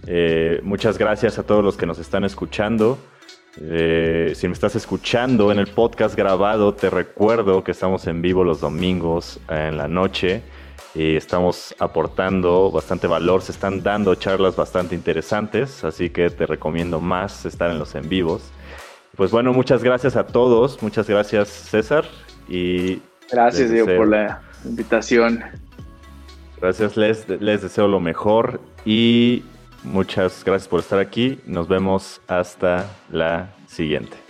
Eh, 0.06 0.60
muchas 0.62 0.98
gracias 0.98 1.38
a 1.38 1.42
todos 1.42 1.64
los 1.64 1.76
que 1.76 1.86
nos 1.86 1.98
están 1.98 2.24
escuchando. 2.24 2.98
si 3.56 4.48
me 4.48 4.52
estás 4.52 4.76
escuchando 4.76 5.50
en 5.50 5.58
el 5.58 5.66
podcast 5.66 6.14
grabado, 6.14 6.74
te 6.74 6.90
recuerdo 6.90 7.64
que 7.64 7.72
estamos 7.72 8.06
en 8.06 8.20
vivo 8.20 8.44
los 8.44 8.60
domingos 8.60 9.40
en 9.48 9.78
la 9.78 9.88
noche 9.88 10.42
y 10.96 11.14
estamos 11.14 11.74
aportando 11.78 12.70
bastante 12.70 13.06
valor, 13.06 13.42
se 13.42 13.52
están 13.52 13.82
dando 13.82 14.14
charlas 14.14 14.56
bastante 14.56 14.94
interesantes, 14.94 15.84
así 15.84 16.08
que 16.08 16.30
te 16.30 16.46
recomiendo 16.46 17.00
más 17.00 17.44
estar 17.44 17.70
en 17.70 17.78
los 17.78 17.94
en 17.94 18.08
vivos. 18.08 18.50
Pues 19.14 19.30
bueno, 19.30 19.52
muchas 19.52 19.82
gracias 19.82 20.16
a 20.16 20.26
todos, 20.26 20.82
muchas 20.82 21.08
gracias 21.08 21.48
César 21.48 22.06
y... 22.48 23.02
Gracias 23.30 23.70
Diego 23.70 23.88
por 23.94 24.08
la 24.08 24.40
invitación. 24.64 25.42
Gracias, 26.60 26.96
les, 26.96 27.28
les 27.28 27.60
deseo 27.60 27.88
lo 27.88 28.00
mejor 28.00 28.60
y 28.86 29.44
muchas 29.82 30.44
gracias 30.44 30.68
por 30.68 30.80
estar 30.80 30.98
aquí. 30.98 31.40
Nos 31.46 31.68
vemos 31.68 32.20
hasta 32.26 32.90
la 33.10 33.54
siguiente. 33.66 34.25